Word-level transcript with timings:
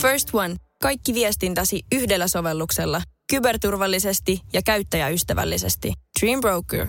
First 0.00 0.28
One. 0.32 0.56
Kaikki 0.82 1.14
viestintäsi 1.14 1.82
yhdellä 1.92 2.28
sovelluksella. 2.28 3.02
Kyberturvallisesti 3.30 4.40
ja 4.52 4.62
käyttäjäystävällisesti. 4.62 5.92
Dream 6.20 6.40
Broker. 6.40 6.86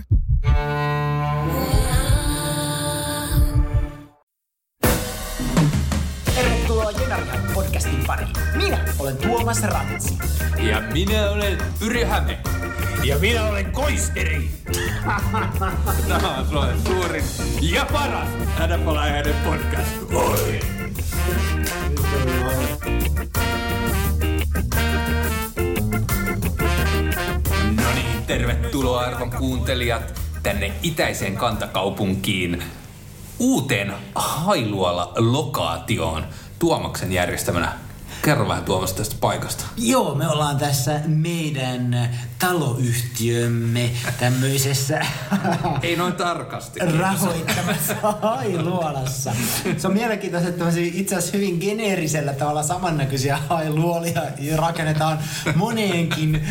Tervetuloa 6.35 6.91
Jenarjan 6.91 7.51
podcastin 7.53 8.03
pariin. 8.07 8.29
Minä 8.55 8.85
olen 8.99 9.17
Tuomas 9.17 9.63
Rantsi. 9.63 10.17
Ja 10.57 10.81
minä 10.93 11.29
olen 11.29 11.57
Yrjö 11.81 12.05
Häme. 12.05 12.39
Ja 13.03 13.19
minä 13.19 13.45
olen 13.45 13.71
Koisteri. 13.71 14.49
Tämä 16.07 16.37
on 16.37 16.47
Suomen 16.49 16.81
suurin 16.87 17.23
ja 17.61 17.85
paras 17.91 18.29
hänen 18.57 18.81
podcast. 19.45 20.13
Oi. 20.13 20.80
No 27.75 27.93
niin, 27.95 28.23
tervetuloa 28.27 29.01
arvon 29.01 29.29
kuuntelijat 29.29 30.21
tänne 30.43 30.73
itäiseen 30.83 31.37
kantakaupunkiin 31.37 32.63
uuteen 33.39 33.93
Hailuola-lokaatioon 34.15 36.23
Tuomaksen 36.59 37.11
järjestämänä 37.11 37.79
Kerro 38.21 38.47
vähän 38.47 38.63
Tuomas 38.63 38.93
tästä 38.93 39.15
paikasta. 39.19 39.65
Joo, 39.77 40.15
me 40.15 40.27
ollaan 40.27 40.57
tässä 40.57 40.99
meidän 41.07 42.09
taloyhtiömme 42.39 43.89
tämmöisessä 44.19 45.05
Ei 45.83 45.95
noin 45.95 46.13
tarkasti. 46.13 46.79
rahoittamassa 46.79 47.95
hailuolassa. 48.21 49.31
Se 49.77 49.87
on 49.87 49.93
mielenkiintoista, 49.93 50.49
että 50.49 50.65
itse 50.77 51.15
asiassa 51.15 51.37
hyvin 51.37 51.57
geneerisellä 51.61 52.33
tavalla 52.33 52.63
samannäköisiä 52.63 53.37
hailuolia 53.49 54.21
rakennetaan 54.55 55.19
moneenkin 55.55 56.47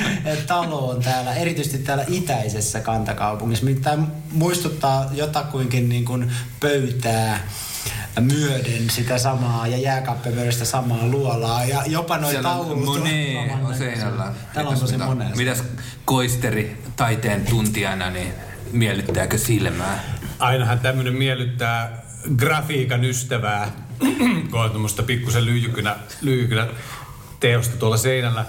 taloon 0.46 1.02
täällä, 1.02 1.34
erityisesti 1.34 1.78
täällä 1.78 2.04
itäisessä 2.08 2.80
kantakaupungissa. 2.80 3.66
Tämä 3.82 4.06
muistuttaa 4.32 5.10
jotakuinkin 5.12 5.88
niin 5.88 6.04
kuin 6.04 6.32
pöytää 6.60 7.40
myöden 8.20 8.90
sitä 8.90 9.18
samaa 9.18 9.66
ja 9.66 9.78
jääkappemyöden 9.78 10.52
sitä 10.52 10.64
samaa 10.64 11.06
luolaa 11.06 11.64
ja 11.64 11.82
jopa 11.86 12.18
noin 12.18 12.30
Siellä 12.30 12.48
taulut. 12.48 12.72
on 12.72 12.84
Monet 12.84 13.64
on 13.64 13.74
seinällä. 13.74 14.32
Täällä 14.54 14.70
on 14.70 14.78
tosi 14.80 14.92
Mitä- 14.92 15.04
monen. 15.06 15.36
Mitäs 15.36 15.64
koisteri 16.04 16.82
taiteen 16.96 17.44
tuntijana, 17.46 18.10
niin 18.10 18.32
miellyttääkö 18.72 19.38
silmää? 19.38 20.04
Ainahan 20.38 20.78
tämmöinen 20.78 21.14
miellyttää 21.14 22.02
grafiikan 22.36 23.04
ystävää, 23.04 23.70
kun 24.50 24.60
on 24.60 24.70
tuommoista 24.70 25.02
pikkusen 25.02 25.44
lyijykynä, 25.44 25.96
lyijykynä 26.20 26.66
teosta 27.40 27.76
tuolla 27.76 27.96
seinällä. 27.96 28.44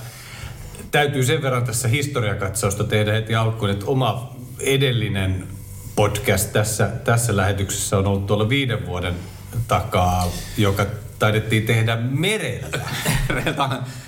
Täytyy 0.92 1.26
sen 1.26 1.42
verran 1.42 1.66
tässä 1.66 1.88
historiakatsausta 1.88 2.84
tehdä 2.84 3.12
heti 3.14 3.36
alkuun, 3.36 3.72
että 3.72 3.86
oma 3.86 4.36
edellinen 4.60 5.48
podcast 5.96 6.54
tässä, 6.54 6.90
tässä 7.04 7.38
lähetyksessä 7.38 7.98
on 7.98 8.08
ollut 8.08 8.26
tuolla 8.26 8.50
viiden 8.50 8.86
vuoden 8.86 9.16
takaa, 9.68 10.28
joka 10.58 10.86
taidettiin 11.20 11.66
tehdä 11.66 11.96
merellä. 11.96 12.80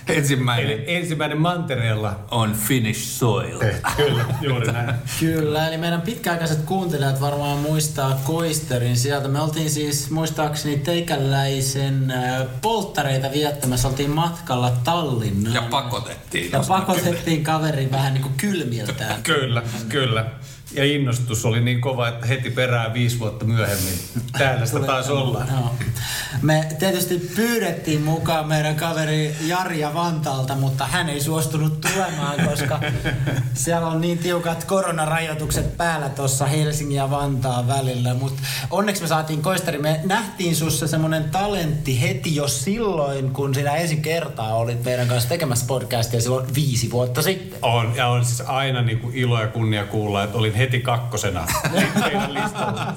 Ensimmäinen 0.07 0.71
Eli 0.71 0.83
ensimmäinen 0.87 1.41
mantereella. 1.41 2.19
on 2.31 2.53
Finnish 2.53 2.99
Soil. 2.99 3.59
Kyllä, 3.97 4.25
juuri 4.41 4.71
näin. 4.71 4.95
Kyllä, 5.19 5.67
eli 5.67 5.77
meidän 5.77 6.01
pitkäaikaiset 6.01 6.61
kuuntelijat 6.61 7.21
varmaan 7.21 7.57
muistaa 7.57 8.21
Koisterin 8.23 8.97
sieltä. 8.97 9.27
Me 9.27 9.41
oltiin 9.41 9.69
siis 9.69 10.09
muistaakseni 10.09 10.77
teikäläisen 10.77 12.11
äh, 12.11 12.45
polttareita 12.61 13.31
viettämässä, 13.31 13.87
oltiin 13.87 14.09
matkalla 14.09 14.71
Tallinnaan. 14.83 15.55
Ja 15.55 15.61
pakotettiin. 15.61 16.51
Ja 16.51 16.63
pakotettiin 16.67 17.43
kaveri 17.43 17.91
vähän 17.91 18.13
niin 18.13 18.21
kuin 18.23 18.33
kylmiltään. 18.37 19.23
Kyllä, 19.23 19.61
kyllä. 19.89 20.25
Ja 20.73 20.85
innostus 20.85 21.45
oli 21.45 21.61
niin 21.61 21.81
kova, 21.81 22.07
että 22.07 22.27
heti 22.27 22.49
perään 22.49 22.93
viisi 22.93 23.19
vuotta 23.19 23.45
myöhemmin 23.45 23.93
täällä 24.37 24.65
sitä 24.65 24.79
taas 24.79 25.09
ollaan. 25.09 25.47
Joo. 25.47 25.75
Me 26.41 26.67
tietysti 26.79 27.31
pyydettiin 27.35 28.01
mukaan 28.01 28.47
meidän 28.47 28.75
kaveri 28.75 29.35
Jarja 29.47 29.93
Vantaalta, 29.93 30.55
mutta 30.55 30.85
hän 30.85 31.09
ei 31.09 31.21
suostunut 31.21 31.81
tulemaan, 31.81 32.49
koska 32.49 32.79
siellä 33.53 33.87
on 33.87 34.01
niin 34.01 34.17
tiukat 34.17 34.63
koronarajoitukset 34.63 35.77
päällä 35.77 36.09
tuossa 36.09 36.45
Helsingin 36.45 36.97
ja 36.97 37.11
Vantaan 37.11 37.67
välillä. 37.67 38.13
Mutta 38.13 38.41
onneksi 38.71 39.01
me 39.01 39.07
saatiin 39.07 39.41
Koisteri, 39.41 39.77
me 39.77 39.99
nähtiin 40.03 40.55
sussa 40.55 40.87
semmoinen 40.87 41.23
talentti 41.23 42.01
heti 42.01 42.35
jo 42.35 42.47
silloin, 42.47 43.33
kun 43.33 43.55
sinä 43.55 43.75
ensi 43.75 43.97
kertaa 43.97 44.55
olit 44.55 44.83
meidän 44.83 45.07
kanssa 45.07 45.29
tekemässä 45.29 45.65
podcastia 45.67 46.21
silloin 46.21 46.55
viisi 46.55 46.91
vuotta 46.91 47.21
sitten. 47.21 47.59
On, 47.61 47.95
ja 47.95 48.07
on 48.07 48.25
siis 48.25 48.41
aina 48.41 48.81
niin 48.81 48.99
kuin 48.99 49.15
ilo 49.15 49.41
ja 49.41 49.47
kunnia 49.47 49.85
kuulla, 49.85 50.23
että 50.23 50.37
olin 50.37 50.53
heti 50.63 50.79
kakkosena 50.79 51.47
teidän 52.03 52.33
listalla. 52.33 52.93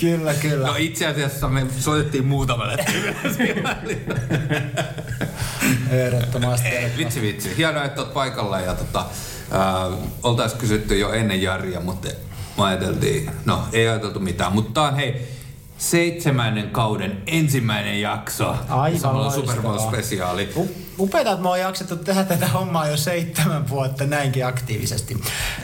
Kyllä, 0.00 0.34
kyllä. 0.34 0.66
No 0.66 0.74
itse 0.78 1.06
asiassa 1.06 1.48
me 1.48 1.66
soitettiin 1.78 2.26
muutamalle 2.26 2.84
Ehdottomasti. 5.90 6.68
Vitsi 6.96 7.22
vitsi. 7.22 7.56
Hienoa, 7.56 7.84
että 7.84 8.00
oot 8.00 8.14
paikalla 8.14 8.60
ja 8.60 8.74
tota, 8.74 9.00
äh, 9.00 9.98
oltais 10.22 10.54
kysytty 10.54 10.98
jo 10.98 11.12
ennen 11.12 11.42
Jaria, 11.42 11.80
mutta 11.80 12.08
me 12.56 12.64
ajateltiin, 12.64 13.30
no 13.44 13.64
ei 13.72 13.88
ajateltu 13.88 14.20
mitään, 14.20 14.52
mutta 14.52 14.80
tää 14.80 14.90
on 14.90 14.96
hei 14.96 15.33
seitsemännen 15.90 16.70
kauden 16.70 17.22
ensimmäinen 17.26 18.00
jakso. 18.00 18.56
Aivan 18.68 19.00
Samalla 19.00 19.30
Super 19.30 19.56
Bowl 19.56 19.68
loistavaa. 19.68 19.92
spesiaali. 19.92 20.48
Upeeta, 20.98 21.30
että 21.30 21.42
me 21.42 21.48
on 21.48 21.60
jaksettu 21.60 21.96
tehdä 21.96 22.24
tätä 22.24 22.48
hommaa 22.48 22.88
jo 22.88 22.96
seitsemän 22.96 23.68
vuotta 23.68 24.06
näinkin 24.06 24.46
aktiivisesti. 24.46 25.16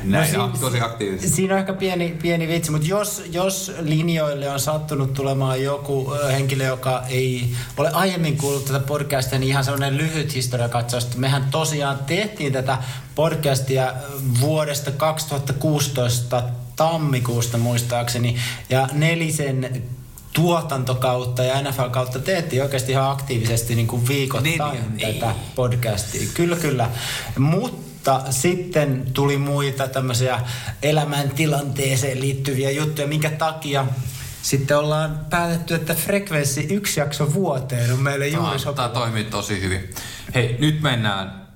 Näin, 0.05 0.35
No 0.35 0.45
on, 0.45 0.53
tosi 0.61 0.81
aktiivisesti. 0.81 1.37
Siinä 1.37 1.55
on 1.55 1.61
ehkä 1.61 1.73
pieni, 1.73 2.19
pieni 2.23 2.49
vitsi, 2.49 2.71
mutta 2.71 2.87
jos, 2.87 3.23
jos 3.33 3.73
linjoille 3.81 4.51
on 4.51 4.61
sattunut 4.61 5.15
tulemaan 5.15 5.63
joku 5.63 6.13
henkilö, 6.33 6.65
joka 6.65 7.03
ei 7.09 7.55
ole 7.77 7.91
aiemmin 7.91 8.37
kuullut 8.37 8.65
tätä 8.65 8.81
podcastia, 8.81 9.39
niin 9.39 9.49
ihan 9.49 9.65
sellainen 9.65 9.97
lyhyt 9.97 10.35
historiakatsaus. 10.35 11.05
että 11.05 11.19
Mehän 11.19 11.45
tosiaan 11.51 11.99
tehtiin 12.07 12.53
tätä 12.53 12.79
podcastia 13.15 13.93
vuodesta 14.41 14.91
2016 14.91 16.43
tammikuusta 16.77 17.59
muistaakseni, 17.59 18.37
ja 18.71 18.89
nelisen 18.93 19.83
tuotantokautta 20.33 21.43
ja 21.45 21.63
NFL-kautta 21.63 22.19
teettiin 22.19 22.63
oikeasti 22.63 22.93
ihan 22.93 23.11
aktiivisesti 23.11 23.75
niin 23.75 23.87
kuin 23.87 24.09
viikoittain 24.09 24.73
Niin, 24.73 24.97
niin, 24.97 25.15
tätä 25.21 25.35
podcastia. 25.55 26.29
Kyllä, 26.35 26.57
kyllä. 26.57 26.91
Mutta 27.39 28.21
sitten 28.31 29.07
tuli 29.15 29.39
muita 29.39 29.89
tämmöisiä 29.89 30.41
elämäntilanteeseen 30.83 32.21
liittyviä 32.21 32.71
juttuja, 32.71 33.07
minkä 33.07 33.31
takia 33.31 33.87
sitten 34.43 34.79
ollaan 34.79 35.21
päätetty, 35.31 35.75
että 35.75 35.95
frekvenssi 35.95 36.67
yksi 36.71 37.01
jakso 37.01 37.35
vuoteen 37.35 37.93
on 37.93 37.99
meille 38.01 38.29
juuri 38.29 38.59
sopiva. 38.59 38.77
tämä 38.77 38.89
toimii 38.89 39.25
tosi 39.25 39.61
hyvin. 39.63 39.91
Hei, 40.35 40.57
nyt 40.61 40.83
mennään. 40.83 41.49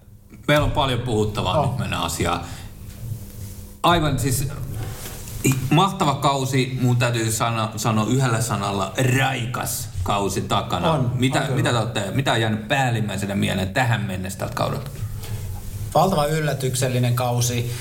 Meillä 0.48 0.64
on 0.64 0.70
paljon 0.70 1.00
puhuttavaa, 1.00 1.60
Oh. 1.60 1.68
nyt 1.70 1.78
mennään 1.78 2.02
asiaan. 2.02 2.40
Aivan 3.82 4.18
siis 4.18 4.48
mahtava 5.70 6.14
kausi, 6.14 6.78
mun 6.80 6.96
täytyy 6.96 7.32
sano, 7.32 7.70
sanoa 7.76 8.06
yhdellä 8.06 8.40
sanalla, 8.40 8.92
raikas 9.18 9.88
kausi 10.02 10.40
takana. 10.40 10.92
On, 10.92 11.10
mitä, 11.14 11.38
on 11.38 11.44
kyllä. 11.44 11.56
mitä, 11.56 11.70
te 11.70 11.78
olette, 11.78 12.10
mitä 12.14 12.32
on 12.32 12.40
jäänyt 12.40 12.68
päällimmäisenä 12.68 13.34
mieleen 13.34 13.74
tähän 13.74 14.00
mennessä 14.00 14.38
tältä 14.38 14.54
kaudelta? 14.54 14.90
Valtavan 15.94 16.30
yllätyksellinen 16.30 17.14
kausi. 17.14 17.72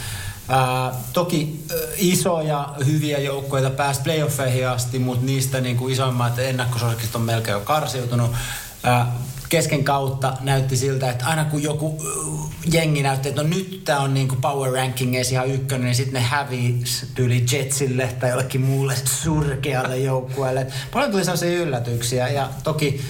Ää, 0.50 0.92
toki 1.14 1.66
ä, 1.72 1.74
isoja 1.98 2.74
hyviä 2.86 3.20
joukkoja 3.20 3.70
pääsi 3.70 4.02
playoffeihin 4.02 4.68
asti, 4.68 5.00
mutta 5.00 5.26
niistä 5.26 5.62
niin 5.62 5.78
kuin 5.78 5.94
isoimmat 5.94 6.40
ennakkosuosikit 6.40 7.16
on 7.16 7.22
melkein 7.22 7.54
jo 7.54 7.60
karsiutunut. 7.60 8.32
Ää, 8.84 9.12
kesken 9.54 9.84
kautta 9.84 10.34
näytti 10.42 10.78
siltä, 10.78 11.10
että 11.10 11.26
aina 11.26 11.46
kun 11.46 11.64
joku 11.64 12.04
jengi 12.72 13.04
näytti, 13.04 13.30
että 13.30 13.44
no 13.44 13.50
nyt 13.50 13.84
tämä 13.84 14.00
on 14.00 14.14
niinku 14.14 14.36
power 14.36 14.74
rankingeissa 14.74 15.34
ihan 15.34 15.52
ykkönen, 15.52 15.86
niin 15.86 15.96
sitten 15.96 16.14
ne 16.14 16.20
hävisi 16.20 17.08
tyyli 17.16 17.46
Jetsille 17.52 18.16
tai 18.20 18.30
jollekin 18.30 18.62
muulle 18.62 18.96
surkealle 19.06 19.98
joukkueelle. 19.98 20.68
Paljon 20.94 21.12
tuli 21.12 21.24
sellaisia 21.24 21.62
yllätyksiä 21.62 22.30
ja 22.30 22.50
toki 22.64 23.02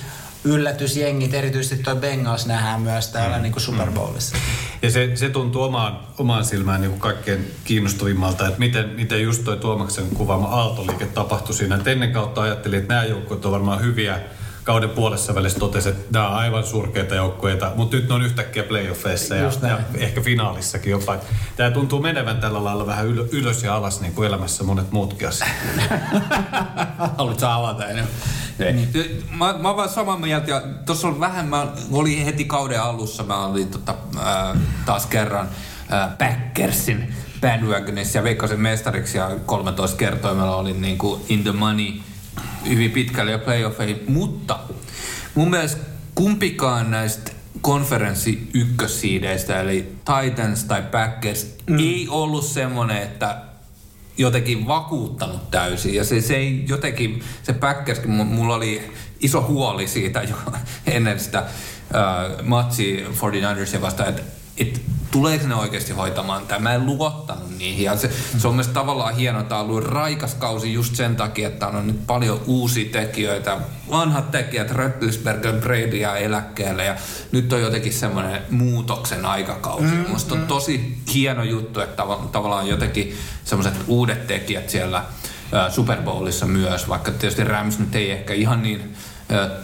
yllätysjengit, 0.43 1.33
erityisesti 1.33 1.83
tuo 1.83 1.95
Bengals 1.95 2.45
nähdään 2.45 2.81
myös 2.81 3.07
täällä 3.07 3.39
niinku 3.39 3.59
Super 3.59 3.91
Bowlissa. 3.91 4.37
Ja 4.81 4.91
se, 4.91 5.11
se 5.15 5.29
tuntuu 5.29 5.61
omaan, 5.61 5.99
omaan 6.17 6.45
silmään 6.45 6.81
niin 6.81 6.91
kuin 6.91 7.01
kaikkein 7.01 7.51
kiinnostavimmalta, 7.63 8.47
että 8.47 8.59
miten, 8.59 8.89
miten 8.89 9.23
just 9.23 9.43
toi 9.43 9.57
Tuomaksen 9.57 10.09
kuvaama 10.09 10.47
aaltoliike 10.47 11.05
tapahtui 11.05 11.55
siinä. 11.55 11.75
Et 11.75 11.87
ennen 11.87 12.11
kautta 12.11 12.41
ajattelin, 12.41 12.79
että 12.79 12.93
nämä 12.93 13.05
joukkueet 13.05 13.45
on 13.45 13.51
varmaan 13.51 13.81
hyviä. 13.81 14.19
Kauden 14.63 14.89
puolessa 14.89 15.35
välissä 15.35 15.59
totesi, 15.59 15.89
että 15.89 16.03
nämä 16.11 16.29
on 16.29 16.35
aivan 16.35 16.63
surkeita 16.63 17.15
joukkueita, 17.15 17.71
mutta 17.75 17.95
nyt 17.95 18.07
ne 18.07 18.13
on 18.13 18.21
yhtäkkiä 18.21 18.63
playoffeissa 18.63 19.35
ja, 19.35 19.51
ja 19.61 19.79
ehkä 19.95 20.21
finaalissakin 20.21 20.91
jopa. 20.91 21.17
Tämä 21.55 21.71
tuntuu 21.71 22.01
menevän 22.01 22.37
tällä 22.37 22.63
lailla 22.63 22.85
vähän 22.85 23.05
yl- 23.05 23.27
ylös 23.31 23.63
ja 23.63 23.75
alas 23.75 24.01
niin 24.01 24.13
kuin 24.13 24.27
elämässä 24.27 24.63
monet 24.63 24.91
muutkin 24.91 25.27
asiat. 25.27 25.49
Haluatko 27.17 27.45
avata 27.45 27.85
enemmän? 27.85 28.13
Niin. 28.59 29.23
Mä, 29.31 29.55
mä 29.59 29.69
olen 29.69 29.89
samaa 29.89 30.17
mieltä 30.17 30.51
ja 30.51 30.61
tuossa 30.85 31.07
on 31.07 31.19
vähän, 31.19 31.47
mä 31.47 31.67
olin 31.91 32.25
heti 32.25 32.45
kauden 32.45 32.81
alussa, 32.81 33.23
mä 33.23 33.45
olin 33.45 33.67
tota, 33.67 33.95
äh, 34.17 34.57
taas 34.85 35.05
kerran 35.05 35.49
äh, 35.93 36.17
Packersin 36.17 37.13
bandwagonissa 37.41 38.17
ja 38.17 38.23
Veikkasen 38.23 38.59
mestariksi 38.59 39.17
ja 39.17 39.31
13 39.45 39.97
kertoimella 39.97 40.55
olin 40.55 40.81
niin 40.81 40.97
kuin 40.97 41.21
in 41.29 41.43
the 41.43 41.51
money 41.51 41.91
hyvin 42.69 42.91
pitkälle 42.91 43.31
ja 43.31 43.39
playoffeihin, 43.39 44.03
mutta 44.07 44.59
mun 45.35 45.49
mielestä 45.49 45.81
kumpikaan 46.15 46.91
näistä 46.91 47.31
konferenssi 47.61 48.49
ykkössiideistä, 48.53 49.61
eli 49.61 49.95
Titans 50.05 50.63
tai 50.63 50.81
Packers, 50.81 51.55
mm. 51.67 51.79
ei 51.79 52.07
ollut 52.09 52.45
semmoinen, 52.45 52.97
että 52.97 53.37
jotenkin 54.17 54.67
vakuuttanut 54.67 55.51
täysin. 55.51 55.93
Ja 55.93 56.03
se, 56.03 56.21
se 56.21 56.35
ei 56.35 56.63
jotenkin, 56.67 57.23
se 57.43 57.53
Packerskin, 57.53 58.11
mulla 58.11 58.55
oli 58.55 58.91
iso 59.19 59.41
huoli 59.41 59.87
siitä 59.87 60.23
jo 60.29 60.35
ennen 60.85 61.19
sitä 61.19 61.39
uh, 61.41 62.45
matsia 62.45 63.07
49ersia 63.07 63.81
vastaan, 63.81 64.09
että 64.09 64.21
et 64.57 64.81
tuleeko 65.13 65.47
ne 65.47 65.55
oikeasti 65.55 65.93
hoitamaan 65.93 66.47
tämä. 66.47 66.59
Mä 66.59 66.73
en 66.73 66.85
luottanut 66.85 67.57
niihin. 67.57 67.85
Ja 67.85 67.97
se, 67.97 68.09
se 68.37 68.47
on 68.47 68.55
myös 68.55 68.67
tavallaan 68.67 69.15
hieno, 69.15 69.39
että 69.39 69.55
on 69.55 69.61
ollut 69.61 69.83
raikas 69.83 70.35
kausi 70.35 70.73
just 70.73 70.95
sen 70.95 71.15
takia, 71.15 71.47
että 71.47 71.67
on 71.67 71.87
nyt 71.87 72.07
paljon 72.07 72.41
uusia 72.47 72.91
tekijöitä. 72.91 73.57
Vanhat 73.91 74.31
tekijät, 74.31 74.71
Röttlisberger, 74.71 75.53
Brady 75.53 75.97
ja 75.97 76.17
eläkkeelle. 76.17 76.85
Ja 76.85 76.95
nyt 77.31 77.53
on 77.53 77.61
jotenkin 77.61 77.93
semmoinen 77.93 78.41
muutoksen 78.49 79.25
aikakausi. 79.25 79.85
Mm, 79.85 80.05
Musta 80.09 80.35
on 80.35 80.41
mm. 80.41 80.47
tosi 80.47 80.97
hieno 81.13 81.43
juttu, 81.43 81.79
että 81.79 82.03
tav- 82.03 82.27
tavallaan 82.31 82.67
jotenkin 82.67 83.17
semmoiset 83.43 83.73
uudet 83.87 84.27
tekijät 84.27 84.69
siellä 84.69 85.03
Super 85.69 86.01
Bowlissa 86.01 86.45
myös, 86.45 86.89
vaikka 86.89 87.11
tietysti 87.11 87.43
Rams 87.43 87.79
nyt 87.79 87.95
ei 87.95 88.11
ehkä 88.11 88.33
ihan 88.33 88.63
niin 88.63 88.95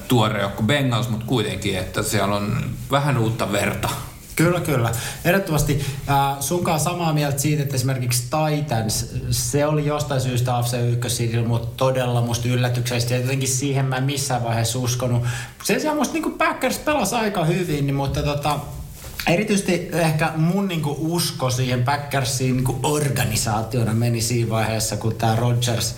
tuore 0.07 0.49
kuin 0.55 0.67
Bengals, 0.67 1.09
mutta 1.09 1.25
kuitenkin, 1.25 1.77
että 1.77 2.03
siellä 2.03 2.35
on 2.35 2.65
vähän 2.91 3.17
uutta 3.17 3.51
verta 3.51 3.89
Kyllä, 4.39 4.59
kyllä. 4.59 4.91
Ehdottomasti 5.25 5.85
äh, 6.09 6.39
sunkaan 6.39 6.79
samaa 6.79 7.13
mieltä 7.13 7.39
siitä, 7.39 7.63
että 7.63 7.75
esimerkiksi 7.75 8.23
Titans, 8.23 9.15
se 9.31 9.65
oli 9.65 9.85
jostain 9.85 10.21
syystä 10.21 10.57
AFC 10.57 10.73
1 11.05 11.41
mutta 11.47 11.67
todella 11.77 12.21
musta 12.21 12.47
yllätyksellisesti. 12.47 13.13
Ja 13.13 13.19
jotenkin 13.19 13.49
siihen 13.49 13.85
mä 13.85 13.95
en 13.95 14.03
missään 14.03 14.43
vaiheessa 14.43 14.79
uskonut. 14.79 15.23
Sen 15.63 15.81
sijaan 15.81 15.97
musta 15.97 16.13
niin 16.13 16.31
Packers 16.31 16.77
pelasi 16.77 17.15
aika 17.15 17.45
hyvin, 17.45 17.85
niin, 17.85 17.95
mutta 17.95 18.23
tota, 18.23 18.59
Erityisesti 19.27 19.89
ehkä 19.93 20.31
mun 20.35 20.67
niinku 20.67 20.97
usko 20.99 21.49
siihen 21.49 21.83
Packersiin 21.83 22.55
niinku 22.55 22.79
organisaationa 22.83 23.93
meni 23.93 24.21
siinä 24.21 24.49
vaiheessa, 24.49 24.97
kun 24.97 25.15
tämä 25.15 25.35
Rodgers 25.35 25.95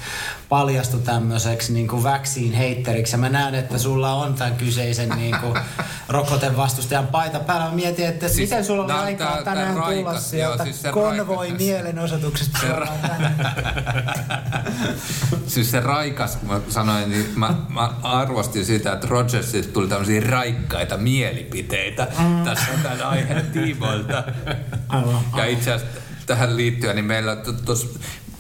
paljastui 0.50 1.00
tämmöiseksi 1.00 1.74
niinku 1.74 2.04
vaccine 2.04 2.58
heitteriksi. 2.58 3.14
Ja 3.14 3.18
mä 3.18 3.30
näen, 3.30 3.56
että 3.56 3.78
sulla 3.78 4.14
on 4.14 4.34
tämän 4.34 4.56
kyseisen 4.56 5.10
niinku 5.10 5.48
rokotevastustajan 6.10 7.08
paita 7.08 7.40
päällä. 7.40 7.66
Mä 7.66 7.76
mietin, 7.76 8.06
että 8.06 8.28
siis, 8.28 8.50
miten 8.50 8.66
sulla 8.66 8.84
oli 8.84 8.92
aikaa 8.92 9.44
tänään 9.44 9.76
tää 9.76 9.84
tulla 9.84 10.20
sieltä 10.20 10.64
siis 10.64 10.84
konvoi 10.92 11.52
mielenosoituksesta. 11.52 12.60
Se 12.60 12.68
siis 15.48 15.72
se 15.72 15.80
raikas, 15.80 16.36
kun 16.36 16.50
mä 16.50 16.62
sanoin, 16.70 17.10
niin 17.10 17.26
mä, 17.36 17.56
mä 17.70 17.94
arvostin 18.04 18.66
sitä, 18.66 18.94
että 18.94 19.08
Rodgersit 19.08 19.74
tuli 19.74 19.88
tämmöisiä 19.88 20.22
raikkaita 20.22 20.98
mielipiteitä 20.98 22.08
mm. 22.20 22.44
tässä 22.44 22.68
tämän 22.84 23.02
aiheen 23.02 23.46
tiimoilta. 23.46 24.24
Ja 25.36 25.46
itse 25.46 25.74
asiassa 25.74 26.02
tähän 26.26 26.58
liittyen, 26.58 26.96
niin 26.96 27.06
meillä 27.06 27.36
tuossa 27.66 27.88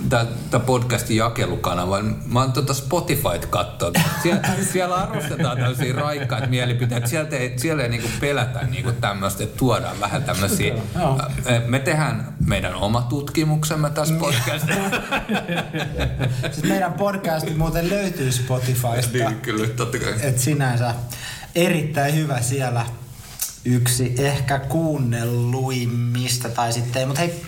tämä 0.09 0.63
podcastin 0.65 1.17
jakelukanava. 1.17 2.01
Mä 2.25 2.39
oon 2.39 2.53
tuota 2.53 2.73
Spotifyt 2.73 3.45
katsonut. 3.49 3.97
Siellä, 4.23 4.41
siellä 4.71 4.95
arvostetaan 4.95 5.57
tämmöisiä 5.57 5.93
raikkaita 5.93 6.47
mielipiteitä. 6.47 7.07
Sieltä 7.07 7.35
ei, 7.35 7.59
siellä 7.59 7.83
ei 7.83 7.89
niinku 7.89 8.09
pelätä 8.19 8.59
niinku 8.67 8.91
tämmöistä, 8.91 9.43
että 9.43 9.57
tuodaan 9.57 9.99
vähän 9.99 10.23
tämmöisiä. 10.23 10.73
Me 11.67 11.79
tehdään 11.79 12.35
meidän 12.45 12.75
oma 12.75 13.01
tutkimuksemme 13.01 13.89
tässä 13.89 14.13
podcastissa. 14.13 14.81
siis 16.51 16.63
meidän 16.63 16.93
podcasti 16.93 17.53
muuten 17.53 17.89
löytyy 17.89 18.31
Spotifysta. 18.31 19.17
Niin, 19.17 19.41
kyllä, 19.41 19.67
totta 19.67 19.99
kai. 19.99 20.13
Et 20.21 20.39
sinänsä 20.39 20.95
erittäin 21.55 22.15
hyvä 22.15 22.41
siellä 22.41 22.85
yksi 23.65 24.15
ehkä 24.17 24.59
kuunnelluimmista 24.59 26.49
tai 26.49 26.73
sitten, 26.73 27.07
mutta 27.07 27.21
hei, 27.21 27.45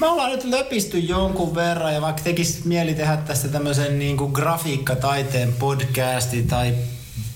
me 0.00 0.06
ollaan 0.06 0.30
nyt 0.30 0.44
löpisty 0.44 0.98
jonkun 0.98 1.54
verran 1.54 1.94
ja 1.94 2.00
vaikka 2.00 2.22
tekisi 2.22 2.60
mieli 2.64 2.94
tehdä 2.94 3.16
tästä 3.16 3.48
tämmöisen 3.48 3.98
niin 3.98 4.16
kuin 4.16 4.32
grafiikkataiteen 4.32 5.52
podcasti 5.52 6.42
tai 6.42 6.74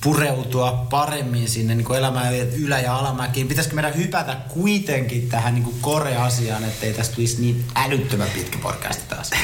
pureutua 0.05 0.87
paremmin 0.91 1.49
sinne 1.49 1.75
niin 1.75 1.95
elämään 1.97 2.35
ylä- 2.35 2.81
ja 2.81 2.97
alamäkiin. 2.97 3.49
Pitäisikö 3.49 3.75
meidän 3.75 3.97
hypätä 3.97 4.37
kuitenkin 4.49 5.29
tähän 5.29 5.55
niin 5.55 5.75
Kore-asiaan, 5.81 6.65
ettei 6.65 6.93
tästä 6.93 7.15
tulisi 7.15 7.41
niin 7.41 7.65
älyttömän 7.75 8.29
pitkä 8.35 8.59
podcasti 8.63 9.03
taas? 9.09 9.31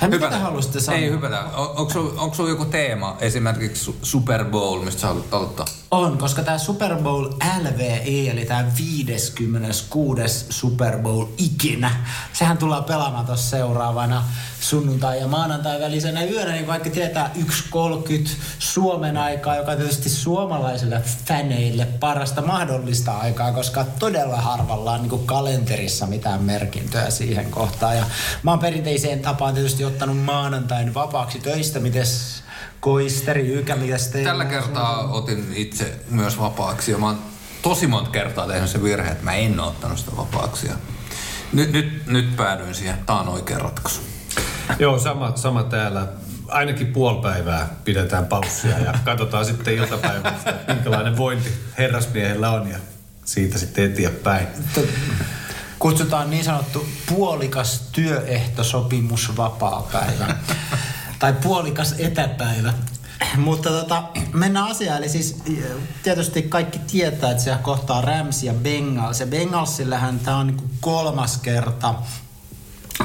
Ai, 0.00 0.08
mitä 0.08 0.30
te 0.30 0.36
haluaisitte 0.36 0.80
sanoa? 0.80 1.00
Ei 1.00 1.10
hypätä. 1.10 1.44
Onko 2.16 2.34
sulla 2.34 2.50
joku 2.50 2.64
teema, 2.64 3.16
esimerkiksi 3.20 3.94
Super 4.02 4.44
Bowl, 4.44 4.82
mistä 4.82 5.00
sä 5.00 5.06
haluat 5.06 5.34
aloittaa? 5.34 5.66
On, 5.96 6.18
koska 6.18 6.42
tämä 6.42 6.58
Super 6.58 6.96
Bowl 6.96 7.26
LVE, 7.60 8.30
eli 8.30 8.44
tämä 8.44 8.64
56. 8.78 10.46
Super 10.50 10.98
Bowl 10.98 11.26
ikinä, 11.38 11.90
sehän 12.32 12.58
tullaan 12.58 12.84
pelaamaan 12.84 13.26
tuossa 13.26 13.50
seuraavana 13.50 14.24
sunnuntai 14.60 15.20
ja 15.20 15.26
maanantai 15.26 15.80
välisenä 15.80 16.24
yönä, 16.24 16.52
niin 16.52 16.66
vaikka 16.66 16.90
tietää 16.90 17.30
1.30 17.36 18.28
Suomen 18.58 19.16
aikaa, 19.16 19.56
joka 19.56 19.70
on 19.70 19.76
tietysti 19.76 20.08
suomalaisille 20.08 21.02
faneille 21.24 21.84
parasta 21.84 22.42
mahdollista 22.42 23.18
aikaa, 23.18 23.52
koska 23.52 23.84
todella 23.98 24.36
harvalla 24.36 24.92
on 24.92 25.02
niin 25.02 25.26
kalenterissa 25.26 26.06
mitään 26.06 26.42
merkintöä 26.42 27.10
siihen 27.10 27.50
kohtaan. 27.50 27.96
Ja 27.96 28.04
mä 28.42 28.50
oon 28.50 28.60
perinteiseen 28.60 29.20
tapaan 29.20 29.54
tietysti 29.54 29.84
ottanut 29.84 30.24
maanantain 30.24 30.94
vapaaksi 30.94 31.38
töistä, 31.38 31.80
mites 31.80 32.42
Koisteri, 32.86 33.52
Ykä, 33.52 33.76
mitäs 33.76 34.08
teillä? 34.08 34.30
Tällä 34.30 34.44
kertaa 34.44 35.08
otin 35.08 35.52
itse 35.56 36.00
myös 36.10 36.38
vapaaksi 36.38 36.92
ja 36.92 36.98
mä 36.98 37.06
oon 37.06 37.18
tosi 37.62 37.86
monta 37.86 38.10
kertaa 38.10 38.46
tehnyt 38.46 38.70
se 38.70 38.82
virhe, 38.82 39.10
että 39.10 39.24
mä 39.24 39.34
en 39.34 39.60
ole 39.60 39.68
ottanut 39.68 39.98
sitä 39.98 40.16
vapaaksi. 40.16 40.68
Nyt, 41.52 41.72
nyt, 41.72 42.06
nyt 42.06 42.36
päädyin 42.36 42.74
siihen, 42.74 42.98
tämä 43.06 43.20
on 43.20 43.28
oikea 43.28 43.58
ratkaisu. 43.58 44.00
Joo, 44.78 44.98
sama, 44.98 45.32
sama 45.36 45.62
täällä. 45.62 46.06
Ainakin 46.48 46.86
puoli 46.86 47.22
päivää 47.22 47.68
pidetään 47.84 48.26
paussia 48.26 48.78
ja 48.78 48.94
katsotaan 49.04 49.44
sitten 49.44 49.74
iltapäivästä, 49.74 50.54
minkälainen 50.68 51.16
vointi 51.16 51.50
herrasmiehellä 51.78 52.50
on 52.50 52.70
ja 52.70 52.78
siitä 53.24 53.58
sitten 53.58 53.92
eteenpäin. 53.92 54.46
Kutsutaan 55.78 56.30
niin 56.30 56.44
sanottu 56.44 56.86
puolikas 57.08 57.88
työehtosopimus 57.92 59.36
vapaa-päivä. 59.36 60.36
Tai 61.18 61.32
puolikas 61.32 61.94
etäpäivä. 61.98 62.74
Mutta 63.36 63.70
tota, 63.70 64.02
mennään 64.32 64.70
asiaan. 64.70 64.98
Eli 64.98 65.08
siis 65.08 65.42
tietysti 66.02 66.42
kaikki 66.42 66.78
tietää, 66.78 67.30
että 67.30 67.42
se 67.42 67.56
kohtaa 67.62 68.00
Rams 68.00 68.42
ja 68.42 68.54
Bengals. 68.54 69.20
Ja 69.20 69.26
Bengalsillähän 69.26 70.18
tämä 70.18 70.36
on 70.36 70.46
niin 70.46 70.70
kolmas 70.80 71.36
kerta 71.36 71.94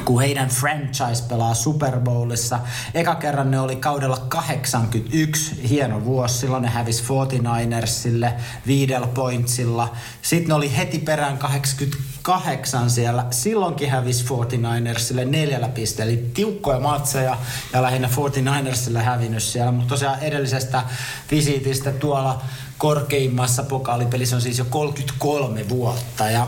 kun 0.04 0.20
heidän 0.20 0.48
franchise 0.48 1.22
pelaa 1.28 1.54
Super 1.54 2.00
Bowlissa. 2.00 2.58
Eka 2.94 3.14
kerran 3.14 3.50
ne 3.50 3.60
oli 3.60 3.76
kaudella 3.76 4.16
81, 4.28 5.68
hieno 5.68 6.04
vuosi. 6.04 6.38
Silloin 6.38 6.62
ne 6.62 6.68
hävisi 6.68 7.04
49ersille 7.04 8.32
viidellä 8.66 9.06
pointsilla. 9.06 9.96
Sitten 10.22 10.48
ne 10.48 10.54
oli 10.54 10.76
heti 10.76 10.98
perään 10.98 11.38
88 11.38 12.90
siellä. 12.90 13.26
Silloinkin 13.30 13.90
hävisi 13.90 14.24
49ersille 14.24 15.24
neljällä 15.24 15.68
pisteellä. 15.68 16.12
Eli 16.12 16.30
tiukkoja 16.34 16.80
matseja 16.80 17.36
ja 17.72 17.82
lähinnä 17.82 18.08
49ersille 18.08 18.98
hävinnyt 18.98 19.42
siellä. 19.42 19.72
Mutta 19.72 19.88
tosiaan 19.88 20.20
edellisestä 20.20 20.82
visiitistä 21.30 21.92
tuolla 21.92 22.42
korkeimmassa 22.78 23.62
pokaalipelissä 23.62 24.36
on 24.36 24.42
siis 24.42 24.58
jo 24.58 24.64
33 24.64 25.68
vuotta. 25.68 26.30
Ja 26.30 26.46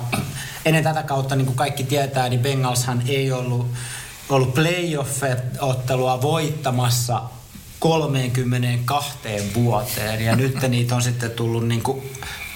ennen 0.65 0.85
tätä 0.85 1.03
kautta, 1.03 1.37
niin 1.37 1.47
kuin 1.47 1.57
kaikki 1.57 1.85
tietää, 1.85 2.29
niin 2.29 2.41
Bengalshan 2.41 3.03
ei 3.07 3.33
ollut, 3.33 3.67
ollut 4.29 4.55
playoff-ottelua 4.55 6.23
voittamassa 6.23 7.23
32 7.79 9.19
vuoteen 9.55 10.25
ja 10.25 10.37
nyt 10.37 10.69
niitä 10.69 10.97
on 10.97 11.03
sitten 11.03 11.31
tullut 11.31 11.69
niin 11.69 11.83
kuin 11.83 12.03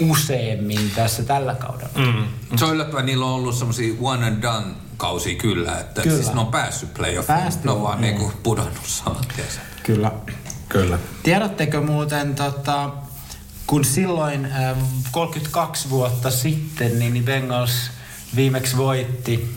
useammin 0.00 0.91
tässä 0.91 1.23
tällä 1.23 1.55
kaudella. 1.55 2.12
Mm. 2.12 2.25
Se 2.59 2.65
on 2.65 2.75
yllättävän, 2.75 3.07
niillä 3.07 3.27
on 3.27 3.33
ollut 3.33 3.55
semmoisia 3.55 3.95
one 4.00 4.27
and 4.27 4.43
done 4.43 4.67
kausi 4.97 5.35
kyllä, 5.35 5.81
että 5.81 6.03
kyllä. 6.03 6.17
siis 6.17 6.35
ne 6.35 6.41
on 6.41 6.47
päässyt 6.47 6.95
playoffiin, 6.95 7.38
ne 7.65 7.71
on 7.71 7.83
vaan 7.83 8.00
niin 8.00 8.17
kuin 8.17 8.33
pudonnut 8.43 8.87
saman 8.87 9.25
Kyllä. 9.83 10.12
Kyllä. 10.69 10.99
Tiedättekö 11.23 11.81
muuten 11.81 12.35
tota, 12.35 12.91
kun 13.67 13.85
silloin 13.85 14.45
äh, 14.45 14.77
32 15.11 15.91
vuotta 15.91 16.31
sitten 16.31 16.99
niin 16.99 17.25
Bengals 17.25 17.91
viimeksi 18.37 18.76
voitti 18.76 19.54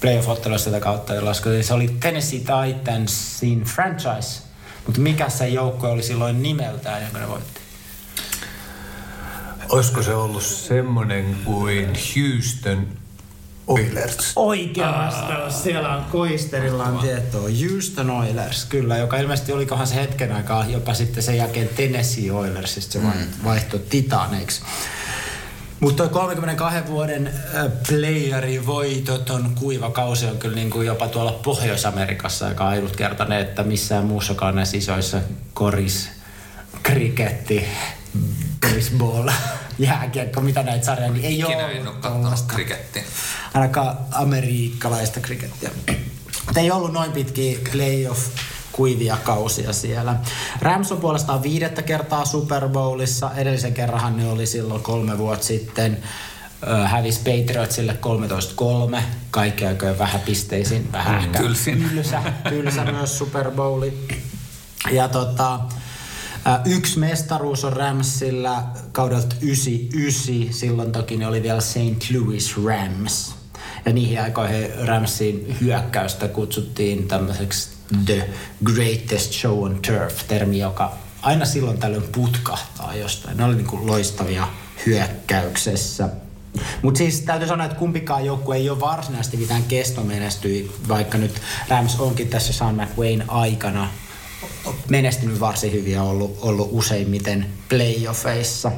playoff-ottelussa 0.00 0.64
sitä 0.64 0.80
kautta, 0.80 1.14
jolloin 1.14 1.36
se 1.62 1.74
oli 1.74 1.96
Tennessee 2.00 2.38
Titansin 2.40 3.62
franchise 3.64 4.42
Mutta 4.86 5.00
mikä 5.00 5.28
se 5.28 5.48
joukko 5.48 5.90
oli 5.90 6.02
silloin 6.02 6.42
nimeltään, 6.42 7.02
jonka 7.02 7.18
ne 7.18 7.28
voitti? 7.28 7.60
Olisiko 9.68 10.02
se 10.02 10.14
ollut 10.14 10.42
semmoinen 10.42 11.36
kuin 11.44 11.86
Houston 11.86 12.88
Oilers? 13.66 14.32
Oikea 14.36 14.92
vastaus. 14.92 15.62
Siellä 15.62 15.96
on 15.96 16.04
Koisterilla 16.04 16.84
on 16.84 16.98
tietoa. 16.98 17.48
Houston 17.70 18.10
Oilers, 18.10 18.64
kyllä, 18.64 18.96
joka 18.96 19.16
ilmeisesti 19.16 19.52
olikohan 19.52 19.86
se 19.86 19.94
hetken 19.94 20.32
aikaa 20.32 20.66
jopa 20.66 20.94
sitten 20.94 21.22
sen 21.22 21.36
jälkeen 21.36 21.68
Tennessee 21.68 22.32
Oilersista 22.32 22.92
se 22.92 22.98
mm. 22.98 23.10
vaihtoi 23.44 23.80
Titaneiksi. 23.80 24.62
Mutta 25.80 26.08
tuo 26.08 26.22
32 26.22 26.86
vuoden 26.86 27.26
äh, 27.26 27.72
playerin 27.88 28.66
voitoton 28.66 29.54
kuiva 29.54 29.90
kausi 29.90 30.26
on 30.26 30.38
kyllä 30.38 30.54
niin 30.54 30.70
kuin 30.70 30.86
jopa 30.86 31.08
tuolla 31.08 31.32
Pohjois-Amerikassa 31.32 32.46
aika 32.46 32.68
ainutkertainen, 32.68 33.38
että 33.38 33.62
missään 33.62 34.04
muussakaan 34.04 34.56
näissä 34.56 34.76
isoissa 34.76 35.20
koris, 35.54 36.08
kriketti, 36.82 37.64
baseball, 38.60 39.28
jääkiekko, 39.78 40.40
mitä 40.40 40.62
näitä 40.62 40.86
sarjoja, 40.86 41.12
niin 41.12 41.24
ei 41.24 41.38
Ikinä 41.38 41.64
ole 41.64 41.72
en 41.72 41.88
ole 41.88 41.96
katsonut 42.00 42.44
krikettiä. 42.46 43.02
Ainakaan 43.54 43.96
amerikkalaista 44.12 45.20
krikettiä. 45.20 45.70
Mutta 46.46 46.60
ei 46.60 46.70
ollut 46.70 46.92
noin 46.92 47.12
pitkiä 47.12 47.58
playoff 47.72 48.20
kuivia 48.78 49.16
kausia 49.24 49.72
siellä. 49.72 50.16
Rams 50.62 50.92
on 50.92 50.98
puolestaan 50.98 51.42
viidettä 51.42 51.82
kertaa 51.82 52.24
Super 52.24 52.68
Bowlissa. 52.68 53.30
Edellisen 53.36 53.74
kerran 53.74 54.16
ne 54.16 54.28
oli 54.30 54.46
silloin 54.46 54.82
kolme 54.82 55.18
vuotta 55.18 55.46
sitten. 55.46 55.98
Hävisi 56.84 57.18
Patriotsille 57.18 57.98
13-3. 58.96 59.02
Kaikki 59.30 59.66
aikojen 59.66 59.98
vähän 59.98 60.20
pisteisin. 60.20 60.92
Vähän 60.92 61.14
Mm, 61.14 61.20
ehkä 61.20 61.38
tylsä, 61.38 62.22
tylsä 62.48 62.84
myös 62.92 63.18
Super 63.18 63.50
Bowli. 63.50 64.08
Ja 64.90 65.08
tota, 65.08 65.60
yksi 66.64 66.98
mestaruus 66.98 67.64
on 67.64 67.72
Ramsilla 67.72 68.62
kaudelta 68.92 69.36
99. 69.40 70.52
Silloin 70.60 70.92
toki 70.92 71.16
ne 71.16 71.26
oli 71.26 71.42
vielä 71.42 71.60
St. 71.60 72.10
Louis 72.14 72.56
Rams. 72.64 73.34
Ja 73.84 73.92
niihin 73.92 74.20
aikoihin 74.22 74.86
Ramsin 74.86 75.56
hyökkäystä 75.60 76.28
kutsuttiin 76.28 77.08
tämmöiseksi 77.08 77.77
The 78.04 78.28
Greatest 78.64 79.32
Show 79.32 79.64
on 79.64 79.78
Turf, 79.86 80.22
termi, 80.28 80.58
joka 80.58 80.92
aina 81.22 81.44
silloin 81.44 81.78
tällöin 81.78 82.02
putkahtaa 82.02 82.94
jostain. 82.94 83.36
Ne 83.36 83.44
oli 83.44 83.56
niinku 83.56 83.86
loistavia 83.86 84.48
hyökkäyksessä. 84.86 86.08
Mutta 86.82 86.98
siis 86.98 87.20
täytyy 87.20 87.48
sanoa, 87.48 87.66
että 87.66 87.78
kumpikaan 87.78 88.24
joukkue 88.24 88.56
ei 88.56 88.70
ole 88.70 88.80
varsinaisesti 88.80 89.36
mitään 89.36 89.62
kestomenestyi, 89.62 90.72
vaikka 90.88 91.18
nyt 91.18 91.40
Rams 91.68 92.00
onkin 92.00 92.28
tässä 92.28 92.52
Sean 92.52 92.74
McWayne 92.74 93.24
aikana 93.28 93.90
menestynyt 94.88 95.40
varsin 95.40 95.72
hyvin 95.72 95.92
ja 95.92 96.02
ollut, 96.02 96.38
ollut 96.40 96.68
useimmiten 96.72 97.46
playoffeissa. 97.68 98.72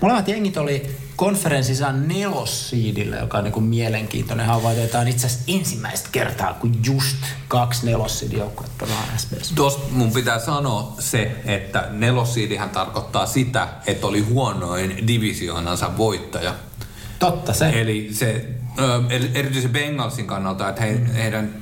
Molemmat 0.00 0.28
jengit 0.28 0.56
oli 0.56 0.90
konferenssissa 1.16 1.92
nelossiidillä, 1.92 3.16
joka 3.16 3.38
on 3.38 3.44
niin 3.44 3.62
mielenkiintoinen 3.62 4.46
havainto. 4.46 4.86
Tämä 4.86 5.02
on 5.02 5.08
itse 5.08 5.26
asiassa 5.26 5.44
ensimmäistä 5.48 6.08
kertaa, 6.12 6.54
kun 6.54 6.74
just 6.84 7.16
kaksi 7.48 7.86
nelossiidijoukkuetta 7.86 8.86
pelaa 8.86 9.04
SBS. 9.16 9.52
Tuossa 9.54 9.80
mun 9.90 10.12
pitää 10.12 10.38
sanoa 10.38 10.94
se, 10.98 11.36
että 11.44 11.88
nelossiidihän 11.90 12.70
tarkoittaa 12.70 13.26
sitä, 13.26 13.68
että 13.86 14.06
oli 14.06 14.20
huonoin 14.20 15.06
divisioonansa 15.06 15.96
voittaja. 15.96 16.54
Totta 17.18 17.52
se. 17.52 17.68
Eli 17.80 18.08
se, 18.12 18.46
ö, 18.78 19.02
eri- 19.10 19.30
erityisesti 19.34 19.72
Bengalsin 19.72 20.26
kannalta, 20.26 20.68
että 20.68 20.82
he, 20.82 21.00
heidän 21.14 21.61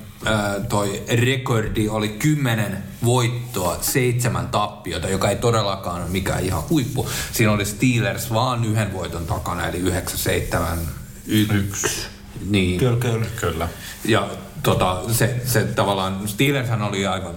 toi 0.68 1.02
rekordi 1.24 1.88
oli 1.88 2.08
10 2.08 2.82
voittoa, 3.04 3.78
seitsemän 3.80 4.48
tappiota, 4.48 5.08
joka 5.08 5.28
ei 5.28 5.36
todellakaan 5.36 6.02
ole 6.02 6.10
mikään 6.10 6.44
ihan 6.44 6.62
huippu. 6.70 7.08
Siinä 7.32 7.52
oli 7.52 7.64
Steelers 7.64 8.32
vaan 8.32 8.64
yhden 8.64 8.92
voiton 8.92 9.26
takana, 9.26 9.66
eli 9.66 9.78
9, 9.78 10.18
7, 10.18 10.78
1. 11.26 12.06
Niin. 12.50 12.78
Kyllä, 12.78 12.96
kyllä. 12.96 13.26
Kyllä. 13.40 13.68
Ja 14.04 14.28
tota, 14.62 15.02
se, 15.12 15.40
se 15.44 15.64
tavallaan, 15.64 16.28
Steelershän 16.28 16.82
oli 16.82 17.06
aivan 17.06 17.34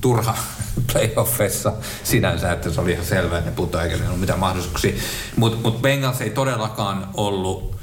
turha 0.00 0.36
playoffeissa 0.92 1.72
sinänsä, 2.04 2.52
että 2.52 2.70
se 2.70 2.80
oli 2.80 2.92
ihan 2.92 3.04
selvää, 3.04 3.38
että 3.38 3.50
ne 3.50 3.56
putoaa 3.56 3.84
eikä 3.84 3.96
niillä 3.96 4.08
ollut 4.08 4.20
mitään 4.20 4.38
mahdollisuuksia. 4.38 4.92
Mutta 5.36 5.58
mut 5.62 5.82
Bengals 5.82 6.20
ei 6.20 6.30
todellakaan 6.30 7.08
ollut, 7.14 7.77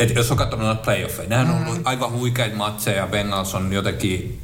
että 0.00 0.18
jos 0.18 0.30
on 0.30 0.36
katsonut 0.36 0.66
noita 0.66 0.82
playoffeja, 0.82 1.28
nämä 1.28 1.42
on 1.42 1.66
ollut 1.66 1.80
aivan 1.84 2.12
huikeita 2.12 2.56
matseja, 2.56 3.06
Bengals 3.06 3.54
on 3.54 3.72
jotenkin 3.72 4.42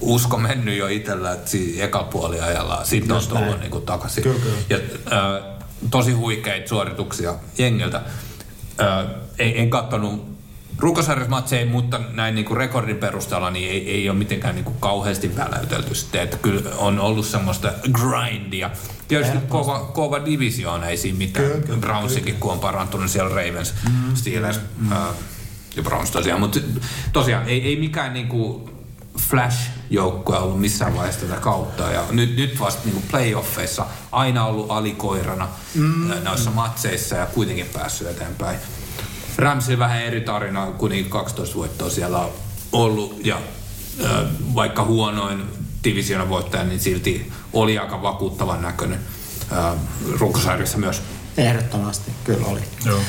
usko 0.00 0.38
mennyt 0.38 0.78
jo 0.78 0.88
itsellä, 0.88 1.32
että 1.32 1.50
siinä 1.50 1.84
eka 1.84 2.02
puoliajalla 2.02 2.84
sitten 2.84 3.16
on 3.16 3.22
tullut 3.28 3.60
niinku 3.60 3.80
takaisin. 3.80 4.22
Kyllä, 4.22 4.40
kyllä. 4.40 4.56
Ja 4.70 4.76
äh, 5.12 5.44
tosi 5.90 6.12
huikeita 6.12 6.68
suorituksia 6.68 7.34
jengiltä. 7.58 8.00
Äh, 8.80 9.06
ei, 9.38 9.60
en 9.60 9.70
katsonut 9.70 10.31
runkosarjasmatseja, 10.78 11.66
mutta 11.66 12.00
näin 12.12 12.34
niinku 12.34 12.54
rekordin 12.54 12.96
perusteella 12.96 13.50
niin 13.50 13.70
ei, 13.70 13.90
ei 13.90 14.08
ole 14.08 14.18
mitenkään 14.18 14.54
niinku 14.54 14.70
kauheasti 14.70 15.36
väläytelty 15.36 15.94
sitten. 15.94 16.20
Että 16.20 16.36
kyllä 16.36 16.70
on 16.76 16.98
ollut 16.98 17.26
semmoista 17.26 17.72
grindia. 17.92 18.70
Tietysti 19.08 19.38
kova, 19.48 19.78
kova 19.78 20.24
divisioona, 20.24 20.86
ei 20.86 20.96
siinä 20.96 21.18
mitään. 21.18 21.46
Kyllä, 21.46 21.66
kyllä, 21.66 21.78
Brownsikin, 21.78 22.34
kun 22.34 22.52
on 22.52 22.60
parantunut 22.60 23.10
siellä 23.10 23.28
Ravens, 23.28 23.74
mm, 23.84 24.14
Steelers 24.14 24.60
mm. 24.78 24.92
Äh, 24.92 24.98
ja 25.76 25.82
Browns 25.82 26.10
tosiaan. 26.10 26.40
Mutta 26.40 26.60
tosiaan 27.12 27.48
ei, 27.48 27.62
ei 27.68 27.76
mikään 27.76 28.12
niinku 28.12 28.70
Flash-joukkue 29.18 30.38
ollut 30.38 30.60
missään 30.60 30.96
vaiheessa 30.96 31.26
tätä 31.26 31.40
kautta. 31.40 31.82
Ja 31.82 32.04
nyt, 32.10 32.36
nyt 32.36 32.60
vasta 32.60 32.80
niinku 32.84 33.02
playoffeissa 33.10 33.86
aina 34.12 34.44
ollut 34.44 34.70
alikoirana 34.70 35.48
mm. 35.74 36.10
noissa 36.24 36.50
matseissa 36.50 37.16
ja 37.16 37.26
kuitenkin 37.26 37.66
päässyt 37.72 38.08
eteenpäin. 38.08 38.58
Ramsilla 39.36 39.78
vähän 39.78 40.02
eri 40.02 40.20
tarina, 40.20 40.66
kuitenkin 40.66 41.10
12 41.10 41.56
voittoa 41.56 41.90
siellä 41.90 42.18
on 42.18 42.30
ollut 42.72 43.26
ja 43.26 43.38
vaikka 44.54 44.84
huonoin 44.84 45.42
divisioonan 45.84 46.28
voittaja, 46.28 46.64
niin 46.64 46.80
silti 46.80 47.32
oli 47.52 47.78
aika 47.78 48.02
vakuuttavan 48.02 48.62
näköinen 48.62 49.00
runkosarjassa 50.18 50.78
myös. 50.78 51.02
Ehdottomasti, 51.36 52.12
kyllä 52.24 52.46
oli. 52.46 52.60
Joo. 52.86 53.00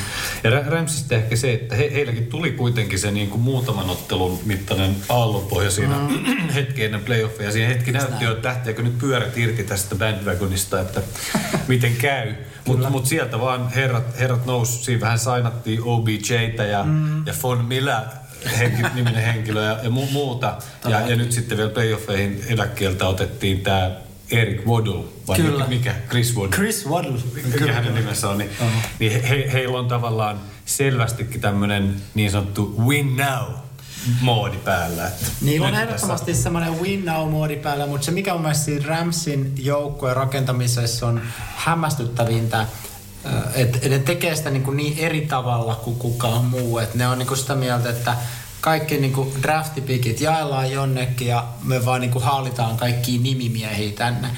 Ja 0.44 0.50
Ramsista 0.50 1.14
ehkä 1.14 1.36
se, 1.36 1.52
että 1.52 1.74
he, 1.76 1.90
heilläkin 1.92 2.26
tuli 2.26 2.52
kuitenkin 2.52 2.98
se 2.98 3.10
niin 3.10 3.30
kuin 3.30 3.40
muutaman 3.40 3.90
ottelun 3.90 4.38
mittainen 4.44 4.96
aallonpohja 5.08 5.70
siinä 5.70 5.94
mm. 5.94 6.48
hetki 6.54 6.84
ennen 6.84 7.00
playoffia. 7.00 7.52
Siinä 7.52 7.68
hetki 7.68 7.92
näytti 7.92 8.24
jo, 8.24 8.32
että 8.32 8.48
lähteekö 8.48 8.82
nyt 8.82 8.98
pyörät 8.98 9.38
irti 9.38 9.64
tästä 9.64 9.94
bandwagonista, 9.94 10.80
että 10.80 11.02
miten 11.68 11.96
käy. 11.96 12.34
Mutta 12.66 12.90
mut 12.90 13.06
sieltä 13.06 13.40
vaan 13.40 13.68
herrat, 13.68 14.18
herrat 14.18 14.46
nousi, 14.46 14.84
siinä 14.84 15.00
vähän 15.00 15.18
sainattiin 15.18 15.82
OBJtä 15.82 16.64
ja, 16.64 16.84
mm. 16.84 17.26
ja 17.26 17.34
Von 17.42 17.64
Millä 17.64 18.04
henki, 18.58 18.82
niminen 18.94 19.22
henkilö 19.22 19.64
ja, 19.64 19.78
ja 19.82 19.90
mu- 19.90 20.12
muuta. 20.12 20.56
Ja, 20.88 21.00
ja 21.00 21.16
nyt 21.16 21.32
sitten 21.32 21.58
vielä 21.58 21.70
playoffeihin 21.70 22.44
eläkkeeltä 22.48 23.08
otettiin 23.08 23.60
tämä 23.60 23.90
Eric 24.30 24.66
Waddle, 24.66 25.04
vai 25.28 25.36
Kyllä. 25.36 25.66
mikä? 25.66 25.94
Chris 26.08 26.36
Waddle 26.36 26.56
Chris 26.56 26.88
Waddle. 26.88 27.18
mikä 27.44 27.72
hänen 27.72 27.94
nimensä 27.94 28.28
on, 28.28 28.38
niin, 28.38 28.50
niin 28.98 29.12
he, 29.12 29.28
he, 29.28 29.52
heillä 29.52 29.78
on 29.78 29.88
tavallaan 29.88 30.40
selvästikin 30.64 31.40
tämmöinen 31.40 31.96
niin 32.14 32.30
sanottu 32.30 32.74
win 32.86 33.16
now 33.16 33.64
moodi 34.20 34.56
päällä. 34.56 35.06
Että 35.06 35.26
Niillä 35.40 35.68
on 35.68 35.74
ehdottomasti 35.74 36.34
semmoinen 36.34 36.80
win 36.80 37.04
now-moodi 37.04 37.56
päällä, 37.56 37.86
mutta 37.86 38.04
se 38.04 38.10
mikä 38.10 38.32
mun 38.32 38.42
mielestä 38.42 38.64
siinä 38.64 38.86
Ramsin 38.86 39.52
joukkueen 39.58 40.16
rakentamisessa 40.16 41.06
on 41.06 41.20
hämmästyttävintä, 41.56 42.66
että 43.54 43.88
ne 43.88 43.98
tekee 43.98 44.36
sitä 44.36 44.50
niin, 44.50 44.62
kuin 44.62 44.76
niin 44.76 44.98
eri 44.98 45.20
tavalla 45.20 45.74
kuin 45.74 45.96
kukaan 45.96 46.44
muu. 46.44 46.78
Että 46.78 46.98
ne 46.98 47.08
on 47.08 47.18
niin 47.18 47.26
kuin 47.26 47.38
sitä 47.38 47.54
mieltä, 47.54 47.90
että 47.90 48.16
kaikki 48.64 48.96
niin 48.98 49.12
kuin 49.12 49.42
draftipikit 49.42 50.20
jaellaan 50.20 50.70
jonnekin 50.72 51.28
ja 51.28 51.44
me 51.64 51.84
vaan 51.84 52.00
niin 52.00 52.10
kuin 52.10 52.24
haalitaan 52.24 52.76
kaikkia 52.76 53.20
nimimiehiä 53.20 53.92
tänne. 53.92 54.28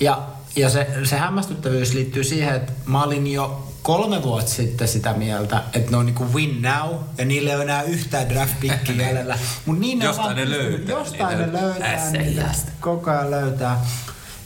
Ja, 0.00 0.18
ja 0.56 0.70
se, 0.70 0.86
se 1.04 1.16
hämmästyttävyys 1.16 1.94
liittyy 1.94 2.24
siihen, 2.24 2.54
että 2.54 2.72
mä 2.86 3.02
olin 3.02 3.26
jo 3.26 3.68
kolme 3.82 4.22
vuotta 4.22 4.50
sitten 4.50 4.88
sitä 4.88 5.12
mieltä, 5.12 5.62
että 5.72 5.90
ne 5.90 5.96
on 5.96 6.06
niinku 6.06 6.32
win 6.34 6.62
now 6.62 6.94
ja 7.18 7.24
niillä 7.24 7.50
ei 7.50 7.56
ole 7.56 7.64
enää 7.64 7.82
yhtään 7.82 8.28
draft 8.28 8.54
pickia 8.60 8.94
jäljellä. 9.06 9.38
Mut 9.66 9.78
niin 9.78 9.98
ne 9.98 10.04
on 10.04 10.08
Jostain 10.08 10.26
vaan 10.26 10.36
ne 10.36 10.44
pystynyt- 10.56 10.88
löytää 10.88 10.98
Jostain 10.98 11.38
ne 11.38 11.52
löytää 11.52 12.10
niitä. 12.10 12.54
Koko 12.80 13.10
ajan 13.10 13.30
löytää. 13.30 13.80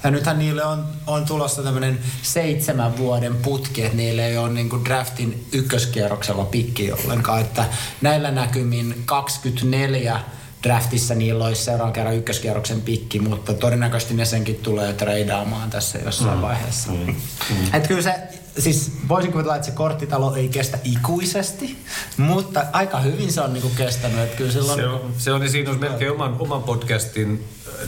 Ja 0.05 0.11
nythän 0.11 0.39
niille 0.39 0.65
on, 0.65 0.87
on 1.07 1.25
tulossa 1.25 1.63
tämmöinen 1.63 1.99
seitsemän 2.23 2.97
vuoden 2.97 3.37
putki, 3.37 3.83
että 3.83 3.97
niille 3.97 4.27
ei 4.27 4.37
ole 4.37 4.51
niinku 4.51 4.85
draftin 4.85 5.47
ykköskierroksella 5.53 6.45
pikki 6.45 6.93
ollenkaan. 6.93 7.41
Että 7.41 7.65
näillä 8.01 8.31
näkymin 8.31 9.03
24 9.07 10.21
draftissa 10.63 11.15
niillä 11.15 11.45
olisi 11.45 11.65
seuraavan 11.65 11.93
kerran 11.93 12.17
ykköskierroksen 12.17 12.81
pikki, 12.81 13.21
mutta 13.21 13.55
todennäköisesti 13.55 14.15
ne 14.15 14.25
senkin 14.25 14.57
tulee 14.57 14.93
treidaamaan 14.93 15.71
tässä 15.71 15.99
jossain 15.99 16.39
mm. 16.39 16.43
vaiheessa. 16.43 16.93
Mm. 16.93 16.99
Mm. 17.07 17.75
Et 17.75 17.87
kyllä 17.87 18.03
se, 18.03 18.15
siis 18.59 18.93
voisin 19.09 19.33
kuvitella, 19.33 19.57
että 19.57 19.67
se 19.67 19.73
korttitalo 19.73 20.35
ei 20.35 20.49
kestä 20.49 20.79
ikuisesti, 20.85 21.79
mutta 22.17 22.65
aika 22.73 23.01
hyvin 23.01 23.33
se 23.33 23.41
on 23.41 23.53
niinku 23.53 23.71
kestänyt. 23.77 24.19
Että 24.19 24.37
kyllä 24.37 24.53
silloin... 24.53 24.81
se, 24.81 24.87
on, 24.87 25.15
se 25.19 25.33
on, 25.33 25.41
niin 25.41 25.51
siinä 25.51 25.71
olisi 25.71 25.89
melkein 25.89 26.13
oman, 26.13 26.37
oman 26.39 26.63
podcastin 26.63 27.45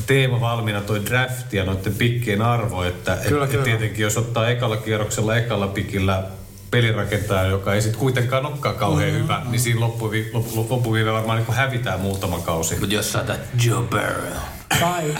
teema 0.07 0.41
valmiina 0.41 0.81
toi 0.81 1.05
draft 1.05 1.53
ja 1.53 1.65
noiden 1.65 1.95
pikkien 1.95 2.43
arvo, 2.43 2.83
että 2.83 3.19
kyllä, 3.29 3.45
et, 3.45 3.51
kyllä. 3.51 3.65
tietenkin 3.65 4.03
jos 4.03 4.17
ottaa 4.17 4.49
ekalla 4.49 4.77
kierroksella 4.77 5.37
ekalla 5.37 5.69
pikillä 5.69 6.23
pelirakentaja, 6.71 7.47
joka 7.47 7.75
ei 7.75 7.83
sitten 7.83 8.01
kuitenkaan 8.01 8.47
olekaan 8.47 8.75
kauhean 8.75 9.11
mm-hmm. 9.11 9.23
hyvä, 9.23 9.43
niin 9.51 9.61
siinä 9.61 9.81
loppuvi, 9.81 10.31
loppu, 10.33 10.67
loppuviive 10.71 11.13
varmaan 11.13 11.39
niin 11.39 11.57
hävitään 11.57 12.01
muutama 12.01 12.39
kausi. 12.39 12.77
Mutta 12.77 12.95
jos 12.95 13.13
saatat 13.13 13.41
Joe 13.65 13.83
Burrow. 13.83 14.56
Tai, 14.69 15.15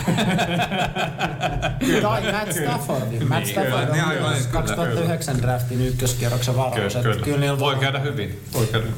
tai 2.01 2.31
Matt 2.31 2.51
Stafford. 2.51 3.19
Matt 3.27 3.45
niin, 3.45 3.47
Stafford 3.47 3.89
on 3.89 4.09
niin, 4.09 4.21
myös 4.21 4.47
2009 4.47 5.41
draftin 5.41 5.87
ykköskierroksen 5.87 6.55
varaus. 6.57 6.93
Kyllä, 6.93 7.15
kyllä. 7.15 7.25
kyllä 7.25 7.59
voi 7.59 7.75
käydä 7.75 7.99
hyvin. 7.99 8.41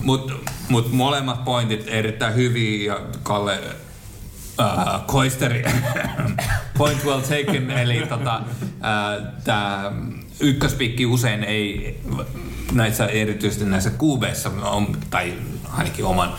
Mutta 0.02 0.34
mut 0.70 0.92
molemmat 0.92 1.46
pointit 1.46 1.84
erittäin 1.88 2.36
hyviä 2.36 2.94
ja 2.94 3.02
Kalle 3.24 3.60
uh, 4.60 5.06
Koisteri, 5.06 5.64
point 6.78 7.06
well 7.06 7.22
taken, 7.22 7.72
eli 7.72 8.06
tota, 8.10 8.42
uh, 8.64 9.28
tämä 9.44 9.92
ykköspikki 10.40 11.06
usein 11.06 11.44
ei 11.44 12.00
näissä 12.72 13.06
erityisesti 13.06 13.66
näissä 13.66 13.90
kuubeissa, 13.90 14.52
tai 15.10 15.34
ainakin 15.74 16.06
oman 16.06 16.34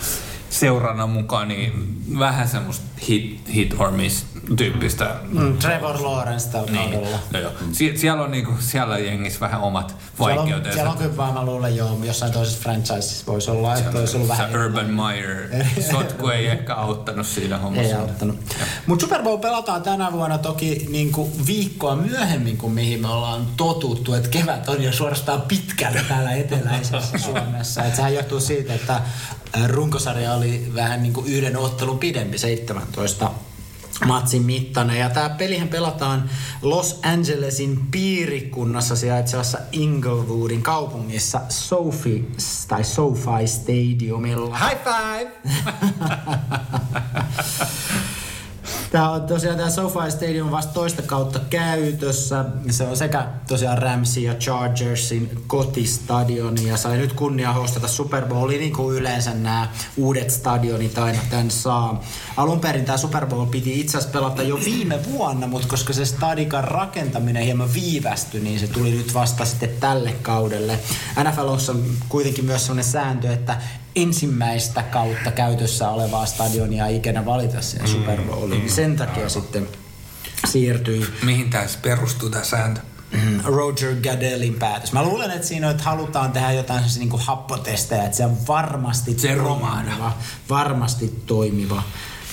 seurannan 0.51 1.09
mukaan, 1.09 1.47
niin 1.47 1.71
vähän 2.19 2.47
semmoista 2.47 2.85
hit, 3.07 3.41
hit 3.53 3.75
or 3.79 3.91
miss 3.91 4.25
tyyppistä. 4.55 5.15
Mm, 5.31 5.57
Trevor 5.57 6.03
Lawrence 6.03 6.49
tällä 6.49 6.71
niin. 6.71 6.91
kaudella. 6.91 7.19
No 7.33 7.39
joo. 7.39 7.51
Sie- 7.71 7.97
siellä 7.97 8.23
on 8.23 8.31
niinku, 8.31 8.51
siellä 8.59 8.97
jengissä 8.97 9.39
vähän 9.39 9.61
omat 9.61 9.95
vaikeutensa. 10.19 10.71
Siellä 10.71 10.91
on, 10.91 10.97
siellä 10.97 11.09
on 11.09 11.15
kyllä 11.15 11.33
mä 11.33 11.45
luulen 11.45 11.75
jo, 11.75 11.99
jossain 12.03 12.31
toisessa 12.31 12.61
franchisessa 12.61 13.25
voisi 13.27 13.51
olla, 13.51 13.75
että 13.75 13.99
olisi 13.99 14.15
ollut 14.15 14.29
vähän... 14.29 14.55
Urban 14.55 14.85
Meyer 14.85 15.47
sotku 15.91 16.27
ei 16.27 16.47
ehkä 16.47 16.75
auttanut 16.75 17.27
siinä 17.27 17.57
hommassa. 17.57 17.89
Ei 17.89 17.93
auttanut. 17.93 18.39
Mutta 18.87 19.03
Super 19.03 19.23
Bowl 19.23 19.37
pelataan 19.37 19.81
tänä 19.81 20.11
vuonna 20.11 20.37
toki 20.37 20.87
niinku 20.89 21.31
viikkoa 21.47 21.95
myöhemmin 21.95 22.57
kuin 22.57 22.73
mihin 22.73 23.01
me 23.01 23.07
ollaan 23.07 23.47
totuttu, 23.57 24.13
että 24.13 24.29
kevät 24.29 24.69
on 24.69 24.83
jo 24.83 24.91
suorastaan 24.91 25.41
pitkällä 25.41 26.03
täällä 26.07 26.31
eteläisessä 26.31 27.17
Suomessa. 27.25 27.83
Et 27.83 27.95
sehän 27.95 28.13
johtuu 28.13 28.39
siitä, 28.39 28.73
että 28.73 29.01
runkosarja 29.67 30.33
oli 30.33 30.71
vähän 30.75 31.03
niin 31.03 31.13
kuin 31.13 31.27
yhden 31.27 31.57
ottelun 31.57 31.99
pidempi, 31.99 32.37
17 32.37 33.31
matsin 34.05 34.41
mittainen. 34.41 34.99
Ja 34.99 35.09
tämä 35.09 35.29
pelihän 35.29 35.67
pelataan 35.67 36.29
Los 36.61 36.99
Angelesin 37.03 37.79
piirikunnassa 37.91 38.95
sijaitsevassa 38.95 39.57
Inglewoodin 39.71 40.61
kaupungissa 40.61 41.41
Sophie 41.49 42.23
tai 42.67 42.83
SoFi 42.83 43.47
Stadiumilla. 43.47 44.57
High 44.57 44.81
five! 44.83 45.31
Tämä 48.91 49.09
on 49.09 49.21
tosiaan 49.21 49.57
tämä 49.57 49.69
SoFi 49.69 50.11
Stadium 50.11 50.51
vasta 50.51 50.73
toista 50.73 51.01
kautta 51.01 51.39
käytössä. 51.49 52.45
Se 52.69 52.83
on 52.83 52.97
sekä 52.97 53.27
tosiaan 53.47 53.77
Ramsey 53.77 54.23
ja 54.23 54.33
Chargersin 54.33 55.43
kotistadioni 55.47 56.67
ja 56.67 56.77
sai 56.77 56.97
nyt 56.97 57.13
kunnia 57.13 57.53
hostata 57.53 57.87
Super 57.87 58.25
Bowli 58.25 58.57
niin 58.57 58.73
kuin 58.73 58.97
yleensä 58.97 59.33
nämä 59.33 59.67
uudet 59.97 60.29
stadionit 60.29 60.97
aina 60.97 61.19
tämän 61.29 61.51
saa. 61.51 62.01
Alun 62.37 62.59
perin 62.59 62.85
tämä 62.85 62.97
Super 62.97 63.25
Bowl 63.25 63.45
piti 63.45 63.79
itse 63.79 63.97
asiassa 63.97 64.13
pelata 64.13 64.43
jo 64.43 64.59
viime 64.65 64.99
vuonna, 65.11 65.47
mutta 65.47 65.67
koska 65.67 65.93
se 65.93 66.05
stadikan 66.05 66.63
rakentaminen 66.63 67.43
hieman 67.43 67.73
viivästyi, 67.73 68.41
niin 68.41 68.59
se 68.59 68.67
tuli 68.67 68.91
nyt 68.91 69.13
vasta 69.13 69.45
sitten 69.45 69.69
tälle 69.79 70.11
kaudelle. 70.21 70.79
NFL 71.23 71.47
on 71.47 71.83
kuitenkin 72.09 72.45
myös 72.45 72.65
sellainen 72.65 72.91
sääntö, 72.91 73.33
että 73.33 73.57
ensimmäistä 73.95 74.83
kautta 74.83 75.31
käytössä 75.31 75.89
olevaa 75.89 76.25
stadionia 76.25 76.87
ikinä 76.87 77.25
valita 77.25 77.61
siihen 77.61 77.87
mm, 77.87 77.91
Super 77.91 78.21
Bowliin. 78.21 78.61
Mm, 78.61 78.69
Sen 78.69 78.95
takia 78.95 79.23
mm. 79.23 79.29
sitten 79.29 79.67
siirtyi. 80.47 81.07
Mihin 81.23 81.49
tämä 81.49 81.65
perustuu 81.81 82.29
tämä 82.29 82.43
sääntö? 82.43 82.81
Mm, 83.11 83.39
Roger 83.43 83.95
Gadellin 83.95 84.53
päätös. 84.53 84.93
Mä 84.93 85.03
luulen, 85.03 85.31
että 85.31 85.47
siinä 85.47 85.69
että 85.69 85.83
halutaan 85.83 86.31
tehdä 86.31 86.51
jotain 86.51 86.83
niin 86.97 87.09
kuin 87.09 87.21
happotestejä, 87.21 88.03
että 88.03 88.17
se 88.17 88.25
on 88.25 88.37
varmasti 88.47 89.19
se 89.19 89.35
toimiva, 89.35 90.17
varmasti 90.49 91.21
toimiva 91.25 91.83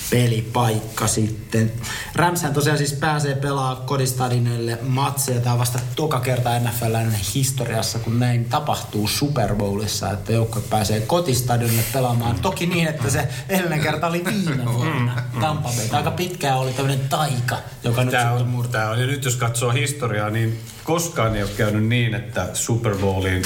pelipaikka 0.09 1.07
sitten. 1.07 1.71
Ramshän 2.15 2.53
tosiaan 2.53 2.77
siis 2.77 2.93
pääsee 2.93 3.35
pelaa 3.35 3.75
kodistadinille 3.75 4.79
matseja. 4.81 5.41
Tämä 5.41 5.53
on 5.53 5.59
vasta 5.59 5.79
toka 5.95 6.19
kerta 6.19 6.59
NFLn 6.59 7.11
historiassa, 7.35 7.99
kun 7.99 8.19
näin 8.19 8.45
tapahtuu 8.45 9.07
Super 9.07 9.55
Bowlissa, 9.55 10.11
että 10.11 10.33
joukko 10.33 10.61
pääsee 10.69 11.01
kotistadionille 11.01 11.83
pelaamaan. 11.93 12.39
Toki 12.39 12.65
niin, 12.65 12.87
että 12.87 13.09
se 13.09 13.27
edellinen 13.49 13.81
kerta 13.81 14.07
oli 14.07 14.25
viime 14.25 14.73
vuonna 14.73 15.23
Tampa 15.41 15.69
Bay. 15.69 15.97
Aika 15.97 16.11
pitkään 16.11 16.57
oli 16.57 16.73
tämmöinen 16.73 17.09
taika, 17.09 17.57
joka 17.83 18.03
nyt 18.03 18.11
tämä 18.11 18.31
on, 18.31 18.47
murtaa. 18.47 18.71
Tämä 18.71 18.91
on, 18.91 18.99
ja 18.99 19.07
nyt 19.07 19.25
jos 19.25 19.35
katsoo 19.35 19.71
historiaa, 19.71 20.29
niin 20.29 20.59
koskaan 20.83 21.35
ei 21.35 21.43
ole 21.43 21.51
käynyt 21.57 21.83
niin, 21.83 22.15
että 22.15 22.47
Super 22.53 22.95
Bowliin 22.95 23.43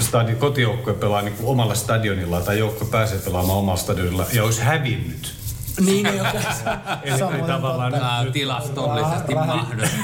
stadi, 0.00 0.34
kotijoukkue 0.34 0.94
pelaa 0.94 1.22
niin 1.22 1.34
kuin 1.34 1.48
omalla 1.48 1.74
stadionilla 1.74 2.40
tai 2.40 2.58
joukko 2.58 2.84
pääsee 2.84 3.18
pelaamaan 3.18 3.58
omalla 3.58 3.80
stadionilla 3.80 4.26
ja 4.32 4.44
olisi 4.44 4.60
hävinnyt 4.60 5.43
niin, 5.80 6.06
ei 6.06 6.18
Eli 7.02 7.18
se 7.18 7.24
on 7.24 7.44
tavallaan 7.46 7.92
nyt 8.24 8.32
tilastollisesti 8.32 9.34
mahdollista. 9.34 9.96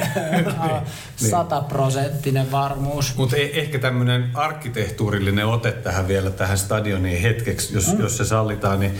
Sataprosenttinen 1.30 2.50
varmuus. 2.50 3.16
Mutta 3.16 3.36
e- 3.36 3.50
ehkä 3.60 3.78
tämmöinen 3.78 4.30
arkkitehtuurillinen 4.34 5.46
ote 5.46 5.72
tähän 5.72 6.08
vielä 6.08 6.30
tähän 6.30 6.58
stadioniin 6.58 7.22
hetkeksi, 7.22 7.74
jos, 7.74 7.92
mm. 7.92 8.00
jos 8.00 8.16
se 8.16 8.24
sallitaan, 8.24 8.80
niin 8.80 8.98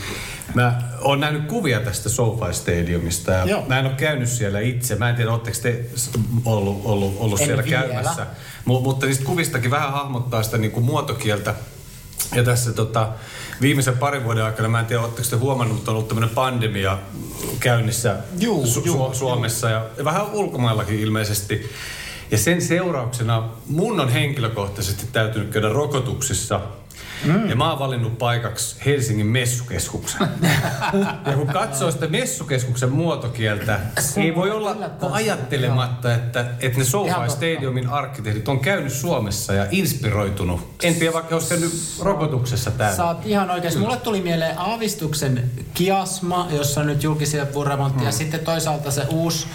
mä 0.55 0.83
oon 1.01 1.21
nähnyt 1.21 1.47
kuvia 1.47 1.81
tästä 1.81 2.09
SoFi 2.09 2.53
Stadiumista 2.55 3.33
ja 3.33 3.45
Joo. 3.45 3.65
mä 3.69 3.79
en 3.79 3.87
ole 3.87 3.95
käynyt 3.95 4.29
siellä 4.29 4.61
itse. 4.61 4.97
Mä 4.97 5.09
en 5.09 5.17
tiedä, 5.17 5.31
oletteko 5.31 5.57
te 5.63 5.85
ollut, 6.45 6.81
ollut, 6.85 7.17
ollut 7.19 7.39
siellä 7.39 7.65
vielä. 7.65 7.83
käymässä. 7.83 8.27
M- 8.65 8.83
mutta 8.83 9.07
niistä 9.07 9.25
kuvistakin 9.25 9.71
vähän 9.71 9.93
hahmottaa 9.93 10.43
sitä 10.43 10.59
niin 10.59 10.73
kuin 10.73 10.85
muotokieltä. 10.85 11.55
Ja 12.35 12.45
tässä 12.45 12.73
tota, 12.73 13.09
viimeisen 13.61 13.99
parin 13.99 14.25
vuoden 14.25 14.45
aikana, 14.45 14.69
mä 14.69 14.81
en 14.81 14.87
tiedä, 14.87 15.03
oletteko 15.03 15.29
te 15.31 15.37
huomannut, 15.37 15.77
mutta 15.77 15.91
on 15.91 15.95
ollut 15.97 16.09
tämmöinen 16.09 16.35
pandemia 16.35 16.99
käynnissä 17.61 18.17
juu, 18.39 18.65
Su- 18.65 18.87
juu, 18.87 19.15
Suomessa 19.15 19.71
juu. 19.71 19.81
ja 19.99 20.05
vähän 20.05 20.27
ulkomaillakin 20.33 21.01
ilmeisesti. 21.01 21.71
Ja 22.31 22.39
sen 22.39 22.63
seurauksena 22.63 23.49
mun 23.67 24.01
on 24.01 24.09
henkilökohtaisesti 24.09 25.07
täytynyt 25.13 25.51
käydä 25.51 25.69
rokotuksissa– 25.69 26.61
Mm. 27.25 27.49
Ja 27.49 27.57
mä 27.57 27.71
oon 27.71 27.79
valinnut 27.79 28.19
paikaksi 28.19 28.77
Helsingin 28.87 29.27
messukeskuksen. 29.27 30.29
ja 31.27 31.33
kun 31.37 31.47
katsoo 31.47 31.91
sitä 31.91 32.07
messukeskuksen 32.07 32.93
muotokieltä, 32.93 33.81
ei 34.17 34.35
voi 34.35 34.51
olla 34.51 34.77
ajattelematta, 35.01 36.15
että, 36.15 36.47
että 36.61 36.79
ne 36.79 36.85
SoFi 36.85 37.29
Stadiumin 37.29 37.89
arkkitehdit 37.89 38.49
on 38.49 38.61
käynyt 38.61 38.93
Suomessa 38.93 39.53
ja 39.53 39.67
inspiroitunut. 39.71 40.61
En 40.83 40.95
tiedä, 40.95 41.13
vaikka 41.13 41.35
olisi 41.35 41.49
käynyt 41.49 41.73
rokotuksessa 42.01 42.71
täällä. 42.71 42.97
Sä 42.97 43.07
oot 43.07 43.27
ihan 43.27 43.51
oikein. 43.51 43.79
Mulle 43.79 43.97
tuli 43.97 44.21
mieleen 44.21 44.59
Aavistuksen 44.59 45.51
kiasma, 45.75 46.49
jossa 46.51 46.81
on 46.81 46.87
nyt 46.87 47.03
julkisia 47.03 47.47
remontti, 47.69 48.01
mm. 48.01 48.07
ja 48.07 48.13
sitten 48.13 48.41
toisaalta 48.41 48.91
se 48.91 49.07
uusi 49.11 49.47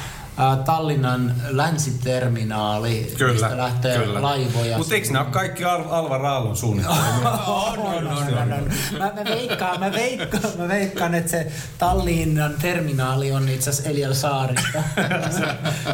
Tallinnan 0.66 1.36
länsiterminaali, 1.48 3.14
kyllä, 3.18 3.32
mistä 3.34 3.58
lähtee 3.58 3.98
kyllä. 3.98 4.22
laivoja. 4.22 4.78
Mutta 4.78 4.94
eikö 4.96 5.08
nämä 5.12 5.26
ole 5.26 5.32
kaikki 5.34 5.66
Al- 5.66 5.90
Alva 5.90 6.18
Raallon 6.18 6.56
suunnitelmia? 6.56 7.30
on, 7.48 7.80
on, 7.80 8.08
on, 8.08 8.08
on, 8.08 8.54
on. 8.54 8.70
Mä, 8.98 9.12
mä, 9.16 9.24
veikkaan, 9.26 9.80
mä, 9.80 9.92
veikkaan, 9.92 10.44
mä 10.58 10.68
veikkaan, 10.68 11.16
että 11.16 11.32
se 11.32 11.52
Tallinnan 11.78 12.54
terminaali 12.62 13.32
on 13.32 13.50
itse 13.50 13.70
asiassa 13.70 13.90
Eliel 13.90 14.14
Saarista. 14.14 14.84
se, 15.38 15.46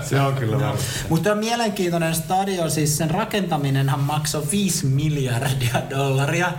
se 0.10 0.22
on 0.22 0.34
kyllä 0.34 0.58
no. 0.58 0.76
Mutta 1.10 1.32
on 1.32 1.38
mielenkiintoinen 1.38 2.16
stadion, 2.16 2.72
siis 2.72 2.98
sen 2.98 3.12
rakentaminenhan 3.12 4.00
maksoi 4.00 4.44
5 4.52 4.86
miljardia 4.86 5.82
dollaria. 5.90 6.52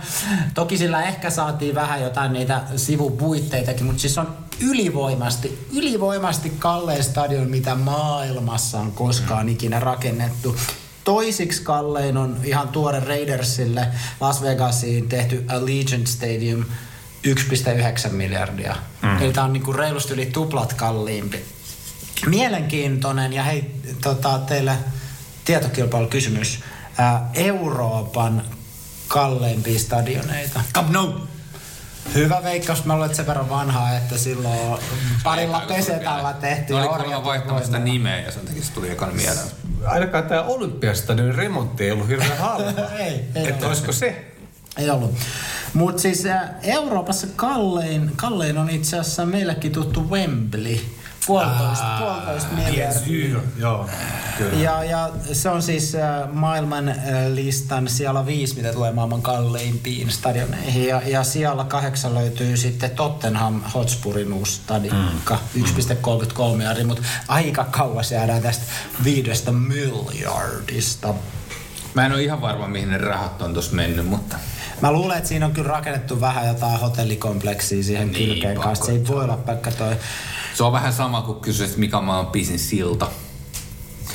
Toki 0.53 0.77
sillä 0.77 1.03
ehkä 1.03 1.29
saatiin 1.29 1.75
vähän 1.75 2.01
jotain 2.01 2.33
niitä 2.33 2.61
sivupuitteitakin, 2.75 3.85
mutta 3.85 4.01
siis 4.01 4.17
on 4.17 4.27
ylivoimasti, 4.59 5.67
ylivoimasti 5.73 6.49
kallein 6.59 7.03
stadion, 7.03 7.49
mitä 7.49 7.75
maailmassa 7.75 8.79
on 8.79 8.91
koskaan 8.91 9.49
ikinä 9.49 9.79
rakennettu. 9.79 10.55
Toisiksi 11.03 11.61
kallein 11.61 12.17
on 12.17 12.37
ihan 12.43 12.67
tuore 12.67 12.99
Raidersille 12.99 13.87
Las 14.21 14.41
Vegasiin 14.41 15.09
tehty 15.09 15.45
Allegiant 15.49 16.07
Stadium 16.07 16.65
1,9 17.27 18.09
miljardia. 18.11 18.75
Mm. 19.01 19.21
Eli 19.21 19.33
tämä 19.33 19.45
on 19.45 19.53
niinku 19.53 19.73
reilusti 19.73 20.13
yli 20.13 20.25
tuplat 20.25 20.73
kalliimpi. 20.73 21.45
Mielenkiintoinen 22.25 23.33
ja 23.33 23.43
hei, 23.43 23.71
tota, 24.01 24.39
teille 24.39 24.77
tietokilpailukysymys. 25.45 26.59
Ää, 26.97 27.29
Euroopan 27.33 28.43
kalleimpia 29.07 29.79
stadioneita. 29.79 30.61
Camp 30.73 30.89
Nou. 30.89 31.13
Hyvä 32.15 32.43
veikkaus, 32.43 32.85
mä 32.85 32.93
olet 32.93 33.15
sen 33.15 33.27
verran 33.27 33.49
vanhaa, 33.49 33.95
että 33.95 34.17
silloin 34.17 34.79
parilla 35.23 35.63
pesetalla 35.67 36.33
tehtiin 36.33 36.79
Oliko 36.79 37.23
vaihtamassa 37.23 37.65
sitä 37.65 37.77
voimalla. 37.77 37.93
nimeä 37.93 38.19
ja 38.19 38.31
sen 38.31 38.45
takia 38.45 38.63
se 38.63 38.71
tuli 38.71 38.89
ekana 38.89 39.11
mieleen. 39.11 39.47
Ainakaan 39.85 40.23
tämä 40.23 40.41
Olympiastadionin 40.41 41.35
remontti 41.35 41.83
ei 41.83 41.91
ollut 41.91 42.07
hirveän 42.07 42.37
halpa. 42.37 42.81
Ei, 42.99 43.23
ei 43.35 43.47
Että 43.47 43.67
olisiko 43.67 43.91
se? 43.91 44.25
Ei 44.77 44.89
ollut. 44.89 45.15
Mutta 45.73 46.01
siis 46.01 46.23
Euroopassa 46.63 47.27
kallein, 47.35 48.11
kallein 48.15 48.57
on 48.57 48.69
itse 48.69 48.99
asiassa 48.99 49.25
meillekin 49.25 49.71
tuttu 49.71 50.09
Wembley. 50.09 50.77
Puolitoista, 51.27 51.97
puolitoista 51.99 52.53
miljardia. 52.55 53.39
Joo, 53.57 53.89
kyllä. 54.37 54.63
Ja, 54.63 54.83
ja 54.83 55.09
se 55.33 55.49
on 55.49 55.61
siis 55.61 55.95
äh, 55.95 56.29
maailman 56.31 56.89
äh, 56.89 56.97
listan 57.33 57.87
siellä 57.87 58.25
viisi, 58.25 58.55
mitä 58.55 58.73
tulee 58.73 58.91
maailman 58.91 59.21
kalleimpiin 59.21 60.11
stadioneihin. 60.11 60.87
Ja, 60.87 61.01
ja 61.05 61.23
siellä 61.23 61.63
kahdeksan 61.63 62.13
löytyy 62.13 62.57
sitten 62.57 62.91
Tottenham 62.91 63.61
Hotspurin 63.73 64.33
uusi 64.33 64.51
stadionka, 64.51 65.39
mm. 65.55 65.63
1,33 65.63 66.57
miljardia, 66.57 66.85
mutta 66.85 67.03
aika 67.27 67.63
kauas 67.63 68.11
jäädään 68.11 68.41
tästä 68.41 68.63
viidestä 69.03 69.51
miljardista. 69.51 71.13
Mä 71.93 72.05
en 72.05 72.11
ole 72.11 72.23
ihan 72.23 72.41
varma, 72.41 72.67
mihin 72.67 72.89
ne 72.89 72.97
rahat 72.97 73.41
on 73.41 73.53
tossa 73.53 73.75
mennyt, 73.75 74.07
mutta... 74.07 74.37
Mä 74.81 74.91
luulen, 74.91 75.17
että 75.17 75.27
siinä 75.29 75.45
on 75.45 75.51
kyllä 75.51 75.69
rakennettu 75.69 76.21
vähän 76.21 76.47
jotain 76.47 76.79
hotellikompleksia 76.79 77.83
siihen 77.83 78.11
Niin, 78.11 78.29
kylkeen 78.29 78.59
kanssa. 78.59 78.85
Se 78.85 78.91
ei 78.91 79.07
voi 79.07 79.23
olla 79.23 79.37
pelkkä 79.37 79.71
toi. 79.71 79.95
Se 80.53 80.63
on 80.63 80.71
vähän 80.71 80.93
sama 80.93 81.21
kuin 81.21 81.39
kysyisit, 81.39 81.77
mikä 81.77 81.97
on 81.97 82.03
maailman 82.03 82.31
pisin 82.31 82.59
silta. 82.59 83.07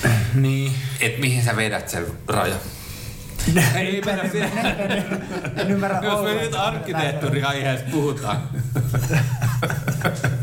Niin. 0.35 0.73
Et 1.01 1.19
mihin 1.19 1.45
sä 1.45 1.57
vedät 1.57 1.89
sen 1.89 2.07
raja? 2.29 2.55
Ei 3.75 4.03
mennä 4.07 4.23
Jos 4.25 4.33
me 6.23 6.35
nyt 6.35 6.55
ollenkaan. 6.55 6.75
arkkitehtuuriaiheesta 6.75 7.91
puhutaan. 7.91 8.43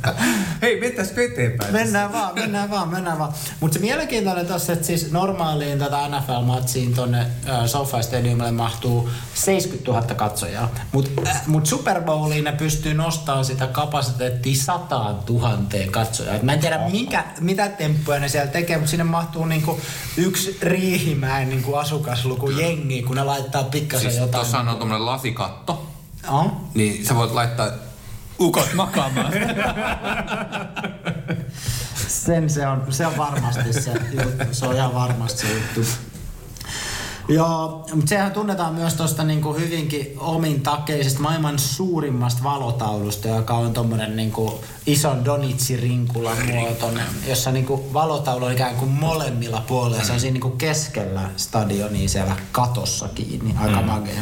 Hei, 1.05 1.15
mentäisikö 1.15 1.41
eteenpäin? 1.41 1.73
Mennään 1.73 2.13
vaan, 2.13 2.35
mennään 2.35 2.69
vaan, 2.69 2.89
mennään 2.89 3.19
vaan. 3.19 3.33
Mutta 3.59 3.73
se 3.73 3.79
mielenkiintoinen 3.79 4.45
tossa, 4.45 4.73
että 4.73 4.85
siis 4.85 5.11
normaaliin 5.11 5.79
tätä 5.79 5.97
NFL-matsiin 6.07 6.95
tonne 6.95 7.19
äh, 7.19 7.65
SoFi 7.65 8.03
Stadiumille 8.03 8.51
mahtuu 8.51 9.09
70 9.33 9.91
000 9.91 10.15
katsojaa. 10.15 10.69
Mutta 10.91 11.21
äh, 11.27 11.41
mut 11.47 11.65
Super 11.65 12.01
Bowliin 12.01 12.43
ne 12.43 12.51
pystyy 12.51 12.93
nostamaan 12.93 13.45
sitä 13.45 13.67
kapasiteettia 13.67 14.55
100 14.55 15.15
000 15.29 15.57
katsojaa. 15.91 16.35
Et 16.35 16.43
mä 16.43 16.53
en 16.53 16.59
tiedä, 16.59 16.77
minkä, 16.91 17.23
mitä 17.39 17.67
temppuja 17.69 18.19
ne 18.19 18.29
siellä 18.29 18.51
tekee, 18.51 18.77
mutta 18.77 18.91
sinne 18.91 19.03
mahtuu 19.03 19.45
niinku 19.45 19.79
yksi 20.17 20.57
Riihimäen 20.61 21.49
niinku 21.49 21.75
asukasluku 21.75 22.49
jengi, 22.49 23.01
kun 23.03 23.15
ne 23.15 23.23
laittaa 23.23 23.63
pikkasen 23.63 24.11
Siis 24.11 24.21
jotain. 24.21 24.31
tuossa 24.31 24.59
on 24.59 24.77
tommonen 24.77 25.05
lasikatto, 25.05 25.87
On? 26.27 26.51
niin 26.73 27.05
sä 27.05 27.15
voit 27.15 27.31
laittaa 27.31 27.67
ukot 28.39 28.73
makaamaan. 28.73 29.33
Sen 32.07 32.49
se 32.49 32.67
on, 32.67 32.83
se 32.89 33.07
on 33.07 33.17
varmasti 33.17 33.73
se 33.73 33.91
juttu. 34.11 34.45
Se 34.51 34.65
on 34.65 34.75
ihan 34.75 34.93
varmasti 34.93 35.41
se 35.41 35.53
juttu. 35.53 35.81
Joo, 37.27 37.85
mutta 37.93 38.09
sehän 38.09 38.31
tunnetaan 38.31 38.73
myös 38.73 38.93
tuosta 38.93 39.23
niinku 39.23 39.53
hyvinkin 39.53 40.13
omin 40.17 40.61
takeisesta 40.61 41.19
maailman 41.19 41.59
suurimmasta 41.59 42.43
valotaulusta, 42.43 43.27
joka 43.27 43.53
on 43.53 43.73
tommonen 43.73 44.15
niinku 44.15 44.63
ison 44.85 45.25
Donitsi-rinkulan 45.25 46.45
muotoinen, 46.53 47.05
jossa 47.27 47.51
niinku 47.51 47.89
valotaulu 47.93 48.45
on 48.45 48.51
ikään 48.51 48.75
kuin 48.75 48.91
molemmilla 48.91 49.63
puolilla. 49.67 50.03
Se 50.03 50.13
on 50.13 50.19
siinä 50.19 50.33
niinku 50.33 50.49
keskellä 50.49 51.29
stadionia 51.37 52.09
siellä 52.09 52.35
katossa 52.51 53.07
kiinni. 53.15 53.55
Aika 53.57 53.81
mm. 53.81 53.87
magea. 53.87 54.21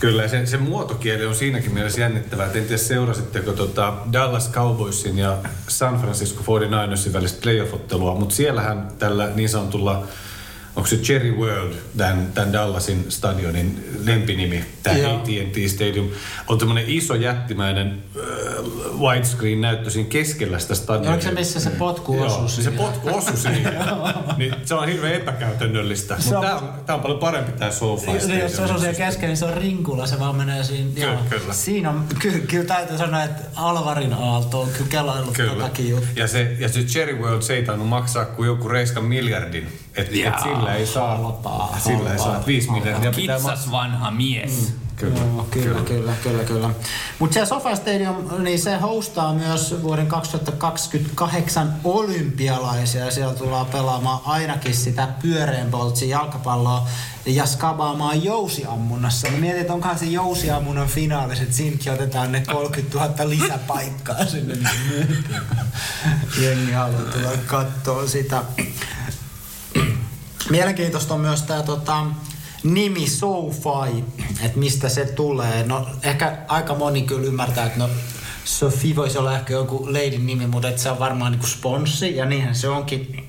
Kyllä, 0.00 0.28
se, 0.28 0.46
se 0.46 0.56
muotokieli 0.56 1.26
on 1.26 1.34
siinäkin 1.34 1.74
mielessä 1.74 2.00
jännittävää. 2.00 2.46
En 2.46 2.52
tiedä, 2.52 2.76
seurasitteko 2.76 3.52
tota 3.52 3.94
Dallas 4.12 4.50
Cowboysin 4.50 5.18
ja 5.18 5.36
San 5.68 6.00
Francisco 6.00 6.42
49ersin 6.42 7.12
välistä 7.12 7.40
playoff-ottelua, 7.42 8.14
mutta 8.14 8.34
siellähän 8.34 8.88
tällä 8.98 9.30
niin 9.34 9.48
sanotulla, 9.48 10.06
onko 10.76 10.88
se 10.88 10.96
Cherry 10.96 11.36
World, 11.36 11.74
tämän, 11.96 12.32
tämän 12.34 12.52
Dallasin 12.52 13.06
stadionin 13.08 13.84
lempinimi, 14.04 14.64
tämä. 14.82 14.96
AT&T 14.96 15.70
Stadium, 15.70 16.08
on 16.46 16.58
tämmöinen 16.58 16.84
iso 16.86 17.14
jättimäinen 17.14 18.02
äh, 18.16 19.00
widescreen 19.00 19.60
näyttö 19.60 19.90
siinä 19.90 20.08
keskellä 20.08 20.58
sitä 20.58 20.74
stadionia. 20.74 21.10
Oliko 21.10 21.22
se 21.24 21.30
missä 21.30 21.60
se 21.60 21.70
potku 21.70 22.22
osui 22.22 22.38
niin 22.38 22.48
se 22.48 22.62
siihen? 22.62 22.78
potku 22.78 23.08
osui 23.08 23.36
siihen. 23.36 23.74
niin 24.38 24.54
se 24.64 24.74
on 24.74 24.88
hirveän 24.88 25.14
epäkäytännöllistä. 25.14 26.16
Mutta 26.24 26.38
on- 26.38 26.44
tämä 26.44 26.56
on, 26.56 26.72
tää 26.86 26.96
on 26.96 27.02
paljon 27.02 27.18
parempi 27.18 27.52
tämä 27.52 27.70
SoFi 27.70 28.12
Niin, 28.12 28.38
jos 28.38 28.56
se 28.56 28.62
on 28.62 28.80
siellä 28.80 28.98
kesken, 28.98 29.28
niin 29.28 29.36
se 29.36 29.44
on 29.44 29.54
rinkula, 29.54 30.06
se 30.06 30.18
vaan 30.18 30.36
menee 30.36 30.64
siinä. 30.64 30.90
Kyllä, 30.94 31.06
joo. 31.06 31.18
kyllä. 31.30 31.54
Siinä 31.54 31.90
on, 31.90 32.04
ky, 32.18 32.44
kyllä 32.48 32.64
täytyy 32.64 32.98
sanoa, 32.98 33.24
että 33.24 33.42
Alvarin 33.56 34.12
Aalto 34.12 34.60
on 34.60 34.68
kyllä 34.68 34.90
kelaillut 34.90 35.34
Kyllä. 35.34 35.70
Ja 36.16 36.28
se, 36.28 36.56
ja 36.58 36.68
se 36.68 36.82
Cherry 36.82 37.18
World 37.18 37.42
se 37.42 37.54
ei 37.54 37.62
tainnut 37.62 37.88
maksaa 37.88 38.24
kuin 38.24 38.46
joku 38.46 38.68
reiskan 38.68 39.04
miljardin. 39.04 39.68
Että 39.98 40.28
et 40.28 40.42
sillä 40.42 40.74
ei 40.74 40.86
saa, 40.86 41.16
halpaa, 41.16 41.76
sillä 41.78 42.12
ei 42.12 42.18
saa, 42.18 42.34
että 42.34 42.46
viisi 42.46 42.70
miljardia 42.70 43.12
pitää. 43.12 43.36
Kitsas 43.36 43.70
vanha 43.70 44.10
mies. 44.10 44.72
Mm. 44.72 44.88
Kyllä, 44.98 45.18
Joo, 45.18 45.46
kyllä, 45.50 45.80
kyllä, 45.80 46.12
kyllä, 46.22 46.44
kyllä. 46.44 46.70
Mutta 47.18 47.34
se 47.34 47.46
SoFi 47.46 47.76
Stadium, 47.76 48.16
niin 48.38 48.58
se 48.58 48.76
hostaa 48.76 49.34
myös 49.34 49.74
vuoden 49.82 50.06
2028 50.06 51.74
olympialaisia 51.84 53.10
siellä 53.10 53.34
tullaan 53.34 53.66
pelaamaan 53.66 54.20
ainakin 54.24 54.74
sitä 54.74 55.08
pyöreän 55.22 55.70
poltsin 55.70 56.08
jalkapalloa 56.08 56.88
ja 57.26 57.46
skabaamaan 57.46 58.24
jousiammunnassa. 58.24 59.30
Mä 59.30 59.36
mietin, 59.36 59.60
että 59.60 59.72
onkohan 59.72 59.98
se 59.98 60.04
jousiammunnan 60.04 60.88
finaalis, 60.88 61.40
että 61.40 61.54
siinäkin 61.54 61.92
otetaan 61.92 62.32
ne 62.32 62.42
30 62.52 62.98
000 62.98 63.28
lisäpaikkaa 63.28 64.26
sinne. 64.26 64.54
niin 64.90 65.18
Jengi 66.40 66.72
haluaa 66.72 67.02
tulla 67.02 67.30
katsoa 67.46 68.06
sitä. 68.06 68.42
Mielenkiintoista 70.50 71.14
on 71.14 71.20
myös 71.20 71.42
tämä 71.42 71.62
tota, 71.62 72.06
nimi 72.62 73.08
SoFi, 73.08 74.04
että 74.42 74.58
mistä 74.58 74.88
se 74.88 75.04
tulee. 75.04 75.66
No 75.66 75.86
ehkä 76.02 76.38
aika 76.48 76.74
moni 76.74 77.02
kyllä 77.02 77.26
ymmärtää, 77.26 77.66
että 77.66 77.78
no 77.78 77.88
Sofi 78.44 78.96
voisi 78.96 79.18
olla 79.18 79.34
ehkä 79.34 79.52
joku 79.52 79.86
leidin 79.92 80.26
nimi, 80.26 80.46
mutta 80.46 80.68
että 80.68 80.82
se 80.82 80.90
on 80.90 80.98
varmaan 80.98 81.32
niinku 81.32 81.46
sponssi 81.46 82.16
ja 82.16 82.24
niinhän 82.24 82.54
se 82.54 82.68
onkin. 82.68 83.28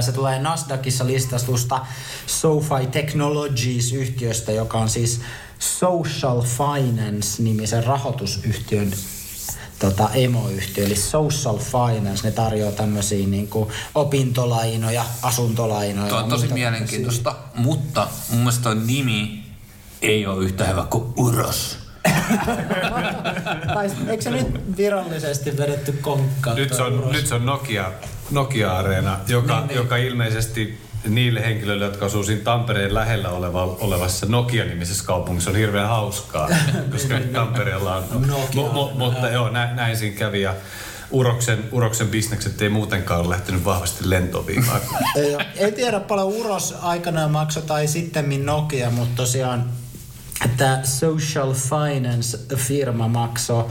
Se 0.00 0.12
tulee 0.12 0.38
Nasdaqissa 0.38 1.06
listastusta 1.06 1.86
SoFi 2.26 2.86
Technologies-yhtiöstä, 2.90 4.52
joka 4.52 4.78
on 4.78 4.88
siis 4.88 5.20
Social 5.58 6.42
Finance-nimisen 6.42 7.84
rahoitusyhtiön 7.84 8.92
tota, 9.80 10.08
emoyhtiö, 10.14 10.86
eli 10.86 10.96
Social 10.96 11.58
Finance, 11.58 12.22
ne 12.24 12.30
tarjoaa 12.30 12.72
tämmöisiä 12.72 13.26
niin 13.26 13.50
opintolainoja, 13.94 15.04
asuntolainoja. 15.22 16.08
Tuo 16.08 16.18
on 16.18 16.28
tosi 16.28 16.48
mielenkiintoista, 16.48 17.36
mutta 17.54 18.08
mun 18.30 18.38
mielestä 18.38 18.62
tuo 18.62 18.74
nimi 18.74 19.44
ei 20.02 20.26
ole 20.26 20.44
yhtä 20.44 20.64
hyvä 20.64 20.86
kuin 20.90 21.04
Uros. 21.16 21.78
Tai 23.74 23.90
eikö 24.08 24.22
se 24.22 24.30
nyt 24.30 24.76
virallisesti 24.76 25.56
vedetty 25.56 25.92
konkkaan? 25.92 26.56
Nyt 26.56 26.70
se 26.70 26.76
toi 26.76 26.86
on, 26.86 27.12
nyt 27.12 27.26
se 27.26 27.34
on 27.34 27.46
Nokia, 27.46 27.92
Nokia-areena, 28.30 29.18
joka, 29.28 29.58
Niin, 29.58 29.68
niin. 29.68 29.76
joka 29.76 29.96
ilmeisesti 29.96 30.80
niille 31.08 31.40
henkilöille, 31.40 31.84
jotka 31.84 32.06
asuu 32.06 32.24
siinä 32.24 32.42
Tampereen 32.42 32.94
lähellä 32.94 33.28
oleva, 33.28 33.64
olevassa 33.64 34.26
Nokia-nimisessä 34.26 35.04
kaupungissa 35.04 35.50
on 35.50 35.56
hirveän 35.56 35.88
hauskaa, 35.88 36.48
koska 36.92 37.14
Tampereella 37.32 37.96
on... 37.96 38.26
Nokia. 38.26 38.62
Mu, 38.62 38.72
mu, 38.72 38.90
mutta 38.94 39.28
joo, 39.28 39.50
näin, 39.50 39.76
näin 39.76 39.96
siinä 39.96 40.16
kävi 40.16 40.42
ja 40.42 40.54
Uroksen, 41.10 41.64
Uroksen 41.72 42.08
bisnekset 42.08 42.62
ei 42.62 42.68
muutenkaan 42.68 43.20
ole 43.20 43.30
lähtenyt 43.30 43.64
vahvasti 43.64 44.10
oo- 45.34 45.42
ei 45.56 45.72
tiedä 45.72 46.00
paljon 46.00 46.28
Uros 46.28 46.74
aikanaan 46.82 47.30
maksoi 47.30 47.62
tai 47.62 47.86
sitten 47.86 48.46
Nokia, 48.46 48.90
mutta 48.90 49.16
tosiaan 49.16 49.70
tämä 50.56 50.80
Social 50.84 51.52
Finance-firma 51.54 53.08
maksoi 53.08 53.64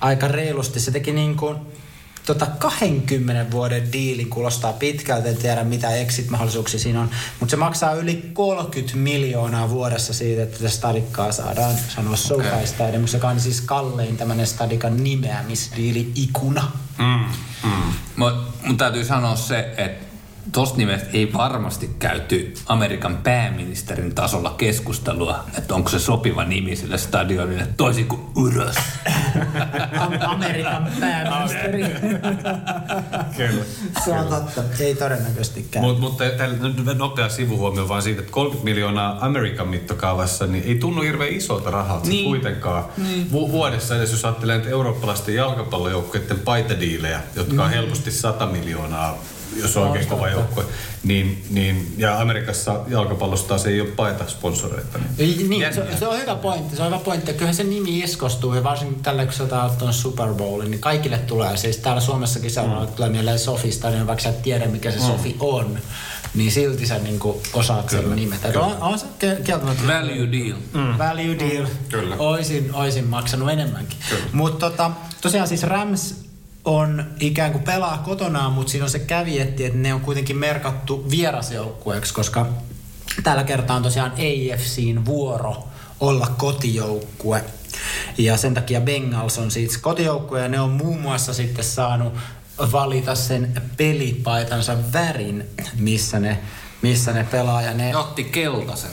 aika 0.00 0.28
reilusti. 0.28 0.80
Se 0.80 0.90
teki 0.90 1.12
niin 1.12 1.36
kuin 1.36 1.56
tota 2.26 2.46
20 2.46 3.50
vuoden 3.50 3.92
diilin, 3.92 4.30
kuulostaa 4.30 4.72
pitkältä, 4.72 5.28
en 5.28 5.36
tiedä 5.36 5.64
mitä 5.64 5.90
exit-mahdollisuuksia 5.96 6.80
siinä 6.80 7.00
on, 7.00 7.10
mutta 7.40 7.50
se 7.50 7.56
maksaa 7.56 7.92
yli 7.92 8.30
30 8.32 8.96
miljoonaa 8.96 9.70
vuodessa 9.70 10.14
siitä, 10.14 10.42
että 10.42 10.56
tätä 10.58 10.70
stadikkaa 10.70 11.32
saadaan 11.32 11.74
sanoa 11.94 12.14
Okei. 12.30 12.66
Stadium, 12.66 13.04
joka 13.12 13.28
on 13.28 13.40
siis 13.40 13.60
kallein 13.60 14.16
tämmöinen 14.16 14.46
stadikan 14.46 15.04
nimeämisdiili 15.04 16.12
ikuna. 16.14 16.72
Mm, 16.98 17.24
mm. 17.64 17.92
Mutta 18.16 18.52
mun 18.66 18.76
täytyy 18.76 19.04
sanoa 19.04 19.36
se, 19.36 19.74
että 19.76 20.13
tosta 20.52 20.76
nimestä 20.76 21.08
ei 21.12 21.32
varmasti 21.32 21.90
käyty 21.98 22.54
Amerikan 22.66 23.18
pääministerin 23.22 24.14
tasolla 24.14 24.54
keskustelua, 24.58 25.44
että 25.58 25.74
onko 25.74 25.90
se 25.90 25.98
sopiva 25.98 26.44
nimi 26.44 26.76
sille 26.76 26.98
stadionille, 26.98 27.66
toisin 27.76 28.06
kuin 28.06 28.20
Uros. 28.36 28.76
Amerikan 30.26 30.90
pääministeri. 31.00 31.82
Kyllä. 33.36 33.64
Se 34.04 34.12
on 34.12 34.26
totta. 34.26 34.62
Ei 34.80 34.94
todennäköisesti 34.94 35.66
käy. 35.70 35.82
Mut, 35.82 36.00
mutta 36.00 36.24
tällä 36.24 36.56
nyt 36.56 36.98
nopea 36.98 37.28
sivuhuomio 37.28 37.88
vaan 37.88 38.02
siitä, 38.02 38.20
että 38.20 38.32
30 38.32 38.64
miljoonaa 38.64 39.18
Amerikan 39.20 39.68
mittokaavassa 39.68 40.46
niin 40.46 40.64
ei 40.66 40.74
tunnu 40.74 41.02
hirveän 41.02 41.32
isolta 41.32 41.70
rahalta 41.70 42.08
niin. 42.08 42.24
kuitenkaan. 42.24 42.84
Niin. 42.96 43.32
Vu- 43.32 43.52
vuodessa 43.52 43.96
edes 43.96 44.10
jos 44.10 44.24
ajattelee 44.24 44.56
että 44.56 44.68
eurooppalaisten 44.68 45.34
jalkapallojoukkueiden 45.34 46.38
paitadiilejä, 46.38 47.20
jotka 47.36 47.64
on 47.64 47.70
helposti 47.70 48.10
100 48.10 48.46
miljoonaa 48.46 49.18
jos 49.56 49.76
on 49.76 49.88
oikein 49.88 50.06
kova 50.06 50.28
joukkue, 50.28 50.64
niin, 51.04 51.44
niin, 51.50 51.94
ja 51.96 52.20
Amerikassa 52.20 52.80
jalkapallosta 52.88 53.48
taas 53.48 53.66
ei 53.66 53.80
ole 53.80 53.88
paita 53.88 54.24
sponsoreita. 54.28 54.98
Niin, 54.98 55.10
Ei, 55.18 55.48
niin 55.48 55.74
se, 55.74 55.86
se, 55.98 56.06
on 56.06 56.18
hyvä 56.18 56.34
pointti, 56.34 56.76
se 56.76 56.82
on 56.82 56.88
hyvä 56.88 56.98
pointti. 56.98 57.32
Kyllähän 57.32 57.54
se 57.54 57.64
nimi 57.64 57.98
iskostuu 57.98 58.54
ja 58.54 58.64
varsinkin 58.64 59.02
tällä, 59.02 59.24
kun 59.24 59.34
sä 59.34 59.44
tuon 59.78 59.92
Super 59.92 60.34
Bowlin, 60.34 60.70
niin 60.70 60.80
kaikille 60.80 61.18
tulee. 61.18 61.56
Siis 61.56 61.76
täällä 61.76 62.00
Suomessakin 62.00 62.50
seuraava 62.50 62.86
mm. 62.86 62.92
tulee 62.92 63.10
mieleen 63.10 63.38
Sofista, 63.38 63.90
niin 63.90 64.06
vaikka 64.06 64.22
sä 64.22 64.28
et 64.28 64.42
tiedä 64.42 64.66
mikä 64.66 64.90
se 64.90 64.98
mm. 64.98 65.04
Sofi 65.04 65.36
on, 65.40 65.78
niin 66.34 66.52
silti 66.52 66.86
sä 66.86 66.98
niinku 66.98 67.42
osaat 67.52 67.86
Kyllä. 67.86 68.02
sen 68.02 68.16
nimetä. 68.16 68.48
Kyllä. 68.48 68.66
On, 68.66 68.76
on 68.80 68.98
se 68.98 69.06
kieltämättä. 69.44 69.82
Value 69.86 70.32
deal. 70.32 70.58
Mm. 70.72 70.98
Value 70.98 71.38
deal. 71.38 71.66
Kyllä. 71.88 72.16
Oisin, 72.18 72.74
oisin 72.74 73.06
maksanut 73.06 73.50
enemmänkin. 73.50 73.98
Mutta 74.32 74.70
tota, 74.70 74.90
tosiaan 75.20 75.48
siis 75.48 75.62
Rams 75.62 76.23
on 76.64 77.04
ikään 77.20 77.52
kuin 77.52 77.64
pelaa 77.64 77.98
kotonaan, 77.98 78.52
mutta 78.52 78.70
siinä 78.70 78.84
on 78.84 78.90
se 78.90 78.98
kävietti, 78.98 79.64
että 79.64 79.78
ne 79.78 79.94
on 79.94 80.00
kuitenkin 80.00 80.36
merkattu 80.36 81.10
vierasjoukkueeksi, 81.10 82.14
koska 82.14 82.46
tällä 83.22 83.44
kertaa 83.44 83.76
on 83.76 83.82
tosiaan 83.82 84.12
AFCin 84.12 85.04
vuoro 85.04 85.68
olla 86.00 86.26
kotijoukkue. 86.26 87.44
Ja 88.18 88.36
sen 88.36 88.54
takia 88.54 88.80
Bengals 88.80 89.38
on 89.38 89.50
siis 89.50 89.78
kotijoukkue 89.78 90.40
ja 90.40 90.48
ne 90.48 90.60
on 90.60 90.70
muun 90.70 91.00
muassa 91.00 91.34
sitten 91.34 91.64
saanut 91.64 92.12
valita 92.72 93.14
sen 93.14 93.62
pelipaitansa 93.76 94.76
värin, 94.92 95.46
missä 95.78 96.20
ne, 96.20 96.38
missä 96.82 97.12
ne 97.12 97.26
pelaa. 97.30 97.62
Ja 97.62 97.74
ne, 97.74 97.96
otti 97.96 98.24
keltaisen. 98.24 98.90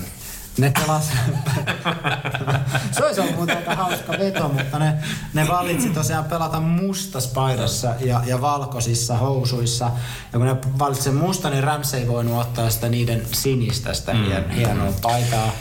Ne 0.58 0.72
pelas... 0.72 1.10
se 2.92 3.06
olisi 3.06 3.22
ollut 3.22 3.36
muuten 3.36 3.58
aika 3.58 3.76
hauska 3.76 4.12
veto, 4.12 4.50
mutta 4.50 4.80
ne, 4.80 4.94
ne 5.34 5.48
valitsi 5.48 5.90
tosiaan 5.90 6.26
pelata 6.26 6.60
mustaspaidassa 6.60 7.96
ja, 8.00 8.22
ja 8.26 8.42
valkoisissa 8.42 9.18
housuissa. 9.18 9.92
Ja 10.34 10.40
kun 10.40 10.48
ne 10.48 10.58
valitsi 10.80 11.04
sen 11.04 11.16
musta, 11.16 11.50
niin 11.50 11.64
Rams 11.64 11.94
ei 11.94 12.08
voinut 12.08 12.42
ottaa 12.42 12.70
sitä 12.70 12.90
niiden 12.90 13.22
sinistä, 13.32 13.94
sitä 13.94 14.14
mm. 14.14 14.50
hienoa 14.56 14.94
paitaa. 15.02 15.52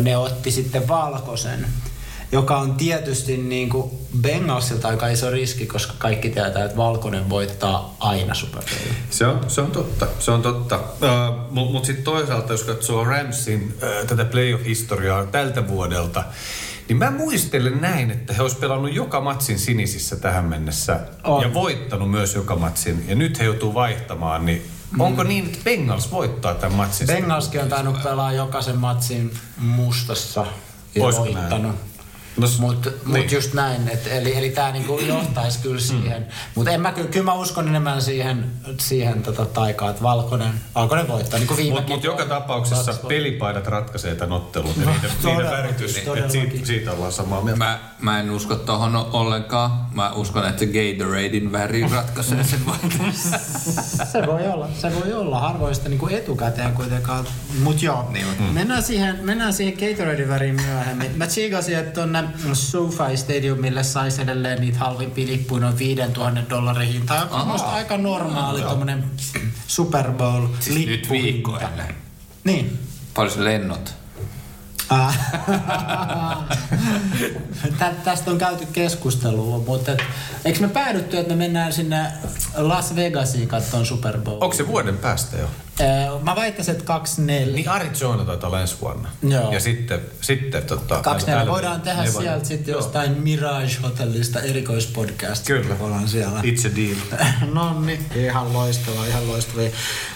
Ne 0.00 0.16
otti 0.16 0.50
sitten 0.50 0.88
valkoisen 0.88 1.66
joka 2.32 2.58
on 2.58 2.74
tietysti 2.74 3.36
niin 3.36 3.68
kuin 3.68 3.90
Bengalsilta 4.20 4.88
aika 4.88 5.08
iso 5.08 5.30
riski, 5.30 5.66
koska 5.66 5.94
kaikki 5.98 6.30
tietää, 6.30 6.64
että 6.64 6.76
valkoinen 6.76 7.30
voittaa 7.30 7.96
aina 7.98 8.34
Super 8.34 8.62
Bowlin. 8.62 8.96
Se 9.10 9.26
on, 9.26 9.40
se 9.48 9.60
on 9.60 9.70
totta, 9.70 10.06
se 10.18 10.30
on 10.30 10.42
totta. 10.42 10.76
Uh, 10.76 11.50
Mutta 11.50 11.72
mut 11.72 11.84
sitten 11.84 12.04
toisaalta, 12.04 12.52
jos 12.52 12.64
katsoo 12.64 13.04
Ramsin 13.04 13.74
uh, 13.76 14.06
tätä 14.06 14.24
playoff-historiaa 14.24 15.26
tältä 15.26 15.68
vuodelta, 15.68 16.24
niin 16.88 16.96
mä 16.96 17.10
muistelen 17.10 17.80
näin, 17.80 18.10
että 18.10 18.32
he 18.32 18.42
olisivat 18.42 18.60
pelannut 18.60 18.94
joka 18.94 19.20
matsin 19.20 19.58
sinisissä 19.58 20.16
tähän 20.16 20.44
mennessä 20.44 21.00
On. 21.24 21.42
ja 21.42 21.54
voittanut 21.54 22.10
myös 22.10 22.34
joka 22.34 22.56
matsin. 22.56 23.04
Ja 23.08 23.14
nyt 23.14 23.38
he 23.38 23.44
joutuu 23.44 23.74
vaihtamaan, 23.74 24.46
niin 24.46 24.62
onko 24.98 25.22
niin, 25.22 25.44
että 25.44 25.58
Bengals 25.64 26.10
voittaa 26.10 26.54
tämän 26.54 26.76
matsin? 26.76 27.06
Bengalskin 27.06 27.60
on 27.60 27.68
tainnut 27.68 28.02
pelaa 28.02 28.32
jokaisen 28.32 28.76
matsin 28.76 29.30
mustassa 29.58 30.46
ja 30.94 31.04
Olisiko 31.04 31.24
näin? 31.24 31.72
No, 32.40 32.48
Mutta 32.58 32.90
niin. 32.90 33.22
mut 33.22 33.32
just 33.32 33.54
näin, 33.54 33.88
et, 33.88 34.06
eli, 34.06 34.36
eli 34.36 34.50
tämä 34.50 34.70
niinku 34.72 34.98
johtaisi 34.98 35.58
kyllä 35.58 35.80
siihen. 35.80 36.26
Mutta 36.54 36.70
en 36.70 36.80
mä 36.80 36.92
kyllä, 36.92 37.08
kyllä 37.08 37.24
mä 37.24 37.34
uskon 37.34 37.68
enemmän 37.68 38.02
siihen, 38.02 38.44
siihen 38.80 39.22
tota 39.22 39.46
taikaan, 39.46 39.90
että 39.90 40.02
valkoinen, 40.02 40.52
valkoinen 40.74 41.08
voittaa, 41.08 41.38
niin 41.38 41.56
viime 41.56 41.74
Mutta 41.76 41.92
mut 41.92 42.04
joka 42.04 42.24
tapauksessa 42.24 42.94
pelipaidat 43.08 43.66
ratkaisee 43.66 44.14
tämän 44.14 44.36
ottelun 44.36 44.74
ja 44.80 44.86
No, 44.86 44.92
niiden, 44.92 45.10
niiden 45.24 45.50
väritys. 45.50 45.96
Et 45.96 46.30
siitä, 46.30 46.66
siitä 46.66 46.92
ollaan 46.92 47.12
samaa 47.12 47.40
mieltä. 47.40 47.58
Mä, 47.58 47.78
mä 48.00 48.20
en 48.20 48.30
usko 48.30 48.54
tohon 48.54 48.96
ollenkaan. 48.96 49.70
Mä 49.94 50.12
uskon, 50.12 50.46
että 50.48 50.58
se 50.58 50.66
Gatoradein 50.66 51.52
väri 51.52 51.88
ratkaisee 51.92 52.44
sen 52.44 52.66
voiton. 52.66 53.12
Se 54.12 54.26
voi 54.26 54.46
olla, 54.46 54.68
se 54.78 54.92
voi 54.94 55.12
olla. 55.12 55.40
Harvoin 55.40 55.74
sitä 55.74 55.88
niinku 55.88 56.08
etukäteen 56.08 56.72
kuitenkaan. 56.72 57.24
Mut 57.62 57.82
joo, 57.82 58.08
Niin, 58.12 58.26
mm. 58.38 58.44
mennään 58.44 58.82
siihen, 58.82 59.18
mennään 59.22 59.52
siihen 59.52 59.74
Gatoradein 59.74 60.28
väriin 60.28 60.54
myöhemmin. 60.54 61.10
Mä 61.16 61.26
tsiikasin, 61.26 61.78
että 61.78 62.00
SoFi 62.52 63.16
Stadiumille 63.16 63.82
saisi 63.82 64.22
edelleen 64.22 64.60
niitä 64.60 64.78
halvimpia 64.78 65.26
lippuja 65.26 65.60
noin 65.60 65.78
5000 65.78 66.50
dollarin 66.50 66.92
hinta. 66.92 67.14
Joka 67.14 67.34
on 67.34 67.40
Aha. 67.40 67.52
musta 67.52 67.68
aika 67.68 67.96
normaali 67.98 68.62
tommonen 68.62 69.04
Super 69.66 70.10
Bowl 70.12 70.46
Siis 70.60 70.76
nyt 70.76 70.86
lippu. 70.88 71.12
viikko 71.12 71.58
ennen. 71.58 71.94
Niin. 72.44 72.78
Paljon 73.14 73.34
se 73.34 73.44
lennot. 73.44 73.94
Ah. 74.90 75.18
Tä, 77.78 77.92
tästä 78.04 78.30
on 78.30 78.38
käyty 78.38 78.66
keskustelua, 78.72 79.58
mutta 79.66 79.92
et, 79.92 80.02
eikö 80.44 80.60
me 80.60 80.68
päädytty, 80.68 81.18
että 81.18 81.30
me 81.32 81.36
mennään 81.36 81.72
sinne 81.72 82.12
Las 82.56 82.96
Vegasiin 82.96 83.48
katsomaan 83.48 83.86
Super 83.86 84.18
Bowl? 84.18 84.42
Onko 84.42 84.56
se 84.56 84.66
vuoden 84.66 84.98
päästä 84.98 85.36
jo? 85.36 85.46
Äh, 85.80 86.22
Mä 86.22 86.36
väittäisin, 86.36 86.72
että 86.72 86.84
24. 86.84 87.54
Niin 87.54 87.68
Arizona 87.68 88.24
taitaa 88.24 88.48
olla 88.48 88.60
ensi 88.60 88.76
vuonna. 88.80 89.08
Joo. 89.22 89.52
Ja 89.52 89.60
sitten, 89.60 90.00
sitten 90.20 90.62
tota... 90.62 91.02
Kaksi 91.02 91.26
täällä- 91.26 91.40
neljä. 91.42 91.52
Voidaan 91.52 91.80
tehdä 91.80 92.02
Nevada. 92.02 92.20
sieltä 92.20 92.44
sitten 92.44 92.72
jostain 92.72 93.12
Mirage-hotellista 93.22 94.40
erikoispodcast. 94.40 95.46
Kyllä. 95.46 95.74
Ollaan 95.80 96.08
siellä. 96.08 96.40
It's 96.40 96.66
a 96.66 96.76
deal. 96.76 97.24
no 97.54 97.80
niin, 97.80 98.06
ihan 98.14 98.52
loistavaa, 98.52 99.06
ihan 99.06 99.28
loistavaa. 99.28 99.64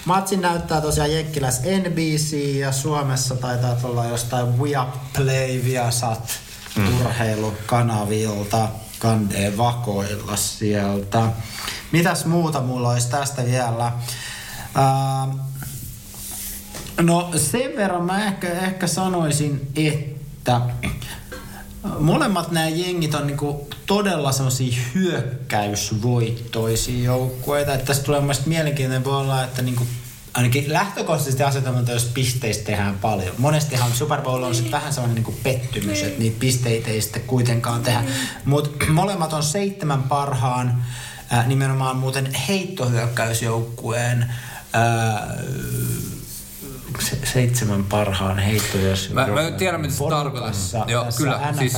Matsin 0.05 0.41
näyttää 0.41 0.81
tosiaan 0.81 1.11
Jenkkiläs 1.13 1.61
NBC 1.61 2.55
ja 2.59 2.71
Suomessa 2.71 3.35
taitaa 3.35 3.77
olla 3.83 4.05
jostain 4.05 4.63
Viaplay, 4.63 5.61
Viasat, 5.65 6.39
mm. 6.75 6.99
urheilukanavilta, 7.01 8.67
kandee 8.99 9.57
vakoilla 9.57 10.35
sieltä. 10.35 11.21
Mitäs 11.91 12.25
muuta 12.25 12.61
mulla 12.61 12.89
olisi 12.89 13.09
tästä 13.09 13.45
vielä? 13.45 13.91
Ää, 14.75 15.27
No 17.01 17.31
sen 17.37 17.71
verran 17.75 18.03
mä 18.03 18.25
ehkä, 18.25 18.51
ehkä 18.51 18.87
sanoisin, 18.87 19.71
että 19.75 20.61
molemmat 21.99 22.51
nämä 22.51 22.67
jengit 22.67 23.15
on 23.15 23.27
niinku 23.27 23.69
todella 23.85 24.31
semmoisia 24.31 24.77
hyökkäysvoittoisia 24.95 27.03
joukkueita. 27.03 27.73
Että 27.73 27.85
tästä 27.85 28.03
tulee 28.03 28.19
mun 28.19 28.27
mielestä 28.27 28.49
mielenkiintoinen 28.49 29.03
voi 29.03 29.17
olla, 29.17 29.43
että 29.43 29.61
niinku 29.61 29.87
ainakin 30.33 30.73
lähtökohtaisesti 30.73 31.43
asetelma, 31.43 31.91
jos 31.91 32.05
pisteistä 32.05 32.65
tehdään 32.65 32.99
paljon. 32.99 33.35
Monestihan 33.37 33.91
Super 33.91 34.21
Bowl 34.21 34.43
on 34.43 34.55
sitten 34.55 34.71
vähän 34.71 34.93
sellainen 34.93 35.15
niinku 35.15 35.35
pettymys, 35.43 36.03
että 36.03 36.19
niitä 36.19 36.39
pisteitä 36.39 36.89
ei 36.89 37.01
sitten 37.01 37.21
kuitenkaan 37.21 37.81
tehdä. 37.81 38.03
Mutta 38.45 38.85
molemmat 38.91 39.33
on 39.33 39.43
seitsemän 39.43 40.03
parhaan 40.03 40.83
nimenomaan 41.45 41.97
muuten 41.97 42.33
heittohyökkäysjoukkueen 42.33 44.33
se, 46.99 47.19
seitsemän 47.33 47.83
parhaan 47.83 48.39
heittojos. 48.39 49.09
Mä, 49.13 49.27
mä 49.27 49.51
tiedän, 49.57 49.81
mitä 49.81 49.93
se 49.93 50.03
tarkoittaa. 50.09 50.85
Joo, 50.87 51.05
kyllä. 51.17 51.53
Siis 51.59 51.73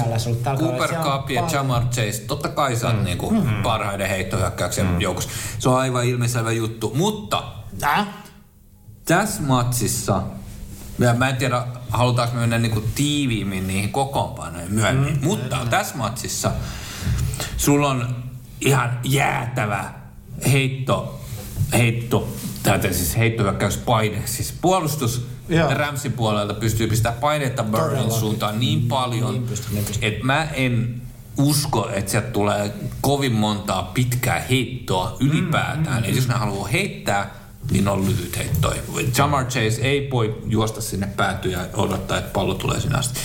Cooper 0.59 0.93
Cup 0.93 1.29
ja 1.29 1.43
Jamar 1.51 1.83
Chase, 1.83 2.23
totta 2.27 2.49
kai 2.49 2.75
sä 2.75 2.87
oot 2.87 3.03
niinku 3.03 3.33
parhaiden 3.63 4.09
heittohyökkäyksen 4.09 4.85
mm. 4.85 5.01
joukossa. 5.01 5.29
Se 5.59 5.69
on 5.69 5.79
aivan 5.79 6.05
ilmiselvä 6.05 6.51
juttu. 6.51 6.91
Mutta 6.95 7.43
Äh? 7.83 8.07
tässä 9.05 9.41
matsissa, 9.41 10.23
ja 10.99 11.13
mä 11.13 11.29
en 11.29 11.35
tiedä, 11.35 11.63
halutaanko 11.89 12.35
me 12.35 12.41
mennä 12.41 12.57
niinku 12.57 12.83
tiiviimmin 12.95 13.67
niihin 13.67 13.91
kokoonpanoihin 13.91 14.73
myöhemmin, 14.73 15.13
mm. 15.13 15.23
mutta 15.23 15.57
tässä 15.69 15.95
matsissa 15.97 16.51
sulla 17.57 17.89
on 17.89 18.15
ihan 18.61 18.99
jäätävä 19.03 19.93
heitto, 20.51 21.21
heitto, 21.73 22.27
tai 22.67 22.93
siis 22.93 23.17
heittohyökkäyspaine. 23.17 24.21
Siis 24.25 24.53
puolustus 24.61 25.27
Joo. 25.49 25.73
Ramsin 25.73 26.13
puolelta 26.13 26.53
pystyy 26.53 26.87
pistämään 26.87 27.21
paineita 27.21 27.63
Burnin 27.63 28.11
suuntaan 28.11 28.59
niin 28.59 28.81
paljon, 28.81 29.33
Niin 29.33 29.43
pystyy, 29.47 29.73
niin 29.73 29.85
pystyy. 29.85 30.07
että 30.07 30.25
mä 30.25 30.43
en 30.53 31.01
usko, 31.37 31.89
että 31.93 32.11
sieltä 32.11 32.27
tulee 32.27 32.73
kovin 33.01 33.31
montaa 33.33 33.83
pitkää 33.93 34.39
heittoa 34.49 35.17
ylipäätään. 35.19 36.03
Mm, 36.03 36.09
mm, 36.09 36.15
jos 36.15 36.27
ne 36.27 36.33
haluaa 36.33 36.67
heittää, 36.67 37.35
niin 37.71 37.87
on 37.87 38.05
lyhyt 38.05 38.37
heittoja. 38.37 38.81
Jamar 39.17 39.45
Chase 39.45 39.81
ei 39.81 40.09
voi 40.11 40.41
juosta 40.45 40.81
sinne 40.81 41.07
päätyä 41.17 41.51
ja 41.51 41.65
odottaa, 41.73 42.17
että 42.17 42.31
pallo 42.33 42.53
tulee 42.53 42.79
sinne 42.79 42.97
asti. 42.97 43.19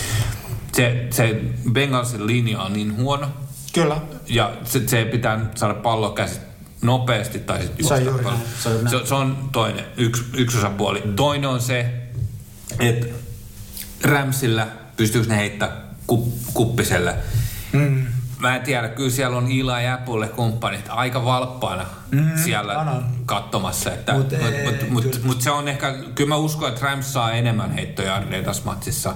Se, 0.72 1.06
se 1.10 1.40
Bengalsin 1.72 2.26
linja 2.26 2.62
on 2.62 2.72
niin 2.72 2.96
huono, 2.96 3.26
Kyllä. 3.72 4.00
ja 4.28 4.52
se, 4.64 4.88
se 4.88 5.04
pitää 5.04 5.40
saada 5.54 5.74
pallo 5.74 6.10
käsi 6.10 6.40
nopeasti 6.82 7.38
tai 7.38 7.62
sitten 7.62 7.86
Se 7.86 7.94
on 7.94 8.04
juosta 8.04 8.28
juuri 8.28 8.38
se 8.62 8.68
on. 8.68 8.90
Se, 8.90 9.06
se 9.06 9.14
on 9.14 9.48
toinen, 9.52 9.84
yksi, 9.96 10.24
yksi 10.36 10.58
osapuoli. 10.58 11.02
Toinen 11.16 11.50
on 11.50 11.60
se, 11.60 11.86
että 12.80 13.06
Rämsillä 14.04 14.66
pystyykö 14.96 15.28
ne 15.28 15.36
heittämään 15.36 15.82
kup, 16.06 16.28
kuppiselle. 16.54 17.14
Mm. 17.72 18.06
Mä 18.38 18.56
en 18.56 18.62
tiedä, 18.62 18.88
kyllä 18.88 19.10
siellä 19.10 19.36
on 19.36 19.50
Ila 19.50 19.80
ja 19.80 19.94
Apple 19.94 20.28
kumppanit 20.28 20.84
aika 20.88 21.24
valppaana 21.24 21.86
mm, 22.10 22.30
siellä 22.44 22.78
on. 22.78 23.04
katsomassa. 23.26 23.92
Että, 23.92 24.12
Mut 24.14 24.32
mut, 24.32 24.32
ei, 24.32 24.64
mut, 24.64 24.90
mut, 24.90 25.20
mut 25.24 25.42
se 25.42 25.50
on 25.50 25.68
ehkä, 25.68 25.94
kyllä 26.14 26.28
mä 26.28 26.36
uskon, 26.36 26.68
että 26.68 26.86
Rams 26.86 27.12
saa 27.12 27.32
enemmän 27.32 27.72
heittojardeja 27.72 28.42
tässä 28.42 28.62
matsissa. 28.64 29.14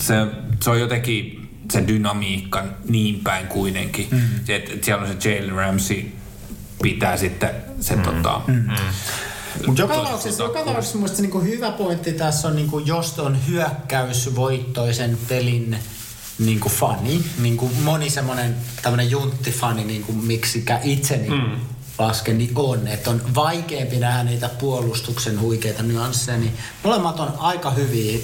Se, 0.00 0.14
se 0.62 0.70
on 0.70 0.80
jotenkin 0.80 1.48
se 1.72 1.84
dynamiikka 1.88 2.64
niin 2.88 3.20
päin 3.24 3.46
kuitenkin. 3.46 4.08
Mm. 4.10 4.20
Se, 4.44 4.56
että 4.56 4.72
että 4.72 4.84
siellä 4.84 5.06
on 5.06 5.16
se 5.20 5.30
Jalen 5.34 5.52
Ramsey 5.52 6.04
pitää 6.84 7.16
sitten 7.16 7.50
se 7.80 7.96
mm. 7.96 8.02
tota, 8.02 8.40
mm. 8.46 8.68
Mutta 9.66 9.82
joka 9.82 9.94
Tosi 9.94 10.04
tapauksessa, 10.04 10.42
joka 10.42 10.58
tapauksessa 10.58 10.98
musta 10.98 11.16
se 11.16 11.22
niinku 11.22 11.40
hyvä 11.40 11.70
pointti 11.70 12.12
tässä 12.12 12.48
on, 12.48 12.56
niinku, 12.56 12.78
jos 12.78 13.18
on 13.18 13.46
hyökkäysvoittoisen 13.46 15.18
pelin 15.28 15.78
niinku 16.38 16.68
fani, 16.68 17.24
niinku 17.38 17.70
moni 17.82 18.10
semmoinen 18.10 18.56
tämmöinen 18.82 19.10
junttifani, 19.10 19.84
niinku 19.84 20.12
miksikä 20.12 20.80
itseni 20.82 21.30
mm. 21.30 21.60
lasken, 21.98 22.38
niin 22.38 22.52
on, 22.54 22.88
että 22.88 23.10
on 23.10 23.22
vaikeampi 23.34 23.96
nähdä 23.96 24.24
niitä 24.24 24.48
puolustuksen 24.48 25.40
huikeita 25.40 25.82
nyansseja, 25.82 26.38
niin 26.38 26.52
molemmat 26.84 27.20
on 27.20 27.34
aika 27.38 27.70
hyviä 27.70 28.18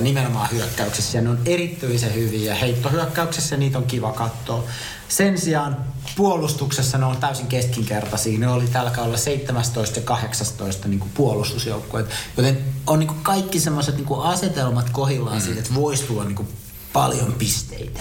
nimenomaan 0.00 0.48
hyökkäyksessä 0.52 1.18
ja 1.18 1.22
ne 1.22 1.30
on 1.30 1.38
erityisen 1.46 2.14
hyviä. 2.14 2.54
Heittohyökkäyksessä 2.54 3.56
niitä 3.56 3.78
on 3.78 3.84
kiva 3.84 4.12
katsoa. 4.12 4.64
Sen 5.08 5.38
sijaan 5.38 5.76
puolustuksessa 6.16 6.98
ne 6.98 7.04
on 7.04 7.16
täysin 7.16 7.46
keskinkertaisia. 7.46 8.38
Ne 8.38 8.48
oli 8.48 8.66
tällä 8.66 8.90
kaudella 8.90 9.18
17 9.18 9.98
ja 9.98 10.04
18 10.04 10.88
niin 10.88 11.00
kuin 11.00 11.10
puolustusjoukkueet. 11.14 12.06
Joten 12.36 12.58
on 12.86 12.98
niin 12.98 13.08
kuin 13.08 13.20
kaikki 13.22 13.60
semmoiset 13.60 13.96
niin 13.96 14.06
kuin 14.06 14.22
asetelmat 14.22 14.90
kohillaan 14.90 15.36
mm. 15.36 15.42
siitä, 15.42 15.60
että 15.60 15.74
voisi 15.74 16.04
tulla 16.04 16.24
niin 16.24 16.36
kuin 16.36 16.48
paljon 16.92 17.32
pisteitä. 17.32 18.00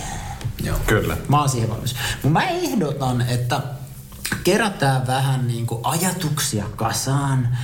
joo. 0.63 0.77
Kyllä. 0.88 1.17
Mä 1.27 1.39
oon 1.39 1.49
siihen 1.49 1.69
valmis. 1.69 1.95
Mutta 2.23 2.39
mä 2.39 2.49
ehdotan, 2.49 3.21
että 3.21 3.62
kerätään 4.43 5.08
vähän 5.08 5.47
niin 5.47 5.67
kuin 5.67 5.82
ajatuksia 5.84 6.65
kasaan, 6.75 7.58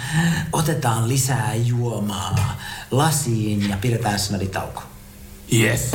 otetaan 0.54 1.08
lisää 1.08 1.56
juomaa 1.56 2.58
lasiin 2.92 3.70
ja 3.70 3.78
pidetään 3.78 4.20
snaditauko. 4.20 4.84
Yes. 5.54 5.92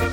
No 0.00 0.09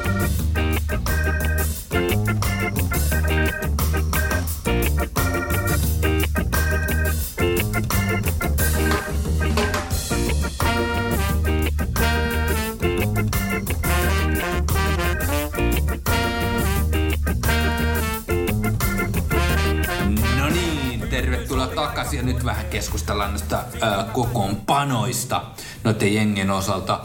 takaisin 21.98 22.18
ja 22.18 22.24
nyt 22.34 22.46
vähän 22.46 22.66
keskustellaan 22.66 23.30
näistä 23.30 23.58
ää, 23.82 24.04
kokoonpanoista 24.14 25.42
noiden 25.84 26.14
jengien 26.14 26.52
osalta. 26.52 27.00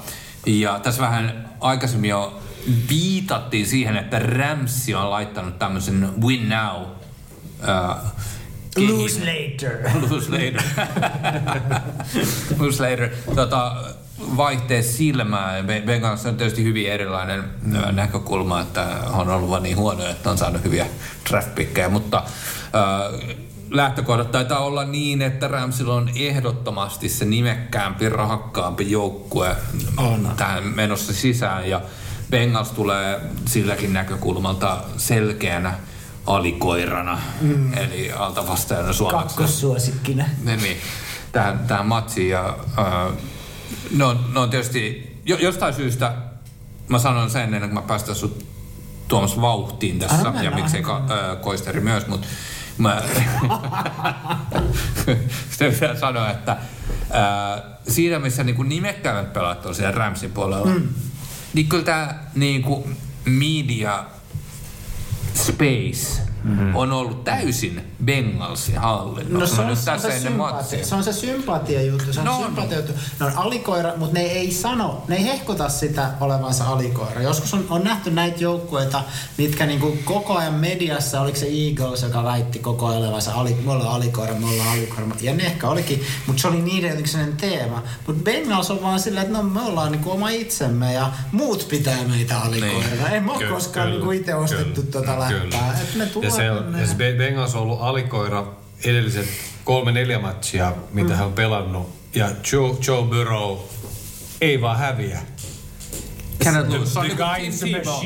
Ja 0.47 0.81
tässä 0.83 1.03
vähän 1.03 1.49
aikaisemmin 1.61 2.11
jo 2.11 2.41
viitattiin 2.89 3.67
siihen, 3.67 3.97
että 3.97 4.19
Ramsey 4.19 4.95
on 4.95 5.11
laittanut 5.11 5.59
tämmöisen 5.59 6.23
win 6.23 6.49
now 6.49 6.83
ää, 7.63 7.97
kehin- 8.77 9.03
Lose 9.03 9.21
later. 9.21 9.79
Lose 10.11 10.31
later. 10.31 10.63
Lose 12.59 12.91
later. 12.91 13.09
Tota, 13.35 13.77
vaihtee 14.37 14.83
silmää. 14.83 15.63
Be- 15.63 15.83
Bengals 15.87 16.27
on 16.27 16.37
tietysti 16.37 16.65
hyvin 16.65 16.93
erilainen 16.93 17.45
näkökulma, 17.93 18.61
että 18.61 18.87
on 19.13 19.29
ollut 19.29 19.51
vaan 19.51 19.63
niin 19.63 19.77
huono, 19.77 20.07
että 20.07 20.31
on 20.31 20.39
saanut 20.39 20.65
hyviä 20.65 20.87
draft 21.31 21.59
mutta 21.91 22.23
lähtökohdat 23.73 24.31
taitaa 24.31 24.59
olla 24.59 24.85
niin, 24.85 25.23
että 25.23 25.49
Ramsilla 25.49 25.95
on 25.95 26.11
ehdottomasti 26.17 27.09
se 27.09 27.25
nimekkäämpi, 27.25 28.09
rahakkaampi 28.09 28.91
joukkue 28.91 29.57
On. 29.97 30.33
tähän 30.37 30.65
menossa 30.65 31.13
sisään 31.13 31.69
ja 31.69 31.81
Bengals 32.31 32.71
tulee 32.71 33.21
silläkin 33.47 33.93
näkökulmalta 33.93 34.81
selkeänä 34.97 35.75
alikoirana, 36.27 37.19
mm. 37.41 37.73
eli 37.73 38.13
altavastajana 38.13 38.93
suomeksi 38.93 39.27
Kakkossuosikkina. 39.27 40.25
niin, 40.45 40.77
tähän, 41.33 41.59
tähän 41.59 41.87
matsiin. 41.87 42.29
Ja, 42.29 42.57
äh, 42.79 43.13
ne, 43.97 44.05
on, 44.05 44.25
ne 44.35 44.41
on 44.41 44.51
tietysti, 44.51 45.13
jo, 45.27 45.37
jostain 45.37 45.75
syystä 45.75 46.15
mä 46.89 46.99
sanon 46.99 47.31
sen 47.31 47.43
ennen 47.43 47.61
kuin 47.61 47.75
mä 47.75 47.83
päästän 47.83 48.15
sut 48.15 48.47
Tuomas 49.09 49.41
vauhtiin 49.41 49.99
tässä, 49.99 50.33
ja 50.43 50.51
miksei 50.51 50.83
ka, 50.83 50.97
äh, 50.97 51.41
Koisteri 51.41 51.81
myös, 51.81 52.07
mutta 52.07 52.27
mä 52.79 53.03
sitä 55.51 55.71
pitää 55.71 55.97
sanoa, 55.97 56.31
että 56.31 56.53
äh, 56.53 57.63
siinä 57.89 58.19
missä 58.19 58.45
niin 58.45 58.69
nimekkäämmät 58.69 59.33
pelaat 59.33 59.67
on 59.67 59.75
siellä 59.75 59.93
Ramsin 59.93 60.33
puolella, 60.33 60.67
mm. 60.67 60.89
niin 61.55 61.69
kyllä 61.69 61.85
tämä 61.85 62.15
niin 62.35 62.65
media 63.25 64.05
space 65.35 66.32
mm-hmm. 66.45 66.77
on 66.77 66.93
ollut 66.93 67.25
täysin 67.25 67.83
Bengalsin 68.05 68.79
hallinnossa. 68.79 69.39
No 69.39 69.47
se 69.57 69.61
on, 69.63 69.67
nyt 69.69 69.79
se, 69.79 69.91
on 69.91 69.97
tässä 69.97 70.09
se, 70.09 70.17
ennen 70.17 70.33
sympatia, 70.33 70.87
se 70.87 70.95
on 70.95 71.05
se 71.05 71.13
sympatia 71.13 71.83
juttu. 71.83 72.13
Se 72.13 72.21
on 72.21 72.27
No, 72.27 72.43
sympatia 72.43 72.77
juttu. 72.77 72.93
Ne 73.21 73.27
on 73.27 73.33
alikoira, 73.37 73.93
mutta 73.97 74.15
ne 74.15 74.21
ei 74.21 74.53
sano, 74.53 75.05
ne 75.09 75.17
ei 75.17 75.25
hehkota 75.25 75.69
sitä 75.69 76.11
olevansa 76.21 76.65
alikoira. 76.65 77.23
Joskus 77.23 77.55
on, 77.55 77.67
on 77.71 77.85
nähty 77.85 78.11
näitä 78.11 78.39
joukkueita, 78.39 79.03
mitkä 79.39 79.67
niinku 79.67 79.99
koko 80.05 80.37
ajan 80.37 80.55
mediassa, 80.55 81.21
oliko 81.21 81.39
se 81.39 81.47
Eagles, 81.47 82.03
joka 82.03 82.25
väitti 82.25 82.59
koko 82.59 82.87
ajan 82.87 83.03
olevansa 83.03 83.33
ali, 83.35 83.57
me 83.65 83.73
ollaan 83.73 83.95
alikoira, 83.95 84.35
me 84.35 84.47
ollaan 84.47 84.69
alikoira. 84.69 85.07
Ja 85.21 85.35
ne 85.35 85.43
ehkä 85.43 85.69
olikin, 85.69 86.03
mutta 86.27 86.43
se 86.43 86.49
oli 86.49 86.63
niiden 86.63 86.91
jotenkin 86.91 87.37
teema. 87.37 87.83
Mutta 88.07 88.23
Bengals 88.25 88.71
on 88.71 88.83
vaan 88.83 89.01
silleen, 89.01 89.27
että 89.27 89.39
no 89.39 89.45
me 89.45 89.61
ollaan 89.61 89.93
niinku 89.93 90.11
oma 90.11 90.29
itsemme 90.29 90.93
ja 90.93 91.13
muut 91.33 91.67
pitää 91.71 92.05
meitä 92.05 92.41
alikoira. 92.41 92.89
Niin. 92.89 93.13
Ei 93.13 93.21
me 93.21 93.33
ole 93.33 93.45
koskaan 93.45 93.87
kyllä, 93.87 93.99
niinku 93.99 94.11
itse 94.11 94.35
ostettu 94.35 94.81
kyllä, 94.81 94.93
tota 94.93 95.07
kyllä. 95.29 95.43
läppää. 95.43 95.79
Et 95.83 95.95
ne 95.95 96.05
Ja, 96.05 96.11
tulee 96.11 96.31
se 96.33 96.45
ja 96.81 96.87
se 96.87 96.95
Be- 96.95 97.14
Bengals 97.18 97.55
on 97.55 97.62
ollut 97.62 97.79
alikoira 97.81 98.47
edelliset 98.85 99.27
kolme 99.64 99.92
neljä 99.92 100.18
matsia, 100.18 100.73
mitä 100.92 101.11
mm. 101.11 101.14
hän 101.16 101.27
on 101.27 101.33
pelannut. 101.33 101.95
Ja 102.14 102.31
Joe, 102.53 102.77
Joe 102.87 103.03
Burrow 103.03 103.59
ei 104.40 104.61
vaan 104.61 104.79
häviä. 104.79 105.18
Cannot 106.45 106.68
The, 106.68 106.79
lose. 106.79 106.92
Se 106.92 106.99
on 106.99 107.07
the 107.07 107.14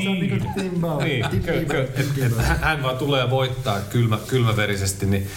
niinku 0.09 0.45
Tim. 0.59 0.71
Niin, 1.03 1.25
hän- 2.61 2.83
vaan 2.83 2.97
tulee 2.97 3.29
voittaa 3.29 3.79
kylmä, 3.79 4.17
kylmäverisesti, 4.27 5.05
niin 5.05 5.29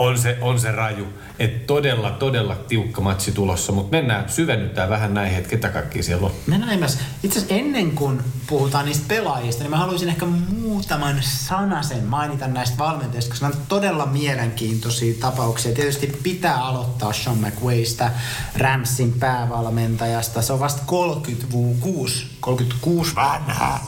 on 0.00 0.18
se, 0.18 0.38
on 0.40 0.60
se 0.60 0.72
raju. 0.72 1.06
Et 1.38 1.66
todella, 1.66 2.10
todella 2.10 2.54
tiukka 2.54 3.00
matsi 3.00 3.32
tulossa, 3.32 3.72
mutta 3.72 3.96
mennään, 3.96 4.28
syvennytään 4.28 4.90
vähän 4.90 5.14
näihin, 5.14 5.38
että 5.38 5.50
ketä 5.50 5.68
kaikki 5.68 6.02
siellä 6.02 6.26
on. 6.26 6.32
Mennään 6.46 6.78
myös. 6.78 6.98
Itse 7.22 7.38
asiassa 7.38 7.54
ennen 7.54 7.90
kuin 7.90 8.20
puhutaan 8.46 8.84
niistä 8.84 9.04
pelaajista, 9.08 9.62
niin 9.62 9.70
mä 9.70 9.76
haluaisin 9.76 10.08
ehkä 10.08 10.26
muutaman 10.26 11.16
sanasen 11.22 12.04
mainita 12.04 12.46
näistä 12.46 12.78
valmentajista, 12.78 13.30
koska 13.30 13.46
nämä 13.46 13.60
on 13.60 13.66
todella 13.68 14.06
mielenkiintoisia 14.06 15.14
tapauksia. 15.20 15.74
Tietysti 15.74 16.18
pitää 16.22 16.64
aloittaa 16.64 17.12
Sean 17.12 17.38
McWaysta, 17.38 18.10
Ramsin 18.58 19.12
päävalmentajasta. 19.12 20.42
Se 20.42 20.52
on 20.52 20.60
vasta 20.60 20.82
36, 20.86 22.26
36 22.40 23.14
vanha. 23.14 23.80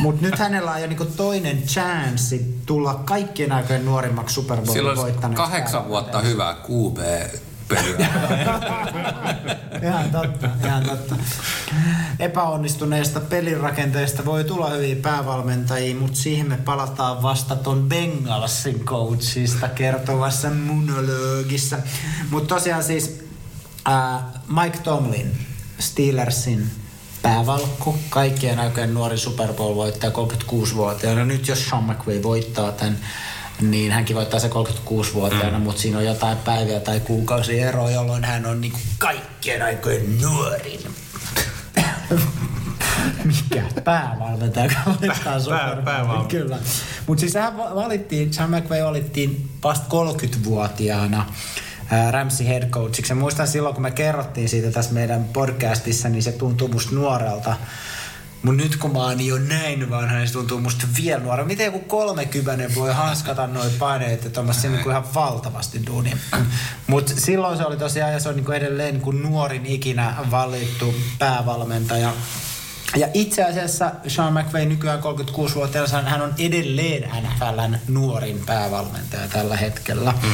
Mutta 0.00 0.22
nyt 0.22 0.38
hänellä 0.38 0.70
on 0.70 0.80
jo 0.80 0.86
niinku 0.86 1.04
toinen 1.04 1.62
chanssi 1.62 2.60
tulla 2.66 2.94
kaikkien 2.94 3.52
aikojen 3.52 3.84
nuorimmaksi 3.84 4.34
Super 4.34 4.58
Bowlin 4.60 4.96
voittaneeksi 4.96 5.42
kahdeksan 5.42 5.88
vuotta 5.88 6.20
hyvää 6.20 6.54
QB-peliä. 6.54 8.08
Ihan 9.82 10.10
totta, 10.10 10.48
ihan 10.64 10.84
totta. 10.84 11.14
Epäonnistuneesta 12.18 13.20
pelirakenteesta 13.20 14.24
voi 14.24 14.44
tulla 14.44 14.70
hyviä 14.70 14.96
päävalmentajia, 14.96 15.94
mutta 15.94 16.16
siihen 16.16 16.48
me 16.48 16.56
palataan 16.56 17.22
vasta 17.22 17.56
ton 17.56 17.88
Bengalsin 17.88 18.84
coachista 18.84 19.68
kertovassa 19.68 20.50
monologissa. 20.50 21.78
Mutta 22.30 22.54
tosiaan 22.54 22.82
siis 22.82 23.24
äh, 23.88 24.20
Mike 24.62 24.78
Tomlin, 24.78 25.46
Steelersin 25.78 26.70
päävalkku, 27.28 27.98
kaikkien 28.10 28.58
aikojen 28.58 28.94
nuori 28.94 29.18
Super 29.18 29.48
Bowl-voittaja 29.52 30.12
36-vuotiaana. 30.12 31.24
Nyt 31.24 31.48
jos 31.48 31.68
Sean 31.68 31.84
McVay 31.84 32.22
voittaa 32.22 32.72
tämän, 32.72 32.98
niin 33.60 33.92
hänkin 33.92 34.16
voittaa 34.16 34.40
se 34.40 34.48
36-vuotiaana, 34.48 35.58
mm. 35.58 35.64
mutta 35.64 35.82
siinä 35.82 35.98
on 35.98 36.04
jotain 36.04 36.38
päiviä 36.38 36.80
tai 36.80 37.00
kuukausi 37.00 37.60
ero, 37.60 37.90
jolloin 37.90 38.24
hän 38.24 38.46
on 38.46 38.60
niinku 38.60 38.78
kaikkien 38.98 39.62
aikojen 39.62 40.20
nuorin 40.20 40.80
Mikä? 43.24 43.62
Päävalmentaja, 43.84 44.64
joka 44.64 44.80
valittaa 44.86 45.40
Pää- 45.48 45.82
päävalmentaja. 45.84 46.42
Kyllä. 46.42 46.58
Mutta 47.06 47.20
siis 47.20 47.34
hän 47.34 47.56
va- 47.56 47.74
valittiin, 47.74 48.34
Sean 48.34 48.50
McVay 48.50 48.84
valittiin 48.84 49.50
vasta 49.64 49.86
30-vuotiaana 49.88 51.18
ää, 51.18 51.26
Ramsey 52.10 52.46
head 52.46 52.70
coachiksi. 52.70 53.14
Muistan 53.14 53.48
silloin, 53.48 53.74
kun 53.74 53.82
me 53.82 53.90
kerrottiin 53.90 54.48
siitä 54.48 54.70
tässä 54.70 54.92
meidän 54.92 55.24
podcastissa, 55.24 56.08
niin 56.08 56.22
se 56.22 56.32
tuntuu 56.32 56.68
musta 56.68 56.94
nuorelta. 56.94 57.56
Mutta 58.42 58.62
nyt 58.62 58.76
kun 58.76 58.92
mä 58.92 58.98
oon 58.98 59.26
jo 59.26 59.38
näin 59.38 59.90
vanha, 59.90 60.16
niin 60.16 60.26
se 60.26 60.32
tuntuu 60.32 60.60
musta 60.60 60.86
vielä 61.02 61.22
nuora. 61.22 61.44
Miten 61.44 61.66
joku 61.66 61.78
30 61.78 62.74
voi 62.74 62.94
hanskata 62.94 63.46
noin 63.46 63.70
paineet 63.78 64.24
ja 64.24 64.30
tuommoista 64.30 64.68
niin 64.68 64.82
kuin 64.82 64.90
ihan 64.90 65.14
valtavasti 65.14 65.86
duunia. 65.86 66.16
Mutta 66.86 67.12
silloin 67.16 67.56
se 67.56 67.64
oli 67.64 67.76
tosiaan, 67.76 68.12
ja 68.12 68.20
se 68.20 68.28
on 68.28 68.36
niin 68.36 68.44
kuin 68.44 68.56
edelleen 68.56 69.00
kuin 69.00 69.22
nuorin 69.22 69.66
ikinä 69.66 70.14
valittu 70.30 70.94
päävalmentaja. 71.18 72.12
Ja 72.96 73.08
itse 73.14 73.44
asiassa 73.44 73.92
Sean 74.06 74.32
McVay 74.32 74.66
nykyään 74.66 75.00
36-vuotiaana, 75.00 76.10
hän 76.10 76.22
on 76.22 76.34
edelleen 76.38 77.10
NFLn 77.22 77.76
nuorin 77.88 78.42
päävalmentaja 78.46 79.28
tällä 79.28 79.56
hetkellä. 79.56 80.14
Mm. 80.22 80.28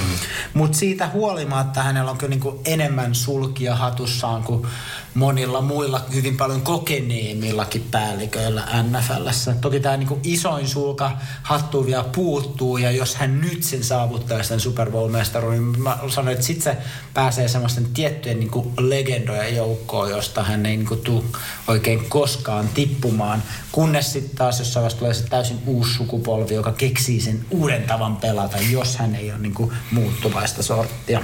Mutta 0.54 0.78
siitä 0.78 1.08
huolimatta 1.08 1.82
hänellä 1.82 2.10
on 2.10 2.18
kyllä 2.18 2.30
niinku 2.30 2.60
enemmän 2.64 3.14
sulkia 3.14 3.76
hatussaan 3.76 4.42
kuin 4.42 4.66
monilla 5.14 5.60
muilla 5.60 6.00
hyvin 6.14 6.36
paljon 6.36 6.62
kokeneemmillakin 6.62 7.86
päälliköillä 7.90 8.68
NFLssä. 8.82 9.54
Toki 9.60 9.80
tämä 9.80 9.96
niinku 9.96 10.20
isoin 10.22 10.68
sulka 10.68 11.12
hattu 11.42 11.86
vielä 11.86 12.04
puuttuu 12.04 12.76
ja 12.76 12.90
jos 12.90 13.14
hän 13.14 13.40
nyt 13.40 13.62
sen 13.62 13.84
saavuttaa 13.84 14.42
sen 14.42 14.60
Super 14.60 14.90
Bowl-mestaruuden, 14.90 15.72
niin 15.72 15.82
mä 15.82 15.98
sanoin, 16.08 16.34
että 16.34 16.46
sitten 16.46 16.74
se 16.74 16.82
pääsee 17.14 17.48
semmoisten 17.48 17.86
tiettyjen 17.94 18.40
niinku 18.40 18.72
legendojen 18.78 19.56
joukkoon, 19.56 20.10
josta 20.10 20.44
hän 20.44 20.66
ei 20.66 20.76
niinku 20.76 20.96
tule 20.96 21.24
oikein 21.68 22.08
koskaan 22.08 22.68
tippumaan. 22.68 23.42
Kunnes 23.72 24.12
sitten 24.12 24.36
taas 24.36 24.58
jossain 24.58 24.82
vaiheessa 24.82 24.98
tulee 24.98 25.14
se 25.14 25.24
täysin 25.24 25.58
uusi 25.66 25.94
sukupolvi, 25.94 26.54
joka 26.54 26.72
keksii 26.72 27.20
sen 27.20 27.46
uuden 27.50 27.82
tavan 27.82 28.16
pelata, 28.16 28.56
jos 28.70 28.96
hän 28.96 29.14
ei 29.14 29.30
ole 29.30 29.38
niinku 29.38 29.72
muuttuvaista 29.90 30.62
sorttia. 30.62 31.22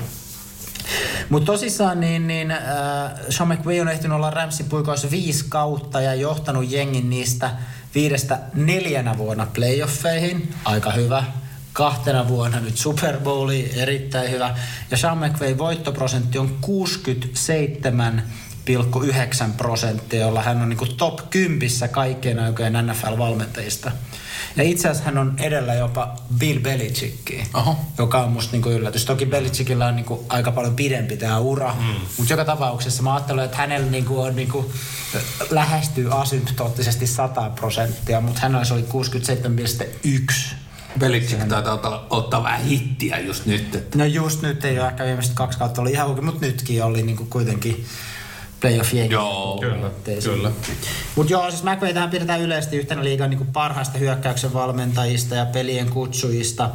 Mutta 1.28 1.52
tosissaan 1.52 2.00
niin, 2.00 2.26
niin 2.26 2.50
äh, 2.50 2.60
Sean 3.28 3.48
McVay 3.48 3.80
on 3.80 3.88
ehtinyt 3.88 4.16
olla 4.16 4.30
Ramsin 4.30 4.66
puikoissa 4.66 5.10
viisi 5.10 5.44
kautta 5.48 6.00
ja 6.00 6.14
johtanut 6.14 6.70
jengin 6.70 7.10
niistä 7.10 7.50
viidestä 7.94 8.38
neljänä 8.54 9.18
vuonna 9.18 9.46
playoffeihin. 9.54 10.54
Aika 10.64 10.92
hyvä. 10.92 11.24
Kahtena 11.72 12.28
vuonna 12.28 12.60
nyt 12.60 12.78
Super 12.78 13.18
Bowli, 13.20 13.72
erittäin 13.76 14.30
hyvä. 14.30 14.54
Ja 14.90 14.96
Sean 14.96 15.18
McVay 15.18 15.58
voittoprosentti 15.58 16.38
on 16.38 16.58
67,9 16.66 16.66
prosenttia, 19.56 20.20
jolla 20.20 20.42
hän 20.42 20.62
on 20.62 20.68
niin 20.68 20.96
top 20.96 21.30
10 21.30 21.70
kaikkien 21.90 22.38
aikojen 22.38 22.72
NFL-valmentajista. 22.72 23.90
Ja 24.56 24.62
itse 24.62 24.88
asiassa 24.88 25.04
hän 25.04 25.18
on 25.18 25.34
edellä 25.38 25.74
jopa 25.74 26.16
Bill 26.38 26.60
Belichickiä, 26.60 27.46
Oho. 27.54 27.76
joka 27.98 28.22
on 28.22 28.32
musta 28.32 28.52
niinku 28.52 28.68
yllätys. 28.68 29.04
Toki 29.04 29.26
Belichickillä 29.26 29.86
on 29.86 29.96
niinku 29.96 30.24
aika 30.28 30.52
paljon 30.52 30.76
pidempi 30.76 31.16
tämä 31.16 31.38
ura, 31.38 31.74
mm. 31.80 31.94
mutta 32.18 32.32
joka 32.32 32.44
tapauksessa 32.44 33.02
mä 33.02 33.14
ajattelen, 33.14 33.44
että 33.44 33.56
hänellä 33.56 33.90
niinku 33.90 34.20
on 34.20 34.36
niinku, 34.36 34.72
lähestyy 35.50 36.20
asymptoottisesti 36.20 37.06
100 37.06 37.50
prosenttia, 37.50 38.20
mutta 38.20 38.40
hänellä 38.40 38.64
se 38.64 38.74
oli 38.74 38.84
67,1. 40.02 40.54
Belichick 40.98 41.48
taitaa 41.48 41.74
ottaa, 41.74 42.06
ottaa 42.10 42.42
vähän 42.42 42.60
hittiä 42.60 43.18
just 43.18 43.46
nyt. 43.46 43.74
Että. 43.74 43.98
No 43.98 44.04
just 44.04 44.42
nyt 44.42 44.64
ei 44.64 44.78
ole 44.78 44.88
ehkä 44.88 45.04
viimeiset 45.04 45.34
kaksi 45.34 45.58
kautta 45.58 45.80
oli 45.80 45.92
ihan 45.92 46.08
oikein, 46.08 46.24
mutta 46.24 46.46
nytkin 46.46 46.84
oli 46.84 47.02
niinku 47.02 47.26
kuitenkin 47.30 47.86
playoff. 48.60 48.94
Joo. 49.10 49.58
Kyllä, 49.60 49.90
kyllä. 50.24 50.50
Mutta 51.16 51.32
joo, 51.32 51.50
siis 51.50 51.62
McVay 51.62 51.94
tähän 51.94 52.10
pidetään 52.10 52.40
yleisesti 52.40 52.76
yhtenä 52.76 53.04
liigan 53.04 53.30
niin 53.30 53.46
parhaista 53.46 53.98
hyökkäyksen 53.98 54.52
valmentajista 54.52 55.34
ja 55.34 55.46
pelien 55.46 55.90
kutsujista. 55.90 56.70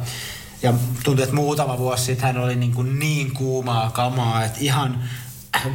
Ja 0.62 0.74
tuntuu, 1.04 1.24
että 1.24 1.36
muutama 1.36 1.78
vuosi 1.78 2.04
sitten 2.04 2.26
hän 2.26 2.44
oli 2.44 2.56
niin, 2.56 2.74
kuin 2.74 2.98
niin 2.98 3.34
kuumaa 3.34 3.90
kamaa, 3.90 4.44
että 4.44 4.58
ihan 4.60 5.04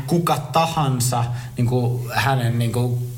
kuka 0.08 0.38
tahansa 0.38 1.24
niin 1.58 1.68
kuin 1.68 2.10
hänen 2.14 2.60
niin 2.60 2.72
kuin 2.72 3.11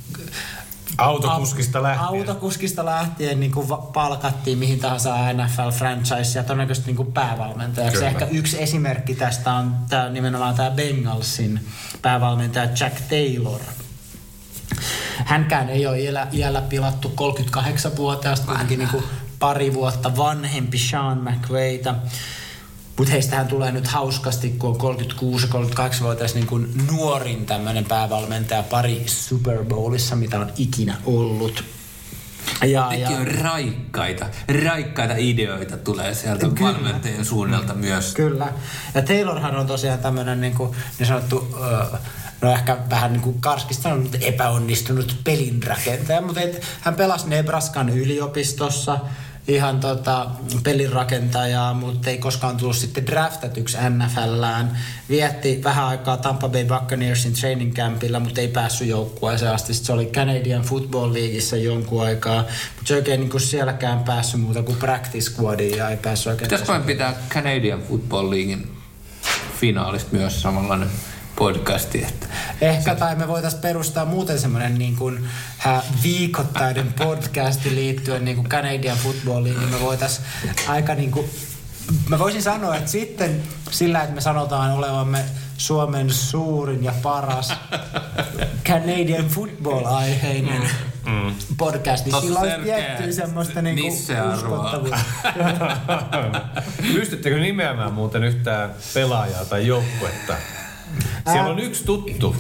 Autokuskista 0.98 1.84
lähtien. 1.84 2.08
Autokuskista 2.08 2.86
lähtien 2.86 3.40
niin 3.40 3.52
kuin 3.52 3.68
palkattiin 3.94 4.58
mihin 4.58 4.80
tahansa 4.80 5.16
NFL-franchise 5.16 6.38
ja 6.38 6.44
todennäköisesti 6.44 6.88
niin 6.88 6.98
kuin 6.98 7.14
päävalmentajaksi. 7.14 7.98
Kyllä. 7.98 8.10
Ehkä 8.10 8.26
yksi 8.26 8.64
esimerkki 8.64 9.16
tästä 9.16 9.54
on 9.54 9.76
tää, 9.90 10.10
nimenomaan 10.10 10.56
tämä 10.56 10.72
Bengalsin 10.72 11.60
päävalmentaja 12.02 12.70
Jack 12.80 13.02
Taylor. 13.10 13.62
Hänkään 15.26 15.70
ei 15.70 15.88
ole 15.88 16.00
iällä, 16.00 16.28
iällä 16.34 16.62
pilattu 16.62 17.14
38-vuotiaasta, 17.58 18.46
kuitenkin 18.46 18.80
niin 18.80 18.90
kuin 18.90 19.04
pari 19.40 19.74
vuotta 19.74 20.18
vanhempi 20.18 20.78
Sean 20.78 21.18
McVayta. 21.18 21.96
Mutta 22.98 23.12
heistähän 23.12 23.48
tulee 23.48 23.72
nyt 23.72 23.88
hauskasti, 23.88 24.50
kun 24.50 24.70
on 24.70 24.78
36 24.78 25.48
38-vuotias 25.48 26.36
niin 26.36 26.48
kuin 26.48 26.88
nuorin 26.92 27.46
tämmöinen 27.46 27.86
päävalmentaja 27.86 28.64
pari 28.64 29.04
Super 29.06 29.66
Bowlissa, 29.66 30.16
mitä 30.16 30.40
on 30.40 30.52
ikinä 30.58 30.96
ollut. 31.06 31.64
Ja, 32.66 32.90
Nekin 32.90 33.18
on 33.18 33.28
raikkaita, 33.28 34.26
raikkaita 34.64 35.14
ideoita 35.18 35.78
tulee 35.78 36.14
sieltä 36.14 36.50
Kyllä. 36.50 36.74
valmentajien 36.74 37.26
suunnalta 37.26 37.74
myös. 37.74 38.14
Kyllä. 38.14 38.48
Ja 38.94 39.02
Taylorhan 39.02 39.56
on 39.56 39.68
tosiaan 39.68 40.00
tämmöinen 40.00 40.42
niin, 40.42 40.56
kuin, 40.56 40.76
niin 41.00 41.08
sanottu, 41.08 41.56
no 42.42 42.52
ehkä 42.52 42.78
vähän 42.90 43.14
niin 43.14 43.22
kuin 43.22 43.42
karskista 43.42 43.96
mutta 43.96 44.18
epäonnistunut 44.22 45.16
pelinrakentaja, 45.24 46.22
mutta 46.22 46.42
et, 46.42 46.62
hän 46.82 46.96
pelasi 46.96 47.30
Nebraskan 47.30 47.90
yliopistossa 47.90 49.00
ihan 49.48 49.80
tota, 49.80 50.28
pelinrakentajaa, 50.64 51.74
mutta 51.74 52.10
ei 52.10 52.18
koskaan 52.18 52.58
tullut 52.58 52.76
sitten 52.76 53.06
draftatuksi 53.06 53.78
NFLään. 53.90 54.78
Vietti 55.10 55.62
vähän 55.64 55.86
aikaa 55.86 56.18
Tampa 56.18 56.50
Bay 56.50 56.66
Buccaneersin 56.66 57.34
training 57.34 57.74
campilla, 57.74 58.20
mutta 58.20 58.42
ei 58.42 58.48
päässyt 58.48 58.88
joukkueeseen 58.88 59.52
asti. 59.52 59.74
Sitten 59.74 59.86
se 59.86 59.94
oli 59.94 60.06
Canadian 60.06 60.62
Football 60.62 61.14
Leagueissa 61.14 61.58
jonkun 61.58 62.04
aikaa, 62.04 62.42
mutta 62.42 62.88
se 62.88 62.96
oikein 62.96 63.20
niin 63.20 63.40
sielläkään 63.40 64.04
päässyt 64.04 64.42
muuta 64.42 64.64
kuin 64.64 64.78
practice 64.78 65.30
squadiin 65.32 65.78
ja 65.78 65.90
ei 65.90 65.98
päässyt 65.98 66.28
oikein 66.28 66.50
Pitäisikö 66.50 66.80
pitää 66.80 67.16
Canadian 67.30 67.82
Football 67.82 68.30
Leaguein 68.30 68.68
finaalista 69.60 70.10
myös 70.12 70.42
samanlainen 70.42 70.90
podcasti, 71.36 72.04
että 72.04 72.28
Ehkä 72.62 72.96
tai 72.96 73.16
me 73.16 73.28
voitaisiin 73.28 73.62
perustaa 73.62 74.06
muuten 74.06 74.40
semmoinen 74.40 74.78
niin 74.78 74.96
kuin, 74.96 75.28
hä, 75.58 75.82
viikoittainen 76.04 76.94
podcasti 76.94 77.76
liittyen 77.76 78.26
niin 78.26 78.36
kuin 78.36 78.50
Canadian 78.50 78.98
Footballiin, 78.98 79.60
niin 79.60 79.70
me 79.70 79.80
voitaisiin 79.80 80.28
aika 80.68 80.96
niin 80.96 81.12
kuin, 81.12 81.30
mä 82.10 82.20
voisin 82.20 82.44
sanoa, 82.44 82.76
että 82.76 82.92
sitten 82.92 83.44
sillä, 83.72 84.02
että 84.02 84.16
me 84.16 84.22
sanotaan 84.22 84.72
olevamme 84.72 85.26
Suomen 85.58 86.10
suurin 86.10 86.84
ja 86.84 86.94
paras 87.04 87.54
Canadian 88.66 89.28
football-aiheinen 89.28 90.62
mm. 91.06 91.36
podcast, 91.58 92.06
niin 92.06 92.22
sillä 92.22 92.40
olisi 92.40 92.62
tiettyä 92.64 93.12
semmoista 93.12 93.62
niin 93.62 93.94
uskottavuutta. 93.94 95.00
Pystyttekö 96.94 97.40
nimeämään 97.40 97.94
muuten 97.94 98.24
yhtään 98.24 98.74
pelaajaa 98.94 99.46
tai 99.46 99.68
joukkuetta? 99.68 100.36
Siellä 101.32 101.50
on 101.50 101.60
yksi 101.60 101.86
tuttu. 101.86 102.36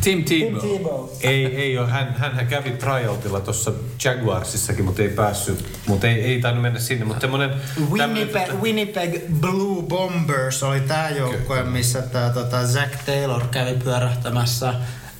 Tim 0.00 0.24
Tim 0.24 0.46
Tebow. 0.46 0.78
Tebow. 0.78 1.08
Ei, 1.20 1.46
ei 1.46 1.78
ole. 1.78 1.90
Hän, 1.90 2.14
hänhän 2.18 2.46
kävi 2.46 2.70
tryoutilla 2.70 3.40
tuossa 3.40 3.72
Jaguarsissakin, 4.04 4.84
mutta 4.84 5.02
ei 5.02 5.08
päässyt. 5.08 5.64
Mutta 5.86 6.06
ei, 6.06 6.20
ei 6.20 6.40
tainnut 6.40 6.62
mennä 6.62 6.80
sinne. 6.80 7.04
Mutta 7.04 7.20
semmoinen... 7.20 7.50
Winnipeg, 7.90 8.52
Winnipeg 8.62 9.20
Blue 9.40 9.82
Bombers 9.82 10.62
oli 10.62 10.80
tämä 10.80 11.08
joukkue, 11.10 11.62
missä 11.62 12.02
tämä 12.02 12.30
tota, 12.30 12.66
Zach 12.66 13.04
Taylor 13.06 13.42
kävi 13.50 13.74
pyörähtämässä. 13.84 14.74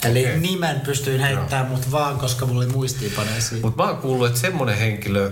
Eli 0.04 0.26
okay. 0.26 0.38
nimen 0.38 0.80
pystyin 0.80 1.20
heittämään, 1.20 1.66
mutta 1.66 1.86
vaan 1.90 2.18
koska 2.18 2.46
mulla 2.46 2.64
oli 2.64 2.72
muistiinpanoja 2.72 3.40
siitä. 3.40 3.66
Mutta 3.66 3.82
mä 3.82 3.90
oon 3.90 3.98
kuullut, 3.98 4.26
että 4.26 4.40
semmoinen 4.40 4.78
henkilö 4.78 5.30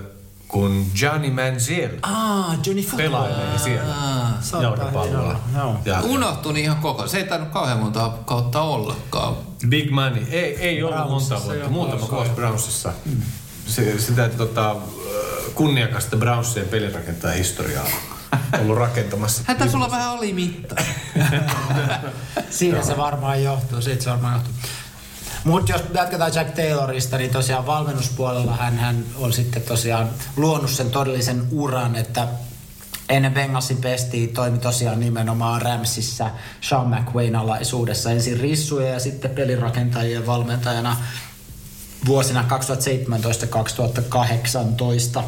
kuin 0.52 0.90
Johnny 1.02 1.30
Manziel 1.30 1.90
Ah, 2.02 2.54
Johnny 2.66 2.82
Football. 2.82 2.98
pelailee 3.10 3.58
siellä 3.58 3.94
Saattaa 4.40 4.62
jalkapalloa. 4.62 5.20
olla, 5.20 5.38
joo. 5.56 5.76
Ja 5.84 6.00
Unohtui 6.00 6.60
ihan 6.60 6.76
koko. 6.76 7.06
Se 7.08 7.18
ei 7.18 7.24
tainnut 7.24 7.50
kauhean 7.50 7.78
monta 7.78 8.10
kautta 8.24 8.60
ollakaan. 8.62 9.34
Big 9.68 9.90
Money. 9.90 10.26
Ei, 10.30 10.56
ei 10.56 10.82
ollut 10.82 11.10
monta 11.10 11.40
vuotta. 11.44 11.68
Muutama 11.68 12.08
vuosi 12.10 12.30
Brownsissa. 12.30 12.92
Se, 13.66 13.98
sitä 14.00 14.28
tota, 14.28 14.76
kunniakasta 15.54 16.16
Brownsien 16.16 16.68
pelirakentajan 16.68 17.36
historiaa 17.36 17.84
ollut 18.60 18.78
rakentamassa. 18.78 19.42
Hän 19.46 19.56
taisi 19.56 19.76
olla 19.76 19.90
vähän 19.90 20.08
alimitta. 20.10 20.74
Siinä 22.50 22.82
se 22.82 22.96
varmaan 22.96 23.42
johtuu, 23.42 23.82
siitä 23.82 24.04
se 24.04 24.10
varmaan 24.10 24.34
johtuu. 24.34 24.52
Mutta 25.44 25.72
jos 25.72 25.82
jatketaan 25.94 26.34
Jack 26.34 26.54
Taylorista, 26.54 27.18
niin 27.18 27.30
tosiaan 27.30 27.66
valmennuspuolella 27.66 28.56
hän, 28.56 28.78
hän 28.78 29.04
on 29.16 29.32
sitten 29.32 29.62
tosiaan 29.62 30.10
luonut 30.36 30.70
sen 30.70 30.90
todellisen 30.90 31.42
uran, 31.50 31.96
että 31.96 32.28
ennen 33.08 33.34
Bengalsin 33.34 33.76
pestiä 33.76 34.28
toimi 34.34 34.58
tosiaan 34.58 35.00
nimenomaan 35.00 35.62
Ramsissa 35.62 36.30
Sean 36.60 36.88
McWayn 36.88 37.36
alaisuudessa 37.36 38.10
ensin 38.10 38.40
rissuja 38.40 38.88
ja 38.88 39.00
sitten 39.00 39.30
pelirakentajien 39.30 40.26
valmentajana. 40.26 40.96
vuosina 42.06 42.44
2017-2018. 45.18 45.22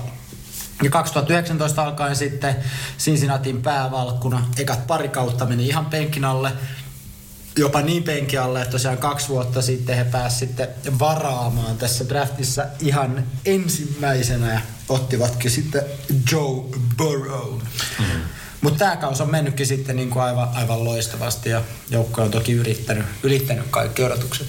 Ja 0.82 0.90
2019 0.90 1.82
alkaen 1.82 2.16
sitten 2.16 2.56
Cincinnatin 2.98 3.62
päävalkkuna. 3.62 4.46
Ekat 4.58 4.86
pari 4.86 5.08
kautta 5.08 5.46
meni 5.46 5.66
ihan 5.66 5.86
penkin 5.86 6.24
alle. 6.24 6.52
Jopa 7.58 7.82
niin 7.82 8.02
penkin 8.02 8.40
alle, 8.40 8.62
että 8.62 8.72
tosiaan 8.72 8.98
kaksi 8.98 9.28
vuotta 9.28 9.62
sitten 9.62 9.96
he 9.96 10.04
pääsivät 10.04 10.48
sitten 10.48 10.98
varaamaan 10.98 11.76
tässä 11.76 12.08
draftissa 12.08 12.66
ihan 12.80 13.24
ensimmäisenä 13.44 14.52
ja 14.52 14.60
ottivatkin 14.88 15.50
sitten 15.50 15.82
Joe 16.32 16.64
Burrow. 16.96 17.52
Mm-hmm. 17.52 18.20
Mutta 18.60 18.78
tämä 18.78 18.96
kausi 18.96 19.22
on 19.22 19.30
mennytkin 19.30 19.66
sitten 19.66 19.96
niin 19.96 20.10
kuin 20.10 20.22
aivan, 20.22 20.48
aivan 20.54 20.84
loistavasti 20.84 21.50
ja 21.50 21.62
joukko 21.90 22.22
on 22.22 22.30
toki 22.30 22.52
yrittänyt, 22.52 23.06
ylittänyt 23.22 23.64
kaikki 23.70 24.02
odotukset. 24.02 24.46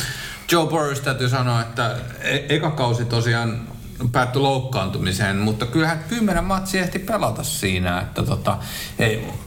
Joe 0.51 0.67
Burrows 0.67 0.99
täytyy 0.99 1.29
sanoa, 1.29 1.61
että 1.61 1.97
e- 2.21 2.55
eka 2.55 2.71
kausi 2.71 3.05
tosiaan 3.05 3.67
päättyi 4.11 4.41
loukkaantumiseen, 4.41 5.37
mutta 5.37 5.65
kyllähän 5.65 6.03
kymmenen 6.09 6.43
matsia 6.43 6.81
ehti 6.81 6.99
pelata 6.99 7.43
siinä, 7.43 8.01
että 8.01 8.23
tota, 8.23 8.57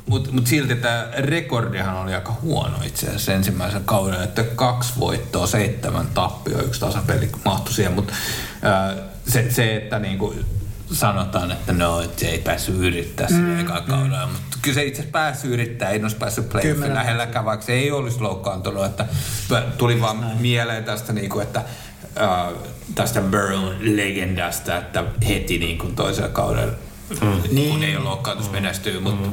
mutta 0.07 0.32
mut 0.32 0.46
silti 0.46 0.74
tämä 0.76 1.09
rekordihan 1.18 1.96
oli 1.96 2.14
aika 2.14 2.36
huono 2.42 2.76
itse 2.84 3.07
asiassa 3.07 3.32
ensimmäisen 3.32 3.84
kauden, 3.84 4.22
että 4.22 4.42
kaksi 4.42 4.92
voittoa, 5.01 5.46
seitsemän 5.46 6.07
tappioa, 6.07 6.62
yksi 6.62 6.80
tasapeli 6.80 7.30
mahtui 7.44 7.74
siihen, 7.74 7.92
mutta 7.92 8.12
se, 9.28 9.51
se, 9.51 9.76
että 9.76 9.99
niinku 9.99 10.34
sanotaan, 10.92 11.51
että 11.51 11.72
no, 11.72 12.01
että 12.01 12.20
se 12.20 12.26
ei 12.26 12.38
päässyt 12.38 12.74
yrittää 12.74 13.28
sinne 13.28 13.55
mm, 13.55 13.61
eka 13.61 13.80
kaudella, 13.80 14.26
mm. 14.26 14.32
mutta 14.32 14.59
kyllä 14.62 14.74
se 14.74 14.84
itse 14.84 15.01
asiassa 15.01 15.12
päässyt 15.12 15.51
yrittää, 15.51 15.90
ei 15.90 16.03
olisi 16.03 16.16
päässyt 16.16 16.49
playoffin 16.49 16.94
lähelläkään, 16.94 17.44
vaikka 17.44 17.66
se 17.66 17.72
ei 17.72 17.90
olisi 17.90 18.20
loukkaantunut, 18.20 18.84
että 18.84 19.07
tuli 19.78 20.01
vaan 20.01 20.20
Näin. 20.20 20.38
mieleen 20.38 20.84
tästä, 20.84 21.12
niin 21.12 21.28
kuin, 21.28 21.42
että 21.42 21.62
äh, 22.20 22.52
tästä 22.94 23.20
Burrow-legendasta, 23.20 24.76
että 24.76 25.04
heti 25.28 25.58
niin 25.58 25.78
kuin 25.78 25.96
toisella 25.96 26.28
kaudella, 26.28 26.72
mm. 27.10 27.16
kun 27.18 27.42
niin. 27.50 27.82
ei 27.82 27.96
ole 27.96 28.04
loukkaantus 28.04 28.50
menestyy, 28.50 29.00
mutta 29.00 29.26
mm. 29.26 29.32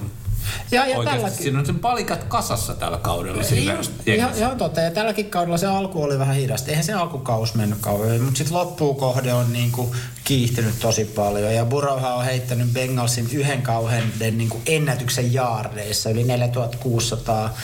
Ja, 0.72 0.86
ja 0.88 0.98
Oikeasti 0.98 1.22
tälläkin... 1.22 1.44
siinä 1.44 1.60
on 1.60 1.66
sen 1.66 1.80
palikat 1.80 2.24
kasassa 2.24 2.76
tällä 2.76 2.98
kaudella. 2.98 3.44
Ihan, 3.52 3.86
ihan, 4.06 4.32
ihan 4.36 4.58
totta. 4.58 4.82
Ja 4.82 4.92
tälläkin 4.92 5.30
kaudella 5.30 5.58
se 5.58 5.68
alku 5.68 6.04
oli 6.04 6.20
vähän 6.20 6.36
hidasta. 6.36 6.70
Eihän 6.70 6.84
se 6.84 6.94
alkukaus 6.94 7.56
mennyt 7.56 7.80
kauan. 7.82 8.22
Mutta 8.22 8.38
sitten 8.38 8.58
loppuukohde 8.58 9.34
on 9.34 9.54
niinku 9.54 9.96
kiihtynyt 10.24 10.80
tosi 10.80 11.06
paljon. 11.06 11.54
Ja 11.54 11.66
Burrowhan 11.66 12.16
on 12.16 12.26
heittänyt 12.26 12.74
Bengalsin 12.74 13.30
yhden 13.34 13.62
kauhen 13.62 14.04
niinku 14.20 14.62
ennätyksen 14.66 15.34
jaardeissa. 15.34 16.10
Yli 16.10 16.24
4600 16.24 17.58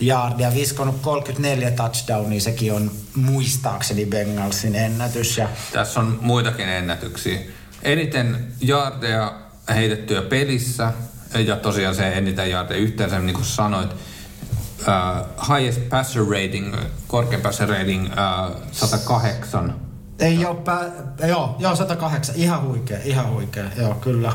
jaardia. 0.00 0.54
Viskonut 0.54 0.96
34 1.02 1.70
touchdownia. 1.70 2.40
Sekin 2.40 2.72
on 2.72 2.90
muistaakseni 3.14 4.06
Bengalsin 4.06 4.74
ennätys. 4.74 5.38
Ja... 5.38 5.48
Tässä 5.72 6.00
on 6.00 6.18
muitakin 6.20 6.68
ennätyksiä. 6.68 7.38
Eniten 7.82 8.52
jaardeja 8.60 9.34
heitettyä 9.68 10.22
pelissä– 10.22 10.92
ja 11.38 11.56
tosiaan 11.56 11.94
se 11.94 12.08
eniten 12.08 12.50
jaardeja 12.50 12.80
yhteensä, 12.80 13.18
niin 13.18 13.34
kuin 13.34 13.44
sanoit, 13.44 13.90
uh, 13.92 15.48
highest 15.56 15.88
passer 15.88 16.22
rating, 16.22 16.74
korkein 17.06 17.42
passer 17.42 17.68
rating 17.68 18.06
uh, 18.06 18.56
108. 18.72 19.74
Ei 20.18 20.46
ole, 20.46 20.56
pä- 20.56 21.26
joo, 21.26 21.56
joo, 21.58 21.76
108, 21.76 22.34
ihan 22.36 22.62
huikea, 22.62 22.98
ihan 23.04 23.30
huikea, 23.30 23.64
joo, 23.76 23.94
kyllä. 23.94 24.32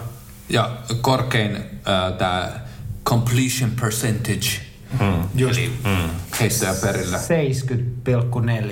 Ja 0.50 0.78
korkein 1.02 1.56
uh, 1.56 2.18
tämä 2.18 2.52
completion 3.06 3.72
percentage, 3.82 4.48
hmm. 5.00 5.24
Just. 5.36 5.60
eli 5.60 5.74
hmm. 5.84 6.10
heittäjä 6.40 6.74
perillä. 6.82 7.18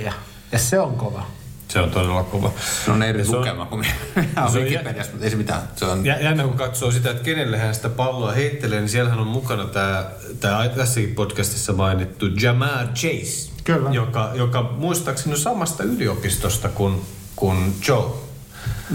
70,4, 0.07 0.13
ja 0.51 0.59
se 0.59 0.79
on 0.79 0.95
kova. 0.95 1.27
Se 1.67 1.79
on 1.79 1.91
todella 1.91 2.23
kova. 2.23 2.51
Se 2.85 2.91
on 2.91 3.03
eri 3.03 3.25
se 3.25 3.31
lukema 3.31 3.65
kuin 3.65 3.85
se 4.53 4.59
Wikipediassa, 4.59 5.11
mutta 5.11 5.25
ei 5.25 5.31
se 5.31 5.37
mitään. 5.37 5.61
Se 5.75 5.85
on... 5.85 6.05
Jännä 6.05 6.43
kun 6.43 6.57
katsoo 6.57 6.91
sitä, 6.91 7.11
että 7.11 7.23
kenelle 7.23 7.57
hän 7.57 7.75
sitä 7.75 7.89
palloa 7.89 8.31
heittelee, 8.31 8.79
niin 8.79 8.89
siellähän 8.89 9.19
on 9.19 9.27
mukana 9.27 9.65
tämä, 9.65 10.05
tämä 10.39 10.69
tässäkin 10.69 11.15
podcastissa 11.15 11.73
mainittu 11.73 12.25
Jamar 12.41 12.87
Chase. 12.87 13.51
Kyllä. 13.63 13.89
Joka, 13.89 14.31
joka 14.33 14.61
muistaakseni 14.77 15.33
on 15.33 15.41
samasta 15.41 15.83
yliopistosta 15.83 16.69
kuin, 16.69 17.01
kuin 17.35 17.75
Joe. 17.87 18.11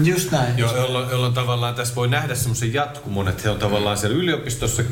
Just 0.03 0.31
näin. 0.31 0.57
Jo, 0.57 0.75
jolloin, 0.75 1.09
jolloin 1.09 1.33
tavallaan 1.33 1.75
tässä 1.75 1.95
voi 1.95 2.07
nähdä 2.07 2.35
semmoisen 2.35 2.73
jatkumon, 2.73 3.27
että 3.27 3.43
he 3.43 3.49
on 3.49 3.59
tavallaan 3.59 3.97
siellä 3.97 4.17
yliopistossa 4.17 4.83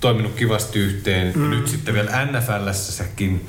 toiminut 0.00 0.32
kivasti 0.32 0.78
yhteen. 0.78 1.32
Mm. 1.36 1.50
Nyt 1.50 1.68
sitten 1.68 1.94
vielä 1.94 2.10
NFLssäkin. 2.24 3.48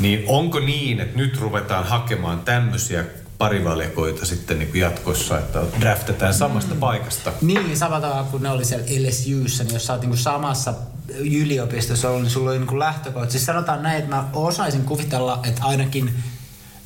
Niin 0.00 0.24
onko 0.26 0.60
niin, 0.60 1.00
että 1.00 1.18
nyt 1.18 1.40
ruvetaan 1.40 1.84
hakemaan 1.84 2.40
tämmöisiä 2.40 3.04
parivalikoita 3.38 4.26
sitten 4.26 4.58
niin 4.58 4.70
kuin 4.70 4.80
jatkossa, 4.80 5.38
että 5.38 5.62
draftetaan 5.80 6.34
samasta 6.34 6.74
mm. 6.74 6.80
paikasta. 6.80 7.32
Niin, 7.40 7.76
samalla 7.76 8.08
tavalla 8.08 8.28
kuin 8.30 8.42
ne 8.42 8.50
oli 8.50 8.64
siellä 8.64 8.86
LSUssa, 8.86 9.64
niin 9.64 9.74
jos 9.74 9.86
sä 9.86 9.92
oot 9.92 10.02
niin 10.02 10.10
kuin 10.10 10.18
samassa 10.18 10.74
yliopistossa 11.18 12.08
ollut, 12.08 12.22
niin 12.22 12.30
sulla 12.30 12.50
oli 12.50 12.58
niin 12.58 12.68
kuin 12.68 12.78
lähtökohta. 12.78 13.30
Siis 13.30 13.46
sanotaan 13.46 13.82
näin, 13.82 13.98
että 13.98 14.16
mä 14.16 14.24
osaisin 14.32 14.84
kuvitella, 14.84 15.40
että 15.44 15.64
ainakin 15.64 16.14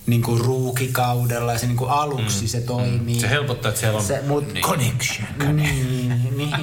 niin 0.06 0.22
kuin 0.22 0.40
ruukikaudella 0.40 1.52
ja 1.52 1.58
se 1.58 1.66
niin 1.66 1.76
kuin 1.76 1.90
aluksi 1.90 2.40
mm. 2.40 2.48
se 2.48 2.60
toimii. 2.60 3.20
Se 3.20 3.30
helpottaa, 3.30 3.68
että 3.68 3.80
siellä 3.80 3.98
on 3.98 4.04
se, 4.04 4.22
mut, 4.26 4.52
niin. 4.52 4.64
connection. 4.64 5.28
Niin, 5.56 6.36
niin. 6.36 6.54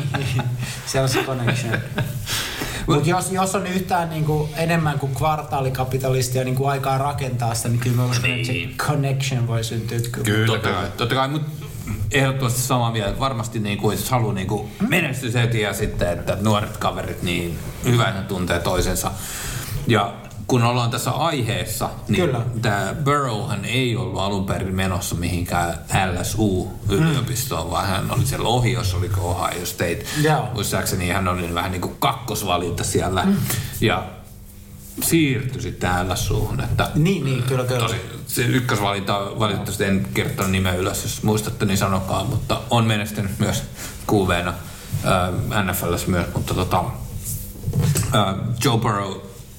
se 0.85 0.99
on 0.99 1.09
se 1.09 1.23
connection. 1.23 1.77
Mutta 2.87 3.09
jos, 3.09 3.31
jos 3.31 3.55
on 3.55 3.67
yhtään 3.67 4.09
niin 4.09 4.25
kuin 4.25 4.49
enemmän 4.55 4.99
kuin 4.99 5.15
kvartaalikapitalistia 5.15 6.43
niin 6.43 6.55
kuin 6.55 6.69
aikaa 6.69 6.97
rakentaa 6.97 7.55
sitä, 7.55 7.69
niin 7.69 7.79
kyllä 7.79 7.95
mä 7.95 8.05
uskon, 8.05 8.29
että 8.29 8.47
se 8.47 8.53
niin. 8.53 8.77
connection 8.77 9.47
voi 9.47 9.63
syntyä. 9.63 9.99
Kyllä, 10.11 10.23
kyllä 10.23 10.45
totta 10.47 10.69
kai. 10.69 10.87
Totta 10.97 11.15
kai 11.15 11.27
mutta 11.27 11.65
ehdottomasti 12.11 12.61
samaa 12.61 12.91
mieltä. 12.91 13.19
Varmasti 13.19 13.59
niin 13.59 13.77
kuin, 13.77 13.97
jos 13.97 14.09
haluaa 14.09 14.33
niin 14.33 14.47
kuin 14.47 14.71
menestys 14.89 15.33
heti 15.33 15.61
ja 15.61 15.73
sitten, 15.73 16.09
että 16.19 16.37
nuoret 16.41 16.77
kaverit 16.77 17.23
niin 17.23 17.59
hyvä, 17.85 18.09
että 18.09 18.21
tuntee 18.21 18.59
toisensa. 18.59 19.11
Ja 19.87 20.13
kun 20.51 20.63
ollaan 20.63 20.91
tässä 20.91 21.11
aiheessa, 21.11 21.89
niin 22.07 22.25
Kyllä. 22.25 22.41
tämä 22.61 22.95
Burrowhan 23.03 23.65
ei 23.65 23.95
ollut 23.95 24.21
alun 24.21 24.45
perin 24.45 24.75
menossa 24.75 25.15
mihinkään 25.15 25.73
LSU-yliopistoon, 26.13 27.65
mm. 27.65 27.71
vaan 27.71 27.87
hän 27.87 28.11
oli 28.11 28.25
siellä 28.25 28.47
Ohiossa, 28.47 28.97
oliko 28.97 29.21
Ohio 29.29 29.65
State. 29.65 30.05
Yeah. 30.23 30.53
Muistaakseni 30.53 31.09
hän 31.09 31.27
oli 31.27 31.53
vähän 31.53 31.71
niin 31.71 31.81
kuin 31.81 31.95
kakkosvalinta 31.99 32.83
siellä. 32.83 33.23
Mm. 33.25 33.35
Ja 33.81 34.03
siirtyi 35.03 35.61
sitten 35.61 36.09
LSUhun. 36.09 36.61
Että 36.61 36.91
niin, 36.95 37.25
niin, 37.25 37.43
kyllä, 37.43 37.63
kyllä. 37.63 37.79
Tosi, 37.79 38.01
se 38.27 38.41
ykkösvalinta, 38.41 39.39
valitettavasti 39.39 39.83
en 39.83 40.07
kertonut 40.13 40.51
nimeä 40.51 40.73
ylös, 40.73 41.03
jos 41.03 41.23
muistatte, 41.23 41.65
niin 41.65 41.77
sanokaa, 41.77 42.23
mutta 42.23 42.61
on 42.69 42.85
menestynyt 42.85 43.39
myös 43.39 43.63
QVna 44.11 44.53
äh, 45.05 45.63
NFLs 45.63 46.07
myös, 46.07 46.25
mutta 46.33 46.53
tota, 46.53 46.83
äh, 48.15 48.35
Joe 48.63 48.77
Burrow 48.77 49.13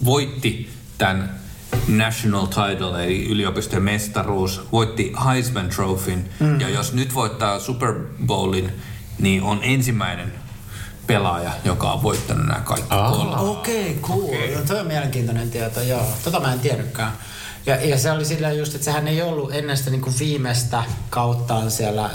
voitti 0.05 0.72
tämän 1.03 1.41
national 1.89 2.47
title, 2.47 3.05
eli 3.05 3.29
yliopistojen 3.29 3.83
mestaruus, 3.83 4.61
voitti 4.73 5.13
Heisman 5.27 5.69
Trophyn, 5.69 6.31
mm. 6.41 6.61
ja 6.61 6.69
jos 6.69 6.93
nyt 6.93 7.15
voittaa 7.15 7.61
Super 7.61 7.95
Bowlin, 8.27 8.73
niin 9.19 9.43
on 9.43 9.61
ensimmäinen 9.63 10.33
pelaaja, 11.07 11.53
joka 11.65 11.93
on 11.93 12.03
voittanut 12.03 12.47
nämä 12.47 12.61
kaikki 12.61 12.95
ah. 12.95 13.13
kolme. 13.13 13.37
Okei, 13.37 13.91
okay, 13.91 14.03
cool. 14.03 14.25
Okay. 14.25 14.67
Tuo 14.67 14.79
on 14.79 14.87
mielenkiintoinen 14.87 15.51
tieto, 15.51 15.81
joo. 15.81 16.07
Tota 16.25 16.41
mä 16.41 16.53
en 16.53 16.61
tiennytkään. 16.61 17.13
Ja, 17.67 17.77
ja 17.77 17.99
se 17.99 18.11
oli 18.11 18.25
sillä 18.25 18.53
just, 18.53 18.75
että 18.75 18.85
sehän 18.85 19.09
ei 19.09 19.23
ollut 19.23 19.55
ennen 19.55 19.77
sitä 19.77 19.91
niin 19.91 20.01
kuin 20.01 20.19
viimeistä 20.19 20.85
kauttaan 21.11 21.71
siellä 21.71 22.11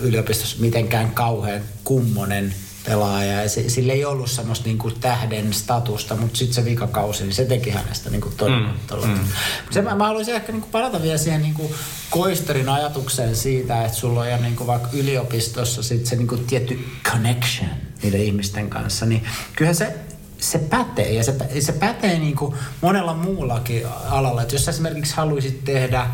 yliopistossa 0.00 0.56
mitenkään 0.60 1.10
kauhean 1.10 1.60
kummonen 1.84 2.54
pelaaja 2.84 3.42
ja 3.42 3.48
se, 3.48 3.68
sillä 3.68 3.92
ei 3.92 4.04
ollut 4.04 4.30
semmoista 4.30 4.66
niinku 4.66 4.90
tähden 4.90 5.52
statusta, 5.52 6.16
mutta 6.16 6.38
sitten 6.38 6.54
se 6.54 6.64
vikakausi, 6.64 7.22
niin 7.22 7.34
se 7.34 7.44
teki 7.44 7.70
hänestä 7.70 8.10
niinku 8.10 8.32
todella. 8.36 8.68
Mm. 9.06 9.12
Mm. 9.12 9.24
Se, 9.70 9.82
mä, 9.82 9.94
mä 9.94 10.06
haluaisin 10.06 10.34
ehkä 10.34 10.52
niinku 10.52 10.68
palata 10.72 11.02
vielä 11.02 11.18
siihen 11.18 11.42
niinku 11.42 11.74
Koisterin 12.10 12.68
ajatukseen 12.68 13.36
siitä, 13.36 13.84
että 13.84 13.98
sulla 13.98 14.20
on 14.20 14.30
ja 14.30 14.36
niinku 14.36 14.66
vaikka 14.66 14.88
yliopistossa 14.92 15.82
sit 15.82 16.06
se 16.06 16.16
niinku 16.16 16.36
tietty 16.36 16.88
connection 17.04 17.70
niiden 18.02 18.20
ihmisten 18.20 18.70
kanssa, 18.70 19.06
niin 19.06 19.24
kyllähän 19.56 19.74
se 19.74 19.94
se 20.38 20.58
pätee 20.58 21.12
ja 21.12 21.24
se, 21.24 21.34
se 21.60 21.72
pätee 21.72 22.18
niinku 22.18 22.54
monella 22.80 23.14
muullakin 23.14 23.86
alalla. 24.04 24.42
Että 24.42 24.54
jos 24.54 24.64
sä 24.64 24.70
esimerkiksi 24.70 25.16
haluaisit 25.16 25.64
tehdä 25.64 26.06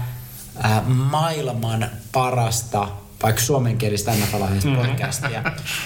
ää, 0.59 0.83
maailman 0.87 1.91
parasta 2.13 2.89
vaikka 3.23 3.43
suomenkielistä 3.43 4.11
nfl 4.11 4.39
mm-hmm. 4.39 4.77
podcastia, 4.77 5.43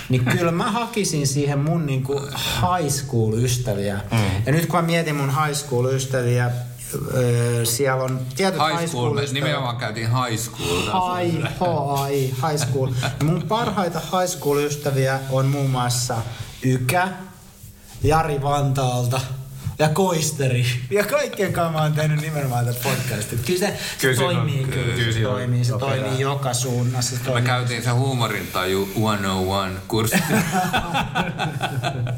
niin 0.09 0.25
kyllä 0.25 0.53
mä 0.53 0.71
hakisin 0.71 1.27
siihen 1.27 1.59
mun 1.59 1.87
niinku 1.87 2.21
high 2.61 2.91
school-ystäviä. 2.91 4.01
Mm. 4.13 4.19
Ja 4.47 4.53
nyt 4.53 4.67
kun 4.67 4.81
mä 4.81 4.83
mietin 4.83 5.17
mun 5.17 5.45
high 5.45 5.55
school-ystäviä, 5.55 6.51
Öö, 7.15 7.65
siellä 7.65 8.05
on 8.05 8.21
tietyt 8.37 8.61
high, 8.61 8.81
high 8.81 8.91
school. 8.91 9.15
school 9.15 9.33
nimenomaan 9.33 9.77
käytiin 9.77 10.09
high 10.09 10.43
school. 10.43 10.81
High, 10.81 11.35
high, 11.35 12.51
high 12.51 12.69
school. 12.69 12.89
Ja 13.03 13.25
mun 13.25 13.43
parhaita 13.49 14.01
high 14.01 14.39
school-ystäviä 14.39 15.21
on 15.31 15.47
muun 15.47 15.71
muassa 15.71 16.17
Ykä, 16.63 17.09
Jari 18.03 18.43
Vantaalta, 18.43 19.21
ja 19.81 19.89
Koisteri. 19.89 20.67
Ja 20.91 21.05
kaikkien 21.07 21.53
kanssa 21.53 21.73
mä 21.73 21.83
oon 21.83 21.93
tehnyt 21.93 22.21
nimenomaan 22.21 22.65
tätä 22.67 22.79
podcastia. 22.83 23.39
Kyllä 23.47 23.59
se, 23.59 23.79
Kyllä 24.01 24.15
se 24.15 24.19
siinä 24.19 24.29
on- 24.29 24.35
toimii, 24.37 24.65
kyllä, 24.65 24.95
kyllä 24.97 25.13
se 25.13 25.21
toimii, 25.21 25.65
se 25.65 25.73
toimii 25.79 26.21
joka 26.21 26.55
suunnassa. 26.55 27.11
Se 27.11 27.17
Me 27.23 27.25
toimii. 27.25 27.43
käytiin 27.47 27.83
se 27.83 27.91
huumorintaju 27.91 28.89
101 28.95 29.81
kurssi. 29.89 30.17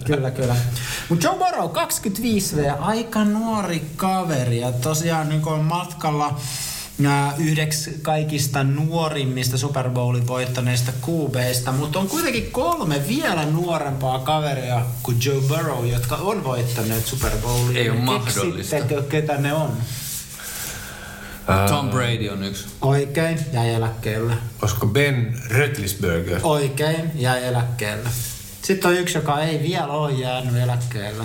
Kyllä, 0.06 0.30
kyllä. 0.30 0.56
Mutta 1.08 1.26
Joe 1.26 1.36
Burrow, 1.38 1.70
25V, 1.70 2.72
aika 2.80 3.24
nuori 3.24 3.82
kaveri. 3.96 4.60
Ja 4.60 4.72
tosiaan 4.72 5.28
niin 5.28 5.42
matkalla 5.62 6.40
yhdeksi 7.38 7.98
kaikista 8.03 8.64
nuorimmista 8.64 9.59
Super 9.59 9.90
Bowlin 9.90 10.26
voittaneista 10.26 10.92
QBista, 11.07 11.72
mutta 11.72 11.98
on 11.98 12.09
kuitenkin 12.09 12.50
kolme 12.50 13.09
vielä 13.09 13.46
nuorempaa 13.46 14.18
kaveria 14.18 14.82
kuin 15.03 15.16
Joe 15.24 15.40
Burrow, 15.48 15.86
jotka 15.86 16.16
on 16.16 16.44
voittaneet 16.44 17.07
Super 17.07 17.32
Bowlin. 17.42 17.76
Ei 17.76 17.90
ole 17.90 17.98
mahdollista. 17.98 18.76
Keksittekö, 18.76 19.03
ketä 19.03 19.36
ne 19.36 19.53
on? 19.53 19.76
Tom 21.68 21.90
Brady 21.90 22.28
on 22.28 22.42
yksi. 22.42 22.66
Oikein, 22.80 23.38
jäi 23.53 23.74
eläkkeelle. 23.74 24.34
Olisiko 24.62 24.86
Ben 24.86 25.40
Rötlisberger? 25.50 26.40
Oikein, 26.42 27.11
jäi 27.14 27.44
eläkkeelle. 27.44 28.09
Sitten 28.62 28.90
on 28.90 28.96
yksi, 28.96 29.18
joka 29.18 29.40
ei 29.40 29.62
vielä 29.62 29.86
ole 29.86 30.12
jäänyt 30.12 30.57
eläkkeelle. 30.57 31.24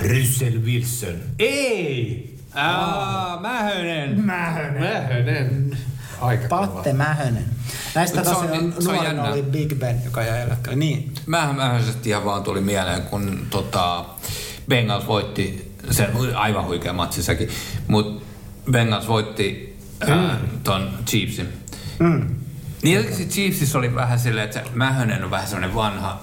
Russell 0.00 0.58
Wilson. 0.64 1.20
Ei! 1.38 2.35
Aa, 2.56 3.40
Mähönen. 3.40 4.20
Mähönen. 4.20 4.82
Mähönen. 4.82 5.76
Aika 6.20 6.48
Patte 6.48 6.92
Mähönen. 6.92 7.44
Näistä 7.94 8.16
Mut 8.16 8.24
se 8.28 8.30
on 8.34 8.36
tosiaan 8.36 8.70
niin- 8.70 8.82
se 8.82 8.90
on 8.90 9.04
jännä. 9.04 9.22
oli 9.22 9.42
Big 9.42 9.74
Ben, 9.78 10.00
joka 10.04 10.22
jäi 10.22 10.42
eläkkeelle. 10.42 10.78
Niin. 10.78 11.12
Mähän 11.26 11.56
mähöisesti 11.56 12.08
ihan 12.08 12.24
vaan 12.24 12.42
tuli 12.42 12.60
mieleen, 12.60 13.02
kun 13.02 13.46
tota, 13.50 14.04
Bengals 14.68 15.06
voitti, 15.06 15.74
se 15.90 16.08
aivan 16.34 16.64
huikea 16.66 16.92
matsi 16.92 17.22
sekin, 17.22 17.48
mutta 17.88 18.24
Bengals 18.70 19.08
voitti 19.08 19.76
ää, 20.08 20.36
ton 20.64 20.90
Chiefsin. 21.06 21.48
Mm. 21.98 22.34
Niin 22.82 22.96
jotenkin 22.96 23.18
se 23.26 23.32
Chiefsissä 23.32 23.78
oli 23.78 23.94
vähän 23.94 24.18
silleen, 24.18 24.44
että 24.44 24.58
se 24.58 24.64
Mähönen 24.74 25.24
on 25.24 25.30
vähän 25.30 25.46
semmoinen 25.46 25.74
vanha 25.74 26.20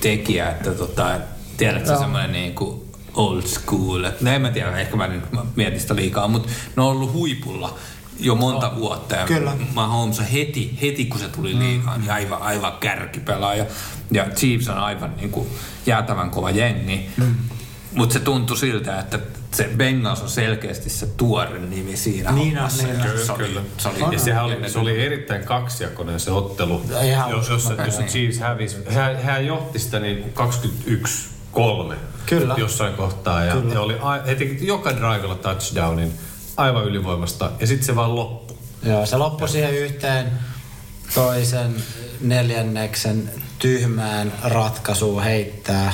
tekijä, 0.00 0.50
että 0.50 0.70
tota, 0.70 1.20
tiedätkö 1.56 1.98
semmoinen 1.98 2.32
niinku 2.32 2.83
old 3.14 3.42
school. 3.42 4.04
Et, 4.04 4.20
no 4.20 4.30
en 4.30 4.42
mä 4.42 4.50
tiedä, 4.50 4.76
ehkä 4.76 4.96
mä 4.96 5.06
nyt 5.06 5.24
mietin 5.56 5.80
sitä 5.80 5.96
liikaa, 5.96 6.28
mutta 6.28 6.48
ne 6.76 6.82
on 6.82 6.88
ollut 6.88 7.12
huipulla 7.12 7.78
jo 8.20 8.34
monta 8.34 8.70
oh. 8.70 8.76
vuotta. 8.76 9.16
Ja 9.16 9.26
Kyllä. 9.26 9.52
Mahomes 9.74 10.22
heti, 10.32 10.78
heti 10.82 11.04
kun 11.04 11.20
se 11.20 11.28
tuli 11.28 11.58
liikaan, 11.58 12.00
niin 12.00 12.10
aivan, 12.12 12.42
aivan 12.42 12.72
kärkipelaaja. 12.80 13.66
Ja 14.10 14.24
Chiefs 14.24 14.68
on 14.68 14.78
aivan 14.78 15.14
niinku 15.16 15.46
jäätävän 15.86 16.30
kova 16.30 16.50
jengi. 16.50 17.10
Mm. 17.16 17.34
Mutta 17.94 18.12
se 18.12 18.20
tuntui 18.20 18.56
siltä, 18.56 18.98
että 18.98 19.18
se 19.52 19.70
Bengals 19.76 20.22
on 20.22 20.28
selkeästi 20.28 20.90
se 20.90 21.06
tuore 21.06 21.58
nimi 21.58 21.96
siinä 21.96 22.32
Niin 22.32 22.48
on, 22.48 22.54
hommassa. 22.54 22.82
niin 22.82 23.00
on. 23.00 23.18
se 23.26 23.32
oli, 23.32 23.44
Kyllä. 23.44 23.60
se 23.78 23.88
oli, 23.88 24.14
Ja 24.14 24.18
sehän 24.18 24.44
oli, 24.44 24.70
se 24.70 24.78
oli 24.78 25.04
erittäin 25.06 25.44
kaksijakoinen 25.44 26.20
se 26.20 26.30
ottelu, 26.30 26.82
Ihan 27.04 27.30
jos, 27.30 27.48
jos, 27.48 27.72
jos 27.86 27.98
Chiefs 28.06 28.38
hävisi. 28.38 28.76
Hän, 28.90 29.22
hän 29.22 29.46
johti 29.46 29.78
sitä 29.78 30.00
niin 30.00 30.32
21-3 31.56 31.94
Kyllä. 32.26 32.54
jossain 32.58 32.94
kohtaa. 32.94 33.44
Ja, 33.44 33.52
Kyllä. 33.52 33.74
ja 33.74 33.80
oli, 33.80 33.96
a- 34.00 34.22
he 34.26 34.34
teki 34.34 34.66
joka 34.66 34.90
drivella 34.96 35.34
touchdownin 35.34 36.12
aivan 36.56 36.84
ylivoimasta 36.84 37.50
ja 37.60 37.66
sitten 37.66 37.86
se 37.86 37.96
vaan 37.96 38.16
loppui. 38.16 38.56
Joo, 38.82 39.06
se 39.06 39.16
loppui 39.16 39.48
siihen 39.48 39.74
yhteen 39.74 40.32
toisen 41.14 41.74
neljänneksen 42.20 43.30
tyhmään 43.58 44.32
ratkaisuun 44.42 45.22
heittää. 45.22 45.92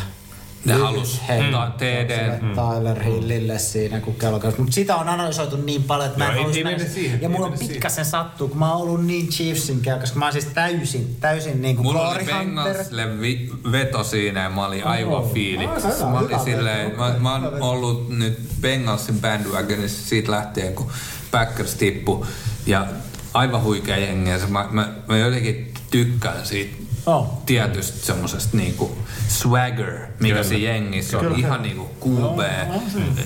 Ne 0.64 0.72
halus 0.72 1.20
heitto 1.28 1.58
ottaa 1.58 1.70
TD. 1.70 2.10
sille 2.10 2.40
Tyler 2.54 3.02
Hillille 3.02 3.58
siinä, 3.58 4.00
kun 4.00 4.14
kello 4.14 4.40
käy. 4.40 4.52
Mutta 4.58 4.72
sitä 4.72 4.96
on 4.96 5.08
analysoitu 5.08 5.56
niin 5.56 5.82
paljon, 5.82 6.06
että 6.06 6.18
mä 6.18 6.32
en 6.32 6.38
ei- 6.38 6.44
ei 6.44 6.78
sitä. 6.78 6.92
siihen, 6.94 7.22
Ja 7.22 7.28
mulla 7.28 7.46
on 7.46 7.58
pikkasen 7.58 8.04
sattuu, 8.04 8.48
kun 8.48 8.58
mä 8.58 8.72
oon 8.72 8.82
ollut 8.82 9.06
niin 9.06 9.28
Chiefsin 9.28 9.80
kelkassa, 9.80 10.14
mä 10.14 10.24
oon 10.24 10.32
siis 10.32 10.44
täysin, 10.46 11.16
täysin 11.20 11.62
niin 11.62 11.76
kuin 11.76 11.86
Mulla 11.86 12.08
oli. 12.10 12.24
Bengalsille 12.24 13.20
vi- 13.20 13.50
veto 13.72 14.04
siinä 14.04 14.42
ja 14.42 14.50
mä 14.50 14.66
olin 14.66 14.84
aivan 14.86 15.24
fiiliksissä. 15.30 16.04
Mä 16.06 16.18
olin 16.18 16.40
silleen, 16.44 16.96
mä, 16.96 17.14
mä 17.18 17.32
oon 17.32 17.62
ollut 17.62 18.08
nyt 18.18 18.38
Bengalsin 18.60 19.20
bandwagonissa 19.20 20.08
siitä 20.08 20.30
lähtien, 20.30 20.74
kun 20.74 20.90
Packers 21.30 21.74
tippu. 21.74 22.26
Ja 22.66 22.86
aivan 23.34 23.62
huikea 23.62 23.96
jengi. 23.96 24.30
Mä, 24.48 24.66
mä, 24.70 24.88
mä 25.08 25.16
jotenkin 25.18 25.74
tykkään 25.90 26.46
siitä 26.46 26.76
Oh. 27.06 27.42
tietystä 27.46 28.06
semmosesta 28.06 28.56
niinku 28.56 28.98
swagger, 29.28 29.98
mikä 30.20 30.34
Kyllä. 30.34 30.42
siinä 30.42 30.72
jengissä 30.72 31.18
on. 31.18 31.24
Kyllä. 31.24 31.38
Ihan 31.38 31.62
niinku 31.62 31.90
QB, 32.00 32.40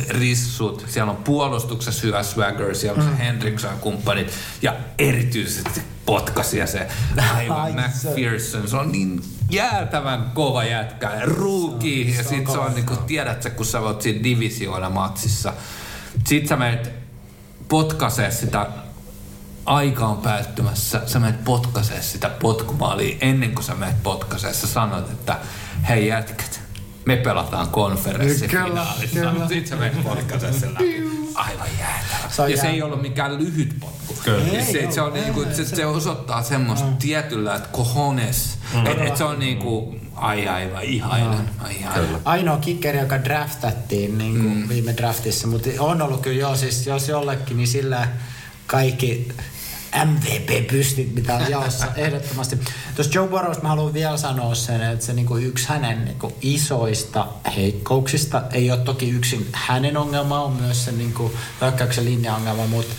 rissut. 0.08 0.84
Siellä 0.88 1.10
on 1.10 1.16
puolustuksessa 1.16 2.06
hyvä 2.06 2.22
swagger, 2.22 2.74
siellä 2.74 3.02
on 3.02 3.08
mm. 3.08 3.16
Hendrickson 3.16 3.70
ja 3.70 3.76
kumppanit. 3.76 4.30
Ja 4.62 4.76
erityisesti 4.98 5.80
potkasia 6.06 6.66
se 6.66 6.88
aivan 7.34 7.60
Ai 7.60 7.72
se. 7.72 8.08
McPherson. 8.08 8.68
Se 8.68 8.76
on 8.76 8.92
niin 8.92 9.22
jäätävän 9.50 10.30
kova 10.34 10.64
jätkä. 10.64 11.10
Rookie. 11.22 12.16
Ja 12.16 12.24
sit 12.24 12.50
se 12.50 12.58
on 12.58 12.74
niinku, 12.74 12.96
tiedätkö, 12.96 13.50
kun 13.50 13.66
sä 13.66 13.80
oot 13.80 14.02
siinä 14.02 14.24
divisioona 14.24 14.90
matsissa. 14.90 15.52
Sit 16.26 16.48
sä 16.48 16.56
menet 16.56 16.92
potkasee 17.68 18.30
sitä 18.30 18.66
aika 19.66 20.06
on 20.06 20.16
päättymässä, 20.16 21.00
sä 21.06 21.18
menet 21.18 21.44
potkasee 21.44 22.02
sitä 22.02 22.28
potkumaalia 22.28 23.16
ennen 23.20 23.54
kuin 23.54 23.64
sä 23.64 23.74
menet 23.74 24.02
potkasee, 24.02 24.52
sä 24.54 24.66
sanot, 24.66 25.10
että 25.10 25.38
hei 25.88 26.06
jätkät, 26.06 26.60
me 27.04 27.16
pelataan 27.16 27.68
konferenssifinaalissa. 27.68 29.06
Kyllä, 29.12 29.30
kyllä. 29.32 29.48
Sitten 29.48 29.66
sä 29.68 29.76
menet 29.76 30.02
potkasee 30.04 30.52
sen 30.52 30.74
läpi. 30.74 31.04
Aivan 31.34 31.68
jäätävä. 31.78 32.30
Se 32.30 32.48
ja 32.48 32.56
se 32.60 32.66
ei 32.66 32.82
ollut 32.82 33.02
mikään 33.02 33.38
lyhyt 33.38 33.76
potku. 33.80 34.14
Kyllä. 34.24 34.44
Ei 34.52 34.72
se, 34.72 34.88
se, 34.90 35.00
on 35.00 35.12
niinku, 35.12 35.42
ei, 35.42 35.54
se, 35.54 35.64
se- 35.64 35.76
se 35.76 35.86
osoittaa 35.86 36.42
semmoista 36.42 36.86
tietyllä, 36.98 37.54
että 37.54 37.68
cojones. 37.72 38.58
Et, 38.90 39.00
et 39.00 39.16
se 39.16 39.24
on 39.24 39.38
niinku, 39.38 39.94
ai 40.14 40.48
aivan 40.48 40.82
ihailen. 40.82 41.50
Mä 41.62 41.68
ihailen. 41.68 42.16
Ainoa 42.24 42.56
kikkeri, 42.56 42.98
joka 42.98 43.24
draftattiin 43.24 44.18
niin 44.18 44.42
kuin 44.42 44.56
mm. 44.56 44.68
viime 44.68 44.96
draftissa, 44.96 45.46
mutta 45.46 45.68
on 45.78 46.02
ollut 46.02 46.20
kyllä 46.20 46.40
joo, 46.40 46.56
siis 46.56 46.86
jos 46.86 47.08
jollekin, 47.08 47.56
niin 47.56 47.68
sillä 47.68 48.08
kaikki 48.66 49.28
MVP-pystit, 50.04 51.14
mitä 51.14 51.34
on 51.34 51.50
jaossa 51.50 51.86
ehdottomasti. 51.96 52.58
Tuossa 52.96 53.18
Joe 53.18 53.28
Burrowsta 53.28 53.62
mä 53.62 53.68
haluan 53.68 53.94
vielä 53.94 54.16
sanoa 54.16 54.54
sen, 54.54 54.82
että 54.82 55.04
se 55.04 55.12
niinku 55.12 55.36
yksi 55.36 55.68
hänen 55.68 56.04
niinku 56.04 56.32
isoista 56.42 57.26
heikkouksista, 57.56 58.42
ei 58.52 58.70
ole 58.70 58.80
toki 58.80 59.10
yksin 59.10 59.48
hänen 59.52 59.96
ongelma, 59.96 60.40
on 60.40 60.52
myös 60.52 60.84
se 60.84 60.92
niinku 60.92 61.32
hyökkäyksen 61.60 62.04
linjaongelma, 62.04 62.66
mutta 62.66 62.94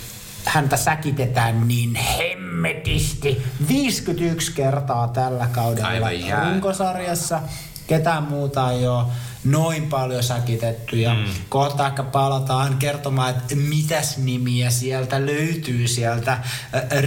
häntä 0.46 0.78
säkitetään 0.78 1.68
niin 1.68 1.96
hemmetisti 1.96 3.44
51 3.68 4.52
kertaa 4.52 5.08
tällä 5.08 5.48
kaudella 5.48 5.88
Aivan 5.88 6.50
runkosarjassa. 6.52 7.42
Ketään 7.88 8.24
muuta 8.24 8.72
ei 8.72 8.88
ole 8.88 9.04
noin 9.46 9.90
paljon 9.90 10.24
säkitetty 10.24 10.98
ja 10.98 11.14
mm. 11.14 11.26
kohta 11.50 11.88
ehkä 11.88 12.04
palataan 12.04 12.78
kertomaan, 12.78 13.30
että 13.30 13.56
mitäs 13.56 14.18
nimiä 14.18 14.70
sieltä 14.70 15.26
löytyy 15.26 15.88
sieltä 15.88 16.38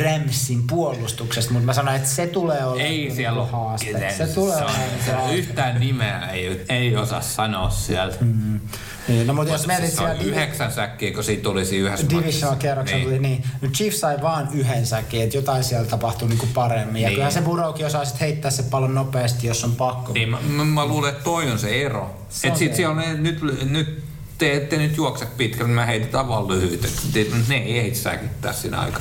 Ramsin 0.03 0.67
puolustuksesta, 0.67 1.53
mutta 1.53 1.67
mä 1.67 1.73
sanoin, 1.73 1.97
että 1.97 2.09
se 2.09 2.27
tulee 2.27 2.65
olemaan 2.65 2.93
Ei 2.93 3.11
siellä 3.11 3.41
ole 3.41 3.51
haaste. 3.51 4.15
Se 4.17 4.27
tulee 4.27 4.59
se 4.59 4.65
on, 4.65 4.71
se 4.71 5.05
se 5.05 5.17
on 5.17 5.35
yhtään 5.35 5.81
nimeä 5.81 6.29
ei, 6.29 6.65
ei 6.69 6.97
osaa 6.97 7.21
sanoa 7.21 7.71
sieltä. 7.71 8.17
Mm. 8.21 8.61
Niin, 9.09 9.27
no 9.27 9.35
mutta 9.35 9.53
jos 9.53 9.67
mietit 9.67 9.93
siellä 9.93 10.15
yhdeksän 10.15 10.73
säkkiä, 10.73 11.13
kun 11.15 11.25
siitä 11.25 11.43
tulisi 11.43 11.77
yhdessä 11.77 12.11
Division 12.11 12.59
kierroksen 12.59 13.03
tuli 13.03 13.19
niin. 13.19 13.45
Nyt 13.61 13.73
Chiefs 13.73 14.01
sai 14.01 14.23
vaan 14.23 14.49
yhden 14.53 14.87
säkin, 14.87 15.23
että 15.23 15.37
jotain 15.37 15.65
siellä 15.65 15.87
tapahtui 15.87 16.29
niinku 16.29 16.49
paremmin. 16.55 17.03
Ja 17.03 17.09
Niin. 17.09 17.15
kyllähän 17.15 17.33
se 17.33 17.41
Burrowkin 17.43 17.87
osaa 17.87 18.05
sit 18.05 18.21
heittää 18.21 18.51
se 18.51 18.63
pallon 18.63 18.95
nopeasti, 18.95 19.47
jos 19.47 19.65
on 19.65 19.73
pakko. 19.73 20.13
Niin, 20.13 20.29
mä, 20.29 20.39
mä, 20.49 20.65
mä 20.65 20.87
luulen, 20.87 21.11
että 21.11 21.25
toi 21.25 21.51
on 21.51 21.59
se 21.59 21.83
ero. 21.83 22.25
Se 22.29 22.47
Et 22.49 22.53
on 22.53 22.59
sit 22.59 22.75
siellä 22.75 22.95
on 22.95 23.23
nyt, 23.23 23.41
nyt 23.71 24.03
te 24.39 24.57
ette 24.57 24.77
nyt 24.77 24.97
juokse 24.97 25.27
pitkälle, 25.27 25.73
mä 25.73 25.87
heitetään 25.87 26.29
vaan 26.29 26.49
lyhyt. 26.49 26.85
Et 26.85 27.49
ne 27.49 27.57
ei 27.57 27.79
ehdi 27.79 27.95
säkittää 27.95 28.53
siinä 28.53 28.81
aika. 28.81 29.01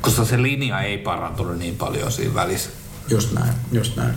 Koska 0.00 0.24
se 0.24 0.42
linja 0.42 0.80
ei 0.80 0.98
parantunut 0.98 1.58
niin 1.58 1.76
paljon 1.76 2.12
siinä 2.12 2.34
välissä. 2.34 2.70
Just 3.08 3.32
näin, 3.32 3.52
just 3.72 3.96
näin. 3.96 4.14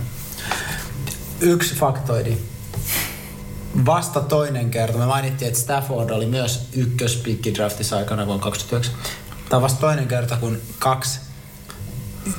Yksi 1.41 1.75
faktoidi. 1.75 2.37
Vasta 3.85 4.21
toinen 4.21 4.71
kerta. 4.71 4.97
Me 4.97 5.05
mainittiin, 5.05 5.47
että 5.47 5.59
Stafford 5.59 6.09
oli 6.09 6.25
myös 6.25 6.67
ykköspikki 6.73 7.53
draftissa 7.53 7.97
aikana 7.97 8.25
vuonna 8.25 8.43
2009. 8.43 8.95
Tämä 9.49 9.57
on 9.57 9.61
vasta 9.63 9.79
toinen 9.81 10.07
kerta, 10.07 10.37
kun 10.37 10.57
kaksi 10.79 11.19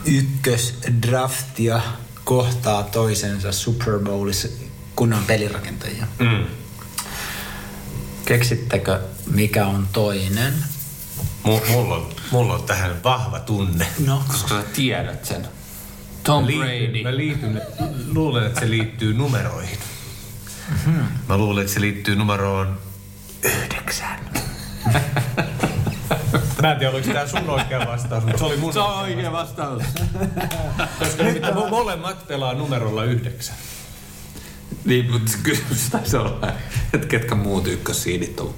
ykkösdraftia 0.05 1.80
kohtaa 2.24 2.82
toisensa 2.82 3.53
Super 3.53 3.99
Bowlissa 3.99 4.49
kunnon 4.97 5.24
pelirakentajia. 5.24 6.07
Mm. 6.18 6.45
Keksittekö, 8.24 9.01
mikä 9.26 9.66
on 9.66 9.88
toinen? 9.93 10.55
M- 11.45 11.70
mulla, 11.72 11.95
on, 11.95 12.09
mulla 12.30 12.55
on 12.55 12.62
tähän 12.62 13.03
vahva 13.05 13.38
tunne. 13.40 13.86
No, 14.07 14.22
Koska 14.28 14.49
sä 14.49 14.62
tiedät 14.74 15.24
sen. 15.24 15.49
Tom 16.24 16.43
Mä 16.43 16.47
liityn, 16.47 16.90
Brady. 16.90 17.03
mä 17.03 17.16
liityn, 17.16 17.62
luulen, 18.14 18.47
että 18.47 18.61
se 18.61 18.70
liittyy 18.70 19.14
numeroihin. 19.14 19.78
Mä 21.28 21.36
luulen, 21.36 21.62
että 21.62 21.74
se 21.74 21.80
liittyy 21.80 22.16
numeroon 22.16 22.78
yhdeksän. 23.42 24.20
Mä 26.62 26.72
en 26.72 26.78
tiedä, 26.78 26.92
oliko 26.92 27.12
tämä 27.12 27.26
sun 27.26 27.50
oikea 27.50 27.86
vastaus, 27.86 28.24
mutta 28.24 28.38
se 28.38 28.44
oli 28.44 28.56
mun 28.56 28.72
Se 28.72 28.78
on 28.80 28.98
oikea 28.98 29.32
vastaus. 29.32 29.82
Koska 30.98 31.22
nimittäin 31.22 31.54
mo- 31.54 31.70
molemmat 31.70 32.28
pelaa 32.28 32.54
numerolla 32.54 33.04
yhdeksän. 33.04 33.56
niin, 34.84 35.10
mutta 35.12 35.32
kysymys 35.42 35.90
taisi 35.90 36.16
olla, 36.16 36.52
että 36.94 37.06
ketkä 37.06 37.34
muut 37.34 37.66
ykkössiidit 37.66 38.40
on. 38.40 38.54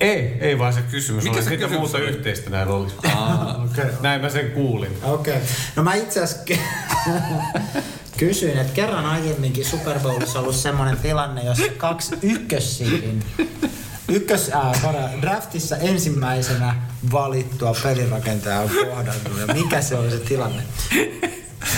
Ei, 0.00 0.36
ei 0.40 0.58
vaan 0.58 0.72
se 0.72 0.82
kysymys. 0.82 1.24
Mikä 1.24 1.36
oli, 1.36 1.44
se 1.44 1.50
mitä 1.50 1.62
kysymys 1.62 1.80
muuta 1.80 1.96
oli? 1.98 2.06
yhteistä 2.06 2.50
näillä 2.50 2.74
olisi. 2.74 2.96
Okay. 3.70 3.90
Näin 4.00 4.20
mä 4.20 4.28
sen 4.28 4.50
kuulin. 4.50 4.98
Okei. 5.02 5.34
Okay. 5.34 5.46
No 5.76 5.82
mä 5.82 5.94
itse 5.94 6.22
asiassa 6.22 6.44
kysyin, 8.16 8.58
että 8.58 8.72
kerran 8.72 9.06
aiemminkin 9.06 9.64
Super 9.64 10.00
Bowlissa 10.00 10.40
ollut 10.40 10.56
semmoinen 10.56 10.96
tilanne, 10.96 11.42
jossa 11.42 11.72
kaksi 11.76 12.14
ykkössiidin 12.22 13.24
ykkös 14.08 14.50
äh, 14.54 15.20
draftissa 15.20 15.76
ensimmäisenä 15.76 16.74
valittua 17.12 17.74
pelirakentajaa 17.82 18.62
on 18.62 18.68
kohdannut. 18.68 19.38
Ja 19.48 19.54
mikä 19.54 19.80
se 19.80 19.96
oli 19.96 20.10
se 20.10 20.18
tilanne? 20.18 20.62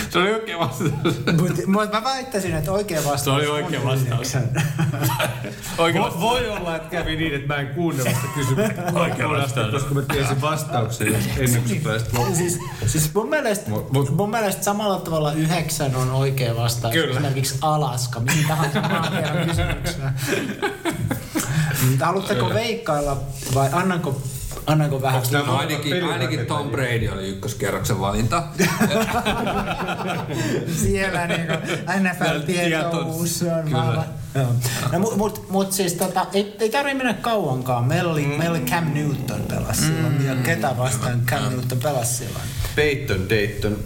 Se 0.09 0.19
oli 0.19 0.33
oikea 0.33 0.59
vastaus. 0.59 0.91
Mutta 1.41 1.61
mut 1.67 1.91
mä 1.91 2.03
väittäisin, 2.03 2.55
että 2.55 2.71
oikea 2.71 2.99
vastaus 3.05 3.23
Se 3.23 3.29
oli 3.31 3.47
oikea 3.47 3.83
vastaus. 3.83 4.37
Oikea 5.77 6.01
Vo, 6.01 6.19
voi 6.21 6.49
olla, 6.49 6.75
että 6.75 6.89
kävi 6.89 7.15
niin, 7.15 7.33
että 7.35 7.47
mä 7.47 7.55
en 7.59 7.67
kuunnellut 7.67 8.15
sitä 8.15 8.27
kysymystä 8.35 8.81
loppuun 8.93 9.35
asti, 9.35 9.59
koska 9.71 9.93
mä 9.93 10.01
tiesin 10.01 10.41
vastauksen 10.41 11.15
ennen 11.37 11.63
kuin 11.63 11.81
pääsit 11.81 12.13
loppuun. 12.13 12.35
siis, 12.35 12.59
siis 12.85 13.13
mun, 13.13 13.29
mielestä, 13.29 13.71
Mut- 13.71 14.11
mun 14.15 14.29
mielestä 14.29 14.63
samalla 14.63 14.99
tavalla 14.99 15.33
yhdeksän 15.33 15.95
on 15.95 16.11
oikea 16.11 16.55
vastaus. 16.55 16.93
Kyllä. 16.93 17.11
Esimerkiksi 17.13 17.55
Alaska, 17.61 18.19
mihin 18.19 18.47
tahansa 18.47 18.81
maaperän 18.89 19.47
kysymykseen. 19.47 20.13
Mutta 21.89 22.05
Haluatteko 22.05 22.49
veikkailla 22.53 23.17
vai 23.53 23.69
annanko, 23.71 24.21
annanko 24.65 25.01
vähän? 25.01 25.17
Onks 25.17 25.31
No 25.31 25.55
ainakin, 25.57 26.03
ainakin 26.03 26.45
Tom 26.45 26.69
Brady 26.69 27.07
oli 27.07 27.27
ykköskerroksen 27.29 27.99
valinta. 27.99 28.43
Siellä 30.81 31.27
niinku 31.27 31.53
NFL-tietous 31.99 33.43
on 33.57 33.63
Kyllä. 33.63 33.77
vahva. 33.77 34.03
Joo. 34.35 34.47
No, 34.91 34.99
mut, 34.99 35.15
mut, 35.17 35.49
mut 35.49 35.71
siis 35.73 35.93
tota, 35.93 36.25
ei, 36.33 36.55
ei 36.59 36.69
tarvi 36.69 36.93
mennä 36.93 37.13
kauankaan. 37.13 37.83
Melli, 37.85 38.25
mm. 38.25 38.29
Melli 38.37 38.59
Cam 38.59 38.85
Newton 38.93 39.41
pelasi 39.49 39.81
silloin. 39.81 40.25
Ja 40.25 40.35
ketä 40.35 40.77
vastaan 40.77 41.21
Cam 41.25 41.43
Newton 41.43 41.79
pelasi 41.79 42.15
silloin? 42.15 42.45
Peyton 42.75 43.29
Dayton 43.29 43.77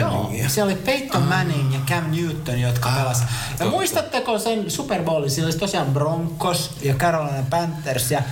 Joo, 0.00 0.10
Manningia. 0.10 0.48
siellä 0.48 0.72
oli 0.72 0.80
Peyton 0.82 1.22
Manning 1.22 1.74
ja 1.74 1.80
Cam 1.88 2.04
Newton, 2.10 2.60
jotka 2.60 2.90
pelas. 2.96 3.22
Ja 3.60 3.66
muistatteko 3.66 4.38
sen 4.38 4.70
Super 4.70 5.02
Bowlin? 5.02 5.30
Siellä 5.30 5.46
olisi 5.46 5.58
tosiaan 5.58 5.86
Broncos 5.86 6.70
ja 6.82 6.94
Carolina 6.94 7.44
Panthers 7.50 8.10
ja 8.10 8.22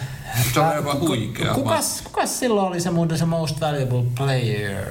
Se 0.54 0.60
on 0.60 0.66
aivan 0.66 1.00
huikea. 1.00 1.54
Kukas, 1.54 2.00
kukas 2.04 2.38
silloin 2.38 2.68
oli 2.68 2.80
se 2.80 2.90
muuten 2.90 3.18
se 3.18 3.24
most 3.24 3.60
valuable 3.60 4.04
player? 4.16 4.84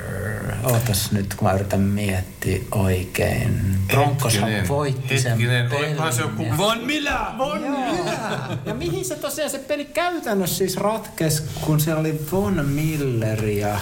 Ootas 0.63 1.11
nyt, 1.11 1.33
kun 1.35 1.47
mä 1.47 1.53
yritän 1.53 1.79
miettiä 1.81 2.59
oikein. 2.71 3.77
Broncoshan 3.87 4.49
voitti 4.67 5.19
sen 5.19 5.31
hetkinen, 5.31 5.69
pelin. 5.69 5.85
olikohan 5.85 6.13
se 6.13 6.21
joku 6.21 6.43
ja- 6.43 6.57
Von 6.57 6.77
Miller! 6.83 7.13
Von 7.37 7.61
Miller! 7.61 8.57
Ja 8.65 8.73
mihin 8.73 9.05
se 9.05 9.15
tosiaan 9.15 9.49
se 9.51 9.59
peli 9.59 9.85
käytännössä 9.85 10.57
siis 10.57 10.77
ratkes, 10.77 11.39
kun 11.61 11.79
siellä 11.79 11.99
oli 11.99 12.21
Von 12.31 12.65
Miller 12.65 13.45
ja 13.45 13.79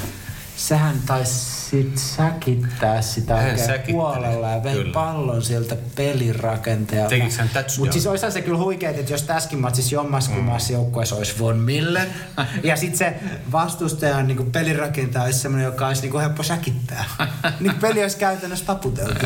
sehän 0.55 0.95
taisi 1.05 1.61
sit 1.69 1.97
säkittää 1.97 3.01
sitä 3.01 3.35
Hän 3.35 3.45
oikein 3.45 3.67
säkitteli, 3.67 3.93
puolella 3.93 4.49
ja 4.49 4.63
vei 4.63 4.73
kyllä. 4.73 4.93
pallon 4.93 5.41
sieltä 5.41 5.77
pelirakentajalta. 5.95 7.09
Tekikö 7.09 7.35
hän 7.37 7.49
touchdown? 7.49 7.79
Mutta 7.79 7.93
siis 7.93 8.07
olisihan 8.07 8.31
se 8.31 8.41
kyllä 8.41 8.57
huikeet, 8.57 8.97
että 8.97 9.13
jos 9.13 9.23
tässäkin 9.23 9.59
matsissa 9.59 9.95
jommaskummassa 9.95 10.73
mm. 10.73 10.73
joukkueessa 10.73 11.15
olisi 11.15 11.39
Von 11.39 11.57
Miller 11.57 12.07
ja 12.63 12.75
sitten 12.75 12.97
se 12.97 13.15
vastustajan 13.51 14.27
niin 14.27 14.51
pelirakentaja 14.51 15.23
olisi 15.23 15.39
semmoinen, 15.39 15.65
joka 15.65 15.87
olisi 15.87 16.01
niin 16.01 16.19
helppo 16.19 16.43
säkittää. 16.43 17.05
niin 17.59 17.75
peli 17.75 18.01
olisi 18.01 18.17
käytännössä 18.17 18.65
taputeltu. 18.65 19.25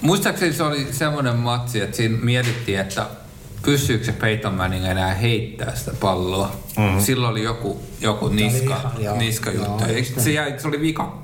Muistaakseni 0.00 0.52
se 0.52 0.62
oli 0.62 0.88
semmoinen 0.92 1.36
matsi, 1.36 1.80
että 1.80 1.96
siinä 1.96 2.18
mietittiin, 2.22 2.80
että 2.80 3.06
pystyykö 3.66 4.04
se 4.04 4.12
Peyton 4.12 4.54
Manning 4.54 4.84
enää 4.86 5.14
heittää 5.14 5.74
sitä 5.76 5.92
palloa. 6.00 6.52
Mm-hmm. 6.78 7.00
Silloin 7.00 7.30
oli 7.30 7.42
joku, 7.42 7.82
joku 8.00 8.28
niska, 8.28 8.76
ihan- 8.76 8.92
joo. 9.04 9.16
niska 9.18 9.50
juttu. 9.50 9.84
Joo, 9.84 9.86
Eikö 9.96 10.20
se, 10.20 10.32
jäi, 10.32 10.54
se 10.58 10.68
oli 10.68 10.80
vika? 10.80 11.18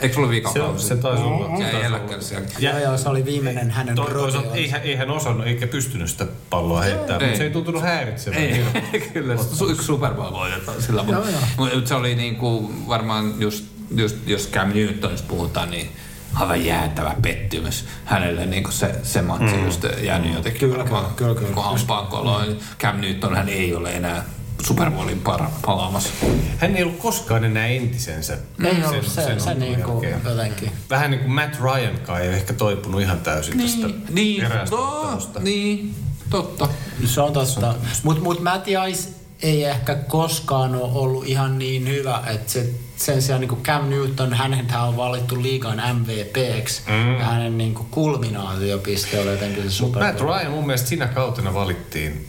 Eikö 0.00 0.14
se 0.14 0.20
ollut 0.20 0.30
vika 0.34 0.52
Se, 0.52 0.60
se 0.88 0.96
taisi 0.96 1.22
olla. 1.22 1.56
se 1.56 1.62
Jäi 1.62 1.82
eläkkeelle 1.84 2.24
siellä. 2.24 2.46
Ja, 2.58 2.70
joo, 2.70 2.78
joo, 2.80 2.98
se 2.98 3.08
oli 3.08 3.24
viimeinen 3.24 3.70
hänen 3.70 3.94
To, 3.96 4.04
toisaalta 4.04 4.54
ei, 4.54 4.72
ei 4.82 4.96
hän 4.96 5.10
osannut 5.10 5.46
eikä 5.46 5.66
pystynyt 5.66 6.10
sitä 6.10 6.26
palloa 6.50 6.82
heittämään, 6.82 7.20
Ei. 7.22 7.26
mutta 7.26 7.38
se 7.38 7.44
ei 7.44 7.50
tuntunut 7.50 7.82
häiritsevän. 7.82 8.38
Ei, 8.38 8.64
kyllä, 9.12 9.34
su- 9.34 9.70
yksi 9.70 9.86
Super 9.86 10.14
Bowl 10.14 10.32
voitetaan 10.32 10.82
sillä, 10.82 11.02
mutta 11.02 11.22
mut 11.56 11.86
se 11.86 11.94
oli 11.94 12.14
niinku 12.14 12.72
varmaan 12.88 13.34
just, 13.38 13.64
just 13.96 14.16
jos 14.26 14.48
Cam 14.52 14.68
Newtonista 14.74 15.28
puhutaan, 15.28 15.70
niin 15.70 15.88
aivan 16.34 16.64
jäätävä 16.64 17.14
pettymys 17.22 17.84
hänelle 18.04 18.46
niinku 18.46 18.70
se, 18.70 18.94
se 19.02 19.22
matsi 19.22 19.56
mm. 19.56 19.64
just 19.64 19.84
jäänyt 20.02 20.34
jotenkin 20.34 20.60
Kyllä, 20.60 20.78
varmaan 20.78 21.14
kyllä, 21.14 21.34
kyllä. 21.34 21.48
koko 21.48 21.62
hampaan 21.62 22.06
koloon. 22.06 22.56
Cam 22.78 23.00
Newton 23.00 23.36
hän 23.36 23.48
ei 23.48 23.74
ole 23.74 23.92
enää 23.92 24.24
Super 24.62 24.90
Bowlin 24.90 25.20
para, 25.20 25.50
palaamassa. 25.66 26.10
Hän 26.58 26.76
ei 26.76 26.82
ollut 26.82 26.98
koskaan 26.98 27.44
enää 27.44 27.66
entisensä. 27.66 28.38
Ei 28.64 28.84
ollut 28.84 29.06
se, 29.06 29.22
se, 29.22 29.32
ottelun 29.32 29.58
niinku 29.58 30.04
jotenkin. 30.24 30.72
Vähän 30.90 31.10
niin 31.10 31.20
kuin 31.20 31.32
Matt 31.32 31.60
Ryan 31.60 31.94
ei 32.20 32.28
ole 32.28 32.36
ehkä 32.36 32.52
toipunut 32.52 33.00
ihan 33.00 33.20
täysin 33.20 33.60
tästä 33.60 33.88
niin, 34.10 34.44
eräästä 34.44 34.76
to, 34.76 35.00
ottelusta. 35.00 35.40
niin, 35.40 35.94
totta. 36.30 36.68
Se 37.04 37.20
on 37.20 37.32
totta. 37.32 37.74
Mutta 38.02 38.22
mut 38.22 38.42
Matt 38.42 38.66
Ice 38.88 39.08
ei 39.42 39.64
ehkä 39.64 39.94
koskaan 39.94 40.74
ole 40.74 40.92
ollut 40.92 41.26
ihan 41.26 41.58
niin 41.58 41.88
hyvä, 41.88 42.22
että 42.26 42.52
se, 42.52 42.70
sen 42.98 43.22
sijaan 43.22 43.40
niin 43.40 43.48
kuin 43.48 43.62
Cam 43.62 43.90
Newton, 43.90 44.34
hänet 44.34 44.66
on 44.82 44.96
valittu 44.96 45.42
liigan 45.42 45.82
MVPksi 45.94 46.82
mm. 46.88 47.18
ja 47.18 47.24
hänen 47.24 47.58
niin 47.58 47.74
kuin 47.74 47.88
kulminaatiopiste 47.90 49.20
oli 49.20 49.30
jotenkin 49.30 49.62
se 49.62 49.70
Super 49.70 50.02
Matt. 50.02 50.20
Ryan 50.20 50.50
mun 50.50 50.66
mielestä 50.66 50.88
siinä 50.88 51.06
kautena 51.06 51.54
valittiin 51.54 52.26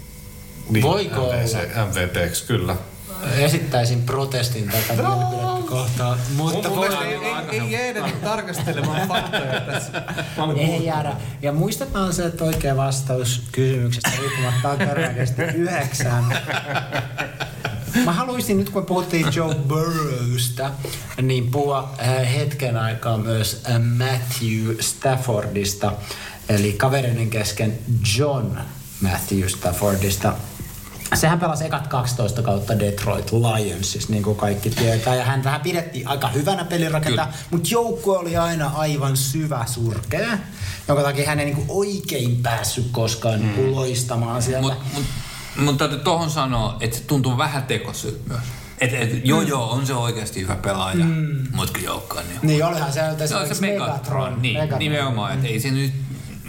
Voiko 0.82 1.34
MVPksi, 1.90 2.46
kyllä. 2.46 2.76
Esittäisin 3.38 4.02
protestin 4.04 4.72
tätä 4.72 4.94
mielipidettä 5.04 5.70
kohtaan, 5.70 6.20
mutta 6.36 6.70
Mun 6.70 6.80
mielestä 6.80 7.06
ei, 7.06 7.16
ei, 7.52 7.60
ei 7.60 7.72
jäädä 7.72 8.08
nyt 8.08 8.22
tarkastelemaan 8.22 9.08
faktoja 9.08 9.62
tässä. 9.62 9.92
Ei 10.58 10.86
jäädä. 10.86 11.14
Ja 11.42 11.52
muistetaan 11.52 12.14
se, 12.14 12.26
että 12.26 12.44
oikea 12.44 12.78
vastaus 12.78 13.44
kysymyksestä 13.52 14.12
riippumatta 14.20 14.70
on 14.70 14.78
todennäköisesti 14.78 15.42
yhdeksän. 15.42 16.24
Mä 18.06 18.14
haluaisin 18.14 18.58
nyt, 18.58 18.70
kun 18.70 18.86
puhuttiin 18.86 19.28
Joe 19.36 19.56
Burrowsta, 19.56 20.72
niin 21.22 21.52
puhua 21.52 21.94
äh, 22.02 22.34
hetken 22.36 22.78
aikaa 22.78 23.18
myös 23.18 23.62
äh, 23.70 23.82
Matthew 23.82 24.76
Staffordista, 24.80 25.92
eli 26.50 26.74
kavereiden 26.74 27.30
kesken 27.30 27.80
John 28.18 28.58
Matthew 29.02 29.48
Staffordista. 29.48 30.34
Sehän 31.14 31.40
pelasi 31.40 31.66
ekat 31.66 31.88
12 31.88 32.42
kautta 32.42 32.80
Detroit 32.80 33.32
Lionsissa, 33.32 34.12
niin 34.12 34.24
kuin 34.24 34.36
kaikki 34.36 34.70
tietää. 34.70 35.16
Ja 35.16 35.26
hän 35.26 35.44
vähän 35.44 35.62
pidettiin 35.62 36.08
aika 36.08 36.28
hyvänä 36.28 36.66
pelirakentaa, 36.66 37.32
mutta 37.52 37.70
joukkue 37.72 38.18
oli 38.18 38.38
aina 38.38 38.72
aivan 38.76 39.18
syvä 39.18 39.66
surkea, 39.66 40.38
jonka 40.88 41.04
takia 41.04 41.30
hän 41.30 41.40
ei 41.40 41.46
niin 41.46 41.56
kuin 41.56 41.68
oikein 41.70 42.38
päässyt 42.44 42.88
koskaan 42.92 43.40
niin 43.40 43.54
kuin 43.54 43.76
loistamaan 43.76 44.42
sieltä. 44.42 44.62
Mutta 44.62 44.84
mut, 44.94 45.06
mut 45.56 45.78
täytyy 45.78 46.00
tohon 46.00 46.30
sanoa, 46.30 46.78
että 46.80 46.98
se 46.98 47.04
tuntuu 47.04 47.38
vähän 47.38 47.64
tekosyt 47.64 48.28
myös. 48.28 48.44
Et, 48.82 48.94
et, 48.94 49.26
joo 49.26 49.42
joo, 49.42 49.72
on 49.72 49.86
se 49.86 49.94
oikeasti 49.94 50.42
hyvä 50.42 50.56
pelaaja, 50.56 51.06
mm. 51.06 51.48
mutta 51.52 51.74
kyllä 51.74 51.88
joukkoon 51.88 52.24
niin 52.28 52.40
Niin 52.44 52.66
olihan 52.66 52.94
se 52.94 53.00
Se 53.00 53.06
on 53.06 53.14
esimerkiksi 53.16 53.56
se 53.56 53.62
Megatron, 53.62 54.42
niin, 54.42 54.54
Megatron. 54.54 54.80
nimenomaan, 54.80 55.34
että 55.34 55.48
ei 55.48 55.60
se 55.60 55.72
nyt 55.72 55.94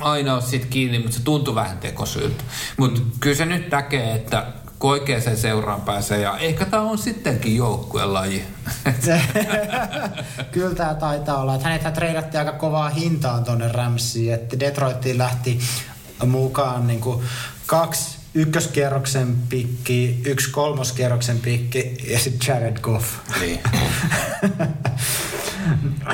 aina 0.01 0.35
ole 0.35 0.43
sit 0.43 0.65
kiinni, 0.65 0.99
mutta 0.99 1.17
se 1.17 1.23
tuntuu 1.23 1.55
vähän 1.55 1.79
tekosyltä. 1.79 2.45
Mutta 2.77 3.01
kyllä 3.21 3.37
se 3.37 3.47
nyt 3.47 3.71
näkee, 3.71 4.15
että 4.15 4.47
kun 4.79 4.91
oikeaan 4.91 5.37
seuraan 5.37 5.81
pääsee, 5.81 6.21
ja 6.21 6.39
ehkä 6.39 6.65
tämä 6.65 6.83
on 6.83 6.99
sittenkin 6.99 7.57
joukkueen 7.57 8.15
laji. 8.15 8.45
Kyllä 10.53 10.75
tämä 10.75 10.95
taitaa 10.95 11.41
olla. 11.41 11.55
Että 11.55 11.69
hänethän 11.69 11.93
treidattiin 11.93 12.39
aika 12.39 12.53
kovaa 12.53 12.89
hintaan 12.89 13.45
tuonne 13.45 13.69
Ramsiin. 13.69 14.35
Että 14.35 14.61
Detroittiin 14.61 15.19
lähti 15.19 15.59
mukaan 16.27 16.87
niin 16.87 17.01
kuin 17.01 17.25
kaksi 17.67 18.20
ykköskierroksen 18.35 19.37
pikki, 19.49 20.23
yksi 20.25 20.51
kolmoskierroksen 20.51 21.41
pikki 21.41 21.97
ja 22.11 22.19
sitten 22.19 22.49
Jared 22.49 22.81
Goff. 22.81 23.07
Niin. 23.41 23.61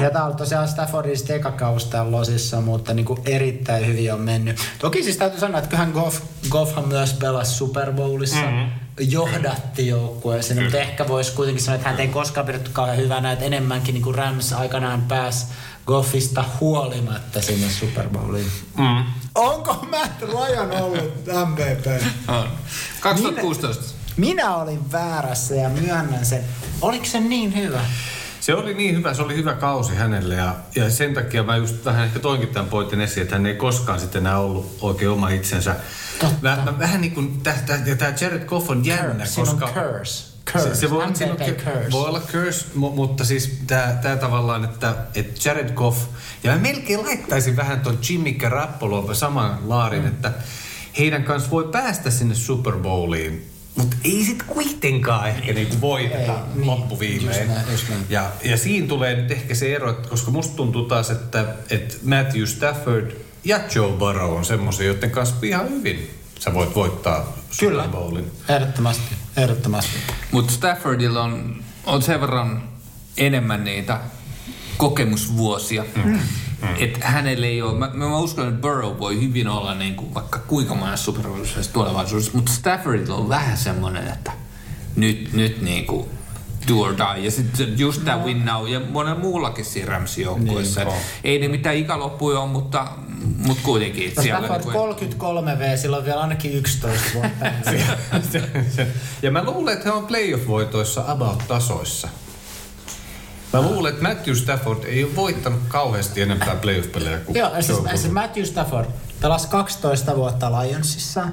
Ja 0.00 0.10
tämä 0.10 0.24
on 0.24 0.36
tosiaan 0.36 0.68
Staffordin 0.68 1.16
sitten 1.16 1.36
eka 1.36 1.50
kausi 1.50 1.90
täällä 1.90 2.12
losissa, 2.12 2.60
mutta 2.60 2.94
niin 2.94 3.06
kuin 3.06 3.20
erittäin 3.26 3.86
hyvin 3.86 4.12
on 4.12 4.20
mennyt. 4.20 4.56
Toki 4.78 5.02
siis 5.02 5.16
täytyy 5.16 5.40
sanoa, 5.40 5.58
että 5.58 5.70
kyllähän 5.70 5.92
Goff, 5.92 6.20
Goffhan 6.48 6.88
myös 6.88 7.12
pelasi 7.12 7.54
Super 7.54 7.92
Bowlissa. 7.92 8.36
Mm-hmm. 8.36 8.85
Johdatti 9.00 9.86
joukkueeseen, 9.86 10.62
mutta 10.62 10.78
ehkä 10.78 11.08
voisi 11.08 11.32
kuitenkin 11.32 11.64
sanoa, 11.64 11.76
että 11.76 11.88
hän 11.88 12.00
ei 12.00 12.08
koskaan 12.08 12.46
pidetty 12.46 12.70
kauhean 12.72 12.98
hyvänä, 12.98 13.32
että 13.32 13.44
enemmänkin 13.44 13.94
niin 13.94 14.02
kuin 14.02 14.14
Rams 14.14 14.52
aikanaan 14.52 15.02
pääsi 15.02 15.46
Goffista 15.86 16.44
huolimatta 16.60 17.42
sinne 17.42 17.70
Super 17.70 18.08
Bowliin. 18.08 18.50
Mm. 18.76 19.04
Onko 19.34 19.86
Matt 19.90 20.22
Ryan 20.22 20.82
ollut 20.82 21.14
MVP? 21.46 22.02
On. 22.28 22.48
2016. 23.00 23.84
Minä, 24.16 24.34
minä 24.34 24.56
olin 24.56 24.92
väärässä 24.92 25.54
ja 25.54 25.68
myönnän 25.68 26.26
sen. 26.26 26.44
Oliko 26.80 27.04
se 27.04 27.20
niin 27.20 27.56
hyvä? 27.56 27.80
Se 28.46 28.54
oli 28.54 28.74
niin 28.74 28.96
hyvä, 28.96 29.14
se 29.14 29.22
oli 29.22 29.36
hyvä 29.36 29.54
kausi 29.54 29.94
hänelle 29.94 30.34
ja, 30.34 30.54
ja 30.74 30.90
sen 30.90 31.14
takia 31.14 31.42
mä 31.42 31.56
just 31.56 31.84
vähän 31.84 32.04
ehkä 32.04 32.18
toinkin 32.18 32.48
tämän 32.48 32.68
pointin 32.68 33.00
esiin, 33.00 33.22
että 33.22 33.36
hän 33.36 33.46
ei 33.46 33.54
koskaan 33.54 34.00
sitten 34.00 34.20
enää 34.20 34.38
ollut 34.38 34.78
oikein 34.80 35.10
oma 35.10 35.28
itsensä. 35.28 35.76
Totta. 36.20 36.36
Mä, 36.42 36.62
mä, 36.64 36.78
vähän 36.78 37.00
niin 37.00 37.14
kuin, 37.14 37.40
tämä 37.98 38.12
Jared 38.20 38.44
Goff 38.44 38.70
on 38.70 38.84
jännä, 38.84 39.24
Curse. 39.24 39.40
koska... 39.40 39.66
Curse. 39.74 40.24
Curse. 40.52 40.68
Se, 40.68 40.74
se 40.74 40.90
voi, 40.90 41.04
on, 41.04 41.10
MVP 41.10 41.64
curse. 41.64 41.90
voi 41.90 42.08
olla 42.08 42.20
curse, 42.20 42.66
mu, 42.74 42.90
mutta 42.90 43.24
siis 43.24 43.58
tämä 43.66 44.16
tavallaan, 44.20 44.64
että, 44.64 44.94
että 45.14 45.48
Jared 45.48 45.72
Goff, 45.72 45.98
ja 46.44 46.52
mä 46.52 46.58
melkein 46.58 47.02
laittaisin 47.02 47.56
vähän 47.56 47.80
ton 47.80 47.98
Jimmy 48.08 48.32
Garoppolo 48.32 49.14
saman 49.14 49.58
laarin, 49.68 50.02
mm. 50.02 50.08
että 50.08 50.32
heidän 50.98 51.24
kanssa 51.24 51.50
voi 51.50 51.68
päästä 51.72 52.10
sinne 52.10 52.34
Super 52.34 52.76
Bowliin, 52.76 53.55
mutta 53.76 53.96
ei 54.04 54.24
sit 54.24 54.42
kuitenkaan 54.42 55.28
ehkä 55.28 55.52
niinku 55.52 55.80
voiteta 55.80 56.32
Ei, 56.32 56.54
niin. 56.54 56.66
loppuviimein. 56.66 57.38
Just 57.38 57.54
näin, 57.54 57.70
just 57.70 57.88
näin. 57.88 58.06
Ja, 58.08 58.30
ja 58.44 58.56
siinä 58.56 58.86
tulee 58.86 59.16
nyt 59.16 59.30
ehkä 59.30 59.54
se 59.54 59.74
ero, 59.74 59.90
että 59.90 60.08
koska 60.08 60.30
musta 60.30 60.56
tuntuu 60.56 60.84
taas, 60.84 61.10
että, 61.10 61.54
että 61.70 61.94
Matthew 62.04 62.44
Stafford 62.44 63.10
ja 63.44 63.60
Joe 63.74 63.92
Burrow 63.92 64.36
on 64.36 64.44
semmoisia, 64.44 64.86
joiden 64.86 65.10
kanssa 65.10 65.36
ihan 65.42 65.70
hyvin 65.70 66.10
sä 66.38 66.54
voit 66.54 66.74
voittaa 66.74 67.36
Kyllä. 67.60 67.84
Super 67.84 68.00
Bowlin. 68.00 68.30
Ehdottomasti. 68.48 69.14
Ehdottomasti. 69.36 69.96
Mutta 70.32 70.52
Staffordilla 70.52 71.22
on, 71.22 71.62
on 71.86 72.02
sen 72.02 72.20
verran 72.20 72.68
enemmän 73.16 73.64
niitä 73.64 74.00
kokemusvuosia. 74.76 75.84
Mm. 76.04 76.18
Mm. 76.62 76.68
Että 76.78 77.08
hänelle 77.08 77.46
ei 77.46 77.62
ole, 77.62 77.78
mä, 77.78 77.90
mä 77.94 78.18
uskon, 78.18 78.48
että 78.48 78.60
Burrow 78.60 78.98
voi 78.98 79.20
hyvin 79.20 79.48
olla 79.48 79.74
niin 79.74 79.94
kuin 79.94 80.14
vaikka 80.14 80.38
kuinka 80.38 80.74
monessa 80.74 81.04
Super 81.04 81.22
Bowlissa 81.22 81.72
tulevaisuudessa, 81.72 82.32
mutta 82.34 82.52
Staffordilla 82.52 83.14
on 83.14 83.28
vähän 83.28 83.56
semmoinen, 83.56 84.08
että 84.08 84.32
nyt, 84.96 85.32
nyt 85.32 85.62
niin 85.62 85.86
kuin 85.86 86.08
do 86.68 86.80
or 86.80 86.94
die. 86.96 87.24
Ja 87.24 87.30
sitten 87.30 87.78
just 87.78 88.04
tämä 88.04 88.24
win 88.24 88.44
now 88.44 88.68
ja 88.68 88.80
monella 88.80 89.18
muullakin 89.20 89.64
siinä 89.64 89.88
Ramsin 89.92 90.24
joukkueessa. 90.24 90.80
Niin, 90.84 90.92
Niin, 90.92 91.02
ei 91.24 91.38
ne 91.38 91.48
mitään 91.48 91.76
ikäloppuja 91.76 92.40
ole, 92.40 92.50
mutta, 92.50 92.86
mutta 93.46 93.62
kuitenkin. 93.62 94.12
No 94.16 94.22
siellä 94.22 94.38
Stafford 94.38 94.64
niinku- 94.64 94.78
33 94.78 95.58
V, 95.58 95.76
silloin 95.76 96.04
vielä 96.04 96.20
ainakin 96.20 96.52
11 96.52 97.04
vuotta. 97.14 97.46
ja 99.22 99.30
mä 99.30 99.44
luulen, 99.44 99.72
että 99.72 99.84
he 99.84 99.90
on 99.92 100.06
playoff-voitoissa 100.06 101.04
about-tasoissa. 101.06 102.08
Mä 103.56 103.62
luulen, 103.62 103.92
että 103.92 104.08
Matthew 104.08 104.34
Stafford 104.34 104.84
ei 104.84 105.04
ole 105.04 105.16
voittanut 105.16 105.60
kauheasti 105.68 106.22
enempää 106.22 106.56
playoff-pelejä 106.56 107.18
kuin 107.18 107.38
Joo, 107.38 107.50
siis, 107.50 107.68
Joe 107.68 107.96
siis 107.96 108.12
Matthew 108.12 108.44
Stafford 108.44 108.86
pelasi 109.20 109.48
12 109.48 110.16
vuotta 110.16 110.60
Lionsissa, 110.60 111.26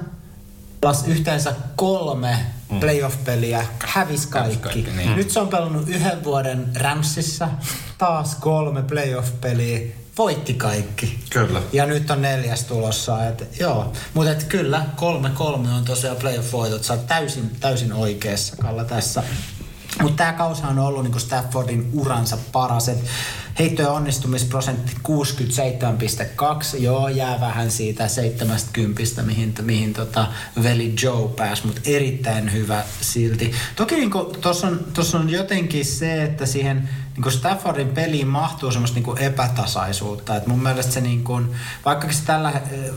pelasi 0.80 1.10
yhteensä 1.10 1.54
kolme 1.76 2.38
mm. 2.70 2.80
playoff-peliä, 2.80 3.66
hävisi 3.86 4.28
kaikki. 4.28 4.58
kaikki, 4.58 4.90
niin. 4.96 5.16
Nyt 5.16 5.30
se 5.30 5.40
on 5.40 5.48
pelannut 5.48 5.88
yhden 5.88 6.24
vuoden 6.24 6.68
Ramsissa, 6.80 7.48
taas 7.98 8.34
kolme 8.34 8.82
playoff-peliä, 8.82 9.80
voitti 10.18 10.54
kaikki. 10.54 11.18
Kyllä. 11.30 11.62
Ja 11.72 11.86
nyt 11.86 12.10
on 12.10 12.22
neljäs 12.22 12.64
tulossa. 12.64 13.26
Et, 13.26 13.60
joo. 13.60 13.92
Mutta 14.14 14.32
et 14.32 14.44
kyllä, 14.44 14.86
kolme 14.96 15.30
kolme 15.30 15.72
on 15.72 15.84
tosiaan 15.84 16.16
playoff-voitot. 16.16 16.84
Sä 16.84 16.92
oot 16.92 17.06
täysin, 17.06 17.50
täysin 17.60 17.92
oikeassa, 17.92 18.56
Kalla, 18.56 18.84
tässä. 18.84 19.22
Mutta 20.02 20.16
tämä 20.16 20.32
kausi 20.32 20.62
on 20.66 20.78
ollut 20.78 21.02
niinku 21.02 21.18
Staffordin 21.18 21.90
uransa 21.92 22.38
paras. 22.52 22.88
Et 22.88 23.04
heittojen 23.58 23.90
onnistumisprosentti 23.90 24.92
67,2. 25.08 26.82
Joo, 26.82 27.08
jää 27.08 27.40
vähän 27.40 27.70
siitä 27.70 28.08
70, 28.08 29.22
mihin, 29.22 29.54
mihin 29.62 29.94
tota 29.94 30.26
veli 30.62 30.94
Joe 31.02 31.28
pääsi, 31.28 31.66
mutta 31.66 31.80
erittäin 31.84 32.52
hyvä 32.52 32.84
silti. 33.00 33.52
Toki 33.76 33.94
niinku, 33.94 34.36
tuossa 34.40 34.66
on, 34.66 35.20
on 35.20 35.30
jotenkin 35.30 35.84
se, 35.84 36.22
että 36.22 36.46
siihen 36.46 36.88
niinku 37.14 37.30
Staffordin 37.30 37.88
peliin 37.88 38.28
mahtuu 38.28 38.70
semmoista 38.72 38.94
niinku 38.94 39.14
epätasaisuutta. 39.14 40.36
Et 40.36 40.46
mun 40.46 40.62
mielestä 40.62 40.92
se, 40.92 41.00
niinku, 41.00 41.40
vaikka 41.84 42.12
se 42.12 42.24
tällä, 42.26 42.50
eh, 42.50 42.90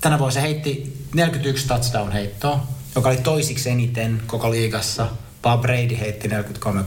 tänä 0.00 0.18
vuonna 0.18 0.34
se 0.34 0.42
heitti 0.42 0.96
41 1.14 1.66
touchdown-heittoa, 1.68 2.60
joka 2.94 3.08
oli 3.08 3.16
toisiksi 3.16 3.70
eniten 3.70 4.22
koko 4.26 4.50
liigassa. 4.50 5.06
Bob 5.42 5.60
Brady 5.62 5.98
heitti 6.00 6.28
43 6.28 6.84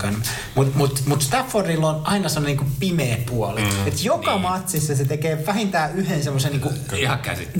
Mutta 0.55 0.77
mut, 0.77 1.01
mut 1.07 1.21
Staffordilla 1.21 1.89
on 1.89 2.01
aina 2.03 2.29
sellainen 2.29 2.57
niinku 2.57 2.75
pimeä 2.79 3.17
puoli. 3.29 3.61
Mm, 3.61 3.87
että 3.87 3.99
joka 4.03 4.31
niin. 4.31 4.41
matsissa 4.41 4.95
se 4.95 5.05
tekee 5.05 5.45
vähintään 5.47 5.95
yhden 5.95 6.23
semmoisen 6.23 6.51
niinku 6.51 6.73
Ihan 6.95 7.19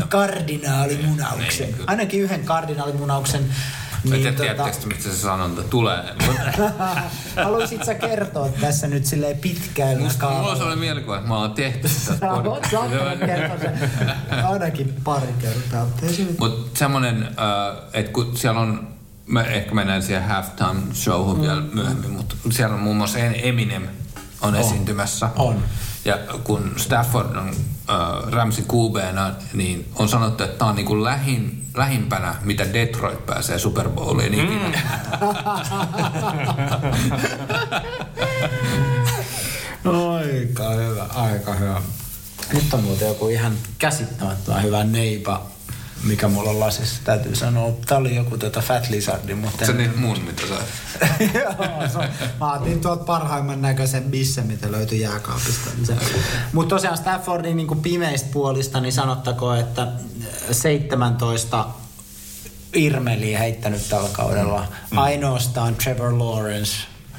kardinaalimunauksen. 0.09 1.67
Niin. 1.71 1.83
Ainakin 1.87 2.21
yhden 2.21 2.45
kardinaalimunauksen. 2.45 3.41
Mä 3.43 4.15
en 4.15 4.21
Niin, 4.21 4.35
tiedä, 4.35 4.53
tota, 4.53 4.63
tiedättekö, 4.63 4.87
mistä 4.95 5.03
se 5.09 5.15
sanonta 5.17 5.63
tulee. 5.63 6.03
haluaisit 7.43 7.83
sä 7.83 7.93
kertoa 7.93 8.49
tässä 8.61 8.87
nyt 8.87 9.05
silleen 9.05 9.37
pitkään 9.37 9.97
Musta 10.01 10.29
mulla 10.29 10.49
on 10.51 10.55
sellainen 10.57 10.79
mielikuva, 10.79 11.15
että 11.15 11.27
mä 11.27 11.37
oon 11.37 11.51
tehty 11.53 11.87
kertoa 13.25 13.57
sen 13.57 13.79
ainakin 14.51 14.93
pari 15.03 15.27
kertaa. 15.41 15.85
mutta 15.85 16.05
ei 16.05 16.13
se 16.13 16.23
nyt- 16.23 16.39
Mutta 16.39 16.79
semmoinen, 16.79 17.23
äh, 17.23 17.83
että 17.93 18.11
kun 18.11 18.37
siellä 18.37 18.59
on, 18.59 18.94
mä 19.27 19.43
ehkä 19.43 19.75
mennään 19.75 20.03
siihen 20.03 20.23
halftime 20.23 20.93
showhun 20.93 21.35
mm. 21.35 21.41
vielä 21.41 21.61
myöhemmin, 21.61 22.11
mutta 22.11 22.35
siellä 22.51 22.75
on 22.75 22.81
muun 22.81 22.97
muassa 22.97 23.19
Eminem 23.19 23.87
on 24.41 24.55
esiintymässä. 24.55 25.29
On. 25.35 25.63
Ja 26.05 26.17
kun 26.43 26.73
Stafford 26.77 27.35
on 27.35 27.49
äh, 27.49 27.55
Ramsi 28.31 28.61
QBna, 28.61 29.31
niin 29.53 29.91
on 29.95 30.09
sanottu, 30.09 30.43
että 30.43 30.57
tämä 30.57 30.69
on 30.69 30.75
niinku 30.75 31.03
lähin, 31.03 31.67
lähimpänä, 31.75 32.35
mitä 32.43 32.73
Detroit 32.73 33.25
pääsee 33.25 33.59
Super 33.59 33.89
Bowliin 33.89 34.33
ikinä. 34.33 34.81
Aika 39.85 40.69
hyvä, 40.69 41.03
aika 41.15 41.53
hyvä. 41.53 41.81
Nyt 42.53 42.73
on 42.73 42.83
muuten 42.83 43.07
joku 43.07 43.27
ihan 43.27 43.53
käsittämättömän 43.79 44.63
hyvä 44.63 44.83
neipa, 44.83 45.45
mikä 46.05 46.27
mulla 46.27 46.49
on 46.49 46.59
lasissa, 46.59 47.01
täytyy 47.03 47.35
sanoa. 47.35 47.71
Tää 47.85 47.97
oli 47.97 48.15
joku 48.15 48.37
tota 48.37 48.61
Fat 48.61 48.89
Lizardi, 48.89 49.33
mutta... 49.33 49.65
Se 49.65 49.71
en- 49.71 49.77
niitä 49.77 49.97
mun, 49.97 50.21
mitä 50.21 50.41
sä... 50.47 50.55
Joo, 51.39 51.87
se 51.91 51.97
on- 51.97 52.09
Mä 52.39 52.53
otin 52.53 52.81
tuolta 52.81 53.03
parhaimman 53.03 53.61
näköisen 53.61 54.03
bissen, 54.03 54.47
mitä 54.47 54.71
löytyi 54.71 54.99
jääkaapista. 54.99 55.69
Mutta 56.53 56.75
tosiaan 56.75 56.97
Staffordin 56.97 57.57
niin 57.57 57.81
pimeistä 57.81 58.29
puolista, 58.33 58.81
niin 58.81 58.93
sanottakoon, 58.93 59.59
että 59.59 59.87
17 60.51 61.65
Irmeliä 62.75 63.39
heittänyt 63.39 63.89
tällä 63.89 64.09
kaudella. 64.11 64.67
Mm. 64.91 64.97
Ainoastaan 64.97 65.75
Trevor 65.75 66.17
Lawrence 66.19 66.71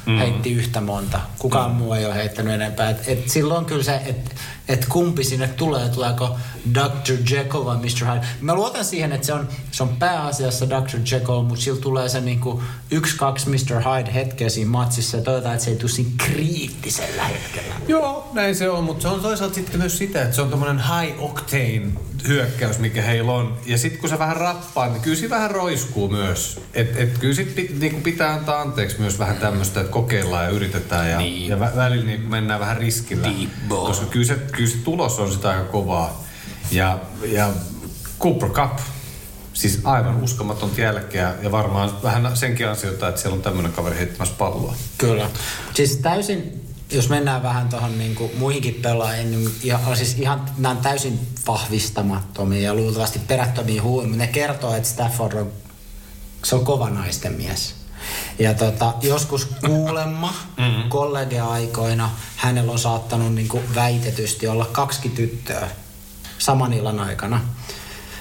mm. 0.06 0.18
heitti 0.18 0.52
yhtä 0.52 0.80
monta. 0.80 1.20
Kukaan 1.38 1.70
mm. 1.70 1.76
muu 1.76 1.92
ei 1.92 2.06
ole 2.06 2.14
heittänyt 2.14 2.54
enempää. 2.54 2.90
Et, 2.90 3.08
et 3.08 3.28
silloin 3.30 3.64
kyllä 3.64 3.82
se, 3.82 4.00
että 4.06 4.30
et 4.68 4.86
kumpi 4.88 5.24
sinne 5.24 5.48
tulee, 5.48 5.88
tuleeko 5.88 6.36
Dr. 6.74 7.34
Jekyll 7.34 7.64
vai 7.64 7.76
Mr. 7.76 8.14
Hyde. 8.14 8.26
Mä 8.40 8.54
luotan 8.54 8.84
siihen, 8.84 9.12
että 9.12 9.26
se 9.26 9.32
on, 9.32 9.48
se 9.72 9.82
on 9.82 9.88
pääasiassa 9.88 10.70
Dr. 10.70 10.98
Jekyll, 11.12 11.42
mutta 11.42 11.64
sillä 11.64 11.80
tulee 11.80 12.08
se 12.08 12.20
niinku 12.20 12.62
yksi, 12.90 13.16
kaksi 13.16 13.50
Mr. 13.50 13.82
Hyde 13.82 14.14
hetkeä 14.14 14.48
siinä 14.48 14.70
matsissa 14.70 15.16
ja 15.16 15.22
toivotaan, 15.22 15.54
että 15.54 15.64
se 15.64 15.70
ei 15.70 15.76
tule 15.76 15.90
siinä 15.90 16.10
kriittisellä 16.16 17.24
hetkellä. 17.24 17.74
Joo, 17.88 18.30
näin 18.32 18.54
se 18.54 18.70
on, 18.70 18.84
mutta 18.84 19.02
se 19.02 19.08
on 19.08 19.20
toisaalta 19.20 19.54
sitten 19.54 19.80
myös 19.80 19.98
sitä, 19.98 20.22
että 20.22 20.34
se 20.34 20.42
on 20.42 20.50
tommonen 20.50 20.78
high 20.78 21.22
octane 21.22 21.92
hyökkäys, 22.28 22.78
mikä 22.78 23.02
heillä 23.02 23.32
on. 23.32 23.58
Ja 23.66 23.78
sitten 23.78 24.00
kun 24.00 24.08
se 24.08 24.18
vähän 24.18 24.36
rappaa, 24.36 24.88
niin 24.88 25.02
kyllä 25.02 25.16
se 25.16 25.30
vähän 25.30 25.50
roiskuu 25.50 26.08
myös. 26.08 26.60
Et, 26.74 26.96
et 26.96 27.18
kyllä 27.18 27.34
sit 27.34 27.54
pit, 27.54 27.80
niinku 27.80 28.00
pitää 28.00 28.32
antaa 28.32 28.60
anteeksi 28.60 29.00
myös 29.00 29.18
vähän 29.18 29.36
tämmöistä, 29.36 29.80
että 29.80 29.92
kokeillaan 29.92 30.44
ja 30.44 30.50
yritetään 30.50 31.10
ja, 31.10 31.18
Niin. 31.18 31.48
ja 31.48 31.60
vä, 31.60 31.72
välillä 31.76 32.06
niin 32.06 32.20
mennään 32.20 32.60
vähän 32.60 32.76
riskillä. 32.76 33.28
Ball. 33.68 33.86
Koska 33.86 34.06
kyllä 34.06 34.26
se, 34.26 34.34
kyllä 34.34 34.70
se 34.70 34.76
tulos 34.84 35.18
on 35.18 35.32
sitä 35.32 35.50
aika 35.50 35.64
kovaa. 35.64 36.24
Ja, 36.70 36.98
ja 37.24 37.48
Cooper 38.20 38.48
Cup, 38.48 38.78
siis 39.52 39.80
aivan 39.84 40.22
uskomaton 40.22 40.70
jälkeä 40.76 41.34
ja 41.42 41.52
varmaan 41.52 42.02
vähän 42.02 42.36
senkin 42.36 42.68
ansiota, 42.68 43.08
että 43.08 43.20
siellä 43.20 43.36
on 43.36 43.42
tämmöinen 43.42 43.72
kaveri 43.72 43.96
heittämässä 43.96 44.34
palloa. 44.38 44.74
Kyllä. 44.98 45.30
Siis 45.74 45.96
täysin, 45.96 46.65
jos 46.90 47.08
mennään 47.08 47.42
vähän 47.42 47.68
tuohon 47.68 47.98
niinku 47.98 48.30
muihinkin 48.38 48.74
pelaajiin, 48.74 49.30
niin 49.30 49.50
ja, 49.64 49.78
siis 49.94 50.16
ihan, 50.18 50.44
nämä 50.58 50.70
on 50.70 50.82
täysin 50.82 51.28
vahvistamattomia 51.46 52.60
ja 52.60 52.74
luultavasti 52.74 53.18
perättömiä 53.18 53.82
huuja, 53.82 54.08
mutta 54.08 54.24
ne 54.24 54.26
kertoo, 54.26 54.74
että 54.74 54.88
Stafford 54.88 55.32
on, 55.32 55.52
se 56.44 56.54
on 56.54 56.64
kova 56.64 56.90
naisten 56.90 57.32
mies. 57.32 57.74
Ja 58.38 58.54
tota, 58.54 58.94
joskus 59.02 59.44
kuulemma 59.66 60.34
mm-hmm. 60.56 60.88
hänellä 62.36 62.72
on 62.72 62.78
saattanut 62.78 63.34
niinku 63.34 63.62
väitetysti 63.74 64.48
olla 64.48 64.64
kaksi 64.64 65.08
tyttöä 65.08 65.68
saman 66.38 66.72
illan 66.72 67.00
aikana. 67.00 67.40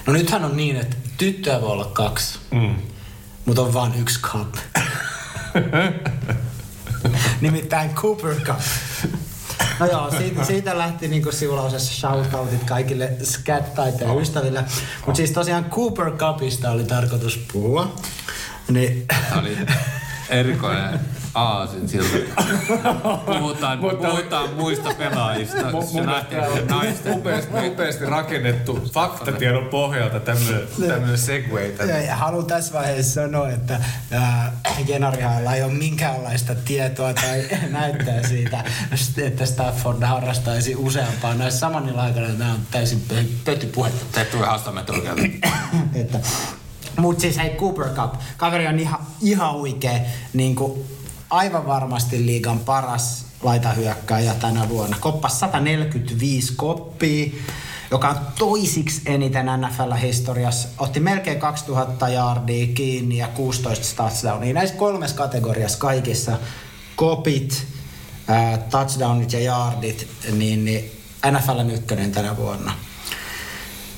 No 0.06 0.12
nythän 0.12 0.44
on 0.44 0.56
niin, 0.56 0.76
että 0.76 0.96
tyttöä 1.18 1.60
voi 1.60 1.70
olla 1.70 1.84
kaksi. 1.84 2.38
Mm. 2.50 2.74
mutta 3.46 3.62
on 3.62 3.74
vain 3.74 3.94
yksi 3.94 4.20
cup. 4.20 4.54
Nimittäin 7.40 7.94
Cooper 7.94 8.34
Cup. 8.34 8.60
No 9.80 9.86
joo, 9.86 10.10
siitä, 10.18 10.44
siitä 10.44 10.78
lähti 10.78 11.08
niinku 11.08 11.32
sivulausessa 11.32 11.94
shoutoutit 11.94 12.64
kaikille 12.64 13.12
scat-taiteen 13.22 14.18
ystäville. 14.20 14.64
Mutta 15.06 15.16
siis 15.16 15.30
tosiaan 15.30 15.64
Cooper 15.64 16.10
Cupista 16.10 16.70
oli 16.70 16.84
tarkoitus 16.84 17.46
puhua. 17.52 17.94
Niin, 18.68 19.04
Tämä 19.06 19.40
oli 19.40 19.58
erikoinen 20.28 21.00
aasin 21.36 21.88
siltä. 21.88 22.42
Puhutaan, 23.26 23.78
puhutaan 23.78 24.54
muista 24.54 24.94
pelaajista. 24.98 25.82
Se 25.92 26.06
lähtee 26.06 26.64
naisten. 26.68 27.18
upeasti, 27.18 27.68
upeasti 27.68 28.04
rakennettu 28.04 28.88
faktatiedon 28.92 29.64
pohjalta 29.64 30.20
tämmöinen, 30.20 31.18
segway. 31.18 31.74
Ja, 32.06 32.16
haluan 32.16 32.46
tässä 32.46 32.72
vaiheessa 32.72 33.14
sanoa, 33.14 33.50
että 33.50 33.80
ää, 34.10 34.52
Genarihalla 34.86 35.54
ei 35.54 35.62
ole 35.62 35.72
minkäänlaista 35.72 36.54
tietoa 36.54 37.14
tai 37.14 37.48
näyttää 37.70 38.28
siitä, 38.28 38.64
että 39.24 39.46
Stafford 39.46 40.02
harrastaisi 40.02 40.76
useampaa. 40.76 41.34
Näissä 41.34 41.60
samanilla 41.60 42.02
aikana 42.02 42.28
nämä 42.28 42.52
on 42.52 42.60
täysin 42.70 43.02
pötypuhetta. 43.44 44.04
Te 44.12 44.24
tulee 44.24 44.48
että 45.94 46.20
mutta 46.96 47.20
siis 47.20 47.38
hei, 47.38 47.50
Cooper 47.50 47.88
Cup, 47.88 48.14
kaveri 48.36 48.66
on 48.66 48.78
ihan, 48.78 49.00
ihan 49.20 49.54
huikea, 49.54 50.00
niin 50.32 50.56
kuin 50.56 50.84
aivan 51.30 51.66
varmasti 51.66 52.26
liigan 52.26 52.58
paras 52.58 53.26
laitahyökkääjä 53.42 54.34
tänä 54.34 54.68
vuonna. 54.68 54.96
Koppas 55.00 55.40
145 55.40 56.52
koppia, 56.56 57.30
joka 57.90 58.08
on 58.08 58.16
toisiksi 58.38 59.02
eniten 59.06 59.46
NFL-historiassa. 59.46 60.68
Otti 60.78 61.00
melkein 61.00 61.40
2000 61.40 62.08
yardia 62.08 62.66
kiinni 62.66 63.16
ja 63.16 63.28
16 63.28 63.96
touchdownia. 63.96 64.54
Näissä 64.54 64.76
kolmessa 64.76 65.16
kategoriassa 65.16 65.78
kaikissa 65.78 66.38
kopit, 66.96 67.66
touchdownit 68.70 69.32
ja 69.32 69.40
yardit, 69.40 70.08
niin, 70.32 70.64
niin 70.64 70.90
NFLn 71.30 71.70
ykkönen 71.70 72.12
tänä 72.12 72.36
vuonna. 72.36 72.72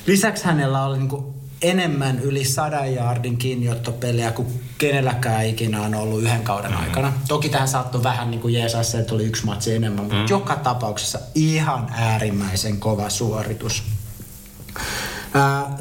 Lisäksi 0.06 0.44
hänellä 0.44 0.84
oli 0.84 0.98
niinku 0.98 1.37
enemmän 1.62 2.20
yli 2.20 2.44
sadan 2.44 2.94
jaardin 2.94 3.36
kiinniottopelejä 3.36 4.30
kuin 4.30 4.60
kenelläkään 4.78 5.46
ikinä 5.46 5.82
on 5.82 5.94
ollut 5.94 6.22
yhden 6.22 6.42
kauden 6.42 6.70
mm. 6.70 6.80
aikana. 6.80 7.12
Toki 7.28 7.48
tähän 7.48 7.68
saattoi 7.68 8.02
vähän 8.02 8.30
niin 8.30 8.40
kuin 8.40 8.54
jeesaa 8.54 8.82
se, 8.82 8.98
että 8.98 9.14
oli 9.14 9.24
yksi 9.24 9.46
matsi 9.46 9.74
enemmän, 9.74 10.04
mutta 10.04 10.14
Mm-hmm. 10.14 10.30
joka 10.30 10.56
tapauksessa 10.56 11.18
ihan 11.34 11.88
äärimmäisen 11.92 12.76
kova 12.76 13.10
suoritus. 13.10 13.82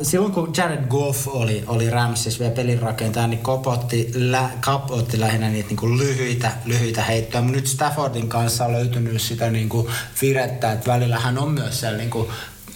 Silloin 0.01 0.33
kun 0.33 0.53
Jared 0.57 0.87
Goff 0.87 1.27
oli, 1.27 1.63
oli 1.67 1.89
Ramsissa 1.89 2.39
vielä 2.39 2.55
pelin 2.55 2.81
rakentaja, 2.81 3.27
niin 3.27 3.43
Cobb 3.43 3.67
otti, 3.67 4.11
lä, 4.15 4.49
otti 4.89 5.19
lähinnä 5.19 5.49
niitä 5.49 5.69
niin 5.69 5.97
lyhyitä, 5.97 6.51
lyhyitä 6.65 7.03
heittoja. 7.03 7.41
Mutta 7.41 7.55
nyt 7.55 7.67
Staffordin 7.67 8.29
kanssa 8.29 8.65
on 8.65 8.73
löytynyt 8.73 9.21
sitä 9.21 9.49
niin 9.49 9.69
kuin 9.69 9.87
virettä, 10.21 10.71
että 10.71 10.91
välillä 10.91 11.19
hän 11.19 11.37
on 11.37 11.51
myös 11.51 11.79
siellä 11.79 11.97
niin 11.97 12.09
kuin 12.09 12.27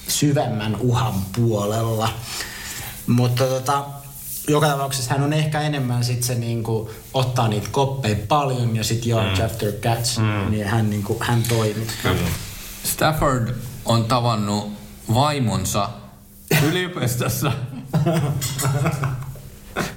syvemmän 0.08 0.76
uhan 0.80 1.14
puolella. 1.36 2.10
Mutta 3.08 3.44
tota, 3.44 3.84
joka 4.48 4.68
tapauksessa 4.68 5.14
hän 5.14 5.24
on 5.24 5.34
ehkä 5.34 5.62
enemmän 5.62 6.04
sit 6.04 6.24
se 6.24 6.36
niinku, 6.36 6.92
ottaa 7.14 7.48
niitä 7.48 7.68
koppeja 7.72 8.16
paljon 8.28 8.76
ja 8.76 8.84
sitten 8.84 9.10
yards 9.10 9.40
mm. 9.40 9.46
after 9.46 9.72
catch, 9.72 10.18
mm. 10.20 10.52
niin 10.52 10.68
hän, 10.68 10.90
niinku, 10.90 11.18
hän 11.20 11.44
toimii. 11.50 11.88
Stafford 12.84 13.56
on 13.86 14.06
tavannut 14.06 14.72
vaimonsa 15.14 15.90
yliopistossa. 16.64 17.52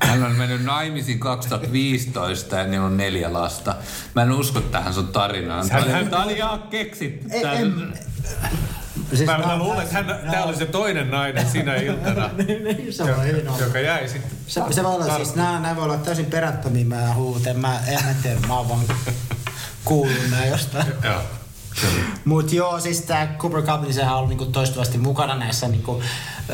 Hän 0.00 0.22
on 0.22 0.32
mennyt 0.32 0.64
naimisiin 0.64 1.20
2015 1.20 2.56
ja 2.56 2.64
niillä 2.66 2.86
on 2.86 2.96
neljä 2.96 3.32
lasta. 3.32 3.74
Mä 4.14 4.22
en 4.22 4.32
usko 4.32 4.60
tähän 4.60 4.94
sun 4.94 5.08
tarinaan. 5.08 5.70
Hän- 5.70 5.90
hän- 5.90 6.08
Tää 6.08 6.24
oli 6.24 6.36
ihan 6.36 6.62
keksitty. 6.62 7.28
Ei, 7.30 7.42
Tää- 7.42 7.52
en, 7.52 7.98
siis 9.16 9.30
Mä, 9.30 9.38
mä 9.38 9.58
luulen, 9.58 9.82
että 9.82 9.94
hän, 9.94 10.06
tämä 10.30 10.44
oli 10.44 10.56
se 10.56 10.66
toinen 10.66 11.10
nainen 11.10 11.50
sinä 11.50 11.74
iltana, 11.86 12.30
Niin, 12.36 12.92
se 12.92 13.16
voi 13.16 13.26
hyvin 13.26 13.46
joka 13.60 13.80
jäi 13.80 14.08
sitten. 14.08 14.30
Se, 14.46 14.60
se 14.70 14.82
voi 14.82 14.94
olla, 14.94 15.16
siis 15.16 15.34
nämä, 15.34 15.60
nämä 15.60 15.76
voi 15.76 15.84
olla 15.84 15.96
täysin 15.96 16.26
perättömiä 16.26 16.84
mä 16.84 17.14
huut, 17.14 17.46
en 17.46 17.58
mä, 17.58 17.80
en 17.86 18.16
tiedä, 18.22 18.40
mä 18.48 18.58
oon 18.58 18.68
vaan 18.68 18.84
kuullut 19.84 20.30
nää 20.30 20.46
jostain. 20.46 20.86
Joo. 21.04 21.22
Mut 22.24 22.52
joo, 22.52 22.80
siis 22.80 23.00
tää 23.00 23.34
Cooper 23.38 23.62
Cup, 23.62 23.82
niin 23.82 23.94
sehän 23.94 24.12
on 24.12 24.16
ollut 24.16 24.28
niinku 24.28 24.46
toistuvasti 24.46 24.98
mukana 24.98 25.34
näissä 25.34 25.68
niinku, 25.68 26.02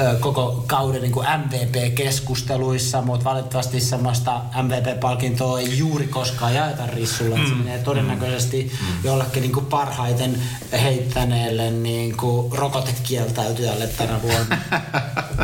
ö, 0.00 0.16
koko 0.20 0.64
kauden 0.66 1.02
niinku 1.02 1.22
MVP-keskusteluissa, 1.22 3.02
mutta 3.02 3.24
valitettavasti 3.24 3.80
semmoista 3.80 4.40
MVP-palkintoa 4.62 5.60
ei 5.60 5.78
juuri 5.78 6.06
koskaan 6.06 6.54
jaeta 6.54 6.86
rissulla. 6.86 7.36
Mm. 7.36 7.46
Se 7.46 7.54
menee 7.54 7.78
todennäköisesti 7.78 8.72
mm. 8.80 9.04
jollekin 9.04 9.42
niinku 9.42 9.60
parhaiten 9.60 10.42
heittäneelle 10.72 11.70
niinku 11.70 12.52
rokotekieltäytyjälle 12.54 13.86
tänä 13.86 14.22
vuonna. 14.22 14.58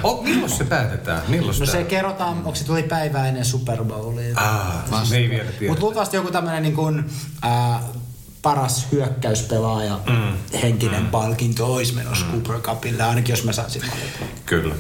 Oh, 0.03 0.25
milloin 0.25 0.51
se 0.51 0.65
päätetään? 0.65 1.23
Milloin 1.29 1.59
No 1.59 1.67
se 1.67 1.85
kerrotaan, 1.85 2.37
onko 2.37 2.55
se 2.55 2.65
tuli 2.65 2.83
päivää 2.83 3.29
ennen 3.29 3.45
Super 3.45 3.85
Bowlia. 3.85 4.37
Ah, 4.37 5.11
me 5.11 5.17
ei 5.17 5.31
vielä 5.31 5.53
tiedä. 5.53 5.73
Mutta 5.73 5.85
luultavasti 5.85 6.17
joku 6.17 6.31
tämmöinen 6.31 6.63
niin 6.63 6.75
kuin, 6.75 7.05
ää, 7.43 7.81
paras 8.47 8.87
hyökkäyspelaaja 8.93 10.01
mm. 10.09 10.59
henkinen 10.63 11.03
mm. 11.03 11.09
palkinto 11.09 11.75
olisi 11.75 11.95
menossa 11.95 12.25
mm. 12.27 12.33
Cooper 12.33 12.61
Cupille, 12.61 13.03
ainakin 13.03 13.33
jos 13.33 13.45
mä 13.45 13.53
saisin 13.53 13.83
valita. 13.83 14.35
Kyllä. 14.47 14.75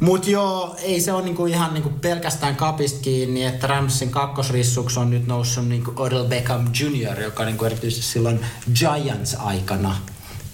Mutta 0.00 0.30
joo, 0.30 0.76
ei 0.82 1.00
se 1.00 1.12
ole 1.12 1.24
niinku 1.24 1.46
ihan 1.46 1.74
niinku 1.74 1.88
pelkästään 1.88 2.56
kapista 2.56 3.00
kiinni, 3.02 3.44
että 3.44 3.66
Ramsin 3.66 4.10
kakkosrissuksi 4.10 5.00
on 5.00 5.10
nyt 5.10 5.26
noussut 5.26 5.68
niinku 5.68 5.92
Odell 5.96 6.24
Beckham 6.24 6.66
Jr., 6.80 7.20
joka 7.20 7.44
niinku 7.44 7.64
erityisesti 7.64 8.06
silloin 8.06 8.40
Giants-aikana 8.74 9.96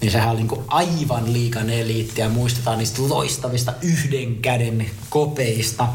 niin 0.01 0.11
sehän 0.11 0.29
oli 0.29 0.37
niinku 0.37 0.63
aivan 0.67 1.33
liikan 1.33 1.69
eliitti 1.69 2.21
ja 2.21 2.29
muistetaan 2.29 2.77
niistä 2.77 3.01
loistavista 3.09 3.73
yhden 3.81 4.35
käden 4.35 4.85
kopeista. 5.09 5.87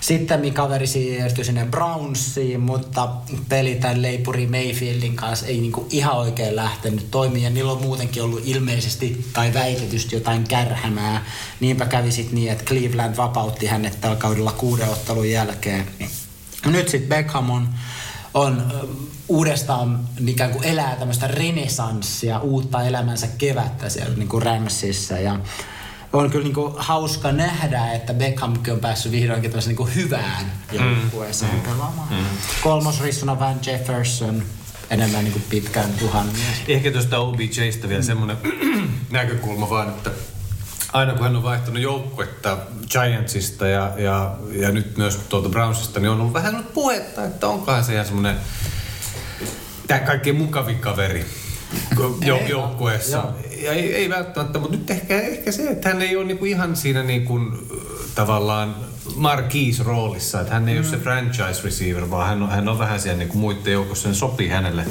Sitten 0.00 0.54
kaveri 0.54 0.86
siirtyi 0.86 1.44
sinne 1.44 1.64
Brownsiin, 1.64 2.60
mutta 2.60 3.08
peli 3.48 3.74
tämän 3.74 4.02
leipuri 4.02 4.46
Mayfieldin 4.46 5.16
kanssa 5.16 5.46
ei 5.46 5.60
niinku 5.60 5.86
ihan 5.90 6.16
oikein 6.16 6.56
lähtenyt 6.56 7.10
toimia. 7.10 7.50
Niillä 7.50 7.72
on 7.72 7.82
muutenkin 7.82 8.22
ollut 8.22 8.42
ilmeisesti 8.44 9.26
tai 9.32 9.54
väitetysti 9.54 10.16
jotain 10.16 10.44
kärhämää. 10.44 11.24
Niinpä 11.60 11.86
kävi 11.86 12.12
sitten 12.12 12.34
niin, 12.34 12.52
että 12.52 12.64
Cleveland 12.64 13.16
vapautti 13.16 13.66
hänet 13.66 14.00
tällä 14.00 14.16
kaudella 14.16 14.52
kuuden 14.52 14.88
ottelun 14.88 15.30
jälkeen. 15.30 15.86
Nyt 16.66 16.88
sitten 16.88 17.08
Beckham 17.08 17.50
on, 17.50 17.68
on 18.34 18.72
uudestaan 19.28 20.00
ikään 20.26 20.50
kuin 20.50 20.64
elää 20.64 20.96
tämmöistä 20.96 21.28
renesanssia, 21.28 22.38
uutta 22.38 22.82
elämänsä 22.82 23.26
kevättä 23.38 23.88
siellä 23.88 24.16
niin 24.16 24.28
kuin 24.28 24.42
Ramsissa. 24.42 25.18
Ja 25.18 25.38
on 26.12 26.30
kyllä 26.30 26.44
niin 26.44 26.54
kuin 26.54 26.74
hauska 26.76 27.32
nähdä, 27.32 27.92
että 27.92 28.14
Beckhamkin 28.14 28.72
on 28.72 28.80
päässyt 28.80 29.12
vihdoinkin 29.12 29.50
tämmöiseen 29.50 29.68
niin 29.68 29.76
kuin 29.76 29.94
hyvään 29.94 30.52
joukkueeseen 30.72 31.54
mm. 31.54 31.60
pelaamaan. 31.60 32.08
Mm. 32.10 32.24
Kolmosrissuna 32.62 33.38
Van 33.38 33.60
Jefferson, 33.66 34.42
enemmän 34.90 35.24
niin 35.24 35.32
kuin 35.32 35.44
pitkään 35.50 35.90
tuhannes. 35.98 36.62
Ehkä 36.68 36.90
tuosta 36.90 37.18
OBJstä 37.18 37.88
vielä 37.88 38.02
semmoinen 38.02 38.36
näkökulma 39.10 39.70
vaan, 39.70 39.88
että 39.88 40.10
aina 40.92 41.12
kun 41.12 41.22
hän 41.22 41.36
on 41.36 41.42
vaihtanut 41.42 41.82
joukkuetta 41.82 42.58
Giantsista 42.90 43.66
ja, 43.66 43.92
ja, 43.96 44.36
ja 44.52 44.70
nyt 44.70 44.96
myös 44.96 45.16
tuolta 45.16 45.48
Brownsista, 45.48 46.00
niin 46.00 46.10
on 46.10 46.20
ollut 46.20 46.34
vähän 46.34 46.66
puhetta, 46.74 47.24
että 47.24 47.48
onkohan 47.48 47.84
se 47.84 47.92
ihan 47.92 48.06
semmoinen 48.06 48.36
tämä 49.86 50.00
kaikkein 50.00 50.36
mukavin 50.36 50.78
kaveri 50.78 51.26
jo, 52.26 52.40
joukkueessa. 52.48 53.24
Ja 53.62 53.72
ei, 53.72 53.94
ei 53.94 54.08
välttämättä, 54.08 54.58
mutta 54.58 54.76
nyt 54.76 54.90
ehkä, 54.90 55.20
ehkä 55.20 55.52
se, 55.52 55.68
että 55.68 55.88
hän 55.88 56.02
ei 56.02 56.16
ole 56.16 56.24
niinku 56.24 56.44
ihan 56.44 56.76
siinä 56.76 57.02
niinku, 57.02 57.40
tavallaan 58.14 58.76
marquise 59.16 59.82
roolissa, 59.82 60.40
että 60.40 60.54
hän 60.54 60.68
ei 60.68 60.74
mm. 60.74 60.80
ole 60.80 60.90
se 60.90 60.96
franchise 60.96 61.62
receiver, 61.64 62.10
vaan 62.10 62.28
hän 62.28 62.42
on, 62.42 62.50
hän 62.50 62.68
on 62.68 62.78
vähän 62.78 63.00
siellä 63.00 63.18
niinku 63.18 63.38
muiden 63.38 63.72
joukossa, 63.72 64.08
se 64.08 64.14
sopii 64.14 64.48
hänelle 64.48 64.84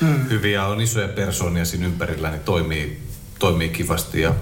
mm. 0.00 0.28
hyvin 0.30 0.52
ja 0.52 0.66
on 0.66 0.80
isoja 0.80 1.08
persoonia 1.08 1.64
siinä 1.64 1.86
ympärillä, 1.86 2.30
niin 2.30 2.40
toimii, 2.40 3.02
toimii 3.38 3.68
kivasti 3.68 4.20
ja 4.20 4.34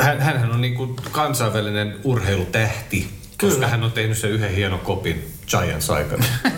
hän, 0.00 0.20
hänhän 0.20 0.50
on 0.50 0.60
niinku 0.60 0.96
kansainvälinen 1.12 1.96
urheilutähti, 2.04 3.10
koska 3.40 3.54
Kyllä. 3.54 3.68
hän 3.68 3.82
on 3.82 3.92
tehnyt 3.92 4.18
sen 4.18 4.30
yhden 4.30 4.54
hienon 4.54 4.80
kopin 4.80 5.34
Giants 5.46 5.90
aikana. 5.90 6.24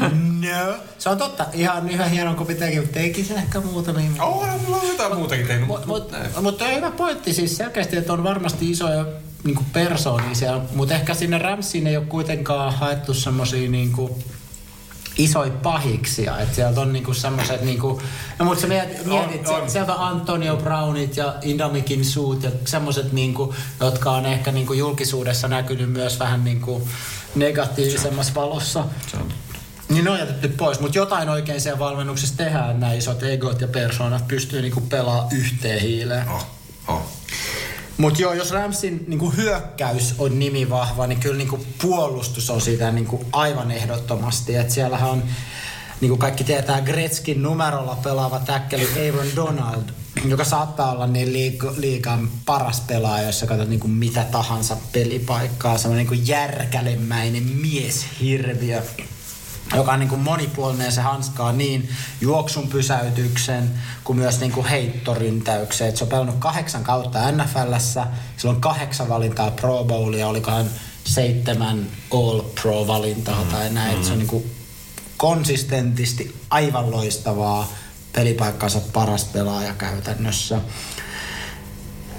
No. 0.52 0.74
Se 0.98 1.08
on 1.08 1.18
totta. 1.18 1.46
Ihan 1.52 1.90
yhden 1.90 2.10
hienon 2.10 2.36
kopin 2.36 2.56
teki, 2.56 2.80
mutta 2.80 2.92
teki 2.92 3.24
sen 3.24 3.36
ehkä 3.36 3.60
muutamia. 3.60 4.10
oh, 4.22 4.46
mulla 4.64 4.76
on 4.76 4.88
jotain 4.88 5.16
muutakin 5.16 5.46
tehnyt, 5.46 5.66
Mutta 5.66 5.86
mut, 5.86 6.12
mut 6.40 6.62
on 6.62 6.74
hyvä 6.74 6.90
pointti 6.90 7.32
siis 7.34 7.56
selkeästi, 7.56 7.96
että 7.96 8.12
on 8.12 8.24
varmasti 8.24 8.70
isoja 8.70 9.06
niinku 9.44 9.64
persoonia 9.72 10.34
siellä, 10.34 10.62
mutta 10.74 10.94
ehkä 10.94 11.14
sinne 11.14 11.38
Ramsiin 11.38 11.86
ei 11.86 11.96
ole 11.96 12.06
kuitenkaan 12.06 12.74
haettu 12.74 13.14
semmosia 13.14 13.70
niinku 13.70 14.18
isoja 15.18 15.50
pahiksia. 15.62 16.38
Että 16.38 16.54
sieltä 16.54 16.80
on 16.80 16.92
niinku 16.92 17.14
semmoiset, 17.14 17.62
niinku, 17.62 18.02
no 18.38 18.44
mutta 18.44 18.60
sä 18.60 18.66
mietit, 18.66 19.06
mietit 19.06 19.48
On, 19.48 19.62
on. 19.62 19.70
sieltä 19.70 19.94
on 19.94 20.08
Antonio 20.08 20.56
Brownit 20.56 21.16
ja 21.16 21.34
Indamikin 21.42 22.04
suut 22.04 22.42
ja 22.42 22.50
semmoiset, 22.64 23.12
niinku, 23.12 23.54
jotka 23.80 24.10
on 24.10 24.26
ehkä 24.26 24.52
niinku 24.52 24.72
julkisuudessa 24.72 25.48
näkynyt 25.48 25.92
myös 25.92 26.18
vähän 26.18 26.44
niinku 26.44 26.88
negatiivisemmassa 27.34 28.34
valossa. 28.34 28.84
Niin 29.88 30.04
ne 30.04 30.10
on 30.10 30.18
jätetty 30.18 30.48
pois, 30.48 30.80
mutta 30.80 30.98
jotain 30.98 31.28
oikein 31.28 31.60
siellä 31.60 31.78
valmennuksessa 31.78 32.36
tehdään, 32.36 32.80
nämä 32.80 32.92
isot 32.92 33.22
egot 33.22 33.60
ja 33.60 33.68
persoonat 33.68 34.28
pystyy 34.28 34.62
niinku 34.62 34.80
pelaamaan 34.80 35.36
yhteen 35.36 35.80
hiileen. 35.80 36.28
Oh, 36.28 36.46
oh. 36.88 37.02
Mutta 37.96 38.22
joo, 38.22 38.32
jos 38.32 38.50
Ramsin 38.50 39.04
niinku 39.08 39.30
hyökkäys 39.30 40.14
on 40.18 40.38
nimi 40.38 40.70
vahva, 40.70 41.06
niin 41.06 41.20
kyllä 41.20 41.36
niinku 41.36 41.66
puolustus 41.82 42.50
on 42.50 42.60
sitä 42.60 42.92
niinku 42.92 43.24
aivan 43.32 43.70
ehdottomasti. 43.70 44.56
Et 44.56 44.70
siellähän 44.70 45.10
on, 45.10 45.22
niin 46.00 46.08
kuin 46.08 46.18
kaikki 46.18 46.44
tietää, 46.44 46.80
Gretzkin 46.80 47.42
numerolla 47.42 47.98
pelaava 48.02 48.38
täkkeli 48.38 48.88
Aaron 48.96 49.36
Donald, 49.36 49.88
joka 50.24 50.44
saattaa 50.44 50.92
olla 50.92 51.06
niin 51.06 51.32
liiga, 51.32 51.74
liigan 51.76 52.28
paras 52.46 52.80
pelaaja, 52.80 53.26
jos 53.26 53.40
sä 53.40 53.46
katsot 53.46 53.68
niinku 53.68 53.88
mitä 53.88 54.24
tahansa 54.24 54.76
pelipaikkaa. 54.92 55.78
Semmoinen 55.78 56.06
niinku 56.06 56.24
järkälemäinen 56.26 57.42
mieshirviö 57.42 58.82
joka 59.74 59.92
on 59.92 60.00
niin 60.00 60.08
kuin 60.08 60.20
monipuolinen 60.20 60.92
se 60.92 61.00
hanskaa 61.00 61.52
niin 61.52 61.88
juoksun 62.20 62.68
pysäytyksen 62.68 63.70
kuin 64.04 64.18
myös 64.18 64.40
niin 64.40 64.52
kuin 64.52 64.66
heittoryntäyksen. 64.66 65.88
Et 65.88 65.96
se 65.96 66.04
on 66.04 66.10
pelannut 66.10 66.36
kahdeksan 66.38 66.84
kautta 66.84 67.32
NFLssä, 67.32 68.06
sillä 68.36 68.54
on 68.54 68.60
kahdeksan 68.60 69.08
valintaa 69.08 69.50
Pro 69.50 69.84
Bowlia, 69.84 70.28
olikohan 70.28 70.66
seitsemän 71.04 71.86
All 72.10 72.40
Pro-valintaa 72.62 73.44
tai 73.50 73.70
näin. 73.70 73.98
Mm. 73.98 74.04
Se 74.04 74.12
on 74.12 74.18
niin 74.18 74.28
kuin 74.28 74.50
konsistentisti 75.16 76.36
aivan 76.50 76.90
loistavaa 76.90 77.72
pelipaikkansa 78.12 78.80
paras 78.92 79.24
pelaaja 79.24 79.74
käytännössä. 79.74 80.60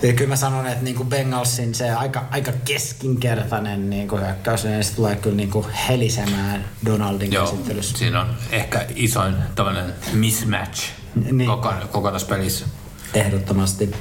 Ja 0.02 0.14
kyllä 0.14 0.30
mä 0.30 0.36
sanon, 0.36 0.68
että 0.68 0.84
niinku 0.84 1.04
Bengalsin 1.04 1.76
se 1.76 1.91
aika, 1.91 2.26
aika 2.32 2.52
keskinkertainen 2.66 3.89
niinku 3.89 4.18
hyökkäys, 4.18 4.64
niin 4.64 4.84
se 4.84 4.95
tulee 4.95 5.16
kyllä 5.16 5.36
niinku 5.36 5.66
helisemään 5.89 6.66
Donaldin 6.86 7.32
Joo, 7.32 7.45
käsittelyssä. 7.45 7.98
siinä 7.98 8.22
on 8.22 8.28
ehkä 8.52 8.86
isoin 8.95 9.36
tämmöinen 9.56 9.93
mismatch 10.14 10.84
Niin. 11.32 11.50
koko, 11.50 11.74
koko 11.91 12.12
tässä 12.12 12.28
pelissä. 12.28 12.66
Ehdottomasti. 13.14 13.91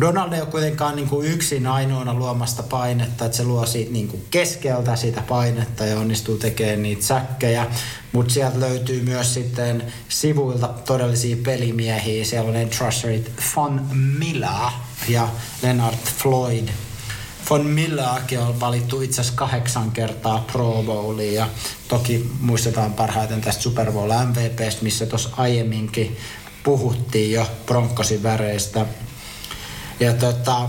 Donald 0.00 0.32
ei 0.32 0.40
ole 0.40 0.48
kuitenkaan 0.50 0.96
niin 0.96 1.08
kuin 1.08 1.26
yksin 1.28 1.66
ainoana 1.66 2.14
luomasta 2.14 2.62
painetta, 2.62 3.24
että 3.24 3.36
se 3.36 3.44
luo 3.44 3.66
siitä 3.66 3.92
niin 3.92 4.08
kuin 4.08 4.24
keskeltä 4.30 4.96
sitä 4.96 5.22
painetta 5.28 5.84
ja 5.86 5.98
onnistuu 5.98 6.36
tekemään 6.38 6.82
niitä 6.82 7.02
säkkejä. 7.02 7.66
Mutta 8.12 8.34
sieltä 8.34 8.60
löytyy 8.60 9.02
myös 9.02 9.34
sitten 9.34 9.82
sivuilta 10.08 10.68
todellisia 10.68 11.36
pelimiehiä. 11.44 12.24
Siellä 12.24 12.48
on 12.48 12.54
ne 12.54 12.66
trusserit 12.66 13.32
Von 13.56 13.86
Milla 14.18 14.72
ja 15.08 15.28
Leonard 15.62 15.96
Floyd. 16.18 16.68
Von 17.50 17.66
Millaakin 17.66 18.38
on 18.38 18.60
valittu 18.60 19.00
itse 19.00 19.20
asiassa 19.20 19.38
kahdeksan 19.38 19.90
kertaa 19.90 20.44
Pro 20.52 20.82
Bowliin 20.86 21.34
ja 21.34 21.48
toki 21.88 22.30
muistetaan 22.40 22.92
parhaiten 22.92 23.40
tästä 23.40 23.62
Super 23.62 23.92
Bowl 23.92 24.10
MVPstä, 24.10 24.82
missä 24.82 25.06
tuossa 25.06 25.30
aiemminkin 25.36 26.16
puhuttiin 26.62 27.32
jo 27.32 27.46
Broncosin 27.66 28.22
väreistä. 28.22 28.86
Ja 30.00 30.12
tota, 30.12 30.68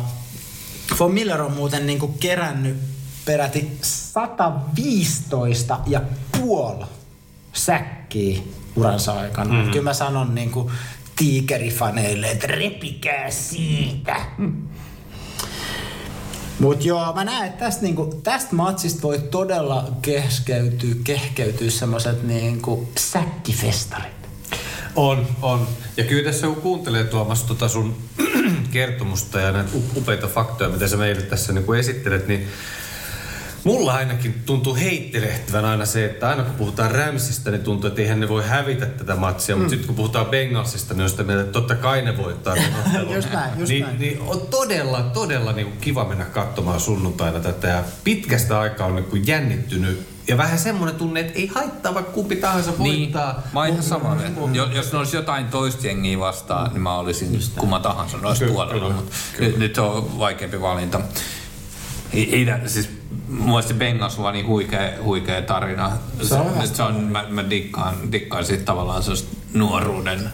Von 0.99 1.13
Miller 1.13 1.41
on 1.41 1.53
muuten 1.53 1.87
niinku 1.87 2.07
kerännyt 2.07 2.77
peräti 3.25 3.77
115 3.81 5.79
ja 5.87 6.01
puoli 6.31 6.85
säkkiä 7.53 8.41
uransa 8.75 9.11
aikana. 9.13 9.63
Mm. 9.63 9.71
Kyllä 9.71 9.83
mä 9.83 9.93
sanon 9.93 10.35
niinku 10.35 10.71
tiikerifaneille, 11.21 12.31
että 12.31 12.47
repikää 12.47 13.31
siitä. 13.31 14.15
Mutta 16.59 16.87
joo, 16.87 17.13
mä 17.13 17.23
näen, 17.23 17.47
että 17.47 17.65
tästä, 17.65 17.81
niinku, 17.81 18.21
tästä 18.23 18.55
matsista 18.55 19.01
voi 19.01 19.19
todella 19.19 19.91
keskeytyä, 20.01 20.95
kehkeytyä 21.03 21.69
semmoiset 21.69 22.23
niinku 22.23 22.89
säkkifestarit. 22.99 24.13
On, 24.95 25.27
on. 25.41 25.67
Ja 25.97 26.03
kyllä 26.03 26.31
tässä 26.31 26.47
kun 26.47 26.55
kuuntelee 26.55 27.03
Tuomas 27.03 27.43
tota 27.43 27.67
sun 27.67 27.95
kertomusta 28.71 29.39
ja 29.39 29.51
näitä 29.51 29.69
up- 29.73 29.97
upeita 29.97 30.27
faktoja, 30.27 30.69
mitä 30.69 30.87
sä 30.87 30.97
meille 30.97 31.21
tässä 31.21 31.53
niin 31.53 31.75
esittelet, 31.79 32.27
niin 32.27 32.47
mulla 33.63 33.93
ainakin 33.93 34.41
tuntuu 34.45 34.75
heittelehtivän 34.75 35.65
aina 35.65 35.85
se, 35.85 36.05
että 36.05 36.29
aina 36.29 36.43
kun 36.43 36.55
puhutaan 36.55 36.91
Ramsista, 36.91 37.51
niin 37.51 37.63
tuntuu, 37.63 37.87
että 37.87 38.01
eihän 38.01 38.19
ne 38.19 38.29
voi 38.29 38.47
hävitä 38.47 38.85
tätä 38.85 39.15
matsia, 39.15 39.55
mm. 39.55 39.59
mutta 39.59 39.69
sitten 39.69 39.87
kun 39.87 39.95
puhutaan 39.95 40.25
Bengalsista, 40.25 40.93
niin 40.93 41.03
on 41.03 41.09
sitä 41.09 41.23
mieltä, 41.23 41.43
että 41.43 41.53
totta 41.53 41.75
kai 41.75 42.01
ne 42.01 42.17
voittaa. 42.17 42.55
Just 43.15 43.33
näin, 43.33 43.59
just 43.59 43.69
niin, 43.69 43.83
näin. 43.83 43.99
niin 43.99 44.21
on 44.21 44.41
todella, 44.41 45.01
todella 45.01 45.51
niin 45.51 45.77
kiva 45.81 46.05
mennä 46.05 46.25
katsomaan 46.25 46.79
sunnuntaina 46.79 47.39
tätä 47.39 47.67
ja 47.67 47.83
pitkästä 48.03 48.59
aikaa 48.59 48.87
on 48.87 48.95
niin 48.95 49.05
kuin 49.05 49.27
jännittynyt 49.27 50.07
ja 50.27 50.37
vähän 50.37 50.59
semmoinen 50.59 50.95
tunne, 50.95 51.19
että 51.19 51.33
ei 51.33 51.47
haittaa 51.47 51.93
vaikka 51.93 52.11
kumpi 52.11 52.35
tahansa 52.35 52.77
voittaa. 52.77 53.33
Niin, 53.33 53.43
mä 53.53 53.59
oon 53.59 53.69
ihan 53.69 53.83
sama. 53.83 54.17
Jo, 54.53 54.69
jos 54.73 54.91
ne 54.91 54.97
olisi 54.97 55.15
jotain 55.15 55.45
toista 55.45 55.87
jengiä 55.87 56.19
vastaan, 56.19 56.73
niin 56.73 56.81
mä 56.81 56.97
olisin 56.97 57.39
kumma 57.57 57.79
tahansa 57.79 58.17
noista 58.17 58.45
kyllä, 58.45 58.93
Mutta 58.93 59.15
kyllä. 59.37 59.49
nyt, 59.49 59.57
nyt 59.57 59.77
on 59.77 60.19
vaikeampi 60.19 60.61
valinta. 60.61 61.01
Ei, 62.13 62.35
ei, 62.35 62.69
siis 62.69 63.00
Mulla 63.27 63.61
se 63.61 63.73
Bengals 63.73 64.19
on 64.19 64.33
niin 64.33 64.47
huikea, 64.47 65.03
huikea 65.03 65.41
tarina. 65.41 65.91
Se 66.21 66.35
on 66.35 66.67
se, 66.67 66.75
se 66.75 66.83
on, 66.83 66.95
mä, 66.95 67.25
mä 67.29 67.49
dikkaan, 67.49 68.11
dikkaan 68.11 68.45
siitä 68.45 68.63
tavallaan 68.63 69.03
sellaista 69.03 69.37
nuoruuden 69.53 70.33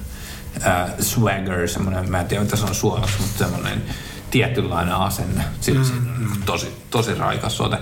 äh, 0.68 0.90
swagger, 1.00 1.68
semmoinen, 1.68 2.12
mä 2.12 2.20
en 2.20 2.28
tiedä 2.28 2.44
mitä 2.44 2.56
se 2.56 2.66
on 2.66 2.76
suomeksi, 2.76 3.22
mutta 3.22 3.38
semmoinen 3.38 3.84
tietynlainen 4.32 4.96
asenne. 4.96 5.44
Sitten 5.62 5.86
mm. 6.20 6.28
tosi, 6.46 6.78
tosi 6.90 7.16
raikas 7.16 7.58
sote. 7.58 7.78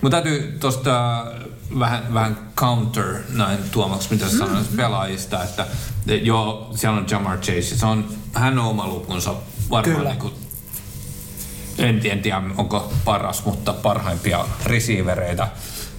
Mutta 0.00 0.16
täytyy 0.22 0.56
tosta 0.60 1.26
vähän, 1.78 2.14
vähän 2.14 2.38
counter 2.56 3.14
näin 3.28 3.58
tuomaksi, 3.70 4.08
mitä 4.10 4.28
sanoit 4.28 4.76
pelaajista, 4.76 5.44
että 5.44 5.66
et 6.08 6.26
joo, 6.26 6.70
siellä 6.74 6.98
on 6.98 7.06
Jamar 7.10 7.38
Chase, 7.38 7.62
se 7.62 7.86
on, 7.86 8.08
hän 8.34 8.58
on 8.58 8.64
oma 8.64 8.86
lukunsa 8.86 9.34
varmaan 9.70 9.96
Kyllä. 9.96 10.08
niin 10.08 10.20
kuin, 10.20 10.34
en, 11.78 12.00
en 12.04 12.22
tiedä 12.22 12.42
onko 12.56 12.92
paras, 13.04 13.44
mutta 13.44 13.72
parhaimpia 13.72 14.44
receivereitä. 14.64 15.48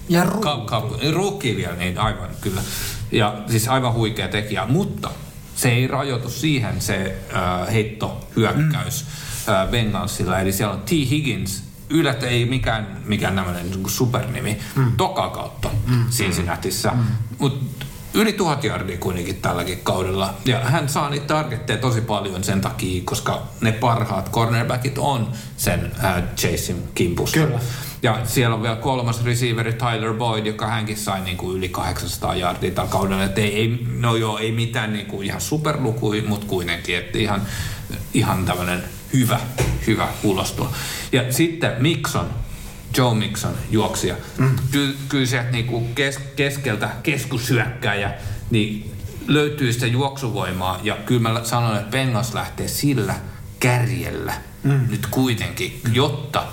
Ja 0.08 0.24
rookie. 0.24 0.42
Ka- 0.42 0.80
ka- 0.80 0.98
rookie 1.12 1.56
vielä, 1.56 1.74
niin 1.76 1.98
aivan 1.98 2.28
kyllä. 2.40 2.60
Ja 3.12 3.42
siis 3.50 3.68
aivan 3.68 3.92
huikea 3.92 4.28
tekijä, 4.28 4.66
mutta 4.66 5.10
se 5.56 5.68
ei 5.68 5.86
rajoitu 5.86 6.30
siihen 6.30 6.80
se 6.80 7.18
äh, 7.34 7.72
heittohyökkäys 7.72 9.04
mm. 9.46 9.54
äh, 9.54 9.68
Bengalsilla. 9.68 10.40
Eli 10.40 10.52
siellä 10.52 10.74
on 10.74 10.82
T. 10.82 10.90
Higgins, 10.90 11.64
yllättä 11.90 12.26
ei 12.26 12.44
mikään, 12.44 13.02
mikään 13.04 13.34
tämmöinen 13.34 13.70
niin 13.70 13.90
supernimi, 13.90 14.58
mm. 14.76 14.92
toka 14.96 15.28
kautta 15.28 15.70
mm. 15.86 16.04
Cincinnatiissa. 16.10 16.90
Mm. 16.90 17.04
Mutta 17.38 17.86
yli 18.14 18.32
tuhat 18.32 18.64
jardia 18.64 18.98
kuitenkin 18.98 19.36
tälläkin 19.36 19.80
kaudella. 19.82 20.34
Ja 20.44 20.60
hän 20.60 20.88
saa 20.88 21.10
niitä 21.10 21.26
targetteja 21.26 21.78
tosi 21.78 22.00
paljon 22.00 22.44
sen 22.44 22.60
takia, 22.60 23.02
koska 23.04 23.42
ne 23.60 23.72
parhaat 23.72 24.30
cornerbackit 24.30 24.98
on 24.98 25.32
sen 25.56 25.92
äh, 26.04 26.22
Chasein 26.36 26.82
kimpussa. 26.94 27.40
Kyllä. 27.40 27.58
Ja 28.02 28.20
siellä 28.24 28.54
on 28.54 28.62
vielä 28.62 28.76
kolmas 28.76 29.24
receiveri 29.24 29.72
Tyler 29.72 30.14
Boyd, 30.14 30.46
joka 30.46 30.66
hänkin 30.66 30.96
sai 30.96 31.20
niin 31.20 31.36
kuin 31.36 31.58
yli 31.58 31.68
800 31.68 32.34
yardia 32.34 32.70
tällä 32.70 32.90
kaudella. 32.90 33.24
Et 33.24 33.38
ei, 33.38 33.56
ei, 33.56 33.86
no 33.98 34.16
joo, 34.16 34.38
ei 34.38 34.52
mitään 34.52 34.92
niin 34.92 35.06
kuin 35.06 35.26
ihan 35.26 35.40
superlukui, 35.40 36.20
mutta 36.20 36.46
kuitenkin, 36.46 36.98
että 36.98 37.18
ihan, 37.18 37.42
ihan 38.14 38.44
tämmöinen 38.44 38.82
hyvä, 39.12 39.40
hyvä 39.86 40.08
ulostulo. 40.22 40.72
Ja 41.12 41.32
sitten 41.32 41.72
Mixon, 41.78 42.26
Joe 42.96 43.14
Mixon, 43.14 43.54
juoksija. 43.70 44.14
Mm. 44.38 44.56
Ky, 44.70 44.96
kyllä 45.08 45.26
sieltä 45.26 45.50
niin 45.50 45.66
kuin 45.66 45.94
kes, 45.94 46.18
keskeltä 46.36 46.88
keskushyökkäjä, 47.02 48.14
niin 48.50 48.94
löytyy 49.26 49.72
sitä 49.72 49.86
juoksuvoimaa. 49.86 50.80
Ja 50.82 50.96
kyllä 51.06 51.20
mä 51.20 51.44
sanon, 51.44 51.76
että 51.76 51.90
Bengals 51.90 52.34
lähtee 52.34 52.68
sillä 52.68 53.14
kärjellä 53.60 54.34
mm. 54.62 54.86
nyt 54.90 55.06
kuitenkin, 55.06 55.80
jotta 55.92 56.46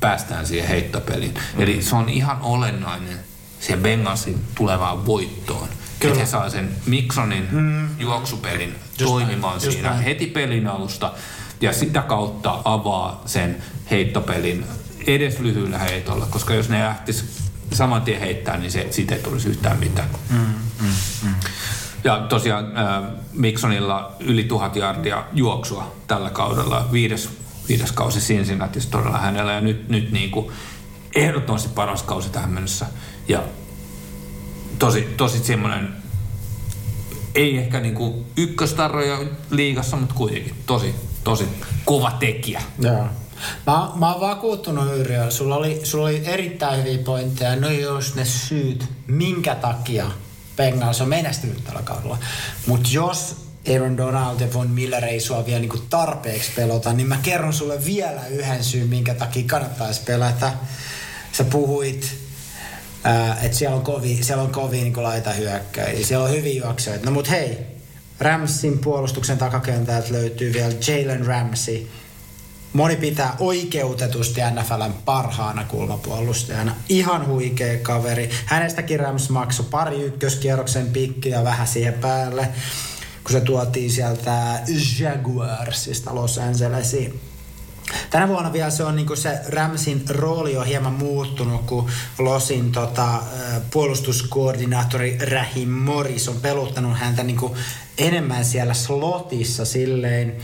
päästään 0.00 0.46
siihen 0.46 0.68
heittopeliin. 0.68 1.34
Mm. 1.34 1.62
Eli 1.62 1.82
se 1.82 1.96
on 1.96 2.08
ihan 2.08 2.38
olennainen 2.42 3.18
se 3.60 3.76
Bengalsin 3.76 4.40
tulevaan 4.54 5.06
voittoon. 5.06 5.68
Kyllä. 6.00 6.12
Että 6.12 6.24
he 6.24 6.30
saa 6.30 6.50
sen 6.50 6.68
Miksonin 6.86 7.48
mm. 7.50 7.88
juoksupelin 7.98 8.74
Just 8.98 9.12
toimimaan 9.12 9.56
näin, 9.56 9.64
just 9.64 9.76
siinä 9.76 9.90
näin. 9.90 10.02
heti 10.02 10.26
pelin 10.26 10.68
alusta 10.68 11.12
ja 11.60 11.72
sitä 11.72 12.02
kautta 12.02 12.62
avaa 12.64 13.22
sen 13.26 13.62
heittopelin 13.90 14.64
edes 15.06 15.40
lyhyellä 15.40 15.78
heitolla, 15.78 16.26
koska 16.30 16.54
jos 16.54 16.68
ne 16.68 16.84
lähtis 16.84 17.24
saman 17.72 18.02
tien 18.02 18.20
heittää, 18.20 18.56
niin 18.56 18.70
se, 18.70 18.86
siitä 18.90 19.14
ei 19.14 19.22
tulisi 19.22 19.48
yhtään 19.48 19.78
mitään. 19.78 20.08
Mm, 20.30 20.38
mm, 20.80 20.86
mm. 21.22 21.34
Ja 22.04 22.18
tosiaan 22.28 22.76
äh, 22.76 23.02
Miksonilla 23.32 24.16
yli 24.20 24.44
tuhat 24.44 24.76
jardia 24.76 25.24
juoksua 25.32 25.94
tällä 26.06 26.30
kaudella, 26.30 26.88
viides, 26.92 27.28
viides 27.68 27.92
kausi 27.92 28.20
Cincinnatissa 28.20 28.90
todella 28.90 29.18
hänellä 29.18 29.52
ja 29.52 29.60
nyt, 29.60 29.88
nyt 29.88 30.12
niin 30.12 30.30
kuin 30.30 30.52
ehdottomasti 31.14 31.68
paras 31.68 32.02
kausi 32.02 32.30
tähän 32.30 32.50
mennessä. 32.50 32.86
Ja 33.28 33.42
tosi, 34.78 35.02
tosi 35.16 35.38
semmoinen 35.38 35.88
ei 37.34 37.58
ehkä 37.58 37.80
niinku 37.80 38.26
ykköstarroja 38.36 39.18
liigassa, 39.50 39.96
mutta 39.96 40.14
kuitenkin 40.14 40.54
tosi, 40.66 40.94
tosi 41.24 41.48
kova 41.84 42.10
tekijä. 42.10 42.62
Joo. 42.78 43.08
Mä, 43.66 43.90
mä 43.94 44.12
oon 44.12 44.20
vakuuttunut 44.20 44.96
Yrjö. 44.96 45.30
Sulla 45.30 45.56
oli, 45.56 45.80
sulla 45.82 46.04
oli 46.04 46.22
erittäin 46.26 46.84
hyviä 46.84 47.04
pointteja. 47.04 47.56
No 47.56 47.70
jos 47.70 48.14
ne 48.14 48.24
syyt, 48.24 48.84
minkä 49.06 49.54
takia 49.54 50.10
Bengals 50.56 51.00
on 51.00 51.08
menestynyt 51.08 51.64
tällä 51.64 51.82
kaudella. 51.82 52.18
Mutta 52.66 52.88
jos 52.92 53.36
Aaron 53.72 53.96
Donald 53.96 54.40
ja 54.40 54.52
Von 54.54 54.70
Miller 54.70 55.04
ei 55.04 55.20
sua 55.20 55.46
vielä 55.46 55.60
niinku 55.60 55.78
tarpeeksi 55.90 56.50
pelota, 56.56 56.92
niin 56.92 57.06
mä 57.06 57.18
kerron 57.22 57.52
sulle 57.52 57.84
vielä 57.84 58.26
yhden 58.26 58.64
syyn, 58.64 58.88
minkä 58.88 59.14
takia 59.14 59.44
kannattaisi 59.46 60.00
pelata. 60.06 60.52
Sä 61.32 61.44
puhuit, 61.44 62.16
että 63.42 63.56
siellä 63.56 63.76
on 63.76 63.82
kovia, 63.82 64.24
siellä 64.24 64.42
on 64.42 64.52
kovia 64.52 64.82
niin 64.82 65.02
laita 65.02 65.32
hyökkäjiä, 65.32 66.06
siellä 66.06 66.24
on 66.24 66.30
hyviä 66.30 66.62
juoksijoita. 66.64 67.04
No 67.04 67.10
mut 67.10 67.30
hei, 67.30 67.58
Ramsin 68.20 68.78
puolustuksen 68.78 69.38
takakentältä 69.38 70.12
löytyy 70.12 70.52
vielä 70.52 70.74
Jalen 70.86 71.26
Ramsey. 71.26 71.86
Moni 72.74 72.96
pitää 72.96 73.36
oikeutetusti 73.38 74.40
NFLn 74.50 74.94
parhaana 75.04 75.64
kulmapuolustajana. 75.64 76.74
Ihan 76.88 77.26
huikea 77.26 77.78
kaveri. 77.78 78.30
Hänestäkin 78.46 79.00
Rams 79.00 79.30
maksoi 79.30 79.66
pari 79.70 80.02
ykköskierroksen 80.02 80.86
pikkiä 80.86 81.44
vähän 81.44 81.66
siihen 81.66 81.94
päälle 81.94 82.48
kun 83.24 83.32
se 83.32 83.40
tuotiin 83.40 83.90
sieltä 83.90 84.60
Jaguarsista 85.00 86.14
Los 86.14 86.38
Angelesiin. 86.38 87.20
Tänä 88.10 88.28
vuonna 88.28 88.52
vielä 88.52 88.70
se 88.70 88.84
on 88.84 88.96
niin 88.96 89.16
se 89.16 89.40
Ramsin 89.48 90.04
rooli 90.08 90.56
on 90.56 90.66
hieman 90.66 90.92
muuttunut, 90.92 91.62
kun 91.66 91.90
Losin 92.18 92.72
tota, 92.72 93.22
puolustuskoordinaattori 93.70 95.18
Rahim 95.30 95.68
Morris 95.68 96.28
on 96.28 96.36
peluttanut 96.36 96.98
häntä 96.98 97.22
niin 97.22 97.38
enemmän 97.98 98.44
siellä 98.44 98.74
slotissa 98.74 99.64
silleen, 99.64 100.36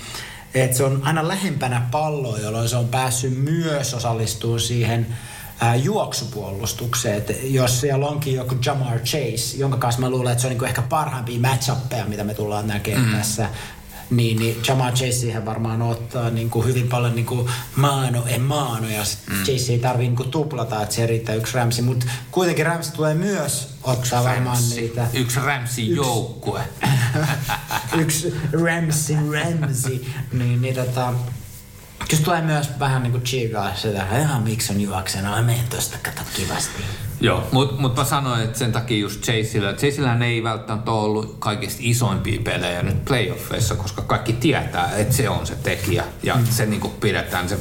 että 0.55 0.77
se 0.77 0.85
on 0.85 1.01
aina 1.05 1.28
lähempänä 1.28 1.82
palloa, 1.90 2.39
jolloin 2.39 2.68
se 2.68 2.77
on 2.77 2.89
päässyt 2.89 3.44
myös 3.44 3.94
osallistumaan 3.94 4.60
siihen 4.60 5.06
ää, 5.60 5.77
juoksupuolustukseen. 5.77 7.16
Et 7.16 7.40
jos 7.43 7.81
siellä 7.81 8.06
onkin 8.06 8.35
joku 8.35 8.56
Jamar 8.66 8.98
Chase, 8.98 9.56
jonka 9.56 9.77
kanssa 9.77 10.01
mä 10.01 10.10
luulen, 10.10 10.32
että 10.32 10.43
se 10.43 10.47
on 10.47 10.51
niinku 10.51 10.64
ehkä 10.64 10.82
parhaimpia 10.82 11.40
matchappeja, 11.40 12.05
mitä 12.05 12.24
me 12.24 12.35
tullaan 12.35 12.68
näkemään 12.68 13.06
mm. 13.06 13.16
tässä 13.16 13.48
niin, 14.10 14.38
niin 14.38 14.56
Chase 14.94 15.12
siihen 15.12 15.46
varmaan 15.46 15.82
ottaa 15.82 16.30
niin 16.30 16.50
kuin 16.50 16.66
hyvin 16.66 16.88
paljon 16.88 17.14
niin 17.14 17.26
kuin 17.26 17.50
maano 17.76 18.26
e 18.26 18.38
maano 18.38 18.88
ja 18.88 19.02
mm. 19.30 19.44
Chase 19.44 19.72
ei 19.72 19.78
tarvii 19.78 20.06
niin 20.06 20.16
kuin 20.16 20.30
tuplata, 20.30 20.82
että 20.82 20.94
se 20.94 21.06
riittää 21.06 21.34
yksi 21.34 21.54
Ramsi, 21.54 21.82
mutta 21.82 22.06
kuitenkin 22.30 22.66
Ramsi 22.66 22.92
tulee 22.92 23.14
myös 23.14 23.68
ottaa 23.82 24.24
varmaan 24.24 24.58
niitä. 24.70 25.06
Yksi 25.12 25.40
Ramsi 25.40 25.94
joukkue. 25.94 26.60
yksi 28.02 28.34
Ramsi 28.64 29.16
Ramsi. 29.32 30.06
niin, 30.32 30.62
niin 30.62 30.74
tota, 30.74 31.12
Kyllä 32.10 32.22
tulee 32.24 32.42
myös 32.42 32.70
vähän 32.78 33.02
niinku 33.02 33.18
chiikaa 33.18 33.74
sitä, 33.74 34.06
ihan 34.20 34.42
miksi 34.42 34.72
on 34.72 34.80
juoksena, 34.80 35.30
mä 35.30 35.42
menen 35.42 35.68
tosta, 35.70 35.96
kato 36.02 36.20
kivasti. 36.36 36.82
Joo, 37.20 37.48
mutta 37.52 37.80
mut 37.80 37.96
mä 37.96 38.04
sanoin, 38.04 38.42
että 38.42 38.58
sen 38.58 38.72
takia 38.72 38.98
just 38.98 39.20
Chaseillä, 39.20 39.72
Chaseillä 39.72 40.24
ei 40.24 40.42
välttämättä 40.42 40.90
ole 40.90 41.04
ollut 41.04 41.36
kaikista 41.38 41.80
isoimpia 41.82 42.40
pelejä 42.44 42.82
nyt 42.82 43.04
playoffeissa, 43.04 43.74
koska 43.74 44.02
kaikki 44.02 44.32
tietää, 44.32 44.96
että 44.96 45.14
se 45.14 45.28
on 45.28 45.46
se 45.46 45.54
tekijä 45.54 46.04
ja 46.22 46.34
mm. 46.34 46.46
se 46.46 46.66
niinku 46.66 46.88
pidetään, 46.88 47.48
se, 47.48 47.58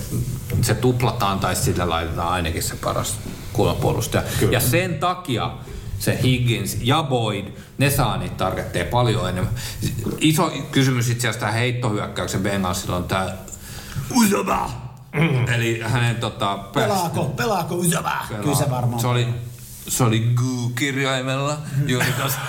se 0.61 0.75
tuplataan 0.75 1.39
tai 1.39 1.55
sillä 1.55 1.89
laitetaan 1.89 2.29
ainakin 2.29 2.63
se 2.63 2.75
paras 2.75 3.17
kulmapuolustaja. 3.53 4.23
Kyllä. 4.39 4.53
Ja 4.53 4.59
sen 4.59 4.99
takia 4.99 5.51
se 5.99 6.19
Higgins 6.23 6.77
ja 6.81 7.03
Boyd, 7.03 7.45
ne 7.77 7.89
saa 7.89 8.17
niitä 8.17 8.35
targetteja 8.35 8.85
paljon 8.85 9.29
enemmän. 9.29 9.53
Iso 10.17 10.51
kysymys 10.71 11.09
itse 11.09 11.27
asiassa 11.27 11.51
heittohyökkäyksen 11.51 12.41
Bengalsilla 12.43 12.95
on 12.95 13.03
tämä 13.03 13.48
Usaba! 14.11 14.69
Mm. 15.13 15.47
Eli 15.53 15.81
hänen 15.81 16.15
tota... 16.15 16.57
Pelaako, 16.57 17.23
päästä, 17.23 17.43
pelaako 17.43 17.75
Usaba? 17.75 18.25
Pelaa. 18.29 18.43
Kyllä 18.43 18.55
se 18.55 18.69
varmaan. 18.69 19.01
Se 19.01 19.07
oli, 19.07 19.27
se 19.87 20.03
oli 20.03 20.33
Gu-kirjaimella 20.35 21.57
juuri 21.87 22.13
tuossa. 22.19 22.39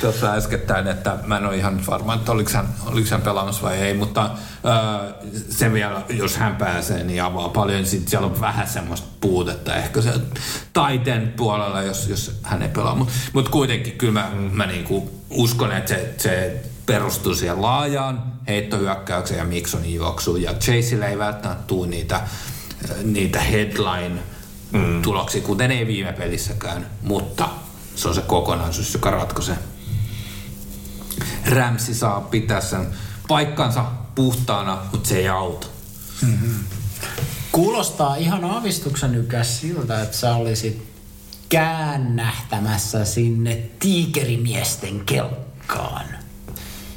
Tuossa 0.00 0.32
äskettäin, 0.32 0.86
että 0.86 1.18
mä 1.26 1.36
en 1.36 1.46
ole 1.46 1.56
ihan 1.56 1.86
varma, 1.86 2.14
että 2.14 2.32
oliko 2.32 2.50
hän, 2.54 2.68
oliko 2.86 3.08
hän 3.10 3.22
pelaamassa 3.22 3.62
vai 3.62 3.76
ei, 3.76 3.94
mutta 3.94 4.24
äh, 4.24 4.30
se 5.50 5.72
vielä, 5.72 6.02
jos 6.08 6.36
hän 6.36 6.56
pääsee, 6.56 7.04
niin 7.04 7.22
avaa 7.22 7.48
paljon. 7.48 7.86
Sitten 7.86 8.10
siellä 8.10 8.26
on 8.26 8.40
vähän 8.40 8.68
semmoista 8.68 9.06
puutetta 9.20 9.76
ehkä 9.76 10.00
se 10.00 10.12
taiteen 10.72 11.32
puolella, 11.36 11.82
jos, 11.82 12.08
jos 12.08 12.40
hän 12.42 12.62
ei 12.62 12.68
pelaa. 12.68 12.94
Mutta 12.94 13.12
mut 13.32 13.48
kuitenkin 13.48 13.98
kyllä 13.98 14.12
mä, 14.12 14.30
mä 14.52 14.66
niinku 14.66 15.24
uskon, 15.30 15.72
että 15.72 15.88
se, 15.88 16.14
se 16.18 16.62
perustuu 16.88 17.34
siihen 17.34 17.62
laajaan 17.62 18.22
heittohyökkäykseen 18.46 19.38
ja 19.38 19.44
Miksonin 19.44 19.94
juoksuun. 19.94 20.42
Ja 20.42 20.54
Chaseille 20.54 21.08
ei 21.08 21.18
välttämättä 21.18 21.64
tule 21.66 21.86
niitä, 21.86 22.20
niitä 23.02 23.40
headline-tuloksia, 23.40 25.40
mm. 25.40 25.46
kuten 25.46 25.70
ei 25.70 25.86
viime 25.86 26.12
pelissäkään. 26.12 26.86
Mutta 27.02 27.48
se 27.94 28.08
on 28.08 28.14
se 28.14 28.20
kokonaisuus, 28.20 28.94
joka 28.94 29.10
ratkaisee. 29.10 29.58
Rämsi 31.46 31.94
saa 31.94 32.20
pitää 32.20 32.60
sen 32.60 32.86
paikkansa 33.28 33.84
puhtaana, 34.14 34.78
mutta 34.92 35.08
se 35.08 35.18
ei 35.18 35.28
auta. 35.28 35.66
Mm-hmm. 36.22 36.54
Kuulostaa 37.52 38.16
ihan 38.16 38.44
aavistuksen 38.44 39.14
ykäs 39.14 39.60
siltä, 39.60 40.02
että 40.02 40.16
sä 40.16 40.34
olisit 40.34 40.88
käännähtämässä 41.48 43.04
sinne 43.04 43.62
tiikerimiesten 43.78 45.00
kelkkaan. 45.00 46.27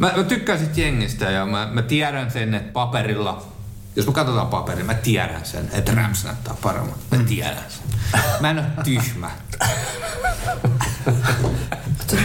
Mä, 0.02 0.14
mä 0.16 0.24
tykkään 0.24 0.60
sit 0.60 0.78
jengistä 0.78 1.32
ja 1.32 1.46
mä, 1.46 1.70
mä 1.72 1.82
tiedän 1.82 2.32
sen, 2.32 2.54
että 2.54 2.72
paperilla, 2.74 3.48
jos 3.96 4.08
me 4.08 4.14
katsotaan 4.14 4.48
paperia, 4.48 4.86
mä 4.86 4.94
tiedän 4.94 5.46
sen, 5.46 5.70
että 5.72 5.92
Rams 5.96 6.24
näyttää 6.24 6.56
paremmin. 6.62 6.94
Mä 7.12 7.18
mm. 7.18 7.26
tiedän 7.26 7.64
sen. 7.70 8.00
Mä 8.40 8.50
en 8.50 8.58
ole 8.60 8.66
tyhmä. 8.84 9.32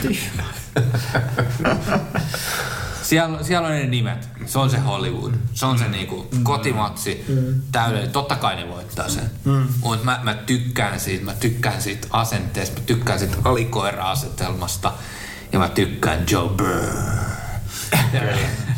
tyhmä. 0.03 0.43
Siellä, 3.03 3.43
siellä 3.43 3.69
on 3.69 3.74
ne 3.74 3.86
nimet. 3.86 4.28
Se 4.47 4.59
on 4.59 4.70
se 4.70 4.78
Hollywood. 4.78 5.32
Se 5.55 5.66
on 5.66 5.78
se 5.78 5.89
niinku 5.89 6.27
kotimatsi 6.43 7.24
mm. 7.28 7.62
täydellinen. 7.73 8.12
Totta 8.12 8.36
kai 8.36 8.57
ne 8.57 8.69
voittaa 8.69 9.09
sen. 9.09 9.31
Mm. 9.44 9.69
Mutta 9.81 10.05
mä, 10.05 10.20
mä, 10.23 10.35
tykkään 10.35 11.01
siitä. 11.01 11.24
Mä 11.24 11.35
tykkään 11.35 11.82
siitä 11.82 12.07
asenteesta. 12.11 12.81
Mä 12.81 12.86
tykkään 12.86 13.19
siitä 13.19 13.36
alikoira-asetelmasta. 13.44 14.93
Ja 15.53 15.59
mä 15.59 15.69
tykkään 15.69 16.24
Joe 16.31 16.48
Burr. 16.48 17.45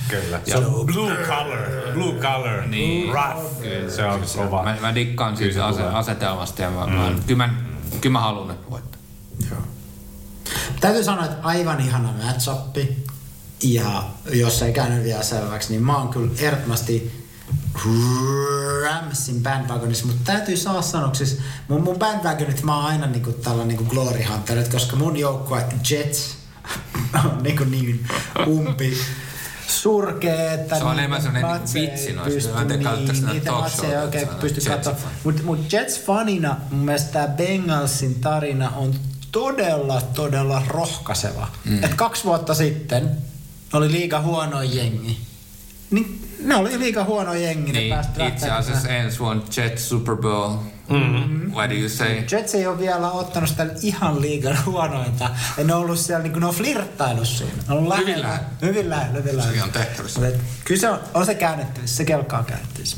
Kyllä. 0.09 0.41
Se 0.47 0.57
on 0.57 0.87
blue 0.87 1.17
color. 1.27 1.59
Blue 1.95 2.15
color. 2.15 2.67
Niin. 2.67 3.13
Rough. 3.15 3.63
Kyllä. 3.63 3.91
Se 3.91 4.05
on 4.05 4.25
kova. 4.37 4.63
Mä, 4.63 4.77
mä 4.81 4.95
dikkaan 4.95 5.37
siitä 5.37 5.67
ase, 5.67 5.83
asetelmasta 5.83 6.63
ja 6.63 6.71
mä, 6.71 6.87
mm. 6.87 6.93
mä, 6.93 7.15
kyllä, 7.27 7.47
mä, 7.47 7.55
kyllä 8.01 8.13
mä 8.13 8.21
haluan, 8.21 8.51
että 8.51 8.71
voittaa. 8.71 9.01
Joo. 9.51 9.61
Täytyy 10.81 11.05
sanoa, 11.05 11.25
että 11.25 11.37
aivan 11.43 11.81
ihana 11.81 12.15
match 12.25 12.51
Ja 13.63 14.05
jos 14.33 14.63
ei 14.63 14.73
käynyt 14.73 15.05
vielä 15.05 15.23
selväksi, 15.23 15.71
niin 15.71 15.83
mä 15.83 15.97
oon 15.97 16.09
kyllä 16.09 16.31
ehdottomasti 16.39 17.29
Ramsin 18.85 19.43
bandwagonissa, 19.43 20.07
mutta 20.07 20.33
täytyy 20.33 20.57
saa 20.57 20.83
sanoa, 20.83 21.15
siis 21.15 21.39
mun, 21.69 21.83
mun 21.83 21.99
bandwagonit 21.99 22.63
mä 22.63 22.77
oon 22.77 22.85
aina 22.85 23.07
niinku 23.07 23.33
tällainen 23.33 23.69
niinku 23.69 23.95
glory 23.95 24.23
hunter, 24.23 24.69
koska 24.69 24.97
mun 24.97 25.17
joukkue 25.17 25.65
Jets 25.91 26.38
niin, 27.43 27.57
kuin 27.57 27.71
niin 27.71 28.07
umpi 28.47 28.99
surkea, 29.67 30.53
että 30.53 30.79
se 30.79 30.85
on 30.85 30.99
enemmän 30.99 31.23
sellainen 31.23 31.61
niin 31.75 31.91
vitsi 31.91 32.13
noista. 32.13 32.65
Niin, 32.65 33.27
niitä 33.33 33.53
matseja 33.53 34.03
oikein 34.03 34.29
pysty 34.41 34.61
katsomaan. 34.71 35.03
Mutta 35.25 35.43
mut 35.43 35.73
Jets-fanina 35.73 36.55
mun 36.71 36.85
mielestä 36.85 37.13
tämä 37.13 37.29
Bengalsin 37.29 38.15
tarina 38.15 38.71
on 38.71 38.95
todella, 39.33 40.01
todella 40.01 40.63
rohkaiseva. 40.69 41.49
Mm. 41.65 41.85
Et 41.85 41.95
kaksi 41.95 42.25
vuotta 42.25 42.55
sitten 42.55 43.11
oli 43.73 43.93
liiga 43.93 44.21
huono 44.21 44.63
jengi. 44.63 45.19
Niin 45.91 46.29
ne 46.41 46.55
oli 46.55 46.79
liiga 46.79 47.05
huono 47.05 47.35
jengi. 47.35 47.73
Niin, 47.73 47.95
itse 48.29 48.51
asiassa 48.51 48.89
ensi 48.89 49.19
vuonna 49.19 49.43
Jets 49.57 49.89
Super 49.89 50.17
Bowl 50.17 50.57
Mm-hmm. 50.89 51.53
What 51.53 51.71
do 51.71 51.75
you 51.75 51.89
say? 51.89 52.23
Jets 52.33 52.55
ei 52.55 52.67
ole 52.67 52.79
vielä 52.79 53.11
ottanut 53.11 53.49
sitä 53.49 53.67
ihan 53.83 54.21
liigan 54.21 54.59
huonointa. 54.67 55.31
Ja 55.59 55.65
ne 55.65 55.75
on 55.75 55.81
ollut 55.81 55.99
siellä, 55.99 56.23
niin 56.23 56.33
kuin 56.33 56.41
ne 56.41 56.47
on 56.47 56.55
flirttailu 56.55 57.25
siinä. 57.25 57.53
Ne 57.69 57.75
on 57.75 57.89
lähellä. 57.89 58.07
Hyvin 58.07 58.23
lähellä. 58.23 58.49
Hyvin 58.63 58.91
lähellä, 58.91 59.19
hyvin 59.19 59.37
lähellä. 59.37 59.43
Sekin 59.43 59.63
on 59.63 59.73
tehtävissä. 59.73 60.21
Kyllä 60.65 60.81
se 60.81 60.91
on, 60.91 61.01
on 61.15 61.27
se 61.27 61.35
käännettävissä, 61.35 61.97
se 61.97 62.05
kelkkaa 62.05 62.43
käännettävissä. 62.43 62.97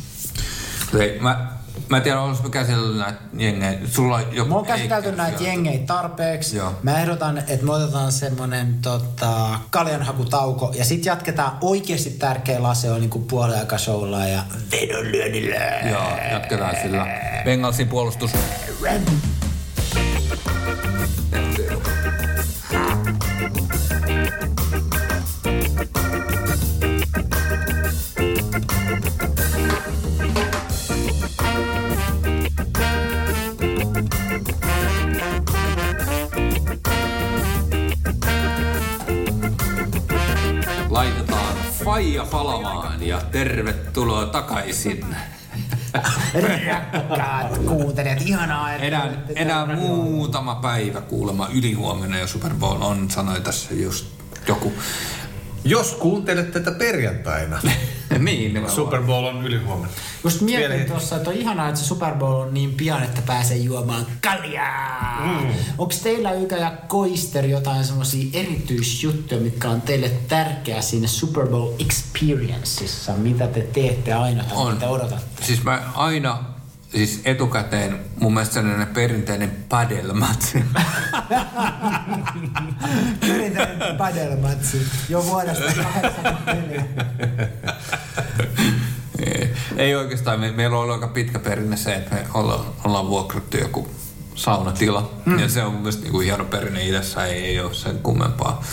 Hei, 0.93 1.19
mä, 1.21 1.53
Mä 1.91 1.97
en 1.97 2.03
tiedä, 2.03 2.21
olisiko 2.21 2.51
käsitellyt 2.51 2.99
näitä 2.99 3.19
jengejä. 3.37 3.79
Sulla 3.87 4.17
on 4.17 4.25
joku 4.33 4.49
Mä 4.49 4.55
oon 4.57 4.67
käsitelty 4.67 5.13
näitä 5.13 5.43
jengejä 5.43 5.79
tarpeeksi. 5.87 6.57
Joo. 6.57 6.73
Mä 6.83 7.01
ehdotan, 7.01 7.39
että 7.39 7.67
me 7.67 7.73
otetaan 7.73 8.13
semmonen 8.13 8.75
tota, 8.83 9.59
kaljanhakutauko 9.71 10.73
ja 10.77 10.85
sitten 10.85 11.11
jatketaan 11.11 11.59
oikeasti 11.61 12.11
tärkeä 12.11 12.63
lase 12.63 12.91
on 12.91 13.01
niinku 13.01 13.19
puoliaikashowlla 13.19 14.27
ja 14.27 14.43
vedonlyönnillä. 14.73 15.57
Joo, 15.91 16.19
jatketaan 16.33 16.77
sillä. 16.83 17.07
Bengalsin 17.45 17.89
puolustus. 17.89 18.31
Faija 42.01 42.25
Falamaan 42.25 43.03
ja 43.07 43.21
tervetuloa 43.33 44.27
takaisin. 44.27 45.07
Rakkaat 46.35 47.59
kuuntelijat, 47.59 48.21
ihanaa, 48.21 48.73
että 48.73 48.87
Enää, 48.87 49.13
enää 49.35 49.67
muutama 49.67 50.55
päivä 50.55 51.01
kuulemma 51.01 51.49
ylihuomenna 51.55 52.19
ja 52.19 52.27
Super 52.27 52.55
Bowl 52.55 52.83
on, 52.83 53.11
sanoi 53.11 53.41
tässä 53.41 53.75
just 53.75 54.07
joku. 54.49 54.73
Jos 55.65 55.95
kuuntelet 55.95 56.53
tätä 56.53 56.71
perjantaina, 56.71 57.61
niin, 58.19 58.39
nimenomaan. 58.39 58.75
Super 58.75 59.03
Bowl 59.03 59.25
on 59.25 59.47
ylihuomenna. 59.47 59.95
Just 60.25 60.41
mietin 60.41 60.87
tuossa, 60.87 61.17
että 61.17 61.31
on 61.31 61.37
ihanaa, 61.37 61.69
että 61.69 61.81
se 61.81 61.87
Super 61.87 62.15
Bowl 62.15 62.41
on 62.41 62.55
niin 62.55 62.75
pian, 62.75 63.03
että 63.03 63.23
pääsee 63.23 63.57
juomaan 63.57 64.07
kaljaa. 64.23 65.21
Mm. 65.27 65.49
Onko 65.79 65.95
teillä 66.03 66.33
Ykä 66.33 66.57
ja 66.57 66.73
Koister 66.89 67.47
jotain 67.47 67.85
semmoisia 67.85 68.31
erityisjuttuja, 68.33 69.41
mitkä 69.41 69.69
on 69.71 69.83
teille 69.83 70.09
tärkeää 70.29 70.83
siinä 70.83 71.07
Super 71.07 71.47
Bowl 71.47 71.73
Experienceissa? 71.79 73.13
Mitä 73.13 73.47
te 73.47 73.61
teette 73.61 74.13
aina 74.13 74.45
tai 74.45 74.57
On. 74.57 74.75
mitä 74.75 74.89
odotatte? 74.89 75.45
Siis 75.45 75.65
mä 75.65 75.83
aina, 75.95 76.45
siis 76.93 77.21
etukäteen 77.25 77.99
mun 78.21 78.35
mielestä 78.35 78.55
sellainen 78.55 78.87
perinteinen 78.87 79.53
padelmatsi. 79.69 80.65
Perinteinen 83.21 83.97
padelmatsi 83.99 84.87
jo 85.09 85.25
vuodesta 85.25 85.65
84. 85.65 86.85
Ei- 89.19 89.51
Ei 89.77 89.95
oikeastaan, 89.95 90.41
me, 90.41 90.53
meillä 90.53 90.77
on 90.77 90.83
ollut 90.83 90.95
aika 90.95 91.09
pitkä 91.09 91.39
perinne 91.39 91.77
se, 91.77 91.95
että 91.95 92.15
me 92.15 92.27
ollaan, 92.35 92.65
ollaan 92.85 93.09
vuokrattu 93.09 93.57
joku 93.57 93.89
saunatila. 94.35 95.11
Mm. 95.27 95.39
Ja 95.39 95.49
se 95.49 95.63
on 95.63 95.73
mun 95.73 95.81
mielestä 95.83 96.03
niinku 96.03 96.21
hieno 96.21 96.45
perinne 96.45 96.87
idässä, 96.87 97.25
ei, 97.27 97.45
ei 97.45 97.61
ole 97.61 97.75
sen 97.75 97.99
kummempaa. 97.99 98.65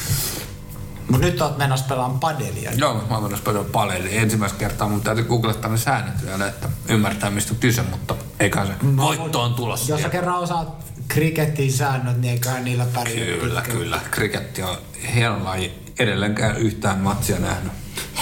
Mut 1.12 1.22
nyt 1.22 1.42
oot 1.42 1.58
menossa 1.58 1.86
pelaamaan 1.90 2.20
padelia. 2.20 2.72
Joo, 2.76 2.94
mä 2.94 3.14
oon 3.14 3.24
menossa 3.24 3.46
paljon 3.46 3.66
paljon. 3.66 4.08
Ensimmäistä 4.12 4.60
kertaa 4.60 4.90
mun 4.90 5.02
täytyy 5.02 5.24
googlettaa 5.24 5.72
ne 5.72 5.78
säännöt 5.78 6.26
vielä, 6.26 6.48
että 6.48 6.70
ymmärtää 6.90 7.30
mistä 7.30 7.54
on 7.54 7.60
kyse, 7.60 7.82
mutta 7.82 8.16
eikä 8.40 8.66
se 8.66 8.74
voitto 8.98 9.42
on 9.42 9.54
tulossa. 9.54 9.92
Jos 9.92 10.02
sä 10.02 10.10
kerran 10.10 10.40
osaat 10.40 10.86
kriketin 11.08 11.72
säännöt, 11.72 12.22
niin 12.22 12.32
eiköhän 12.34 12.64
niillä 12.64 12.86
pärjää. 12.94 13.26
Kyllä, 13.26 13.62
pitkälle. 13.62 13.84
kyllä. 13.84 14.00
Kriketti 14.12 14.64
on 14.64 14.78
hieno 15.14 15.44
laji. 15.44 15.72
Edelleenkään 16.00 16.58
yhtään 16.58 17.00
matsia 17.00 17.40
nähnyt. 17.40 17.74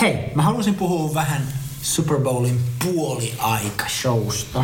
Hei, 0.01 0.31
mä 0.35 0.41
halusin 0.41 0.75
puhua 0.75 1.13
vähän 1.13 1.47
Super 1.81 2.17
Bowlin 2.17 2.59
puoliaika-showsta. 2.83 4.63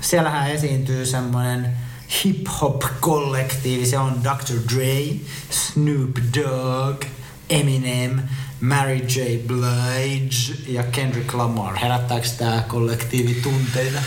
Siellähän 0.00 0.50
esiintyy 0.50 1.06
semmoinen 1.06 1.76
hip-hop-kollektiivi. 2.24 3.86
Se 3.86 3.98
on 3.98 4.24
Dr. 4.24 4.74
Dre, 4.74 5.16
Snoop 5.50 6.16
Dogg, 6.36 7.04
Eminem, 7.50 8.20
Mary 8.60 8.96
J. 8.96 9.38
Blige 9.46 10.62
ja 10.66 10.82
Kendrick 10.82 11.34
Lamar. 11.34 11.76
Herättääkö 11.76 12.28
tää 12.38 12.64
kollektiivi 12.68 13.34
tunteita? 13.34 13.98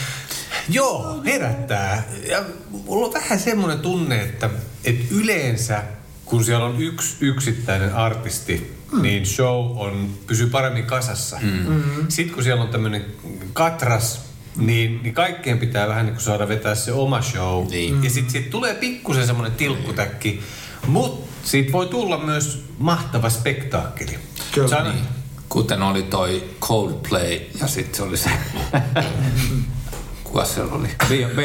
Joo, 0.70 1.22
herättää. 1.26 2.04
Ja 2.30 2.44
mulla 2.72 3.08
on 3.08 3.14
vähän 3.14 3.40
semmoinen 3.40 3.80
tunne, 3.80 4.22
että, 4.22 4.50
että 4.84 5.06
yleensä 5.12 5.84
kun 6.26 6.44
siellä 6.44 6.66
on 6.66 6.82
yksi 6.82 7.16
yksittäinen 7.22 7.96
artisti, 7.96 8.76
mm. 8.92 9.02
niin 9.02 9.26
show 9.26 9.78
on, 9.78 10.10
pysyy 10.28 10.48
paremmin 10.48 10.84
kasassa. 10.84 11.40
Mm. 11.42 11.84
Sitten 12.10 12.36
kun 12.36 12.44
siellä 12.44 12.64
on 12.64 12.70
tämmöinen 12.70 13.06
katras, 13.54 14.26
niin, 14.56 15.00
niin 15.04 15.14
kaikkien 15.14 15.60
pitää 15.60 15.88
vähän 15.88 16.06
niin 16.06 16.14
kuin 16.14 16.24
saada 16.24 16.48
vetää 16.48 16.76
se 16.76 16.92
oma 16.92 17.22
show. 17.22 17.68
Niin. 17.70 18.04
Ja 18.04 18.10
sitten 18.10 18.32
sit 18.32 18.50
tulee 18.50 18.74
pikkusen 18.74 19.28
semmoinen 19.28 19.58
tilkkutäkki, 19.58 20.42
mutta 20.88 21.32
siitä 21.44 21.72
voi 21.72 21.88
tulla 21.88 22.18
myös 22.18 22.66
mahtava 22.78 23.30
spektaakkeli. 23.30 24.20
Kyllä. 24.52 24.68
Se 24.68 24.76
on- 24.76 24.84
Niin. 24.84 25.06
Kuten 25.50 25.82
oli 25.82 26.04
toi 26.04 26.44
Coldplay 26.62 27.40
ja 27.62 27.68
sitten 27.68 27.96
se 27.96 28.04
oli 28.04 28.18
se... 28.18 28.30
Kuka 30.24 30.46
siellä 30.46 30.74
oli? 30.74 30.88
Be- 31.10 31.36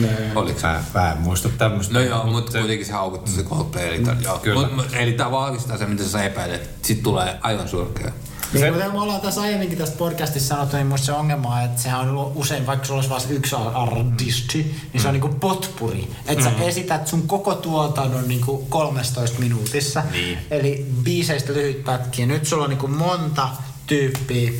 Beyoncé. 0.00 0.32
Oliko 0.34 0.60
se? 0.60 0.66
Mä, 0.66 0.80
mä 0.94 1.12
en 1.12 1.18
muista 1.18 1.48
tämmöistä. 1.48 1.94
No 1.94 2.00
joo, 2.00 2.26
mutta 2.26 2.58
kuitenkin 2.58 2.86
se 2.86 2.92
haukutti 2.92 3.30
se 3.30 3.42
Coldplay. 3.42 3.88
Eli, 3.88 3.98
mm, 3.98 4.22
joo. 4.22 4.38
kyllä. 4.38 4.68
Mut, 4.68 4.86
eli 4.92 5.12
tämä 5.12 5.30
vahvistaa 5.30 5.78
se, 5.78 5.86
mitä 5.86 6.04
sä 6.04 6.24
epäilet. 6.24 6.70
Sitten 6.82 7.04
tulee 7.04 7.38
aivan 7.40 7.68
surkea. 7.68 8.12
Niin 8.52 8.60
Se- 8.60 8.70
kuten 8.70 8.92
me 8.92 9.00
ollaan 9.00 9.20
tässä 9.20 9.40
aiemminkin 9.40 9.78
tästä 9.78 9.96
podcastissa 9.96 10.48
sanottu, 10.54 10.76
niin 10.76 10.86
musta 10.86 11.06
se 11.06 11.12
ongelma 11.12 11.56
on, 11.56 11.64
että 11.64 11.82
sehän 11.82 12.00
on 12.00 12.08
ollut 12.08 12.32
usein, 12.34 12.66
vaikka 12.66 12.86
sulla 12.86 12.98
olisi 12.98 13.10
vain 13.10 13.22
yksi 13.30 13.56
artisti, 13.74 14.74
niin 14.92 15.00
se 15.00 15.08
on 15.08 15.14
niinku 15.14 15.28
potpuri. 15.40 16.10
Että 16.26 16.44
sä 16.44 16.50
esität 16.60 17.06
sun 17.08 17.28
koko 17.28 17.54
tuotannon 17.54 18.28
niinku 18.28 18.66
13 18.68 19.38
minuutissa. 19.40 20.02
Niin. 20.12 20.38
Eli 20.50 20.86
biiseistä 21.02 21.52
lyhyt 21.52 21.84
pätkiä. 21.84 22.26
Nyt 22.26 22.46
sulla 22.46 22.64
on 22.64 22.70
niinku 22.70 22.88
monta 22.88 23.48
tyyppiä, 23.86 24.52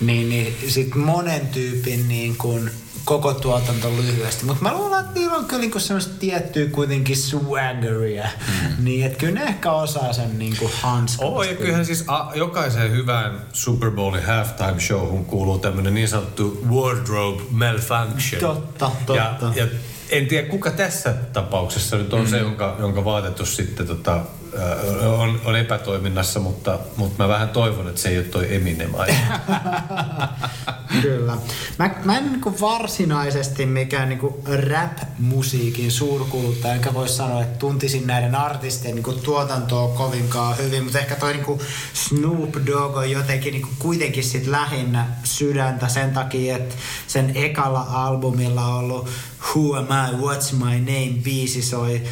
niin, 0.00 0.28
niin 0.28 0.56
sit 0.68 0.94
monen 0.94 1.46
tyypin 1.46 2.08
niin 2.08 2.36
kuin 2.36 2.70
koko 3.08 3.34
tuotanto 3.34 3.90
lyhyesti. 3.96 4.44
Mutta 4.44 4.62
mä 4.62 4.74
luulen, 4.74 5.00
että 5.00 5.12
niillä 5.14 5.36
on 5.36 5.44
kyllä 5.44 5.60
niinku 5.60 5.78
semmoista 5.78 6.14
tiettyä 6.18 6.66
kuitenkin 6.66 7.16
swaggeria. 7.16 8.28
Mm. 8.48 8.84
Niin, 8.84 9.06
että 9.06 9.18
kyllä 9.18 9.40
ne 9.40 9.42
ehkä 9.46 9.72
osaa 9.72 10.12
sen 10.12 10.38
niinku 10.38 10.70
hanskata. 10.80 11.28
Oo, 11.28 11.42
ja 11.42 11.54
kyllähän 11.54 11.86
siis 11.86 12.04
a, 12.06 12.30
jokaiseen 12.34 12.92
hyvään 12.92 13.40
Super 13.52 13.90
Bowlin 13.90 14.24
halftime 14.26 14.80
showhun 14.80 15.24
kuuluu 15.24 15.58
tämmöinen 15.58 15.94
niin 15.94 16.08
sanottu 16.08 16.66
wardrobe 16.70 17.42
malfunction. 17.50 18.40
Totta, 18.40 18.90
totta. 19.06 19.14
Ja, 19.14 19.64
ja 19.64 19.66
en 20.10 20.26
tiedä, 20.26 20.48
kuka 20.48 20.70
tässä 20.70 21.14
tapauksessa 21.32 21.96
nyt 21.96 22.12
on 22.12 22.20
mm. 22.20 22.26
se, 22.26 22.38
jonka, 22.38 22.76
jonka 22.78 23.04
vaatetus 23.04 23.56
sitten 23.56 23.86
tota, 23.86 24.20
on, 25.18 25.40
on 25.44 25.56
epätoiminnassa, 25.56 26.40
mutta, 26.40 26.78
mutta 26.96 27.22
mä 27.22 27.28
vähän 27.28 27.48
toivon, 27.48 27.88
että 27.88 28.00
se 28.00 28.08
ei 28.08 28.18
ole 28.18 28.24
toi 28.24 28.54
Eminem. 28.54 28.90
Kyllä. 31.02 31.36
Mä, 31.78 31.90
mä 32.04 32.18
en 32.18 32.32
niin 32.32 32.60
varsinaisesti 32.60 33.66
mikään 33.66 34.08
niin 34.08 34.20
rap-musiikin 34.70 35.90
suurkuluttaja, 35.90 36.74
enkä 36.74 36.94
voi 36.94 37.08
sanoa, 37.08 37.42
että 37.42 37.58
tuntisin 37.58 38.06
näiden 38.06 38.34
artistien 38.34 38.94
niin 38.94 39.20
tuotantoa 39.22 39.88
kovinkaan 39.88 40.58
hyvin, 40.58 40.84
mutta 40.84 40.98
ehkä 40.98 41.14
toi 41.14 41.32
niin 41.32 41.60
Snoop 41.94 42.54
Dogg 42.66 42.96
on 42.96 43.10
jotenkin 43.10 43.52
niin 43.52 43.66
kuitenkin 43.78 44.24
sit 44.24 44.46
lähinnä 44.46 45.06
sydäntä 45.24 45.88
sen 45.88 46.12
takia, 46.12 46.56
että 46.56 46.74
sen 47.06 47.32
ekalla 47.34 47.86
albumilla 47.90 48.66
on 48.66 48.74
ollut 48.74 49.08
Who 49.48 49.76
Am 49.76 49.86
I, 49.86 50.16
What's 50.16 50.54
My 50.54 50.78
Name 50.78 51.22
biisi 51.24 51.62
soi 51.62 52.02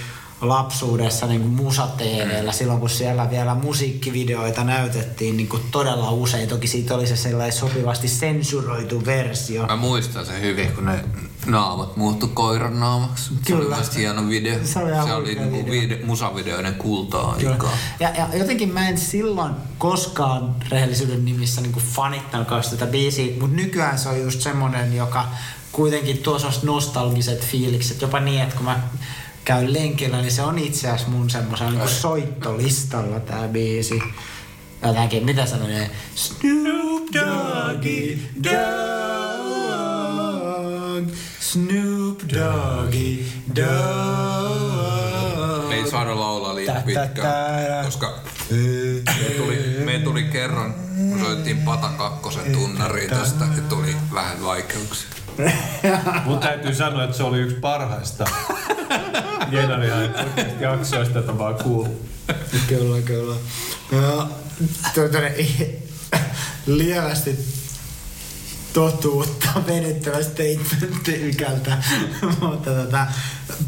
lapsuudessa 0.41 1.27
niin 1.27 1.41
kuin 1.41 1.53
musa 1.53 1.89
silloin, 2.51 2.81
kun 2.81 2.91
siellä 2.91 3.31
vielä 3.31 3.55
musiikkivideoita 3.55 4.65
näytettiin 4.65 5.37
niin 5.37 5.49
kuin 5.49 5.63
todella 5.71 6.11
usein. 6.11 6.49
Toki 6.49 6.67
siitä 6.67 6.95
oli 6.95 7.07
se 7.07 7.17
sellainen 7.17 7.59
sopivasti 7.59 8.09
sensuroitu 8.09 9.07
versio. 9.07 9.67
Mä 9.67 9.77
muistan 9.77 10.27
sen 10.27 10.41
hyvin, 10.41 10.73
kun 10.73 10.85
ne 10.85 11.05
naamat 11.47 11.97
muuttui 11.97 12.31
koiran 12.35 12.81
naamaksi. 12.81 13.25
Se 13.25 13.33
oli 13.55 13.63
Kyllä. 13.63 13.69
mielestäni 13.69 14.01
hieno 14.01 14.29
video. 14.29 14.59
Se 14.65 14.79
oli 14.79 15.07
se 15.07 15.15
oli 15.15 15.35
niinku 15.35 15.57
video. 15.57 15.73
vide, 15.73 16.01
musavideoiden 16.05 16.75
kultaa 16.75 17.37
Kyllä. 17.39 17.57
Ja, 18.01 18.09
ja 18.09 18.29
jotenkin 18.35 18.73
mä 18.73 18.89
en 18.89 18.99
silloin 18.99 19.53
koskaan 19.79 20.57
rehellisyyden 20.69 21.25
nimissä 21.25 21.61
niin 21.61 21.73
fanittanutkaan 21.73 22.63
tätä 22.71 22.87
biisiä, 22.87 23.33
mutta 23.41 23.57
nykyään 23.57 23.99
se 23.99 24.09
on 24.09 24.21
just 24.21 24.41
semmonen, 24.41 24.97
joka 24.97 25.29
kuitenkin 25.73 26.19
tuo 26.19 26.39
nostalgiset 26.63 27.47
fiilikset, 27.47 28.03
jopa 28.03 28.21
niin, 28.21 28.43
että 28.43 28.57
kun 28.57 28.65
mä 28.65 28.81
käyn 29.47 29.73
lenkillä, 29.73 30.21
niin 30.21 30.33
se 30.33 30.43
on 30.43 30.59
itse 30.59 30.89
asiassa 30.89 31.09
mun 31.09 31.31
semmoisen 31.31 31.79
niin 31.79 31.89
soittolistalla 31.89 33.21
tää 33.21 33.49
biisi. 33.49 34.03
Jotenkin, 34.83 35.25
mitä 35.25 35.47
se 35.47 35.57
menee? 35.57 35.91
Snoop 36.15 37.03
Doggy 37.15 38.19
Dogg 38.45 38.57
Snoop 41.41 42.21
Doggy 42.35 43.25
Dogg 43.57 43.67
Me 45.69 45.75
ei 45.75 45.91
saada 45.91 46.21
laulaa 46.21 46.55
liian 46.55 46.83
pitkään, 46.83 47.85
koska 47.85 48.19
me 48.51 49.31
tuli, 49.37 49.77
me 49.85 49.99
tuli 49.99 50.23
kerran, 50.25 50.75
kun 51.11 51.21
soittiin 51.21 51.59
Pata 51.59 51.89
kakkosen 51.89 52.53
tunnariin 52.53 53.11
tästä, 53.11 53.45
ja 53.57 53.63
tuli 53.69 53.97
vähän 54.15 54.43
vaikeuksia. 54.43 55.26
Mun 56.25 56.39
täytyy 56.39 56.75
sanoa, 56.75 57.05
että 57.05 57.17
se 57.17 57.23
oli 57.23 57.39
yksi 57.39 57.57
parhaista 57.57 58.25
Genaria 59.51 59.95
jaksoista, 60.61 61.19
jota 61.19 61.33
mä 61.33 61.45
oon 61.45 61.55
kuullut. 61.55 62.07
Kyllä, 62.69 63.03
kyllä. 63.03 63.37
Ja, 63.93 64.27
tuota, 64.95 65.19
lievästi 66.67 67.39
totuutta 68.73 69.49
venyttävä 69.67 70.23
statement 70.23 71.09
ykältä. 71.09 71.79
Mutta 72.41 72.71
tota, 72.71 73.07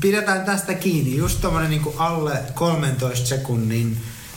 pidetään 0.01 0.45
tästä 0.45 0.74
kiinni. 0.74 1.16
Just 1.16 1.40
tommonen 1.40 1.70
niinku 1.70 1.95
alle 1.99 2.43
13 2.55 3.27
sekunnin 3.27 3.97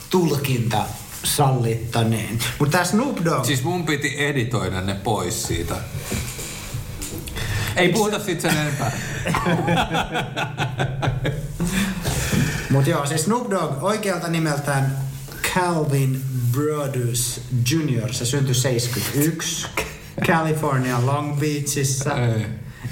tulkinta 0.10 0.86
sallittaneen. 1.24 2.40
Mutta 2.60 2.78
tää 2.78 2.86
Snoop 2.86 3.18
Dogg... 3.26 3.46
Siis 3.46 3.64
mun 3.64 3.86
piti 3.86 4.16
editoida 4.18 4.82
ne 4.82 4.94
pois 4.94 5.44
siitä. 5.44 5.76
Ei 7.76 7.90
puhuta 7.90 8.20
sit 8.20 8.42
sen 8.42 8.58
enempää. 8.58 8.92
Mutta 12.70 12.90
joo, 12.90 13.06
siis 13.06 13.24
Snoop 13.24 13.50
Dogg 13.50 13.84
oikealta 13.84 14.28
nimeltään 14.28 14.98
Calvin 15.56 16.22
Brodus 16.52 17.42
Jr. 17.72 18.14
Se 18.14 18.26
syntyi 18.26 18.56
71 18.56 19.68
California 20.28 21.06
Long 21.06 21.40
Beachissa. 21.40 22.10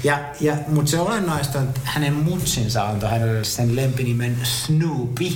Ja, 0.04 0.18
ja, 0.40 0.56
Mutta 0.68 0.90
se 0.90 1.00
olennaista 1.00 1.58
on, 1.58 1.64
että 1.64 1.80
hänen 1.84 2.12
mutsinsa 2.12 2.88
antoi 2.88 3.10
hänelle 3.10 3.44
sen 3.44 3.76
lempinimen 3.76 4.36
Snoopy. 4.42 5.32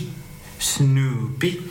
Snoopy. 0.58 1.70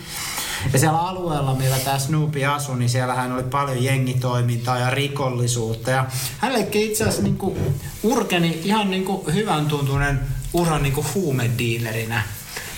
Ja 0.74 0.80
siellä 0.80 1.00
alueella, 1.00 1.56
millä 1.56 1.80
tämä 1.80 2.00
Snoopy 2.00 2.46
asui, 2.46 2.78
niin 2.78 2.90
siellä 2.90 3.14
hän 3.14 3.32
oli 3.32 3.44
paljon 3.44 3.84
jengitoimintaa 3.84 4.80
ja 4.80 4.90
rikollisuutta. 4.90 5.92
Ja 5.92 6.06
hänellekin 6.38 6.82
itse 6.82 7.04
asiassa 7.04 7.24
niin 7.24 7.38
urkeni 8.04 8.62
ihan 8.64 8.92
niin 8.92 9.06
kuin 9.06 9.34
hyvän 9.34 9.66
tuntunen 9.66 10.20
uran 10.54 10.84
niin 10.84 10.94
kuin 10.94 11.08
huumediilerinä. 11.16 12.24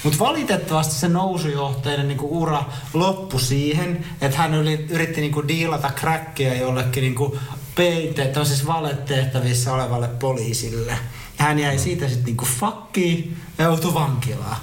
Mutta 0.03 0.19
valitettavasti 0.19 0.95
se 0.95 1.07
nousujohteinen 1.07 2.07
niin 2.07 2.21
ura 2.21 2.63
loppui 2.93 3.41
siihen, 3.41 4.05
että 4.21 4.37
hän 4.37 4.53
yli, 4.53 4.85
yritti 4.89 5.21
niin 5.21 5.33
kuin 5.33 5.47
diilata 5.47 5.91
crackia 5.95 6.53
jollekin 6.53 7.01
niin 7.01 7.15
kuin 7.15 7.39
peite, 7.75 8.31
siis 8.43 8.67
valetehtävissä 8.67 9.73
olevalle 9.73 10.07
poliisille. 10.07 10.91
Ja 11.39 11.45
hän 11.45 11.59
jäi 11.59 11.79
siitä 11.79 12.07
sitten 12.07 12.25
niinku 12.25 12.45
fakkiin 12.45 13.37
ja 13.57 13.63
joutui 13.63 13.93
vankilaan. 13.93 14.57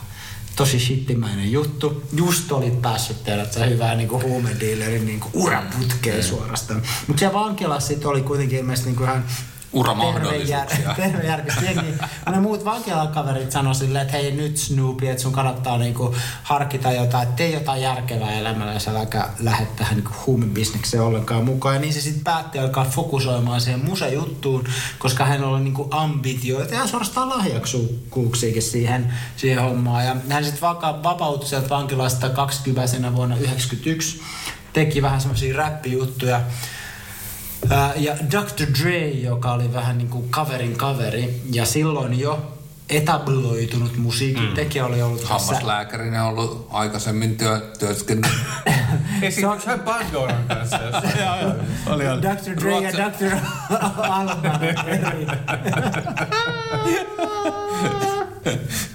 Tosi 0.57 0.81
shittimäinen 0.81 1.53
juttu. 1.53 2.03
Just 2.17 2.53
olit 2.53 2.83
päässyt 2.83 3.25
tehdä 3.25 3.45
se 3.45 3.71
hyvää 3.71 3.95
niinku 3.95 4.21
huumedealerin 4.23 5.07
niinku 5.07 5.29
uraputkeen 5.35 6.25
suorastaan. 6.25 6.83
Mutta 7.07 7.21
siellä 7.21 7.39
vankilassa 7.39 7.89
sit 7.89 8.05
oli 8.05 8.23
kuitenkin 8.23 8.59
ilmeisesti 8.59 8.89
niinku 8.89 9.05
ihan 9.05 9.25
Uramahdollisuuksia. 9.73 10.67
Tervejärkistä 10.97 11.61
jengi. 11.65 11.95
Ne 12.31 12.41
muut 12.41 12.65
vankilakaverit 12.65 13.53
sanoi 13.53 13.75
silleen, 13.75 14.03
että 14.03 14.17
hei 14.17 14.33
nyt 14.33 14.57
Snoopy, 14.57 15.09
että 15.09 15.23
sun 15.23 15.33
kannattaa 15.33 15.79
niinku 15.79 16.15
harkita 16.43 16.93
jotain, 16.93 17.23
että 17.23 17.37
tee 17.37 17.51
jotain 17.51 17.83
järkevää 17.83 18.33
elämällä 18.33 18.73
ja 18.73 18.81
sä 18.81 18.91
äläkä 18.91 19.29
lähde 19.39 19.67
tähän 19.77 19.95
niinku 19.95 20.11
huumebisnekseen 20.27 21.03
ollenkaan 21.03 21.45
mukaan. 21.45 21.75
Ja 21.75 21.81
niin 21.81 21.93
se 21.93 22.01
sitten 22.01 22.25
päätti 22.25 22.59
alkaa 22.59 22.85
fokusoimaan 22.85 23.61
siihen 23.61 23.85
musejuttuun, 23.85 24.65
koska 24.99 25.25
hän 25.25 25.45
oli 25.45 25.61
niinku 25.61 25.89
ambitioita 25.91 26.75
ja 26.75 26.87
suorastaan 26.87 27.29
lahjaksuuksiakin 27.29 28.63
siihen, 28.63 29.13
siihen 29.37 29.63
hommaan. 29.63 30.05
Ja 30.05 30.17
hän 30.29 30.45
sitten 30.45 30.69
vapautui 31.03 31.49
sieltä 31.49 31.69
vankilasta 31.69 32.29
20 32.29 32.93
vuonna 33.17 33.37
1991, 33.37 34.21
teki 34.73 35.03
vähän 35.03 35.21
semmoisia 35.21 35.57
räppijuttuja. 35.57 36.41
Ja 37.97 38.17
Dr. 38.31 38.67
Dre, 38.81 39.09
joka 39.09 39.53
oli 39.53 39.73
vähän 39.73 39.99
niin 39.99 40.09
kuin 40.09 40.29
kaverin 40.31 40.77
kaveri, 40.77 41.43
ja 41.53 41.67
silloin 41.67 42.21
jo 42.21 42.53
etabloitunut 42.89 43.97
musiikin 43.97 44.49
mm. 44.49 44.55
tekijä 44.55 44.87
oli 44.87 45.03
ollut 45.03 45.21
tässä... 45.21 45.35
Hammaslääkärinä 45.35 46.27
ollut 46.27 46.69
aikaisemmin 46.71 47.37
työ, 47.37 47.73
työskennellyt. 47.79 48.41
Esimerkiksi 49.23 49.67
hän 49.67 49.81
Pandoran 49.81 50.45
kanssa. 50.49 50.79
oli, 51.93 52.09
oli. 52.09 52.23
Dr. 52.23 52.61
Dre 52.61 52.71
Ruotsi... 52.71 52.99
ja 52.99 53.11
Dr. 53.11 53.37
Alban 53.99 54.61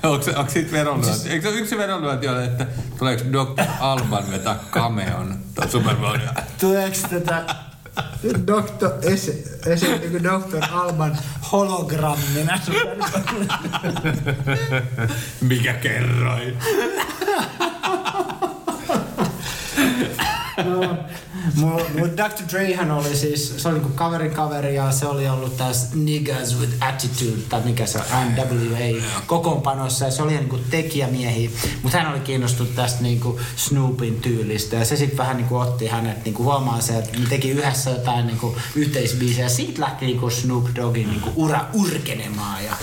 onko, 0.04 0.26
onko 0.36 0.52
siitä 0.52 0.72
veronlyönti? 0.72 1.30
Eikö 1.30 1.42
se 1.42 1.50
ole 1.50 1.60
yksi 1.60 1.78
veronlyönti 1.78 2.28
ole, 2.28 2.46
että 2.46 2.66
tuleeko 3.00 3.24
Dr. 3.32 3.64
Alban 3.80 4.32
vetää 4.32 4.56
cameon 4.72 5.36
Superbowlia? 5.70 6.34
Tuleeko 6.60 6.98
tätä 7.10 7.56
Doktor, 8.48 8.92
esi, 9.02 9.44
esiintykö 9.66 10.24
Dr. 10.24 10.64
Alban 10.72 11.18
hologrammina? 11.52 12.60
Mikä 15.42 15.74
kerroin? 15.74 16.58
no, 20.66 20.98
Mutta 21.56 22.30
Dr. 22.30 22.44
Drehan 22.52 22.92
oli 22.92 23.16
siis, 23.16 23.54
se 23.58 23.68
oli 23.68 23.78
niinku 23.78 23.94
kaverin 23.96 24.32
kaveri 24.32 24.76
ja 24.76 24.92
se 24.92 25.06
oli 25.06 25.30
ollut 25.30 25.58
tässä 25.58 25.88
Niggas 25.94 26.60
with 26.60 26.74
Attitude, 26.80 27.42
tai 27.50 27.62
mikä 27.66 27.86
se 27.86 28.00
on, 28.00 28.06
NWA, 28.34 29.04
kokoonpanossa 29.28 30.06
ja 30.06 30.12
se 30.12 30.24
oli 30.24 30.34
niinku 30.34 30.58
tekijämiehi. 30.70 31.56
Mutta 31.84 31.98
hän 31.98 32.12
oli 32.12 32.20
kiinnostunut 32.20 32.76
tästä 32.76 33.04
niinku 33.04 33.40
Snoopin 33.56 34.22
tyylistä 34.22 34.76
ja 34.76 34.86
se 34.86 34.96
sitten 34.96 35.18
vähän 35.18 35.38
niinku 35.38 35.58
otti 35.58 35.88
hänet 35.88 36.26
niinku 36.26 36.44
huomaan 36.44 36.82
se, 36.82 36.98
että 36.98 37.20
ne 37.20 37.26
teki 37.30 37.50
yhdessä 37.50 37.90
jotain 37.90 38.28
niinku 38.28 38.58
yhteisbiisiä 38.76 39.44
ja 39.44 39.50
siitä 39.50 39.82
lähti 39.82 40.06
niinku 40.06 40.30
Snoop 40.30 40.66
Doggin 40.76 41.10
niinku 41.10 41.30
ura 41.36 41.66
urkenemaan 41.74 42.66
ja 42.66 42.78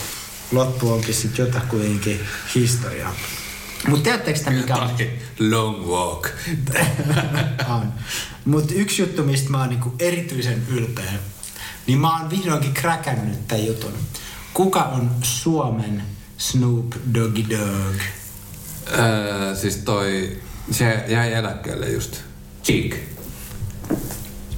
loppu 0.53 0.93
onkin 0.93 1.15
sitten 1.15 1.47
jotakuinkin 1.47 2.20
historiaa. 2.55 3.15
Mutta 3.89 4.02
tiedättekö 4.02 4.51
mikä 4.51 4.77
on? 4.77 4.90
Long 5.39 5.86
walk. 5.86 6.28
on. 7.74 7.93
Mutta 8.44 8.74
yksi 8.74 9.02
juttu, 9.02 9.23
mistä 9.23 9.51
mä 9.51 9.59
oon 9.59 9.69
niinku 9.69 9.94
erityisen 9.98 10.66
ylpeä, 10.69 11.12
niin 11.86 11.98
mä 11.98 12.19
oon 12.19 12.31
vihdoinkin 12.31 12.74
kräkännyt 12.74 13.48
tämän 13.48 13.66
jutun. 13.66 13.93
Kuka 14.55 14.82
on 14.82 15.11
Suomen 15.23 16.02
Snoop 16.39 16.93
Doggy 17.15 17.44
Dog? 17.51 17.97
Öö, 18.98 19.56
siis 19.56 19.77
toi, 19.77 20.39
se 20.70 21.05
jäi 21.09 21.32
eläkkeelle 21.32 21.90
just. 21.90 22.16
Cheek. 22.65 22.97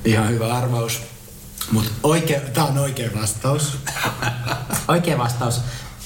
Ihan 0.04 0.28
hyvä 0.28 0.54
arvaus. 0.54 1.02
Mutta 1.70 1.90
oikea, 2.02 2.40
tää 2.40 2.64
on 2.64 2.78
oikea 2.78 3.10
vastaus. 3.20 3.78
oikea 4.88 5.18
vastaus 5.18 5.60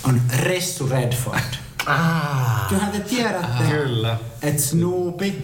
on 0.05 0.20
Ressu 0.36 0.88
Redford. 0.88 1.69
Ah. 1.91 2.69
Kyllähän 2.69 2.93
te 2.93 3.01
tiedätte, 3.01 3.65
Kyllä. 3.71 4.17
että 4.43 4.62
Snoopy, 4.62 5.35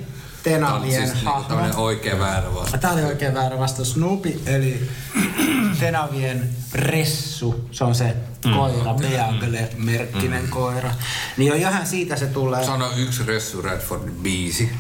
Tenavien 0.43 1.09
siis 1.09 1.25
hahmo. 1.25 1.49
Tämä 1.49 1.71
oikein 1.77 2.19
väärä 2.19 2.55
vastaus. 2.55 2.81
Tämä 2.81 2.95
oli 2.95 3.05
oikein 3.05 3.35
väärä 3.35 3.59
vastaus. 3.59 3.93
Snoopy, 3.93 4.43
eli 4.47 4.91
Tenavien 5.81 6.51
Ressu, 6.73 7.69
se 7.71 7.85
on 7.85 7.95
se 7.95 8.17
mm. 8.45 8.55
koira, 8.55 8.95
Beagle-merkkinen 8.95 10.43
mm. 10.43 10.49
koira. 10.51 10.91
Niin 11.37 11.49
jo 11.49 11.55
ihan 11.55 11.87
siitä 11.87 12.17
se 12.17 12.27
tulee. 12.27 12.65
Sano 12.65 12.91
yksi 12.97 13.25
Ressu 13.25 13.63
Redfordin 13.63 14.15
biisi. 14.15 14.73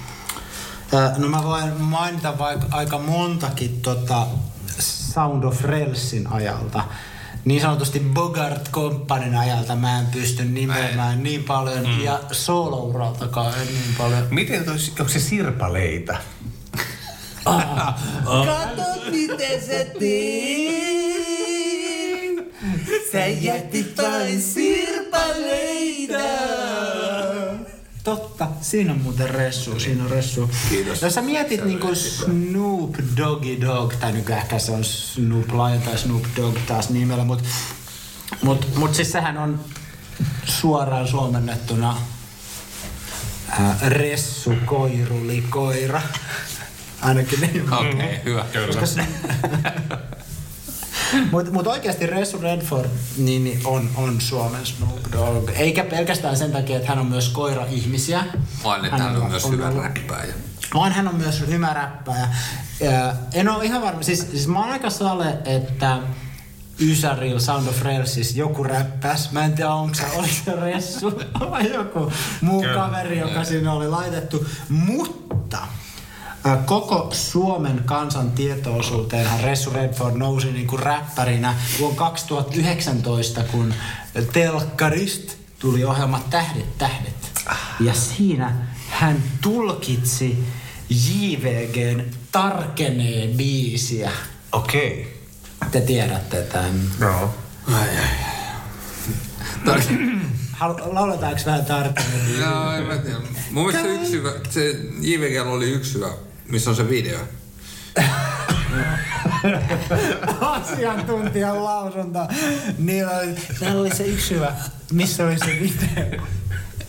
No 1.16 1.28
mä 1.28 1.42
voin 1.42 1.80
mainita 1.80 2.38
vaikka 2.38 2.66
aika 2.70 2.98
montakin 2.98 3.80
tota 3.82 4.26
Sound 4.78 5.44
of 5.44 5.64
Relsin 5.64 6.32
ajalta 6.32 6.84
niin 7.46 7.60
sanotusti 7.60 8.00
Bogart 8.00 8.70
Companyn 8.70 9.36
ajalta 9.36 9.76
mä 9.76 9.98
en 9.98 10.06
pysty 10.06 10.44
nimeämään 10.44 11.22
niin 11.22 11.44
paljon 11.44 11.86
mm. 11.86 12.00
ja 12.00 12.20
solouraltakaan 12.32 13.52
en 13.60 13.66
niin 13.66 13.94
paljon. 13.98 14.26
Miten 14.30 14.64
tois, 14.64 14.92
onko 15.00 15.08
se 15.08 15.20
sirpaleita? 15.20 16.16
ah, 17.44 17.94
oh. 18.26 18.46
Kato 18.46 19.10
miten 19.10 19.62
se 19.62 19.92
teet. 19.98 20.86
Sä 23.12 23.26
jätit 23.26 23.98
vain 23.98 24.42
sirpaleita. 24.42 26.18
Totta, 28.06 28.48
siinä 28.60 28.92
on 28.92 29.00
muuten 29.00 29.30
ressu, 29.30 29.80
siinä 29.80 30.04
on 30.04 30.10
ressu. 30.10 30.50
Kiitos. 30.68 31.02
Jos 31.02 31.14
sä 31.14 31.22
mietit 31.22 31.64
niinku 31.64 31.94
Snoop 31.94 32.94
Doggy 33.16 33.60
Dog, 33.60 33.94
tai 33.94 34.12
nykyään 34.12 34.42
ehkä 34.42 34.58
se 34.58 34.72
on 34.72 34.84
Snoop 34.84 35.48
Lion 35.52 35.82
tai 35.82 35.98
Snoop 35.98 36.24
Dogg 36.36 36.58
taas 36.66 36.90
nimellä, 36.90 37.24
mutta 37.24 37.44
mut, 38.42 38.76
mut 38.76 38.94
siis 38.94 39.12
sehän 39.12 39.38
on 39.38 39.60
suoraan 40.44 41.08
suomennettuna 41.08 41.96
äh, 43.50 43.82
ressu 43.82 44.52
koiruli 44.64 45.44
koira. 45.50 46.02
Ainakin 47.02 47.40
niin. 47.40 47.72
Okei, 47.72 47.92
okay, 47.92 48.08
hyvä. 48.24 48.44
Koska 48.66 48.86
se, 48.86 49.06
Mutta 51.30 51.52
mut 51.52 51.66
oikeasti 51.66 52.06
Ressu 52.06 52.38
Redford 52.38 52.90
niin, 53.16 53.44
niin 53.44 53.60
on, 53.64 53.90
on 53.96 54.20
Suomen 54.20 54.66
Snoop 54.66 55.12
Dogg. 55.12 55.50
Eikä 55.54 55.84
pelkästään 55.84 56.36
sen 56.36 56.52
takia, 56.52 56.76
että 56.76 56.88
hän 56.88 56.98
on 56.98 57.06
myös 57.06 57.28
koira-ihmisiä. 57.28 58.24
Vaan 58.64 58.84
että 58.84 58.96
hän 58.96 59.16
on, 59.16 59.22
on 59.22 59.30
myös 59.30 59.44
on 59.44 59.52
hyvä 59.52 59.70
räppääjä. 59.70 60.34
Vaan 60.74 60.92
hän 60.92 61.08
on 61.08 61.16
myös 61.16 61.44
hyvä 61.46 61.72
räppäjä. 61.74 62.28
Ja 62.80 63.14
en 63.34 63.48
ole 63.48 63.64
ihan 63.64 63.82
varma. 63.82 64.02
Siis, 64.02 64.30
siis 64.30 64.48
mä 64.48 64.58
oon 64.58 64.70
aika 64.70 64.90
sale, 64.90 65.38
että 65.44 65.98
Ysäril 66.80 67.38
Sound 67.38 67.68
of 67.68 67.82
Railsis 67.82 68.36
joku 68.36 68.64
räppäs. 68.64 69.32
Mä 69.32 69.44
en 69.44 69.52
tiedä, 69.52 69.70
onko 69.70 69.94
se, 69.94 70.06
oli 70.16 70.28
se 70.28 70.52
Ressu 70.52 71.22
vai 71.50 71.72
joku 71.72 72.12
muu 72.40 72.62
Kyllä. 72.62 72.74
kaveri, 72.74 73.18
joka 73.18 73.44
siinä 73.44 73.72
oli 73.72 73.88
laitettu. 73.88 74.46
Mutta 74.68 75.58
koko 76.64 77.08
Suomen 77.12 77.82
kansan 77.84 78.30
tietoisuuteenhan 78.30 79.40
Ressu 79.40 79.70
Redford 79.70 80.16
nousi 80.16 80.52
niin 80.52 80.66
kuin 80.66 80.82
räppärinä 80.82 81.54
vuonna 81.78 81.98
2019, 81.98 83.42
kun 83.42 83.74
telkkarist 84.32 85.36
tuli 85.58 85.84
ohjelma 85.84 86.20
Tähdet, 86.30 86.78
tähdet. 86.78 87.32
Ja 87.80 87.94
siinä 87.94 88.54
hän 88.88 89.22
tulkitsi 89.40 90.44
JVGn 90.90 92.04
Tarkenee 92.32 93.28
biisiä. 93.36 94.10
Okei. 94.52 95.00
Okay. 95.00 95.70
Te 95.70 95.80
tiedätte 95.80 96.42
tämän. 96.42 96.80
Joo. 97.00 97.34
Ai, 97.66 97.88
ai, 97.88 97.96
ai. 99.66 99.80
Hal- 100.60 100.94
Lauletaanko 100.94 101.40
vähän 101.46 101.64
tarkemmin? 101.64 102.40
No, 102.40 102.72
en 102.72 102.84
mä 102.84 102.96
tiedä. 102.96 103.18
Mun 103.50 103.66
mielestä 103.66 103.88
se 103.88 103.94
yksi 103.94 104.12
hyvä, 104.12 104.30
se 104.50 104.80
JVGllä 105.00 105.52
oli 105.52 105.70
yksi 105.70 105.94
hyvä, 105.94 106.08
missä 106.48 106.70
on 106.70 106.76
se 106.76 106.88
video. 106.88 107.18
Asiantuntijan 110.40 111.64
lausunta. 111.64 112.28
Niillä 112.78 113.10
oli, 113.12 113.34
täällä 113.60 113.80
oli 113.80 113.94
se 113.94 114.06
yksi 114.06 114.34
hyvä. 114.34 114.52
Missä 114.92 115.26
oli 115.26 115.38
se 115.38 115.46
video? 115.46 116.20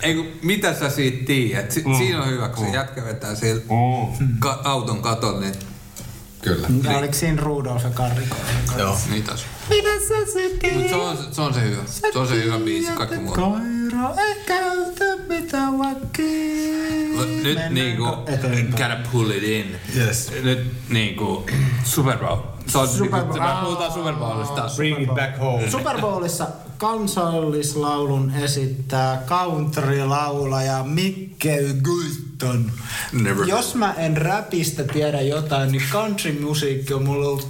Ei 0.02 0.16
kun, 0.16 0.28
mitä 0.42 0.74
sä 0.74 0.90
siitä 0.90 1.26
tiedät? 1.26 1.72
Si- 1.72 1.84
mm. 1.86 1.96
Siinä 1.98 2.22
on 2.22 2.30
hyvä, 2.30 2.50
kun 2.50 2.66
se 2.66 2.72
jätkä 2.72 3.04
vetää 3.06 3.36
siellä 3.36 3.62
ka- 4.40 4.62
auton 4.64 5.02
katon, 5.02 5.42
niin 5.42 5.54
Kyllä. 6.42 6.68
Ja 6.84 6.98
oliko 6.98 7.14
siinä 7.14 7.42
Rudolf 7.42 7.84
ja 7.84 7.90
Karri? 7.90 8.24
Joo. 8.78 8.98
niin 9.12 9.24
taas. 9.24 9.46
Mitä 9.70 9.90
sä 9.90 10.32
sitten 10.34 10.74
Mut 10.74 10.90
se 10.90 10.96
on, 10.96 11.18
se 11.32 11.42
on 11.42 11.54
se 11.54 11.62
hyvä. 11.62 11.82
Se 12.14 12.20
on 12.20 12.28
se 12.28 12.36
hyvä 12.44 12.60
biisi, 12.60 12.92
kaikki 12.92 13.16
muu. 13.18 13.36
Koira 13.92 14.14
ei 14.18 14.36
käytä 14.46 15.24
mitä 15.28 15.58
vakkiin. 15.78 17.44
Nyt 17.44 17.60
niinku, 17.70 18.06
gotta 18.72 18.98
pull 19.12 19.30
it 19.30 19.44
in. 19.44 19.76
Yes. 19.96 20.32
Nyt 20.44 20.60
niinku, 20.90 21.46
Super 21.84 22.18
Bowl. 22.18 22.38
Se 22.68 22.78
on 22.78 22.88
Super 22.88 23.20
niinku, 23.20 23.34
Bowl. 23.34 23.48
me 23.48 23.62
puhutaan 23.64 23.92
Super 23.92 24.14
Bowlista. 24.14 24.70
Bring 24.76 25.02
it 25.02 25.16
back 25.16 25.40
home. 25.40 25.70
Super 25.70 26.02
Bowlissa 26.02 26.48
kansallislaulun 26.78 28.32
esittää 28.42 29.24
country-laulaja 29.26 30.84
Mikke 30.84 31.60
Gulton. 31.84 32.72
Never. 33.12 33.48
Jos 33.48 33.76
mä 33.76 33.94
en 33.94 34.18
räpistä 34.18 34.84
tiedä 34.84 35.22
jotain, 35.22 35.72
niin 35.72 35.84
country-musiikki 35.92 36.94
on 36.94 37.04
mulle 37.04 37.28
ollut 37.28 37.48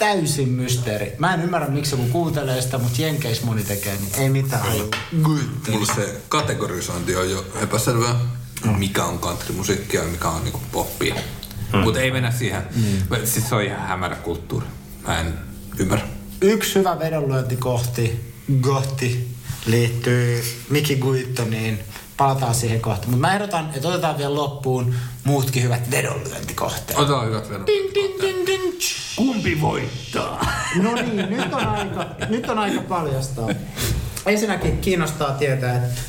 täysin 0.00 0.48
mysteeri. 0.48 1.12
Mä 1.18 1.34
en 1.34 1.42
ymmärrä, 1.42 1.68
miksi 1.68 1.96
joku 1.96 2.08
kuuntelee 2.08 2.62
sitä, 2.62 2.78
mutta 2.78 3.02
Jenkeis 3.02 3.42
moni 3.42 3.64
tekee, 3.64 3.96
niin 3.96 4.14
ei 4.18 4.28
mitään 4.30 4.62
hajua. 4.62 4.88
Mulla 5.70 5.94
se 5.94 6.20
kategorisointi 6.28 7.16
on 7.16 7.30
jo 7.30 7.44
epäselvää. 7.62 8.14
Mikä 8.78 9.04
on 9.04 9.18
countrymusiikkia 9.18 10.02
ja 10.02 10.08
mikä 10.08 10.28
on 10.28 10.44
niinku 10.44 10.60
poppia. 10.72 11.14
Mutta 11.82 12.00
ei 12.00 12.10
mennä 12.10 12.30
siihen. 12.30 12.62
Siis 13.24 13.48
se 13.48 13.54
on 13.54 13.62
ihan 13.62 13.80
hämärä 13.80 14.16
kulttuuri. 14.16 14.66
Mä 15.06 15.20
en 15.20 15.34
ymmärrä. 15.78 16.06
Yksi 16.40 16.74
hyvä 16.74 16.98
vedonlyöntikohti, 16.98 18.34
kohti, 18.60 19.28
liittyy 19.66 20.44
Miki 20.70 20.96
Guittoniin. 20.96 21.78
Palataan 22.20 22.54
siihen 22.54 22.80
kohta. 22.80 23.06
Mutta 23.06 23.20
mä 23.20 23.34
ehdotan, 23.34 23.70
että 23.74 23.88
otetaan 23.88 24.18
vielä 24.18 24.34
loppuun 24.34 24.94
muutkin 25.24 25.62
hyvät 25.62 25.90
vedonlyöntikohteet. 25.90 26.98
Otetaan 26.98 27.26
hyvät 27.26 27.50
vedot. 27.50 27.66
Ding, 27.66 27.94
ding, 27.94 28.20
ding, 28.20 28.46
ding. 28.46 28.80
Kumpi 29.16 29.60
voittaa? 29.60 30.46
No 30.82 30.94
niin, 30.94 31.30
nyt 31.30 31.52
on 31.52 31.66
aika, 31.66 32.06
nyt 32.28 32.48
on 32.48 32.58
aika 32.58 32.80
paljastaa. 32.80 33.48
Ensinnäkin 34.26 34.78
kiinnostaa 34.78 35.32
tietää, 35.32 35.76
että 35.76 36.00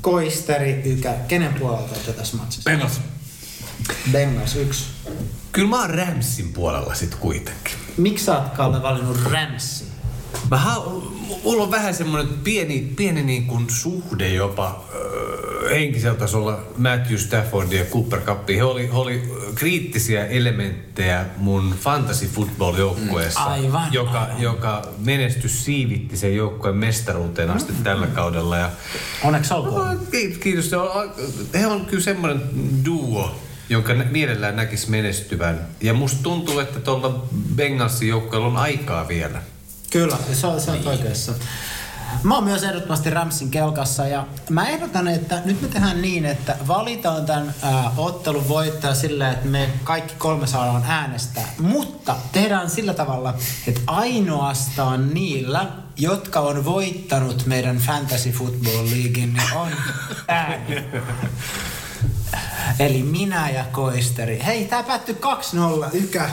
Koisteri 0.00 0.82
Ykä, 0.84 1.14
kenen 1.28 1.54
puolelta 1.54 1.94
olette 1.94 2.12
tässä 2.12 2.36
matsissa? 2.36 2.70
Bengals. 2.70 3.00
Bengals 4.12 4.56
yksi. 4.56 4.84
Kyllä 5.52 5.68
mä 5.68 5.80
oon 5.80 5.90
Ramsin 5.90 6.52
puolella 6.52 6.94
sit 6.94 7.14
kuitenkin. 7.14 7.74
Miksi 7.96 8.24
sä 8.24 8.38
oot 8.38 8.48
Kalle 8.48 8.82
valinnut 8.82 9.18
Ramsin? 9.24 9.89
Mä 10.50 10.56
ha- 10.56 10.84
mulla 11.44 11.62
on 11.62 11.70
vähän 11.70 11.94
semmoinen 11.94 12.28
pieni, 12.44 12.92
pieni 12.96 13.22
niin 13.22 13.46
kuin 13.46 13.66
suhde 13.70 14.28
jopa 14.28 14.84
öö, 14.94 15.70
henkisellä 15.74 16.18
tasolla 16.18 16.58
Matthew 16.76 17.16
Stafford 17.16 17.72
ja 17.72 17.84
Cooper 17.84 18.20
Cup. 18.20 18.48
He 18.48 18.64
oli, 18.64 18.86
he 18.92 18.96
oli 18.96 19.22
kriittisiä 19.54 20.26
elementtejä 20.26 21.24
mun 21.36 21.74
fantasy 21.80 22.26
football 22.26 22.76
joukkueessa, 22.78 23.40
Mm, 23.40 23.46
aivan, 23.52 23.92
joka, 23.92 24.20
aivan. 24.20 24.42
joka 24.42 24.82
menestys 24.98 25.64
siivitti 25.64 26.16
sen 26.16 26.36
joukkueen 26.36 26.76
mestaruuteen 26.76 27.50
asti 27.50 27.72
Mm. 27.72 27.82
tällä 27.84 28.06
kaudella. 28.06 28.56
Ja, 28.58 28.70
Onneksi 29.24 29.54
olkoon. 29.54 29.88
No, 29.94 30.00
ki- 30.10 30.36
Kiitos. 30.42 30.70
Se 30.70 30.76
on- 30.76 31.10
He 31.54 31.66
on 31.66 31.86
kyllä 31.86 32.02
semmoinen 32.02 32.42
duo, 32.84 33.34
jonka 33.68 33.94
mielellään 34.10 34.56
näkisi 34.56 34.90
menestyvän. 34.90 35.66
Ja 35.80 35.94
musta 35.94 36.22
tuntuu, 36.22 36.58
että 36.58 36.80
tuolla 36.80 37.24
Bengalsin 37.56 38.08
joukkueella 38.08 38.46
on 38.48 38.56
aikaa 38.56 39.08
vielä. 39.08 39.42
Kyllä, 39.90 40.16
se 40.32 40.46
on, 40.46 40.60
se 40.60 40.70
on 40.70 40.86
oikeassa. 40.86 41.32
Mä 42.22 42.34
oon 42.34 42.44
myös 42.44 42.62
ehdottomasti 42.62 43.10
Ramsin 43.10 43.50
kelkassa 43.50 44.06
ja 44.06 44.26
mä 44.50 44.68
ehdotan, 44.68 45.08
että 45.08 45.42
nyt 45.44 45.62
me 45.62 45.68
tehdään 45.68 46.02
niin, 46.02 46.26
että 46.26 46.56
valitaan 46.68 47.26
tämän 47.26 47.54
ää, 47.62 47.92
ottelun 47.96 48.48
voittaja 48.48 48.94
sillä, 48.94 49.30
että 49.30 49.46
me 49.46 49.70
kaikki 49.84 50.14
kolme 50.18 50.46
saadaan 50.46 50.84
äänestää. 50.88 51.48
Mutta 51.58 52.16
tehdään 52.32 52.70
sillä 52.70 52.94
tavalla, 52.94 53.34
että 53.68 53.80
ainoastaan 53.86 55.14
niillä, 55.14 55.66
jotka 55.96 56.40
on 56.40 56.64
voittanut 56.64 57.46
meidän 57.46 57.78
Fantasy 57.78 58.30
Football 58.30 58.86
Leaguein, 58.90 59.32
niin 59.32 59.52
on 59.54 59.68
ääni. 60.28 60.84
Eli 62.78 63.02
minä 63.02 63.50
ja 63.50 63.64
Koisteri. 63.72 64.42
Hei, 64.46 64.64
tää 64.64 64.82
päättyi 64.82 65.16
2-0, 65.84 65.88
ykä. 65.92 66.30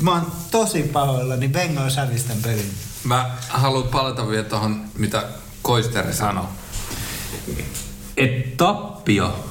Mä 0.00 0.12
oon 0.12 0.32
tosi 0.50 0.82
pahoillani, 0.82 1.48
Bengals 1.48 1.96
hävisi 1.96 2.24
tämän 2.26 2.42
pelin. 2.42 2.70
Mä 3.04 3.30
haluan 3.48 3.88
palata 3.88 4.28
vielä 4.28 4.44
tuohon, 4.44 4.84
mitä 4.98 5.22
Koisteri 5.62 6.12
sanoi. 6.12 6.44
Et 8.16 8.56
tappio 8.56 9.44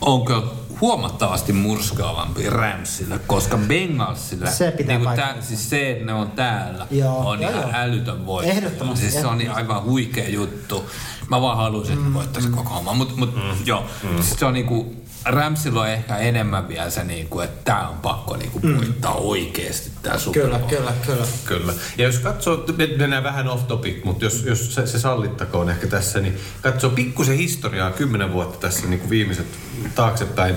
onko 0.00 0.54
huomattavasti 0.80 1.52
murskaavampi 1.52 2.50
Ramsille, 2.50 3.18
koska 3.26 3.56
Bengalsille, 3.68 4.50
Se 4.50 4.70
pitää 4.70 4.98
paikkansa. 4.98 5.32
tää, 5.34 5.42
siis 5.42 5.70
se, 5.70 5.90
että 5.90 6.04
ne 6.04 6.14
on 6.14 6.30
täällä, 6.30 6.86
Joo, 6.90 7.18
on 7.28 7.42
joo, 7.42 7.50
ihan 7.50 7.62
joo. 7.62 7.70
älytön 7.74 8.26
voitto. 8.26 8.52
Ehdottomasti, 8.52 9.00
Siis 9.10 9.22
se 9.22 9.26
on 9.26 9.40
aivan 9.54 9.82
huikea 9.84 10.28
juttu. 10.28 10.90
Mä 11.30 11.40
vaan 11.40 11.56
haluaisin, 11.56 11.94
että 11.94 12.08
ne 12.08 12.14
voittaisi 12.14 12.48
koko 12.48 12.70
homma. 12.70 12.94
Mut, 12.94 13.16
mut 13.16 13.34
mm. 13.34 13.42
joo, 13.64 13.84
mm. 14.02 14.22
Siis 14.22 14.38
se 14.38 14.44
on 14.44 14.54
niinku, 14.54 14.96
Ramsilla 15.24 15.80
on 15.80 15.88
ehkä 15.88 16.16
enemmän 16.16 16.68
vielä 16.68 16.90
se, 16.90 17.04
niinku, 17.04 17.40
että 17.40 17.64
tää 17.64 17.88
on 17.88 17.96
pakko 17.96 18.36
niinku 18.36 18.60
voittaa 18.76 19.14
oikeesti 19.14 19.90
tää 20.02 20.18
Super 20.18 20.42
Kyllä, 20.42 20.58
Bowl. 20.58 20.70
kyllä, 20.70 20.92
kyllä. 21.06 21.26
Kyllä. 21.44 21.72
Ja 21.98 22.04
jos 22.04 22.18
katsoo, 22.18 22.64
me 22.76 22.86
mennään 22.96 23.24
vähän 23.24 23.48
off 23.48 23.66
topic, 23.66 24.04
mutta 24.04 24.24
jos, 24.24 24.44
jos 24.44 24.74
se, 24.74 24.86
se 24.86 24.98
sallittakoon 24.98 25.70
ehkä 25.70 25.86
tässä, 25.86 26.20
niin 26.20 26.38
katsoo 26.62 26.90
pikkusen 26.90 27.36
historiaa 27.36 27.90
kymmenen 27.90 28.32
vuotta 28.32 28.58
tässä 28.58 28.86
niin 28.86 29.00
kuin 29.00 29.10
viimeiset 29.10 29.46
taaksepäin, 29.94 30.56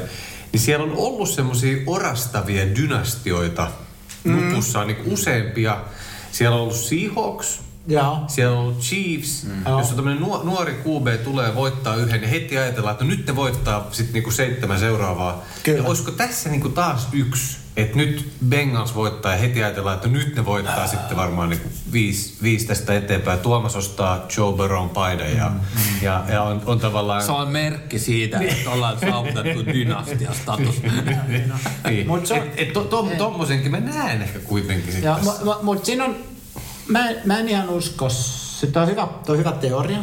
niin 0.51 0.59
siellä 0.59 0.85
on 0.85 0.97
ollut 0.97 1.29
semmoisia 1.29 1.77
orastavia 1.85 2.75
dynastioita 2.75 3.67
mm. 4.23 4.49
lupussa 4.49 4.85
niin 4.85 4.97
useampia. 5.05 5.77
Siellä 6.31 6.55
on 6.55 6.61
ollut 6.61 6.75
Seahawks, 6.75 7.61
Joo. 7.87 8.17
siellä 8.27 8.57
on 8.57 8.63
ollut 8.63 8.79
Chiefs, 8.79 9.43
mm. 9.43 9.63
jos 9.77 9.89
on 9.89 9.95
tämmöinen 9.95 10.21
nuori 10.43 10.73
QB 10.73 11.23
tulee 11.23 11.55
voittaa 11.55 11.95
yhden, 11.95 12.21
niin 12.21 12.29
heti 12.29 12.57
ajatellaan, 12.57 12.93
että 12.93 13.03
no 13.03 13.09
nyt 13.09 13.27
ne 13.27 13.35
voittaa 13.35 13.87
sitten 13.91 14.13
niinku 14.13 14.31
seitsemän 14.31 14.79
seuraavaa. 14.79 15.43
Kyllä. 15.63 15.79
Ja 15.79 15.87
olisiko 15.87 16.11
tässä 16.11 16.49
niinku 16.49 16.69
taas 16.69 17.07
yksi, 17.11 17.57
että 17.77 17.97
nyt 17.97 18.29
Bengals 18.49 18.95
voittaa 18.95 19.31
ja 19.31 19.37
heti 19.37 19.63
ajatellaan, 19.63 19.95
että 19.95 20.07
nyt 20.07 20.35
ne 20.35 20.45
voittaa 20.45 20.87
sitten 20.87 21.17
varmaan 21.17 21.49
niinku 21.49 21.69
viisi, 21.91 22.33
viisi 22.43 22.65
tästä 22.67 22.93
eteenpäin. 22.95 23.39
Tuomas 23.39 23.75
ostaa 23.75 24.25
Joe 24.37 24.53
Burrown 24.53 24.89
paidan 24.89 25.37
ja, 25.37 25.49
mm. 25.49 25.59
ja, 26.01 26.23
ja 26.29 26.43
on, 26.43 26.61
on 26.65 26.79
tavallaan... 26.79 27.23
Se 27.23 27.31
on 27.31 27.47
merkki 27.47 27.99
siitä, 27.99 28.39
että 28.39 28.69
ollaan 28.69 28.99
saavutettu 28.99 29.65
dynastiastatus. 29.73 30.81
niin. 31.87 32.07
Mut 32.07 32.27
se 32.27 32.33
on- 32.33 32.39
et, 32.39 32.53
et 32.57 32.73
to, 32.73 32.83
to, 32.83 33.07
tommosenkin 33.17 33.71
mä 33.71 33.79
näen 33.79 34.21
ehkä 34.21 34.39
kuitenkin 34.39 34.93
sitten 34.93 35.15
Mutta 35.63 35.85
siinä 35.85 36.05
on, 36.05 36.15
mä, 36.87 37.09
mä 37.25 37.39
en 37.39 37.49
ihan 37.49 37.69
usko, 37.69 38.09
se 38.09 38.67
on 38.75 38.87
hyvä, 38.87 39.07
on 39.27 39.37
hyvä 39.37 39.51
teoria, 39.51 39.99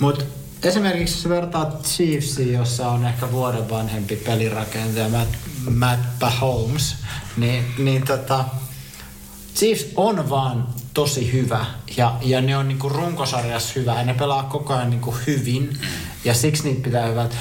mutta 0.00 0.24
esimerkiksi 0.62 1.14
jos 1.14 1.28
vertaat 1.28 1.82
Chiefsiin, 1.82 2.52
jossa 2.52 2.88
on 2.88 3.06
ehkä 3.06 3.32
vuoden 3.32 3.70
vanhempi 3.70 4.16
pelirakentaja 4.16 5.08
Matt, 5.08 5.36
Matt 5.70 6.02
Mahomes, 6.20 6.96
niin, 7.36 7.64
niin 7.78 8.04
tota, 8.04 8.44
Chiefs 9.54 9.86
on 9.96 10.30
vaan 10.30 10.68
tosi 10.94 11.32
hyvä. 11.32 11.66
Ja, 11.96 12.16
ja 12.22 12.40
ne 12.40 12.56
on 12.56 12.68
niinku 12.68 12.88
runkosarjassa 12.88 13.72
hyvä. 13.76 13.94
Ja 13.94 14.04
ne 14.04 14.14
pelaa 14.14 14.42
koko 14.42 14.74
ajan 14.74 14.90
niinku 14.90 15.14
hyvin. 15.26 15.78
Ja 16.24 16.34
siksi 16.34 16.64
niitä 16.64 16.82
pitää 16.82 17.06
hyvät. 17.06 17.36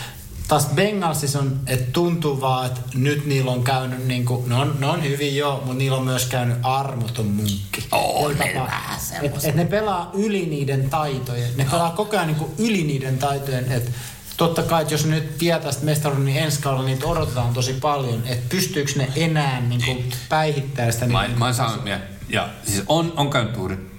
Taas 0.54 0.70
Bengalsissa 0.76 1.40
on, 1.40 1.60
että 1.68 1.92
tuntuu 1.92 2.42
vaan, 2.42 2.66
että 2.66 2.82
nyt 2.96 3.26
niillä 3.26 3.52
on 3.52 3.64
käynyt 3.64 4.08
niinku, 4.08 4.46
ne 4.48 4.56
on, 4.56 4.76
ne 4.80 4.88
on 4.88 5.04
hyvin 5.04 5.36
joo, 5.36 5.58
mutta 5.58 5.74
niillä 5.74 5.98
on 5.98 6.04
myös 6.04 6.26
käynyt 6.26 6.58
armoton 6.64 7.26
munkki. 7.26 7.88
On 7.92 8.38
ne 8.38 8.52
vähän 8.56 9.00
et, 9.22 9.46
et 9.46 9.56
ne 9.56 9.66
pelaa 9.66 10.12
yli 10.14 10.46
niiden 10.46 10.90
taitojen. 10.90 11.58
Ne 11.58 11.68
pelaa 11.72 11.92
koko 11.92 12.18
ajan 12.18 12.28
niinku 12.28 12.54
yli 12.58 12.84
niiden 12.84 13.18
taitojen, 13.18 13.72
että 13.72 13.92
Totta 14.38 14.64
kai, 14.64 14.82
että 14.82 14.94
jos 14.94 15.06
nyt 15.06 15.38
tietää 15.38 15.72
sitä 15.72 15.86
mestaruuden, 15.86 16.26
niin 16.26 16.44
ensi 16.44 16.62
kaudella 16.62 16.86
niitä 16.86 17.06
odotetaan 17.06 17.54
tosi 17.54 17.74
paljon. 17.74 18.24
Että 18.26 18.46
pystyykö 18.50 18.92
ne 18.96 19.08
enää 19.16 19.62
niinku 19.62 20.04
päihittää 20.30 20.92
sitä. 20.92 21.08
Mä, 21.08 21.22
niinku- 21.22 21.40
mä 21.40 21.46
oon 21.46 21.54
saanut 21.54 21.84
mieltä. 21.84 22.06
Ja 22.30 22.50
siis 22.66 22.84
on, 22.88 23.14
on 23.18 23.30
käynyt 23.30 23.54
tuuri. 23.54 23.93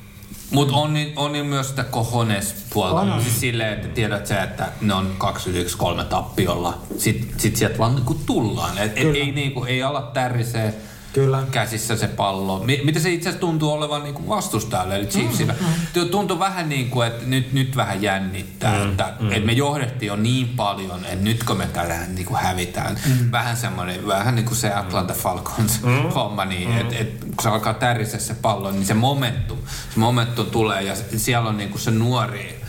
Mutta 0.55 0.75
on, 0.77 0.93
niin- 0.95 1.13
on 1.17 1.33
niin 1.33 1.47
myös 1.47 1.69
sitä 1.69 1.85
kohones 1.85 2.55
puolta. 2.71 3.01
On. 3.01 3.23
Siis 3.23 3.41
silleen, 3.41 3.73
että 3.73 3.89
tiedät 3.89 4.27
sä, 4.27 4.43
että 4.43 4.69
ne 4.81 4.95
on 4.95 5.15
2 5.19 5.51
3 5.77 6.05
tappiolla. 6.05 6.79
Sitten 6.99 7.41
sit 7.41 7.57
sieltä 7.57 7.79
vaan 7.79 7.95
niinku 7.95 8.15
tullaan. 8.27 8.79
Et, 8.79 8.93
et, 8.99 9.15
ei, 9.15 9.33
niinku, 9.33 9.65
ei 9.65 9.83
ala 9.83 10.03
tärisee. 10.03 10.75
Kyllä. 11.15 11.43
käsissä 11.51 11.97
se 11.97 12.09
pallo. 12.09 12.59
Mi- 12.65 12.81
Mitä 12.85 13.01
se 13.01 13.11
itse 13.11 13.29
asiassa 13.29 13.41
tuntuu 13.41 13.73
olevan 13.73 14.03
niin 14.03 14.15
kuin 14.15 14.29
vastustajalle, 14.29 14.97
eli 14.97 15.07
Chiefsillä. 15.07 15.55
Mm, 15.61 16.09
Tuntuu 16.11 16.39
vähän 16.39 16.69
niin 16.69 16.91
kuin, 16.91 17.07
että 17.07 17.27
nyt, 17.27 17.53
nyt 17.53 17.77
vähän 17.77 18.03
jännittää, 18.03 18.85
mm, 18.85 18.91
että, 18.91 19.13
mm. 19.21 19.33
että 19.33 19.47
me 19.47 19.53
johdettiin 19.53 20.07
jo 20.07 20.17
niin 20.17 20.49
paljon, 20.49 21.05
että 21.05 21.25
nytkö 21.25 21.55
me 21.55 21.67
tähän 21.67 22.15
niin 22.15 22.27
kuin 22.27 22.41
hävitään. 22.41 22.99
Mm. 23.07 23.33
Vähän 23.33 23.57
semmoinen, 23.57 24.07
vähän 24.07 24.35
niin 24.35 24.47
kuin 24.47 24.57
se 24.57 24.75
Atlanta 24.75 25.15
Falcons 25.15 25.83
mm. 25.83 26.03
homma, 26.15 26.45
niin 26.45 26.69
mm. 26.69 26.79
että 26.81 26.97
et, 26.97 27.21
kun 27.21 27.43
se 27.43 27.49
alkaa 27.49 27.75
tärisee 27.75 28.21
se 28.21 28.35
pallo, 28.35 28.71
niin 28.71 28.87
se 28.87 28.95
momentum, 28.95 29.59
se 29.95 30.01
momentum 30.01 30.47
tulee 30.47 30.83
ja 30.83 30.95
siellä 31.17 31.49
on 31.49 31.57
niin 31.57 31.71
kuin 31.71 31.81
se 31.81 31.91
nuori, 31.91 32.61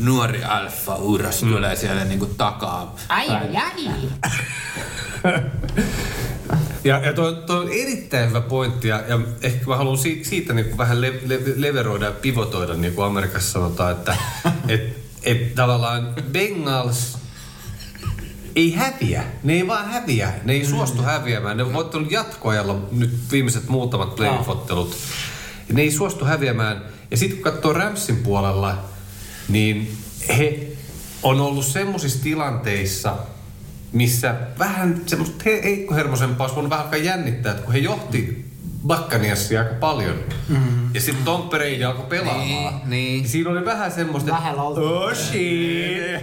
nuori 0.00 0.44
alfa 0.44 0.94
uras 0.94 1.42
mm. 1.42 1.52
tulee 1.52 1.76
siellä 1.76 2.04
niin 2.04 2.18
kuin 2.18 2.34
takaa. 2.34 2.96
Ai, 3.08 3.28
ai, 3.28 3.56
ai. 3.56 3.72
Ja, 6.84 6.98
ja 6.98 7.12
tuo, 7.12 7.32
tuo 7.32 7.56
on 7.56 7.68
erittäin 7.68 8.28
hyvä 8.28 8.40
pointti 8.40 8.88
ja, 8.88 9.02
ja 9.08 9.20
ehkä 9.42 9.66
mä 9.66 9.76
haluan 9.76 9.98
si, 9.98 10.22
siitä 10.24 10.52
niin 10.52 10.66
kuin 10.66 10.78
vähän 10.78 11.00
le, 11.00 11.12
le, 11.26 11.40
leveroida 11.56 12.04
ja 12.04 12.12
pivotoida, 12.12 12.74
niin 12.74 12.92
kuin 12.92 13.06
Amerikassa 13.06 13.52
sanotaan, 13.52 13.92
että 13.92 14.16
et, 14.68 14.96
et 15.22 15.54
tavallaan 15.54 16.14
Bengals 16.32 17.18
ei 18.56 18.74
häviä. 18.74 19.24
Ne 19.42 19.52
ei 19.52 19.66
vaan 19.66 19.90
häviä. 19.90 20.32
Ne 20.44 20.52
ei 20.52 20.64
suostu 20.64 21.02
häviämään. 21.02 21.56
Ne 21.56 21.62
on 21.62 21.72
voittanut 21.72 22.10
jatkoajalla 22.10 22.88
nyt 22.92 23.18
viimeiset 23.32 23.68
muutamat 23.68 24.16
playoff-ottelut. 24.16 24.96
Ne 25.72 25.82
ei 25.82 25.90
suostu 25.90 26.24
häviämään. 26.24 26.84
Ja 27.10 27.16
sitten 27.16 27.38
kun 27.38 27.52
katsoo 27.52 27.72
Ramsin 27.72 28.16
puolella, 28.16 28.78
niin 29.48 29.96
he 30.28 30.72
on 31.22 31.40
ollut 31.40 31.66
semmoisissa 31.66 32.22
tilanteissa, 32.22 33.16
missä 33.92 34.34
vähän 34.58 35.00
semmoista 35.06 35.42
he- 35.44 35.62
heikkohermosempaa 35.64 36.44
olisi 36.44 36.54
voinut 36.54 36.70
vähän 36.70 36.84
alkaa 36.84 36.98
jännittää, 37.00 37.52
että 37.52 37.64
kun 37.64 37.72
he 37.72 37.78
johti 37.78 38.44
Bakkaniassia 38.86 39.60
aika 39.60 39.74
paljon. 39.74 40.16
Mm-hmm. 40.48 40.94
Ja 40.94 41.00
sitten 41.00 41.24
Tom 41.24 41.48
Brady 41.48 41.84
alkoi 41.84 42.06
pelaamaan. 42.06 42.74
Niin, 42.74 42.90
niin. 42.90 43.28
Siinä 43.28 43.50
oli 43.50 43.64
vähän 43.64 43.92
semmoista, 43.92 44.30
Vähän 44.32 44.58
oh 44.60 45.14
shit. 45.14 46.22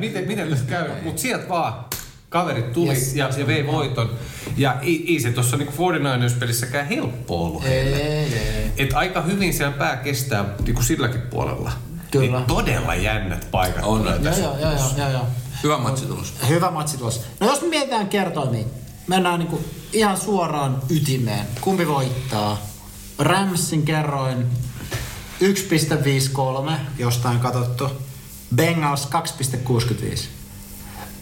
miten, 0.00 0.24
miten 0.26 0.48
tässä 0.48 0.64
käy? 0.64 0.90
Mutta 1.02 1.22
sieltä 1.22 1.48
vaan 1.48 1.84
kaverit 2.28 2.72
tuli 2.72 2.88
Yes. 2.88 2.98
yes. 2.98 3.14
ja, 3.16 3.30
ja 3.38 3.46
vei 3.46 3.66
voiton. 3.66 4.10
Ja 4.56 4.76
ei, 4.82 5.04
ei 5.08 5.20
se 5.20 5.30
tuossa 5.30 5.56
niinku 5.56 5.72
49ers-pelissäkään 5.92 6.86
helppo 6.88 7.44
ollut 7.44 7.64
heille. 7.64 7.96
Ei, 7.96 8.34
ei. 8.34 8.72
Et 8.78 8.92
aika 8.94 9.22
hyvin 9.22 9.54
siellä 9.54 9.76
pää 9.76 9.96
kestää 9.96 10.44
niinku 10.66 10.82
silläkin 10.82 11.20
puolella. 11.20 11.72
Kyllä. 12.10 12.36
Niin 12.36 12.46
todella 12.46 12.94
jännät 12.94 13.48
paikat 13.50 13.84
On. 13.84 14.04
joo, 14.04 14.34
joo, 14.38 14.58
joo, 14.60 14.72
joo, 14.98 15.10
joo. 15.10 15.26
Hyvä 15.64 15.78
matsitulos. 15.78 16.34
Hyvä 16.48 16.70
matsi 16.70 16.98
tuossa. 16.98 17.20
No 17.40 17.46
jos 17.46 17.62
me 17.62 17.68
mietitään 17.68 18.08
kertoimia, 18.08 18.64
mennään 19.06 19.38
niinku 19.38 19.64
ihan 19.92 20.16
suoraan 20.16 20.82
ytimeen. 20.90 21.46
Kumpi 21.60 21.88
voittaa? 21.88 22.58
Ramsin 23.18 23.82
kerroin 23.82 24.46
1,53, 25.40 26.72
jostain 26.98 27.38
katsottu. 27.38 27.90
Bengals 28.54 29.08
2,65. 30.12 30.18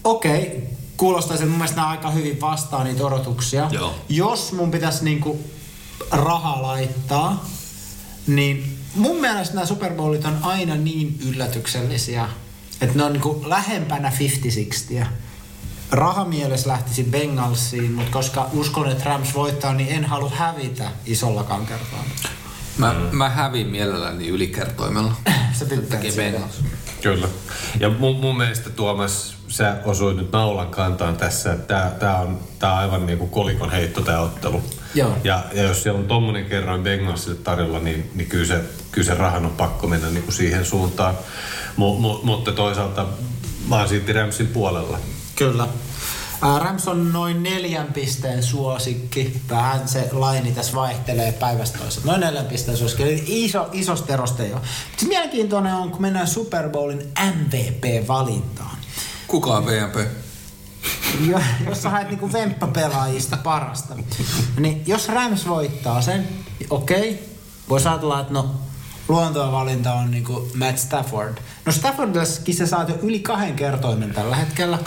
Okei, 0.05 0.69
kuulostaisi, 0.97 1.43
että 1.43 1.51
mun 1.51 1.59
mielestä 1.59 1.77
nämä 1.77 1.89
aika 1.89 2.10
hyvin 2.10 2.40
vastaa 2.40 2.85
niitä 2.85 3.06
odotuksia. 3.06 3.69
Joo. 3.70 3.94
Jos 4.09 4.52
mun 4.52 4.70
pitäisi 4.70 5.05
niinku 5.05 5.40
rahaa 6.10 6.62
laittaa, 6.62 7.44
niin 8.27 8.78
mun 8.94 9.20
mielestä 9.20 9.55
nämä 9.55 9.66
Super 9.66 9.93
Bowlit 9.94 10.24
on 10.24 10.39
aina 10.43 10.74
niin 10.74 11.19
yllätyksellisiä, 11.28 12.28
että 12.83 12.97
ne 12.97 13.05
on 13.05 13.13
niinku 13.13 13.43
lähempänä 13.47 14.13
50-60. 15.03 15.07
Rahamielessä 15.91 16.69
lähtisi 16.69 17.05
Bengalsiin, 17.05 17.93
mutta 17.93 18.13
koska 18.13 18.49
uskon, 18.53 18.89
että 18.89 19.05
Rams 19.05 19.35
voittaa, 19.35 19.75
niin 19.75 19.89
en 19.89 20.05
halua 20.05 20.31
hävitä 20.35 20.91
isollakaan 21.07 21.67
kertaa. 21.67 22.05
Mä, 22.79 22.95
mä 23.13 23.29
hävin 23.29 23.67
mielelläni 23.67 24.29
ylikertoimella. 24.29 25.15
Sä 25.59 25.65
tykkäät. 25.65 26.03
Kyllä. 27.03 27.29
Ja 27.81 27.91
mun, 27.91 28.17
mun 28.17 28.37
mielestä 28.37 28.71
Tuomas, 28.71 29.35
sä 29.49 29.77
osuit 29.85 30.17
nyt 30.17 30.33
naulan 30.33 30.69
kantaan 30.69 31.17
tässä, 31.17 31.53
että 31.53 31.67
tää, 31.67 31.91
tää 31.91 32.21
on, 32.21 32.41
tää 32.59 32.73
on 32.73 32.79
aivan 32.79 33.07
niinku 33.07 33.27
kolikon 33.27 33.71
heitto 33.71 34.01
tää 34.01 34.21
ottelu. 34.21 34.63
Joo. 34.94 35.16
Ja, 35.24 35.44
ja 35.52 35.62
jos 35.62 35.82
siellä 35.82 36.01
on 36.01 36.06
tommonen 36.06 36.44
kerroin 36.44 36.82
Bengalsille 36.82 37.36
tarjolla, 37.44 37.78
niin, 37.78 38.10
niin 38.14 38.28
kyllä, 38.28 38.47
se, 38.47 38.60
kyllä 38.93 39.06
se 39.06 39.14
rahan 39.14 39.44
on 39.44 39.52
pakko 39.52 39.86
mennä 39.86 40.10
niinku 40.10 40.32
siihen 40.32 40.64
suuntaan. 40.64 41.14
Mu, 41.77 41.98
mu, 41.98 42.20
mutta 42.23 42.52
toisaalta 42.52 43.06
mä 43.69 43.78
oon 43.78 43.89
silti 43.89 44.12
Ramsin 44.12 44.47
puolella. 44.47 44.98
Kyllä. 45.36 45.69
Rams 46.59 46.89
on 46.89 47.12
noin 47.12 47.43
neljän 47.43 47.93
pisteen 47.93 48.43
suosikki. 48.43 49.40
Vähän 49.51 49.89
se 49.89 50.09
laini 50.12 50.52
tässä 50.52 50.74
vaihtelee 50.74 51.32
päivästä 51.32 51.78
toiseen. 51.78 52.06
Noin 52.06 52.20
neljän 52.20 52.47
pisteen 52.47 52.77
suosikki. 52.77 53.02
Eli 53.02 53.24
iso, 53.27 53.69
isosta 53.73 54.12
erosta 54.12 54.43
ole. 54.43 54.60
Sitten 54.90 55.09
mielenkiintoinen 55.09 55.74
on, 55.74 55.90
kun 55.90 56.02
mennään 56.02 56.27
Super 56.27 56.69
Bowlin 56.69 57.12
MVP-valintaan. 57.35 58.77
Kuka 59.27 59.51
on 59.51 59.66
VMP? 59.66 59.97
Jo, 61.27 61.41
jos 61.69 61.83
sä 61.83 61.91
haet 61.91 62.09
niinku 62.09 62.33
vemppapelaajista 62.33 63.37
parasta. 63.37 63.95
Niin 64.59 64.83
jos 64.87 65.09
Rams 65.09 65.49
voittaa 65.49 66.03
sen, 66.03 66.29
niin 66.59 66.67
okei. 66.71 67.33
Voisi 67.69 67.89
ajatella, 67.89 68.21
että 68.21 68.33
no 68.33 68.55
luontoa 69.09 69.53
valinta 69.53 69.93
on 69.95 70.11
niinku 70.11 70.49
Matt 70.55 70.79
Stafford. 70.79 71.39
No 71.67 71.73
Staffordillekin 71.73 72.55
sä 72.55 72.67
saat 72.67 72.89
jo 72.89 72.95
yli 73.03 73.21
kahden 73.21 73.55
kertoimen 73.57 74.15
tällä 74.15 74.37
hetkellä, 74.37 74.77
2,1 74.77 74.83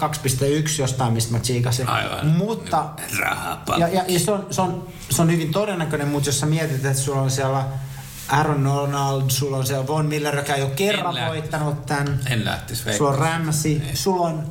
jostain, 0.80 1.14
mistä 1.14 1.32
mä 1.32 1.40
tsiikasin. 1.40 1.90
Aivan. 1.90 2.28
Mutta 2.28 2.86
Rahapakki. 3.20 3.82
ja, 3.82 3.88
ja, 3.88 4.04
ja 4.08 4.20
se, 4.20 4.32
on, 4.32 4.48
se, 4.52 4.62
on, 4.62 4.88
se 5.10 5.22
on 5.22 5.32
hyvin 5.32 5.52
todennäköinen, 5.52 6.08
mutta 6.08 6.30
jos 6.30 6.40
sä 6.40 6.46
mietit, 6.46 6.86
että 6.86 7.02
sulla 7.02 7.22
on 7.22 7.32
siellä 7.32 7.66
Aaron 8.30 8.64
Donald, 8.64 9.24
sulla 9.28 9.58
on 9.58 9.66
siellä 9.66 9.88
Von 9.88 10.06
Miller, 10.06 10.36
joka 10.36 10.54
ei 10.56 10.62
ole 10.64 10.72
kerran 10.72 11.16
lähtisi. 11.16 11.32
voittanut 11.36 11.86
tämän. 11.86 12.20
En 12.30 12.46
lähtis 12.46 12.84
Sulla 12.98 13.12
on. 13.12 13.20
Ramsey, 13.20 13.82
sulla 13.94 14.28
on 14.28 14.44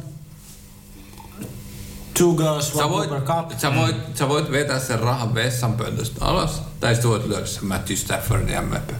Two 2.18 2.32
Girls, 2.34 2.72
Sä 2.72 2.84
One 2.84 2.90
voit, 2.90 3.10
Cooper 3.10 3.34
Cup. 3.34 3.58
sä, 3.58 3.74
voit, 3.74 3.96
sä 4.14 4.28
voit 4.28 4.50
vetää 4.50 4.78
sen 4.78 4.98
rahan 4.98 5.34
vessanpöntöstä 5.34 6.24
alas, 6.24 6.62
tai 6.80 6.94
sitten 6.94 7.10
voit 7.10 7.26
lyödä 7.26 7.46
sen 7.46 7.66
Matthew 7.66 7.96
Staffordin 7.96 8.64
MVP. 8.64 8.90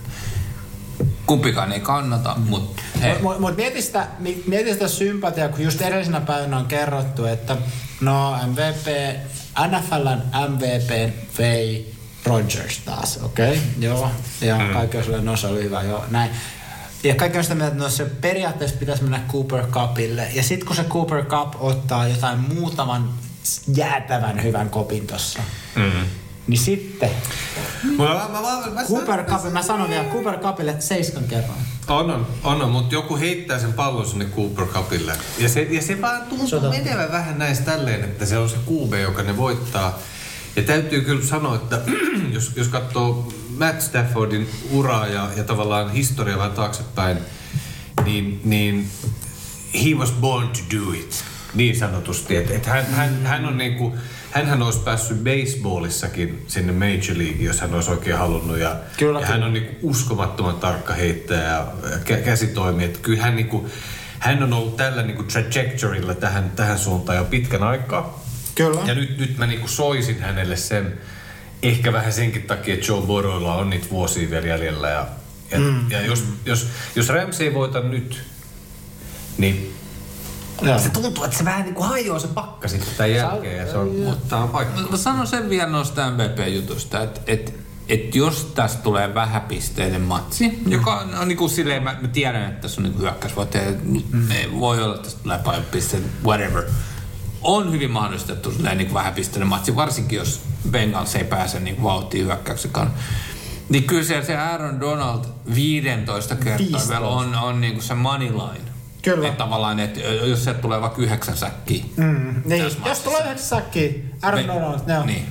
Kumpikaan 1.27 1.73
ei 1.73 1.81
kannata, 1.81 2.35
mutta 2.39 2.82
hei. 3.01 3.23
Mutta 3.23 3.41
mut 3.41 3.57
mieti, 3.57 3.82
sitä, 3.82 4.07
mi- 4.19 4.43
mieti 4.47 4.73
sitä 4.73 4.89
sympatiaa, 4.89 5.49
kun 5.49 5.61
just 5.61 5.81
edellisenä 5.81 6.20
päivänä 6.20 6.57
on 6.57 6.66
kerrottu, 6.66 7.24
että 7.24 7.57
no 8.01 8.36
MVP, 8.47 9.16
NFLn 9.69 10.23
MVP 10.49 11.15
vei 11.39 11.95
Rodgers 12.27 12.78
taas, 12.78 13.19
okei, 13.23 13.49
okay? 13.49 13.61
joo. 13.78 14.11
Ja 14.41 14.59
mm. 14.59 14.73
kaikki 14.73 14.97
on 14.97 15.05
silleen, 15.05 15.24
no 15.24 15.36
se 15.36 15.47
oli 15.47 15.62
hyvä, 15.62 15.82
joo, 15.82 16.05
näin. 16.11 16.31
Ja 17.05 17.14
kaikki 17.14 17.39
on 17.39 17.44
sitä 17.44 17.55
mieltä, 17.55 17.72
että 17.72 17.85
no 17.85 17.90
se 17.90 18.05
periaatteessa 18.05 18.76
pitäisi 18.76 19.02
mennä 19.02 19.20
Cooper 19.32 19.66
Cupille. 19.66 20.28
Ja 20.35 20.43
sitten 20.43 20.66
kun 20.66 20.76
se 20.76 20.85
Cooper 20.85 21.24
Cup 21.24 21.55
ottaa 21.60 22.09
jotain 22.09 22.39
muutaman 22.39 23.10
jäätävän 23.74 24.43
hyvän 24.43 24.70
kopin 24.70 25.06
tossa, 25.06 25.39
mm. 25.76 26.09
niin 26.47 26.60
sitten 26.60 27.10
Mä, 27.98 28.05
mä, 28.05 28.28
mä, 28.32 28.40
mä, 28.40 28.70
mä 28.74 28.85
Cooper 28.85 29.24
Cup, 29.24 29.52
mä 29.52 29.62
sanon 29.62 29.90
vielä 29.90 30.05
Cooper 30.05 30.39
Cupille 30.39 30.76
seiskan 30.78 31.24
kerran. 31.24 31.56
On, 31.89 32.10
on, 32.10 32.26
on, 32.44 32.62
on 32.62 32.70
mutta 32.70 32.94
joku 32.94 33.16
heittää 33.16 33.59
sen 33.59 33.72
pallon 33.72 34.06
sinne 34.06 34.24
Cooper 34.24 34.66
Cupille. 34.66 35.12
Ja 35.39 35.48
se, 35.48 35.62
ja 35.62 35.82
se 35.82 36.01
vaan 36.01 36.22
tuntuu 36.22 36.70
menevän 36.70 37.12
vähän 37.12 37.39
näistä 37.39 37.64
tälleen, 37.64 38.05
että 38.05 38.26
se 38.26 38.39
on 38.39 38.48
se 38.48 38.56
QB, 38.56 38.93
joka 39.02 39.22
ne 39.22 39.36
voittaa. 39.36 39.98
Ja 40.56 40.62
täytyy 40.62 41.01
kyllä 41.01 41.26
sanoa, 41.26 41.55
että 41.55 41.81
jos, 42.35 42.52
jos 42.56 42.68
katsoo 42.68 43.32
Matt 43.59 43.81
Staffordin 43.81 44.48
uraa 44.70 45.06
ja, 45.06 45.28
ja 45.36 45.44
tavallaan 45.44 45.93
historiaa 45.93 46.39
vähän 46.39 46.52
taaksepäin, 46.52 47.18
niin, 48.05 48.40
niin 48.44 48.89
he 49.85 49.90
was 49.98 50.12
born 50.12 50.48
to 50.48 50.76
do 50.76 50.93
it, 50.93 51.24
niin 51.55 51.78
sanotusti. 51.78 52.36
Että 52.36 52.55
et 52.55 52.66
hän, 52.66 52.86
hän, 52.86 53.26
hän 53.26 53.44
on 53.44 53.59
niinku, 53.59 53.94
hänhän 54.31 54.62
olisi 54.62 54.78
päässyt 54.78 55.18
baseballissakin 55.18 56.44
sinne 56.48 56.72
Major 56.72 57.18
League, 57.18 57.47
jos 57.47 57.60
hän 57.60 57.74
olisi 57.74 57.90
oikein 57.90 58.18
halunnut. 58.18 58.59
Ja, 58.59 58.76
Kyllä, 58.98 59.20
ja 59.20 59.26
hän 59.26 59.43
on 59.43 59.52
niinku 59.52 59.89
uskomattoman 59.89 60.56
tarkka 60.56 60.94
heittäjä 60.94 61.43
ja 61.43 61.66
kä- 62.05 62.24
käsitoimi. 62.24 62.85
Että 62.85 62.98
kyllä 63.02 63.22
hän, 63.22 63.36
niinku, 63.36 63.68
hän 64.18 64.43
on 64.43 64.52
ollut 64.52 64.76
tällä 64.76 65.02
niinku 65.02 65.22
trajectorylla 65.22 66.14
tähän, 66.14 66.52
tähän 66.56 66.78
suuntaan 66.78 67.18
jo 67.18 67.24
pitkän 67.24 67.62
aikaa. 67.62 68.24
Kyllä. 68.55 68.81
Ja 68.85 68.94
nyt, 68.94 69.18
nyt 69.18 69.39
mä 69.39 69.47
niinku 69.47 69.68
soisin 69.68 70.20
hänelle 70.20 70.56
sen, 70.56 70.98
ehkä 71.69 71.93
vähän 71.93 72.12
senkin 72.12 72.43
takia, 72.43 72.74
että 72.74 72.86
Joe 72.86 73.03
Burrowlla 73.07 73.55
on 73.55 73.70
niitä 73.70 73.91
vuosia 73.91 74.31
vielä 74.31 74.47
jäljellä. 74.47 74.89
Ja, 74.89 75.07
ja, 75.51 75.59
mm. 75.59 75.91
ja 75.91 76.01
jos, 76.01 76.24
jos, 76.47 76.66
jos 76.97 77.09
Rams 77.09 77.41
ei 77.41 77.55
voita 77.55 77.81
nyt, 77.81 78.23
niin 79.39 79.74
Joo. 80.62 80.78
se 80.78 80.89
tuntuu, 80.89 81.24
että 81.24 81.36
se 81.36 81.45
vähän 81.45 81.62
niinku 81.62 81.82
hajoaa 81.82 82.19
se 82.19 82.28
pakka 82.28 82.69
sitten 82.69 82.95
tämän 82.97 83.12
jälkeen. 83.12 83.57
Ja 83.57 83.73
se 83.73 83.78
on, 83.78 83.97
mutta 83.97 84.36
on 84.36 84.49
paikka. 84.49 84.81
Mä 84.91 84.97
sanon 84.97 85.27
sen 85.27 85.51
vielä 85.51 85.70
noista 85.70 86.11
MVP-jutusta, 86.11 87.03
että 87.03 87.20
et, 87.27 87.55
et 87.89 88.15
jos 88.15 88.45
tästä 88.55 88.82
tulee 88.82 89.15
vähäpisteinen 89.15 90.01
matsi, 90.01 90.59
joka 90.66 90.99
on, 90.99 91.15
on 91.15 91.28
niinku 91.28 91.49
silleen, 91.49 91.82
mä, 91.82 91.97
mä 92.01 92.09
tiedän, 92.09 92.49
että 92.49 92.61
tässä 92.61 92.81
on 92.81 92.82
niinku 92.82 93.01
hyökkäysvoittaja, 93.01 93.73
mm. 93.82 94.28
voi 94.61 94.82
olla, 94.82 94.95
että 94.95 95.05
tästä 95.05 95.23
tulee 95.23 95.39
paljon 95.39 95.65
pisteitä, 95.65 96.07
whatever. 96.24 96.62
On 97.43 97.73
hyvin 97.73 97.91
mahdollista, 97.91 98.32
että 98.32 98.51
tulee 98.51 98.74
niinku 98.74 98.95
vähäpisteinen 98.95 99.49
matsi, 99.49 99.77
varsinkin 99.77 100.16
jos 100.16 100.41
Bengals 100.70 101.15
ei 101.16 101.24
pääse 101.24 101.61
niin 101.61 101.82
vauhtiin 101.82 102.27
hyökkäyksen 102.27 102.70
Niin 103.69 103.85
kyllä 103.85 104.05
se, 104.05 104.23
se 104.23 104.36
Aaron 104.36 104.81
Donald 104.81 105.24
15 105.55 106.35
kertaa 106.36 106.59
15. 106.59 106.93
vielä 106.93 107.09
on, 107.09 107.35
on 107.35 107.61
niin 107.61 107.73
kuin 107.73 107.82
se 107.85 107.95
money 107.95 108.32
line. 108.32 108.70
Kyllä. 109.03 109.28
Että 109.28 109.39
tavallaan, 109.45 109.81
että 109.81 110.01
jos 110.01 110.45
se 110.45 110.55
tulee 110.55 110.81
vaikka 110.81 111.03
yhdeksän 111.03 111.36
säkkiä. 111.36 111.85
Mm, 111.97 112.43
niin. 112.45 112.65
Jos 112.86 112.99
tulee 113.01 113.20
yhdeksän 113.23 113.49
sakkiä, 113.49 113.91
Aaron 114.23 114.41
Me- 114.41 114.47
Donald, 114.55 114.78
ne 114.86 114.99
on. 114.99 115.07
Niin. 115.07 115.27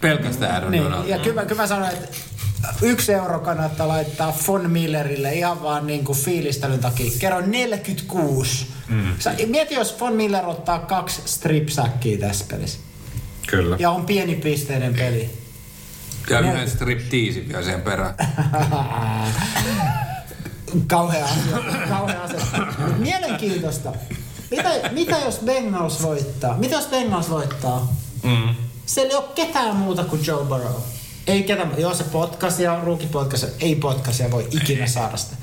Pelkästään 0.00 0.54
Aaron 0.54 0.70
Niin, 0.70 0.84
Donald. 0.84 1.06
ja 1.08 1.18
kyllä, 1.18 1.40
mä- 1.40 1.46
kyllä 1.46 1.62
mä 1.62 1.66
sanoin, 1.66 1.92
että 1.92 2.08
yksi 2.82 3.12
euro 3.12 3.38
kannattaa 3.40 3.88
laittaa 3.88 4.36
Von 4.48 4.70
Millerille 4.70 5.34
ihan 5.34 5.62
vaan 5.62 5.86
niin 5.86 6.04
kuin 6.04 6.18
fiilistelyn 6.18 6.78
takia. 6.80 7.10
Kerro 7.18 7.40
46. 7.40 8.66
Mm. 8.88 9.04
Sä, 9.18 9.34
mieti, 9.46 9.74
jos 9.74 10.00
Von 10.00 10.12
Miller 10.12 10.46
ottaa 10.46 10.78
kaksi 10.78 11.22
strip-säkkiä 11.26 12.18
tässä 12.18 12.44
pelissä. 12.48 12.78
Kyllä. 13.46 13.76
Ja 13.78 13.90
on 13.90 14.06
pieni 14.06 14.34
pisteinen 14.34 14.94
peli. 14.94 15.30
Ja 16.30 16.40
yhden 16.40 16.70
stripteasin 16.70 17.48
vielä 17.48 17.62
sen 17.62 17.80
perään. 17.80 18.14
Kauhea 20.86 21.24
asia. 21.24 21.58
Kauhea 21.88 22.22
asia. 22.22 22.40
Mielenkiintoista. 22.98 23.92
Mitä, 24.50 24.90
mitä 24.90 25.16
jos 25.24 25.38
Bengals 25.38 26.02
voittaa? 26.02 26.56
Mitä 26.56 26.74
jos 26.74 26.86
Bengals 26.86 27.30
voittaa? 27.30 27.96
Mm. 28.22 28.54
Siellä 28.86 29.10
ei 29.10 29.16
ole 29.16 29.24
ketään 29.34 29.76
muuta 29.76 30.04
kuin 30.04 30.26
Joe 30.26 30.44
Burrow. 30.44 30.74
Ei 31.26 31.42
ketään, 31.42 31.74
joo 31.78 31.94
se 31.94 32.04
potkasia, 32.04 32.80
rookie 32.84 33.08
potkasia, 33.08 33.48
ei 33.60 33.74
potkasia 33.74 34.30
voi 34.30 34.48
ikinä 34.50 34.86
saada 34.86 35.16
sitä. 35.16 35.36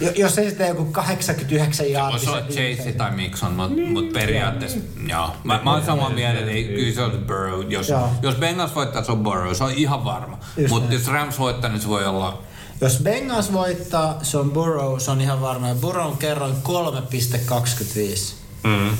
Jo- 0.00 0.12
Jos 0.16 0.38
ei 0.38 0.48
sitten 0.48 0.68
joku 0.68 0.84
89 0.84 1.90
jaardi. 1.90 2.18
Se 2.18 2.30
on 2.30 2.42
Chase 2.42 2.92
tai 2.92 3.10
Mixon, 3.10 3.52
mutta 3.52 3.80
mut 3.92 4.12
periaatteessa, 4.12 4.78
joo. 5.08 5.36
Mä, 5.44 5.60
mä 5.64 5.72
oon 5.72 5.84
samaa 5.84 6.10
mieltä, 6.10 6.38
että 6.38 6.50
ei, 6.50 6.64
kyllä 6.64 6.94
se 6.94 7.02
on 7.02 7.24
Burrow. 7.26 7.72
Jos, 7.72 7.88
Joo. 7.88 8.10
jos 8.22 8.34
Bengals 8.34 8.74
voittaa, 8.74 9.04
se 9.04 9.12
on 9.12 9.18
Burrow, 9.22 9.52
se 9.54 9.64
on 9.64 9.70
ihan 9.70 10.04
varma. 10.04 10.38
Mutta 10.68 10.94
jos 10.94 11.06
Rams 11.06 11.38
voittaa, 11.38 11.70
niin 11.70 11.80
se 11.82 11.88
voi 11.88 12.06
olla... 12.06 12.42
Jos 12.80 12.98
Bengals 13.02 13.52
voittaa, 13.52 14.18
se 14.22 14.38
on 14.38 14.50
Burrow, 14.50 14.98
se 14.98 15.10
on 15.10 15.20
ihan 15.20 15.40
varma. 15.40 15.68
Ja 15.68 15.74
Burrow 15.74 16.16
kerroin 16.18 16.54
3,25. 16.54 18.34
Mm. 18.64 18.90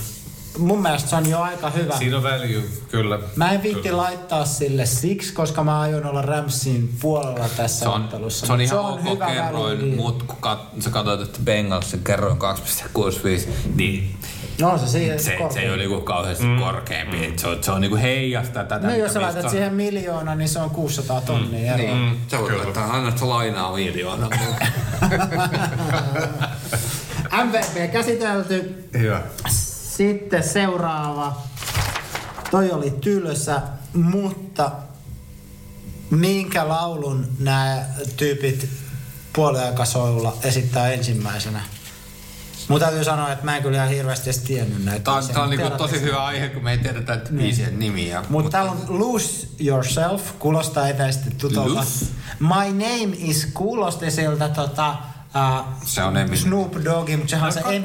Mun 0.59 0.83
mielestä 0.83 1.11
se 1.11 1.16
on 1.16 1.29
jo 1.29 1.41
aika 1.41 1.70
hyvä. 1.70 1.97
Siinä 1.99 2.16
on 2.16 2.23
value, 2.23 2.62
kyllä. 2.91 3.19
Mä 3.37 3.53
en 3.53 3.62
viitti 3.62 3.93
laittaa 3.93 4.45
sille 4.45 4.87
siksi, 4.87 5.33
koska 5.33 5.65
mä 5.65 5.81
aion 5.81 6.07
olla 6.07 6.23
Ramsin 6.23 6.95
puolella 7.01 7.49
tässä 7.57 7.79
Se 7.79 7.89
on, 7.89 8.03
ottelussa. 8.05 8.47
se 8.47 8.53
on 8.53 8.61
ihan 8.61 8.79
ok 8.79 9.01
hyvä 9.11 9.27
kerroin, 9.27 9.79
väliin. 9.79 9.97
mutta 9.97 10.25
kun 10.25 10.37
kat, 10.41 10.59
sä 10.81 10.91
katsoit, 10.91 11.20
että 11.20 11.39
Bengals 11.45 11.91
sen 11.91 12.01
kerroin 12.05 12.39
2,65, 12.39 13.49
niin 13.75 14.19
No 14.61 14.79
se 14.79 14.89
siihen 14.89 15.20
se, 15.20 15.39
se 15.51 15.61
ei 15.61 15.69
ole 15.69 15.77
niinku 15.77 16.01
kauheasti 16.01 16.45
mm. 16.45 16.59
korkeampi. 16.59 17.25
Et 17.27 17.39
Se 17.39 17.49
on, 17.49 17.65
se 17.65 17.70
on 17.73 17.81
niinku 17.81 17.97
heijasta 17.97 18.65
tätä. 18.65 18.87
No 18.87 18.95
jos 18.97 19.12
sä 19.12 19.20
laitat 19.20 19.45
on. 19.45 19.51
siihen 19.51 19.75
miljoona, 19.75 20.35
niin 20.35 20.49
se 20.49 20.59
on 20.59 20.70
600 20.70 21.20
tonnia 21.20 21.73
mm. 21.73 21.79
Niin, 21.79 21.97
mm. 21.97 22.16
sä 22.29 22.39
voit 22.39 22.57
laittaa, 22.57 22.85
anna 22.97 23.16
sä 23.16 23.29
lainaa 23.29 23.75
miljoona. 23.77 24.29
MVP 27.45 27.93
käsitelty. 27.93 28.89
Hyvä. 28.99 29.23
Sitten 29.99 30.43
seuraava. 30.43 31.37
Toi 32.51 32.73
oli 32.73 32.91
tylsä, 32.91 33.62
mutta 33.95 34.73
minkä 36.11 36.69
laulun 36.69 37.27
nämä 37.39 37.85
tyypit 38.16 38.69
puoliaikasoilla 39.33 40.37
esittää 40.43 40.93
ensimmäisenä? 40.93 41.61
Mun 42.69 42.81
täytyy 42.81 43.05
sanoa, 43.05 43.33
että 43.33 43.45
mä 43.45 43.57
en 43.57 43.62
kyllä 43.62 43.77
ihan 43.77 43.89
hirveästi 43.89 44.31
edes 44.31 44.43
tiennyt 44.43 44.85
näitä. 44.85 45.05
Tää 45.05 45.15
on, 45.15 45.29
tää 45.29 45.43
on 45.43 45.49
mut 45.49 45.51
niinku 45.51 45.62
tiedät, 45.62 45.79
tosi 45.79 46.01
hyvä 46.01 46.25
aihe, 46.25 46.49
kun 46.49 46.65
me 46.65 46.70
ei 46.70 46.79
tiedetä 46.79 47.15
että 47.15 47.31
biisien 47.33 47.79
nimiä. 47.79 48.25
Mutta 48.29 48.51
täällä 48.51 48.70
on 48.70 48.85
Lose 48.89 49.47
Yourself, 49.65 50.23
kuulostaa 50.39 50.89
etäisesti 50.89 51.31
tutulta. 51.31 51.75
Lose? 51.75 52.07
My 52.41 52.69
Name 52.73 53.16
is 53.19 53.49
kuulosti 53.55 54.11
siltä 54.11 54.49
tota, 54.49 54.97
uh, 55.59 55.65
Se 55.85 56.02
on 56.02 56.16
Eminem. 56.16 56.36
Snoop 56.39 56.74
Doggy, 56.85 57.16
mutta 57.16 57.31
sehän 57.31 57.47
on 57.47 57.52
se 57.52 57.60
No, 57.60 57.70
ei 57.70 57.81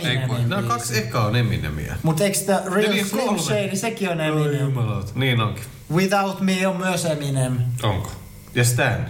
Nämä 0.48 0.62
kaksi 0.64 0.98
ekaa 0.98 1.26
on 1.26 1.36
Eminemiä. 1.36 1.96
Mutta 2.04 2.24
eikö 2.24 2.38
tämä 2.46 2.62
Real 2.74 2.92
Niin, 2.92 3.06
Slim 3.06 3.26
kolme. 3.26 3.42
Shady, 3.42 3.76
sekin 3.76 4.10
on 4.10 4.20
Oi 4.22 4.28
Eminem. 4.28 4.62
jumalauta. 4.62 5.12
Niin 5.16 5.42
onkin. 5.42 5.64
Without 5.94 6.42
Me 6.42 6.68
on 6.68 6.78
myös 6.78 7.06
Eminem. 7.06 7.58
Onko? 7.84 8.12
Ja 8.56 8.64
Stan. 8.64 9.06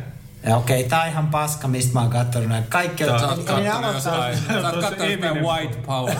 Ja 0.45 0.57
okei, 0.57 0.83
tää 0.83 1.01
on 1.01 1.07
ihan 1.07 1.27
paska, 1.27 1.67
mistä 1.67 1.93
mä 1.93 2.01
oon 2.01 2.09
kattonut 2.09 2.49
näitä. 2.49 2.67
Kaikki 2.69 3.03
on... 3.03 3.19
Sä 3.19 3.27
oot 3.27 3.35
kattonut 3.43 3.67
aloittaa- 3.67 3.93
jostain, 3.93 4.37
sä 4.37 4.53
oot 4.53 4.61
kattonut 4.61 4.83
jostain 4.89 5.11
Eminem. 5.11 5.43
White 5.43 5.77
Power. 5.85 6.15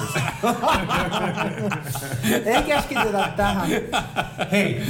Ei 2.46 2.64
keskitytä 2.64 3.34
tähän. 3.38 3.70
Hei, 4.52 4.82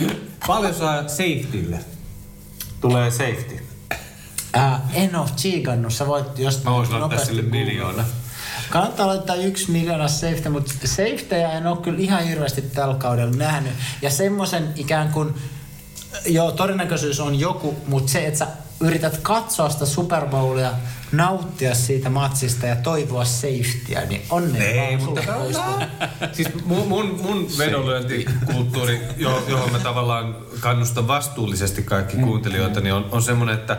paljon 0.48 0.74
saa 0.74 1.08
safetylle? 1.08 1.80
Tulee 2.82 3.12
safety. 3.12 3.64
Äh, 4.58 4.82
en 4.94 5.16
oo 5.16 5.28
tsiikannut, 5.36 5.94
sä 5.94 6.08
voit 6.08 6.40
jos 6.40 6.64
Mä 6.64 6.72
voisin 6.72 7.00
laittaa 7.00 7.26
sille 7.26 7.42
miljoona. 7.42 8.04
Kannattaa 8.70 9.08
laittaa 9.08 9.36
yksi 9.36 9.72
miljoona 9.72 10.08
safety, 10.08 10.50
mutta 10.50 10.74
safetyjä 10.86 11.52
en 11.52 11.68
ole 11.68 11.78
kyllä 11.78 12.00
ihan 12.00 12.24
hirveästi 12.24 12.62
tällä 12.62 12.96
kaudella 12.96 13.36
nähnyt. 13.36 13.74
Ja 14.02 14.10
semmoisen 14.10 14.74
ikään 14.76 15.10
kuin, 15.10 15.36
joo 16.26 16.52
todennäköisyys 16.52 17.20
on 17.20 17.40
joku, 17.40 17.76
mutta 17.88 18.12
se, 18.12 18.26
että 18.26 18.40
sä 18.40 18.48
yrität 18.80 19.18
katsoa 19.18 19.70
sitä 19.70 19.86
Super 19.86 20.26
Bowlia, 20.26 20.72
nauttia 21.12 21.76
siitä 21.76 22.10
matsista 22.10 22.66
ja 22.66 22.76
toivoa 22.76 23.26
safetyä, 23.26 24.06
niin 24.10 24.22
onnea 24.30 24.64
Ei, 24.64 24.98
vaan 24.98 25.04
mutta 25.04 25.22
sulle. 25.24 25.88
Siis 26.36 26.50
mun, 26.66 26.88
mun, 26.88 27.20
mun 27.22 27.48
vedonlyöntikulttuuri, 27.58 29.02
jo- 29.18 29.46
johon 29.48 29.72
mä 29.72 29.80
tavallaan 29.80 30.36
kannustan 30.60 31.08
vastuullisesti 31.08 31.84
kaikki 31.84 32.18
kuuntelijoita, 32.18 32.80
niin 32.80 32.94
on, 32.94 33.06
on 33.12 33.22
semmoinen, 33.22 33.56
että 33.56 33.78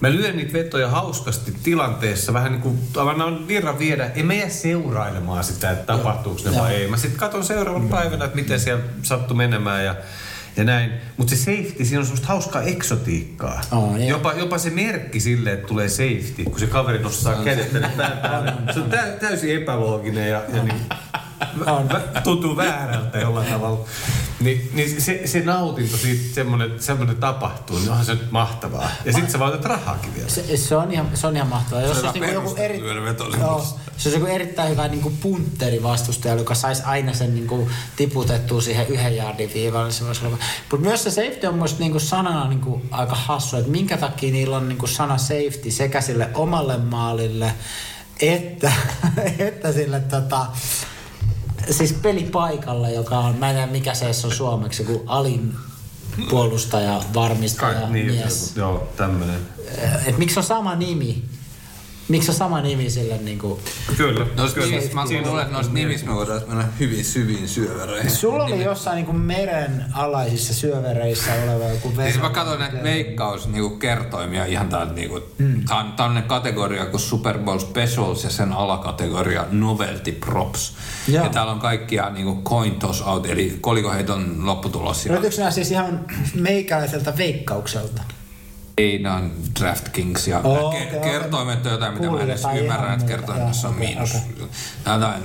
Mä 0.00 0.10
lyön 0.10 0.36
niitä 0.36 0.52
vetoja 0.52 0.88
hauskasti 0.88 1.54
tilanteessa, 1.62 2.32
vähän 2.32 2.52
niin 2.52 2.62
kuin 2.62 2.78
tavallaan 2.92 3.48
virran 3.48 3.78
viedä. 3.78 4.10
En 4.14 4.26
mä 4.26 4.34
jää 4.34 4.48
seurailemaan 4.48 5.44
sitä, 5.44 5.70
että 5.70 5.86
tapahtuuko 5.86 6.40
ne 6.44 6.58
vai 6.58 6.74
ei. 6.74 6.88
Mä 6.88 6.96
sitten 6.96 7.18
katson 7.18 7.44
seuraavan 7.44 7.88
päivänä, 7.88 8.24
että 8.24 8.36
miten 8.36 8.60
siellä 8.60 8.84
sattui 9.02 9.36
menemään 9.36 9.84
ja, 9.84 9.94
ja 10.56 10.64
näin. 10.64 10.92
Mutta 11.16 11.36
se 11.36 11.36
safety, 11.36 11.84
siinä 11.84 11.98
on 11.98 12.04
semmoista 12.04 12.28
hauskaa 12.28 12.62
eksotiikkaa. 12.62 13.60
On, 13.72 14.00
joo. 14.00 14.08
jopa, 14.08 14.32
jopa 14.32 14.58
se 14.58 14.70
merkki 14.70 15.20
sille, 15.20 15.52
että 15.52 15.66
tulee 15.66 15.88
safety, 15.88 16.44
kun 16.44 16.58
se 16.58 16.66
kaveri 16.66 16.98
nostaa 16.98 17.34
kädet 17.34 17.72
tänne 17.72 17.90
pään 17.96 18.18
päälle. 18.18 18.52
Se 18.74 18.80
on 18.80 18.90
tä, 18.90 19.02
täysin 19.20 19.62
epälooginen 19.62 20.30
ja, 20.30 20.42
ja 20.54 20.62
niin, 20.62 20.80
On. 21.66 21.88
tuntuu 22.24 22.56
väärältä 22.56 23.18
jollain 23.18 23.52
tavalla. 23.52 23.84
Ni, 24.40 24.70
niin 24.72 25.00
se, 25.00 25.22
se 25.26 25.40
nautinto 25.40 25.96
siitä, 25.96 26.34
semmoinen, 26.34 26.82
semmoinen 26.82 27.16
tapahtuu, 27.16 27.78
niin 27.78 27.90
onhan 27.90 28.06
se 28.06 28.14
nyt 28.14 28.30
mahtavaa. 28.30 28.90
Ja 29.04 29.12
sitten 29.12 29.30
sä 29.32 29.38
voitat 29.38 29.64
rahaakin 29.64 30.14
vielä. 30.14 30.28
Se, 30.28 30.56
se, 30.56 30.76
on 30.76 30.92
ihan, 30.92 31.10
se 31.14 31.26
on 31.26 31.36
ihan 31.36 31.48
mahtavaa. 31.48 31.82
Jos 31.82 31.92
Se 31.92 31.98
on 31.98 32.06
olisi 32.06 32.20
niinku 32.20 32.34
joku 32.34 32.56
eri, 32.56 32.80
joo, 33.40 33.66
se 33.96 34.08
olisi 34.08 34.20
joku 34.20 34.26
erittäin 34.32 34.70
hyvä 34.70 34.88
niinku 34.88 35.12
puntteri 35.22 35.82
vastustaja, 35.82 36.34
joka 36.34 36.54
saisi 36.54 36.82
aina 36.82 37.14
sen 37.14 37.34
niinku 37.34 37.68
tiputettua 37.96 38.60
siihen 38.60 38.86
yhden 38.86 39.16
jaardin 39.16 39.50
viivalle. 39.54 39.92
Se 39.92 40.04
voisi 40.06 40.26
olla- 40.26 40.38
Mutta 40.70 40.86
myös 40.88 41.02
se 41.02 41.10
safety 41.10 41.46
on 41.46 41.58
musta 41.58 41.78
niinku 41.80 41.98
sanana 42.00 42.48
niinku 42.48 42.82
aika 42.90 43.14
hassu, 43.14 43.56
että 43.56 43.70
minkä 43.70 43.96
takia 43.96 44.32
niillä 44.32 44.56
on 44.56 44.68
niinku 44.68 44.86
sana 44.86 45.18
safety 45.18 45.70
sekä 45.70 46.00
sille 46.00 46.28
omalle 46.34 46.76
maalille, 46.78 47.54
että, 48.20 48.72
että 49.38 49.72
sille 49.72 50.00
tota, 50.00 50.46
siis 51.70 51.92
pelipaikalle, 51.92 52.92
joka 52.92 53.18
on, 53.18 53.36
mä 53.36 53.50
en 53.50 53.56
tiedä 53.56 53.72
mikä 53.72 53.94
se 53.94 54.06
on 54.24 54.32
suomeksi, 54.32 54.82
joku 54.82 55.02
alin 55.06 55.54
puolustaja, 56.30 57.02
varmistaja, 57.14 57.80
Kai, 57.80 57.90
niin, 57.90 58.06
mies. 58.06 58.56
joo, 58.56 58.88
tämmönen. 58.96 59.40
Et 60.06 60.18
miksi 60.18 60.38
on 60.38 60.44
sama 60.44 60.74
nimi? 60.74 61.24
Miksi 62.08 62.30
on 62.30 62.36
sama 62.36 62.60
nimi 62.60 62.90
sille 62.90 63.18
niinku... 63.18 63.60
Kyllä. 63.96 64.26
Noista 64.36 64.60
kyllä. 64.60 64.70
nimissä, 64.70 64.94
mä 64.94 65.04
luulen, 65.26 65.42
että 65.42 65.54
noista 65.54 65.72
nimissä 65.72 66.06
me 66.06 66.14
voidaan 66.14 66.42
mennä 66.46 66.68
hyvin 66.80 67.04
syviin 67.04 67.48
syövereihin. 67.48 68.10
Sulla 68.10 68.44
oli 68.44 68.64
jossain 68.64 68.96
niinku 68.96 69.12
meren 69.12 69.84
alaisissa 69.92 70.54
syövereissä 70.54 71.32
oleva 71.34 71.64
joku 71.64 71.88
Siis 71.88 72.14
vero. 72.14 72.22
mä 72.22 72.30
katsoin 72.30 72.60
näitä 72.60 72.82
veikkaus 72.82 73.48
niinku 73.48 73.76
kertoimia 73.76 74.44
ihan 74.44 74.68
täältä 74.68 74.92
niinku, 74.92 75.20
mm. 75.38 75.64
tää 75.96 76.06
on 76.06 76.22
kategoria 76.26 76.86
kuin 76.86 77.00
Super 77.00 77.38
Bowl 77.38 77.58
Specials 77.58 78.24
ja 78.24 78.30
sen 78.30 78.52
alakategoria 78.52 79.44
Novelty 79.50 80.12
Props. 80.12 80.74
Joo. 81.08 81.24
Ja 81.24 81.30
täällä 81.30 81.52
on 81.52 81.60
kaikkia 81.60 82.10
niinku 82.10 82.42
coin 82.42 82.74
toss 82.74 83.02
out, 83.02 83.26
eli 83.26 83.58
kolikoheiton 83.60 84.46
lopputulos. 84.46 85.06
Löytyykö 85.06 85.36
nämä 85.36 85.50
siis 85.50 85.70
ihan 85.70 86.04
meikäläiseltä 86.34 87.16
veikkaukselta? 87.16 88.02
Ei, 88.78 88.98
nää 88.98 89.14
on 89.14 89.32
DraftKings 89.60 90.28
ja 90.28 90.38
oh, 90.38 90.74
ke- 90.74 90.76
okei. 90.86 91.00
kertoimet 91.00 91.66
on 91.66 91.72
jotain, 91.72 91.94
mitä 91.94 92.10
mä 92.10 92.16
en 92.16 92.24
edes 92.30 92.42
ymmärrä, 92.58 92.92
että 92.92 93.06
kertoimessa 93.06 93.68
on 93.68 93.74
okei, 93.74 93.86
miinus. 93.86 94.14
okei. 94.14 94.48
Jotain, 94.86 95.22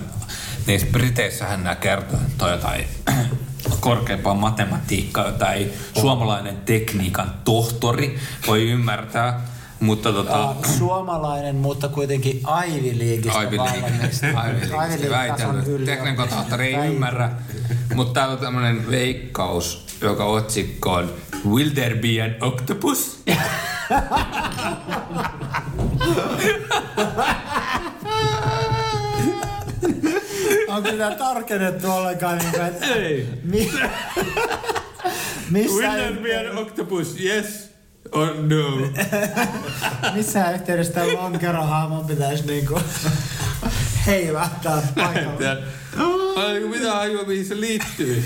niissä 0.68 0.88
Briteissähän 0.92 1.64
nämä 1.64 1.76
kertoimet 1.76 2.42
on 2.42 2.52
jotain 2.52 2.86
korkeampaa 3.80 4.34
matematiikkaa, 4.34 5.26
jota 5.26 5.54
ei 5.54 5.74
suomalainen 6.02 6.58
tekniikan 6.58 7.34
tohtori 7.44 8.20
voi 8.48 8.70
ymmärtää. 8.70 9.42
Mutta 9.82 10.14
tota... 10.14 10.52
Uh, 10.52 10.66
suomalainen, 10.78 11.56
mutta 11.56 11.88
kuitenkin 11.90 12.42
Ivy 12.68 13.00
Leagueista 13.00 13.42
Ivy. 13.42 13.58
League, 13.58 14.96
Ivy 14.96 15.10
väitellyt. 15.10 15.86
Teknikon 15.86 16.30
tohtori 16.30 16.76
ei 16.76 16.88
ymmärrä. 16.88 17.32
Mutta 17.96 18.14
täällä 18.14 18.34
on 18.34 18.40
tämmönen 18.40 18.92
veikkaus, 18.92 19.86
joka 20.02 20.26
otsikko 20.26 20.94
on 20.94 21.14
Will 21.46 21.70
there 21.70 21.96
be 21.96 22.22
an 22.22 22.36
octopus? 22.42 23.24
Onko 30.68 30.90
sitä 30.90 31.12
tarkennettu 31.12 31.92
ollenkaan? 31.92 32.38
Niin 32.38 32.52
kuin, 32.52 32.66
että 32.66 32.86
Ei. 32.86 33.28
mi- 33.44 33.72
missä, 35.52 35.74
Will 35.74 35.92
there 35.92 36.22
be 36.22 36.50
an 36.50 36.58
octopus? 36.58 37.20
Yes 37.20 37.71
or 38.12 38.28
no? 38.28 38.92
missä 40.16 40.52
yhteydessä 40.52 40.94
tämän 40.94 41.14
lonkerohaamon 41.14 42.06
pitäisi 42.06 42.46
niinku 42.48 42.80
heivähtää 44.08 44.82
paikalla? 44.96 45.58
Ai, 46.36 46.60
mitä 46.60 46.94
hajua, 46.94 47.24
mihin 47.24 47.46
se 47.46 47.60
liittyy? 47.60 48.24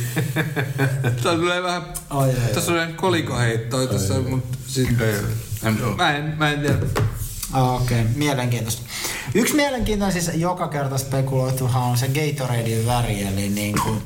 Tää 1.24 1.36
tulee 1.36 1.64
vähän... 1.64 1.82
Oi, 2.10 2.30
ei, 2.30 2.54
Tässä 2.54 2.72
on 2.72 2.94
kolikoheittoa 2.96 3.88
tässä, 3.88 4.14
mutta 4.14 4.58
sitten... 4.68 5.16
Mä 5.98 6.16
en, 6.16 6.34
mä 6.38 6.52
en 6.52 6.60
tiedä. 6.60 6.78
Ah, 7.54 7.76
Okei, 7.76 8.02
okay. 8.02 8.14
mielenkiintoista. 8.16 8.82
Yksi 9.34 9.56
mielenkiintoinen 9.56 10.24
siis 10.24 10.38
joka 10.38 10.68
kerta 10.68 10.98
spekuloituhan 10.98 11.84
on 11.84 11.98
se 11.98 12.08
Gatoradein 12.08 12.86
väri, 12.86 13.24
eli 13.24 13.50
niin 13.50 13.76
kuin, 13.84 14.02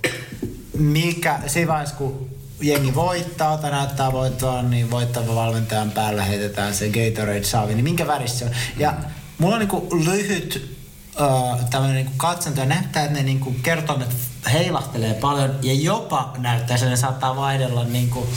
mikä, 0.77 1.39
siinä 1.47 1.67
vaiheessa 1.67 1.95
kun 1.95 2.38
jengi 2.61 2.95
voittaa 2.95 3.57
tai 3.57 3.71
näyttää 3.71 4.11
voittoa, 4.11 4.61
niin 4.61 4.91
voittava 4.91 5.35
valmentajan 5.35 5.91
päällä 5.91 6.23
heitetään 6.23 6.73
se 6.75 6.89
Gatorade 6.89 7.43
saavi, 7.43 7.73
niin 7.73 7.83
minkä 7.83 8.07
väristä 8.07 8.39
se 8.39 8.45
on? 8.45 8.51
Ja 8.77 8.93
mulla 9.37 9.55
on 9.55 9.59
niinku 9.59 9.87
lyhyt 10.05 10.79
tämmöinen 11.69 11.95
niinku 11.95 12.13
katsanto 12.17 12.59
ja 12.59 12.65
näyttää, 12.65 13.03
että 13.03 13.17
ne 13.17 13.23
niinku 13.23 13.55
kertoimet 13.63 14.15
heilahtelee 14.53 15.13
paljon 15.13 15.55
ja 15.61 15.73
jopa 15.73 16.33
näyttää, 16.37 16.75
että 16.75 16.89
ne 16.89 16.95
saattaa 16.95 17.35
vaihdella 17.35 17.83
niinku, 17.83 18.19
uh, 18.19 18.27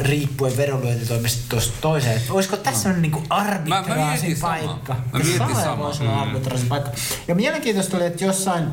riippuen 0.00 0.56
vedonlyöntitoimista 0.56 1.42
tuosta 1.48 1.72
toiseen. 1.80 2.16
Että 2.16 2.32
Olisiko 2.32 2.56
tässä 2.56 2.92
no. 2.92 2.98
niinku 2.98 3.22
arbitraasin 3.30 3.96
mietin 3.96 4.36
samaa. 4.36 4.56
paikka? 4.56 4.94
Mä 4.94 5.18
mietin 5.18 5.38
Sama 5.38 5.60
samaa. 5.60 5.78
voisi 5.78 6.02
olla 6.02 6.20
arbitraasin 6.20 6.68
paikka. 6.68 6.90
Ja 7.28 7.34
mielenkiintoista 7.34 7.96
oli, 7.96 8.06
että 8.06 8.24
jossain 8.24 8.64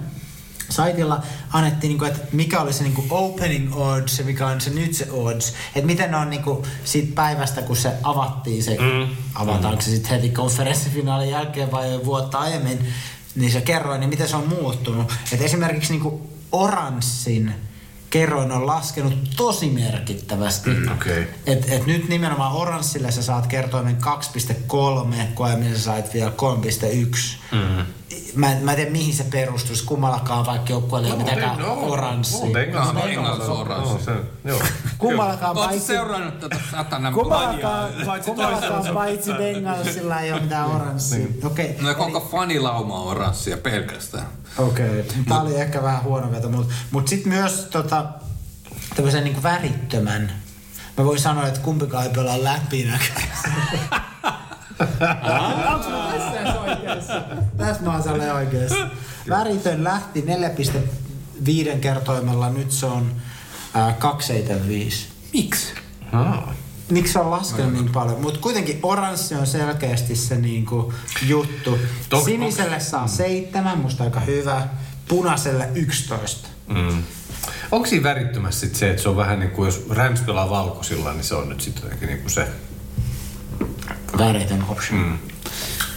saitilla 0.70 1.24
annettiin, 1.54 1.90
niinku, 1.90 2.06
että 2.06 2.20
mikä 2.32 2.62
oli 2.62 2.74
se 2.74 2.84
niinku 2.84 3.04
opening 3.10 3.76
odds 3.76 4.20
ja 4.20 4.26
mikä 4.26 4.48
on 4.48 4.62
se 4.62 4.70
nyt 4.70 4.94
se 4.94 5.12
odds. 5.12 5.54
Että 5.76 5.88
miten 5.88 6.12
ne 6.12 6.18
on 6.18 6.30
niinku 6.30 6.66
siitä 6.84 7.16
päivästä, 7.16 7.62
kun 7.62 7.76
se 7.76 7.92
avattiin 8.04 8.64
se, 8.64 8.78
mm. 8.80 9.16
avataanko 9.36 9.82
se 9.82 9.92
sitten 9.92 10.12
heti 10.12 10.30
konferenssifinaalin 10.30 11.30
jälkeen 11.30 11.72
vai 11.72 12.00
vuotta 12.06 12.38
aiemmin, 12.38 12.80
niin 13.36 13.52
se 13.52 13.62
kerroin, 13.62 14.00
niin 14.00 14.10
miten 14.10 14.28
se 14.28 14.36
on 14.36 14.48
muuttunut. 14.48 15.14
Että 15.32 15.46
esimerkiksi 15.46 15.94
niinku 15.94 16.30
oranssin 16.52 17.54
kerroin 18.10 18.52
on 18.52 18.66
laskenut 18.66 19.14
tosi 19.36 19.70
merkittävästi. 19.70 20.70
Mm, 20.70 20.92
okei. 20.92 21.28
et, 21.46 21.70
et 21.70 21.86
nyt 21.86 22.10
nimenomaan 22.10 22.54
oranssille 22.54 23.12
sä 23.12 23.24
saat 23.24 23.48
kertoimen 23.48 23.98
2,3, 24.02 25.16
kun 25.36 25.46
aiemmin 25.46 25.76
sä 25.76 25.82
sait 25.82 26.14
vielä 26.14 26.32
3,1. 26.32 26.36
Mm. 27.52 27.86
Mä, 28.36 28.52
en- 28.52 28.64
mä 28.64 28.72
en 28.72 28.76
tiedä 28.76 28.92
mihin 28.92 29.14
se 29.14 29.24
perustuisi, 29.24 29.86
kummallakaan 29.86 30.46
vaikka 30.46 30.70
joukkueella 30.70 31.08
ei 31.08 31.14
ole 31.14 31.24
mitään 31.24 31.66
oranssia. 31.66 32.46
No, 32.46 32.52
Bengals 32.52 32.94
No, 32.94 33.00
on 33.00 33.08
Bengals 33.08 33.50
on 33.50 33.58
oranssi. 33.58 33.94
No, 33.94 34.00
se, 34.00 34.12
joo. 34.46 34.60
Kummallakaan 34.98 35.52
Oletko 35.52 35.68
paitsi, 35.68 35.88
seurannut 35.88 36.40
tätä 36.40 36.56
satanan 36.72 37.14
kummallakaan, 37.14 37.90
Paitsi 38.06 38.30
kummallakaan 38.30 38.94
paitsi 38.94 39.34
Bengalsilla 39.34 40.20
ei 40.20 40.32
ole 40.32 40.42
mitään 40.42 40.68
oranssia. 40.68 41.18
Niin. 41.18 41.46
Okei. 41.46 41.76
No 41.82 41.94
koko 41.96 42.28
fanilauma 42.32 43.00
on 43.00 43.08
oranssia 43.08 43.58
pelkästään. 43.58 44.28
Okei, 44.58 45.00
okay. 45.00 45.04
tämä 45.28 45.42
oli 45.42 45.56
ehkä 45.56 45.84
vähän 45.84 46.04
huono 46.04 46.32
veto, 46.32 46.50
mutta 46.50 46.74
mut 46.92 47.08
sitten 47.08 47.34
myös 47.34 47.68
tota, 47.72 48.06
tämmöisen 48.96 49.24
niinku 49.24 49.44
värittömän. 49.44 50.32
Mä 50.98 51.06
voin 51.06 51.20
sanoa, 51.20 51.48
että 51.48 51.60
kumpikaan 51.60 52.04
ei 52.04 52.10
pelaa 52.14 52.44
läpinäkyvästi. 52.44 53.50
Onko 55.74 55.90
mä 55.90 56.14
tässä 56.18 56.37
oikeassa? 56.68 57.22
Tässä 57.58 57.84
mä 57.84 57.92
oon 57.92 58.32
oikeassa. 58.36 58.88
Väritön 59.30 59.84
lähti 59.84 60.26
4,5 61.72 61.78
kertoimella, 61.82 62.50
nyt 62.50 62.72
se 62.72 62.86
on 62.86 63.12
äh, 63.76 63.96
2,75. 63.98 64.94
Miksi? 65.34 65.74
Miksi 66.90 67.14
se 67.14 67.20
on 67.20 67.32
laskenut 67.32 67.74
niin 67.74 67.92
paljon? 67.92 68.22
Mutta 68.22 68.40
kuitenkin 68.40 68.80
oranssi 68.84 69.36
on 69.36 69.48
selkeästi 69.48 70.16
se 70.16 70.36
niinku 70.36 70.94
juttu. 71.26 71.80
Tok- 72.16 72.26
Siniselle 72.26 72.80
saa 72.80 73.08
seitsemän, 73.08 73.78
musta 73.78 74.04
aika 74.04 74.20
hyvä. 74.20 74.68
Punaiselle 75.08 75.70
11. 75.76 76.48
Mm. 76.68 77.04
Onko 77.72 77.88
siinä 77.88 78.04
värittömässä 78.04 78.60
sit 78.60 78.76
se, 78.76 78.90
että 78.90 79.02
se 79.02 79.10
on 79.10 79.16
vähän 79.18 79.40
niin 79.40 79.52
kuin, 79.52 79.66
jos 79.66 79.86
Rams 79.90 80.22
pelaa 80.22 80.50
valkoisilla, 80.50 81.14
niin 81.14 81.24
se 81.24 81.36
on 81.36 81.50
nyt 81.50 81.62
sitten 81.62 81.84
jotenkin 81.84 82.08
niin 82.08 82.20
kuin 82.20 82.32
se. 82.32 82.48
Väritön 84.18 84.66
option. 84.70 85.00
Mm. 85.00 85.18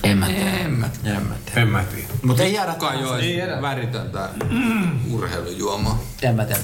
En 0.02 0.18
mä 0.18 0.26
tiedä. 0.26 0.50
En 0.50 0.70
mä 0.72 0.86
En 1.04 1.22
mä 1.22 1.34
tiedä. 1.44 1.60
En 1.62 1.68
mä 1.68 1.84
tiedä. 1.84 2.08
Mutta 2.22 2.42
ei 2.42 2.52
jäädä 2.54 2.72
Kukaan 2.72 3.24
enää. 3.24 3.62
väritöntä 3.62 4.28
urheilujuomaa. 5.10 6.00
En 6.22 6.34
mä 6.36 6.44
tiedä. 6.44 6.60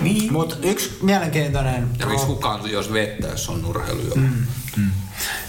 Niin. 0.00 0.32
Mutta 0.32 0.56
yksi 0.62 0.98
mielenkiintoinen... 1.02 1.88
Ja 1.98 2.06
miksi 2.06 2.26
kukaan 2.26 2.70
jos 2.70 2.92
vettä, 2.92 3.26
jos 3.28 3.48
on 3.48 3.64
urheilujuoma? 3.64 4.22
Mm. 4.76 4.90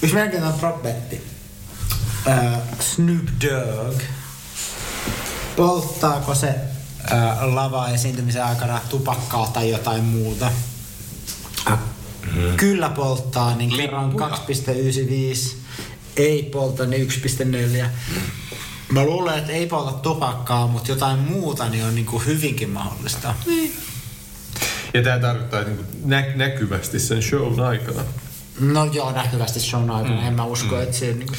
Yksi 0.01 0.13
mielenkiintoinen 0.15 0.59
prop-betti. 0.59 1.21
Äh, 2.27 2.53
Snoop 2.79 3.25
Dogg. 3.43 4.01
Polttaako 5.55 6.35
se 6.35 6.47
äh, 7.11 7.43
lava-esiintymisen 7.43 8.43
aikana 8.45 8.79
tupakkaa 8.89 9.47
tai 9.47 9.69
jotain 9.69 10.03
muuta? 10.03 10.51
Äh, 11.71 11.79
Kyllä 12.57 12.89
polttaa, 12.89 13.55
niin 13.55 13.77
kerran 13.77 14.07
Lippuja. 14.09 14.27
2,95. 14.29 15.55
Ei 16.17 16.43
polta, 16.43 16.85
niin 16.85 17.07
1,4. 17.81 17.85
Mä 18.91 19.03
luulen, 19.03 19.39
että 19.39 19.51
ei 19.51 19.67
polta 19.67 19.91
tupakkaa, 19.91 20.67
mutta 20.67 20.91
jotain 20.91 21.19
muuta 21.19 21.69
niin 21.69 21.85
on 21.85 21.95
niinku 21.95 22.19
hyvinkin 22.19 22.69
mahdollista. 22.69 23.33
Ja 24.93 25.03
tämä 25.03 25.19
tarkoittaa 25.19 25.63
niin 25.63 25.79
nä- 26.03 26.35
näkyvästi 26.35 26.99
sen 26.99 27.21
shown 27.21 27.59
aikana. 27.59 28.01
No 28.59 28.85
joo, 28.85 29.11
näkyvästi 29.11 29.59
shown 29.59 29.89
aikana. 29.89 30.21
Mm. 30.21 30.27
En 30.27 30.33
mä 30.33 30.45
usko, 30.45 30.79
että 30.79 30.97
se 30.97 31.13
niinku... 31.13 31.33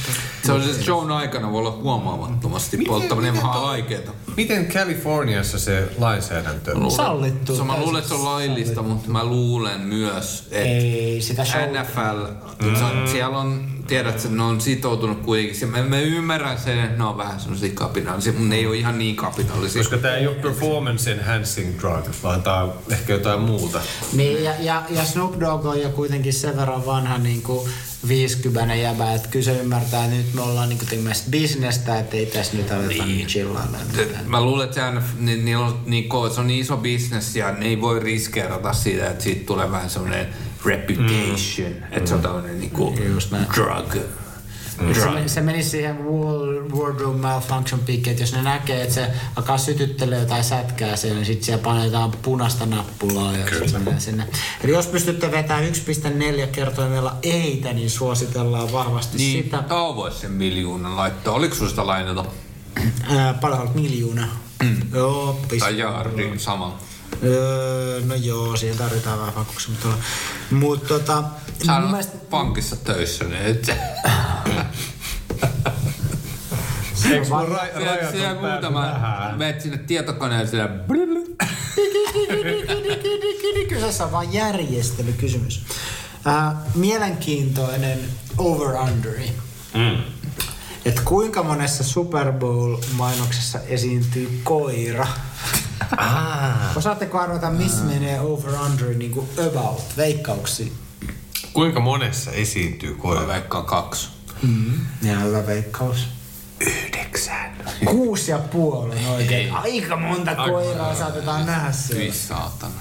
Se 0.46 0.52
on 0.52 0.62
siis 0.62 0.80
shown 0.84 1.12
aikana 1.12 1.52
voi 1.52 1.58
olla 1.58 1.70
huomaamattomasti 1.70 2.76
polttaminen 2.76 3.36
vähän 3.36 3.62
vaikeeta. 3.62 4.12
Miten 4.36 4.72
Kaliforniassa 4.72 5.58
se 5.58 5.88
lainsäädäntö 5.98 6.76
on? 6.76 6.90
Sallittu. 6.90 7.56
Se, 7.56 7.62
mä 7.62 7.80
luulen, 7.80 7.98
että 7.98 8.08
se 8.08 8.14
on 8.14 8.24
laillista, 8.24 8.82
mutta 8.82 9.10
mä 9.10 9.24
luulen 9.24 9.80
myös, 9.80 10.48
että 10.50 10.68
Ei, 10.68 11.20
sitä 11.20 11.44
show... 11.44 11.60
NFL, 11.60 12.26
se 12.78 12.84
on, 12.84 13.08
siellä 13.08 13.38
on, 13.38 13.71
tiedät, 13.86 14.16
että 14.16 14.28
ne 14.28 14.42
on 14.42 14.60
sitoutunut 14.60 15.20
kuitenkin. 15.20 15.56
Se- 15.56 15.66
Mä, 15.66 15.82
mä 15.82 15.98
ymmärrän 16.00 16.58
sen, 16.58 16.78
että 16.78 16.98
ne 16.98 17.04
on 17.04 17.18
vähän 17.18 17.40
semmoisia 17.40 17.70
kapinallisia, 17.74 18.32
mutta 18.32 18.48
ne 18.48 18.56
ei 18.56 18.66
ole 18.66 18.76
ihan 18.76 18.98
niin 18.98 19.16
kapinallisia. 19.16 19.82
Koska 19.82 19.98
tämä 19.98 20.14
ei 20.16 20.26
ole 20.26 20.34
performance 20.36 21.12
enhancing 21.12 21.78
drug, 21.80 22.04
vaan 22.22 22.42
tämä 22.42 22.62
on 22.62 22.72
ehkä 22.90 23.12
jotain 23.12 23.40
muuta. 23.40 23.80
Niin, 24.12 24.44
ja, 24.44 24.52
ja, 24.60 24.82
ja 24.90 25.04
Snoop 25.04 25.40
Dogg 25.40 25.66
on 25.66 25.80
jo 25.80 25.88
kuitenkin 25.88 26.32
sen 26.32 26.56
verran 26.56 26.86
vanha 26.86 27.18
niin 27.18 27.42
kuin 27.42 27.70
50 28.08 28.74
jäbä, 28.74 29.14
että 29.14 29.28
kyllä 29.28 29.44
se 29.44 29.52
ymmärtää, 29.60 30.04
että 30.04 30.16
nyt 30.16 30.34
me 30.34 30.40
ollaan 30.40 30.68
niin 30.68 30.78
kuin 30.78 30.88
tekemässä 30.88 31.24
bisnestä, 31.30 31.98
että 31.98 32.16
ei 32.16 32.26
tässä 32.26 32.56
nyt 32.56 32.70
aleta 32.72 33.04
niin 33.04 33.26
chillailla. 33.26 33.78
Et 33.98 34.26
Mä 34.26 34.40
luulen, 34.40 34.64
että 34.64 34.74
se, 34.74 34.90
NFL, 34.98 35.16
ni, 35.18 35.36
niillä 35.36 35.66
on, 35.66 35.80
niin, 35.86 36.04
ko- 36.04 36.34
se 36.34 36.40
on 36.40 36.46
niin 36.46 36.60
iso 36.60 36.76
bisnes 36.76 37.36
ja 37.36 37.52
ne 37.52 37.66
ei 37.66 37.80
voi 37.80 38.00
riskeerata 38.00 38.72
siitä, 38.72 39.10
että 39.10 39.24
siitä 39.24 39.46
tulee 39.46 39.70
vähän 39.70 39.90
semmoinen 39.90 40.26
reputation, 40.64 41.72
mm. 41.72 41.82
että 41.92 42.08
se 42.08 42.14
on 42.14 42.22
tämmöinen 42.22 42.60
niinku 42.60 42.94
drug. 43.54 43.92
Se, 44.94 45.00
drug. 45.00 45.14
me- 45.14 45.28
se 45.28 45.40
menisi 45.40 45.70
siihen 45.70 45.98
wall- 45.98 46.76
wardrobe 46.76 47.18
malfunction 47.20 47.80
piikkiin, 47.80 48.12
että 48.12 48.22
jos 48.22 48.32
ne 48.32 48.42
näkee, 48.42 48.82
että 48.82 48.94
se 48.94 49.10
alkaa 49.36 49.58
sytyttelee 49.58 50.18
jotain 50.20 50.44
sätkää 50.44 50.96
siellä, 50.96 51.16
niin 51.18 51.26
sitten 51.26 51.44
siellä 51.44 51.62
panetaan 51.62 52.12
punaista 52.22 52.66
nappulaa 52.66 53.32
ja 53.36 53.46
sit 53.58 53.68
se 53.68 53.78
menee 53.78 54.00
sinne. 54.00 54.26
Eli 54.64 54.72
jos 54.72 54.86
pystytte 54.86 55.30
vetämään 55.30 55.64
1,4 55.64 56.46
kertoimella 56.52 57.16
eitä, 57.22 57.72
niin 57.72 57.90
suositellaan 57.90 58.72
vahvasti 58.72 59.18
Niin, 59.18 59.44
sitä. 59.44 59.62
Tao 59.62 59.96
voisi 59.96 60.18
sen 60.18 60.30
miljoonan 60.30 60.96
laittaa. 60.96 61.34
Oliko 61.34 61.54
sitä 61.54 61.86
lainata? 61.86 62.24
Ää, 63.08 63.34
paljon 63.34 63.70
miljoona. 63.74 64.28
Mm. 64.62 64.76
Joo, 64.94 65.40
pistä. 65.48 65.64
Tai 65.64 65.78
jaardi 65.78 66.32
samalla? 66.38 66.78
Öö, 67.24 68.00
no 68.04 68.14
joo, 68.14 68.56
siihen 68.56 68.78
tarvitaan 68.78 69.18
vähän 69.18 69.34
vakuuksia, 69.34 69.70
mutta, 69.70 69.88
mutta 70.50 70.88
tota, 70.88 71.24
Sä 71.66 71.72
mun 71.72 71.82
oot 71.82 71.90
mielestä, 71.90 72.18
pankissa 72.30 72.76
töissä, 72.76 73.24
niin 73.24 73.42
et 73.42 73.68
Eikö 77.10 77.28
mun 77.28 77.48
ra- 77.48 77.84
rajat 77.84 78.10
siellä 78.10 78.40
muutama, 78.40 78.86
menet 79.36 79.60
sinne 79.60 79.78
tietokoneelle 79.78 80.50
siellä 80.50 80.68
kyseessä 83.68 84.04
on 84.04 84.12
vain 84.12 84.32
järjestelykysymys. 84.32 85.64
Ää, 86.24 86.62
mielenkiintoinen 86.74 87.98
over-underi. 88.38 89.32
Mm. 89.74 90.02
Et 90.84 91.00
kuinka 91.00 91.42
monessa 91.42 91.84
Super 91.84 92.32
Bowl-mainoksessa 92.32 93.58
esiintyy 93.66 94.40
koira? 94.44 95.06
Ah. 95.96 96.76
Osaatteko 96.76 97.18
arvata, 97.20 97.50
missä 97.50 97.84
menee 97.84 98.20
over-under 98.20 98.88
niin 98.94 99.10
kuin 99.10 99.28
about, 99.46 99.82
veikkauksia? 99.96 100.72
Kuinka 101.52 101.80
monessa 101.80 102.30
esiintyy 102.30 102.94
Mä 102.94 103.02
koira? 103.02 103.26
veikkaan 103.28 103.64
kaksi. 103.64 104.08
Mm. 104.42 104.80
Ja 105.02 105.18
hyvä 105.18 105.46
veikkaus. 105.46 106.08
Yhdeksän. 106.60 107.52
Kuusi 107.84 108.30
ja 108.30 108.38
puoli 108.38 108.96
on 109.06 109.12
oikein. 109.12 109.52
Aika 109.52 109.96
monta 109.96 110.34
koiraa 110.34 110.94
saatetaan 110.94 111.46
nähdä 111.46 111.72
siellä. 111.72 112.02
Hyi 112.02 112.12
saatana. 112.12 112.72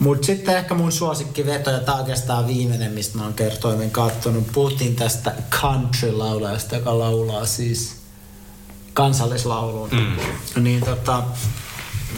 Mut 0.00 0.24
sitten 0.24 0.56
ehkä 0.56 0.74
mun 0.74 0.92
suosikkiveto, 0.92 1.70
ja 1.70 1.80
tää 1.80 1.94
oikeastaan 1.94 2.46
viimeinen, 2.46 2.92
mistä 2.92 3.18
mä 3.18 3.24
oon 3.24 3.34
kertoimen 3.34 3.90
kattonut. 3.90 4.52
Puhuttiin 4.52 4.96
tästä 4.96 5.32
country-laulajasta, 5.50 6.74
joka 6.74 6.98
laulaa 6.98 7.46
siis 7.46 7.96
kansallislaulun. 8.94 9.90
Mm. 9.90 10.62
Niin 10.62 10.80
tota, 10.84 11.22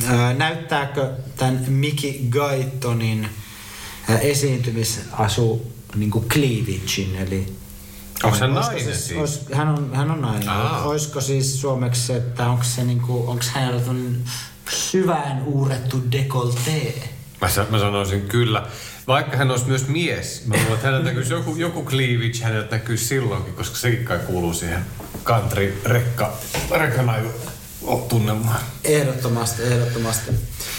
ää, 0.07 0.35
näyttääkö 0.35 1.11
tämän 1.36 1.65
Mickey 1.69 2.12
Guytonin 2.31 3.28
ää, 4.09 4.19
esiintymisasu 4.19 5.73
niin 5.94 6.11
kuin 6.11 6.28
cleavagein, 6.28 7.16
eli 7.16 7.57
Onko 8.24 8.36
se 8.39 8.44
Olisiko 8.44 8.61
nainen 8.61 8.85
siis? 8.85 9.07
siis? 9.07 9.20
Olis, 9.20 9.40
hän, 9.53 9.69
on, 9.69 9.90
hän 9.94 10.11
on 10.11 10.20
nainen. 10.20 10.48
Aa. 10.48 10.82
Olisiko 10.82 11.20
siis 11.20 11.61
suomeksi 11.61 12.12
että 12.12 12.48
onko 12.48 12.65
se 12.65 12.85
niinku, 12.85 13.24
onko 13.31 13.44
hänellä 13.53 13.81
syvään 14.70 15.43
uurettu 15.44 16.03
dekoltee? 16.12 17.09
Mä, 17.40 17.48
mä 17.70 17.78
sanoisin 17.78 18.23
kyllä. 18.23 18.66
Vaikka 19.08 19.36
hän 19.36 19.50
olisi 19.50 19.66
myös 19.66 19.88
mies, 19.88 20.42
mä 20.46 20.54
luulen, 20.54 20.72
että 20.72 20.86
häneltä 20.86 21.04
näkyisi 21.04 21.32
joku, 21.32 21.56
joku 21.56 21.84
cleavage, 21.84 22.38
häneltä 22.42 22.76
näkyisi 22.76 23.04
silloinkin, 23.04 23.54
koska 23.54 23.76
sekin 23.76 24.04
kai 24.04 24.18
kuuluu 24.18 24.54
siihen 24.54 24.86
country 25.24 25.80
rekka, 25.84 26.36
rekkanaju 26.70 27.28
tunnelmaan. 28.08 28.60
Ehdottomasti, 28.84 29.62
ehdottomasti. 29.62 30.32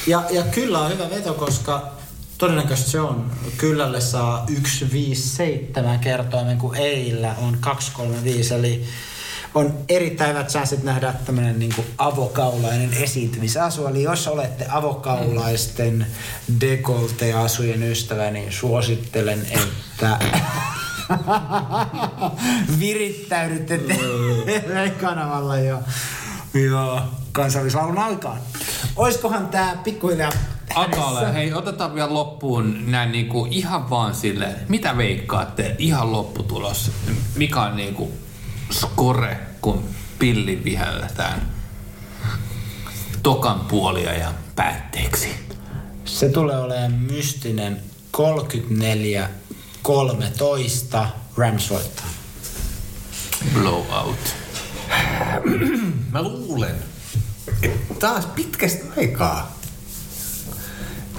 Ja, 0.07 0.23
ja 0.29 0.43
kyllä 0.43 0.79
on 0.79 0.91
hyvä 0.91 1.09
veto, 1.09 1.33
koska 1.33 1.91
todennäköisesti 2.37 2.91
se 2.91 3.01
on. 3.01 3.31
Kyllälle 3.57 4.01
saa 4.01 4.45
157 4.47 5.99
kertoimen, 5.99 6.57
kun 6.57 6.75
eillä 6.75 7.35
on 7.41 7.57
235, 7.59 8.53
eli 8.53 8.85
on 9.57 9.73
erittäin 9.89 10.29
hyvät 10.29 10.49
chansit 10.49 10.83
nähdä 10.83 11.13
tämmöinen 11.25 11.59
niin 11.59 11.73
avokaulainen 11.97 12.93
esiintymisasu. 12.93 13.87
Eli 13.87 14.03
jos 14.03 14.27
olette 14.27 14.65
avokaulaisten 14.69 16.07
dekolte-asujen 16.61 17.83
ystävä, 17.83 18.31
niin 18.31 18.51
suosittelen, 18.51 19.47
että 19.51 20.19
virittäydytte 22.79 23.77
TV-kanavalla 23.77 25.59
jo, 25.59 25.79
jo 26.69 27.01
kansallislaulun 27.31 27.97
aikaan. 27.97 28.39
Oiskohan 28.95 29.47
tää 29.47 29.77
pikkuhiljaa 29.83 30.31
Akalle, 30.75 31.33
hei 31.33 31.53
otetaan 31.53 31.95
vielä 31.95 32.13
loppuun 32.13 32.91
näin 32.91 33.11
niinku 33.11 33.47
ihan 33.51 33.89
vaan 33.89 34.15
sille, 34.15 34.55
mitä 34.67 34.97
veikkaatte 34.97 35.75
ihan 35.77 36.11
lopputulos? 36.11 36.91
Mikä 37.35 37.61
on 37.61 37.75
niinku 37.75 38.11
skore, 38.71 39.46
kun 39.61 39.83
pilli 40.19 40.61
vihelletään 40.63 41.41
tokan 43.23 43.59
puolia 43.59 44.13
ja 44.13 44.33
päätteeksi? 44.55 45.29
Se 46.05 46.29
tulee 46.29 46.57
olemaan 46.57 46.91
mystinen 46.91 47.81
34 48.11 49.29
13 49.81 51.09
Rams 51.37 51.69
voittaa. 51.69 52.09
Blowout. 53.53 54.35
Mä 56.11 56.21
luulen, 56.21 56.75
että 57.61 57.93
taas 57.99 58.25
pitkästä 58.25 58.85
aikaa 58.97 59.57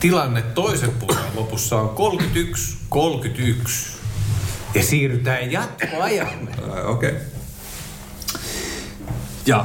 tilanne 0.01 0.43
toisen 0.43 0.90
puolen 0.90 1.35
lopussa 1.35 1.77
on 1.77 2.12
31-31. 2.94 3.69
Ja 4.74 4.82
siirrytään 4.82 5.52
jatkoajalle. 5.52 6.51
Okei. 6.85 7.10
Okay. 7.10 7.38
Ja 9.49 9.65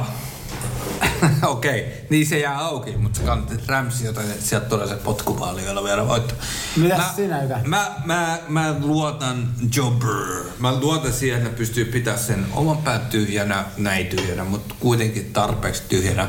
okei, 1.42 1.80
okay. 1.80 1.92
niin 2.10 2.26
se 2.26 2.38
jää 2.38 2.58
auki, 2.58 2.96
mutta 2.96 3.18
sä 3.18 3.24
kannattaa 3.24 3.58
Ramsi, 3.66 4.04
joten 4.04 4.24
sieltä 4.38 4.68
tulee 4.68 4.88
se 4.88 4.94
potkuvaali, 4.94 5.64
jolla 5.64 5.84
vielä 5.84 6.08
voitto. 6.08 6.34
Mitäs 6.76 6.98
mä, 6.98 7.12
sinä, 7.16 7.42
Ykä? 7.42 7.60
Mä, 7.64 7.92
mä, 8.04 8.38
mä 8.48 8.74
luotan 8.80 9.48
Jobber. 9.76 10.44
Mä 10.58 10.74
luotan 10.80 11.12
siihen, 11.12 11.38
että 11.38 11.50
ne 11.50 11.56
pystyy 11.56 11.84
pitämään 11.84 12.22
sen 12.22 12.46
oman 12.52 12.76
pään 12.76 13.00
tyhjänä, 13.00 13.64
näin 13.76 14.06
tyhjänä, 14.06 14.44
mutta 14.44 14.74
kuitenkin 14.80 15.32
tarpeeksi 15.32 15.82
tyhjänä. 15.88 16.28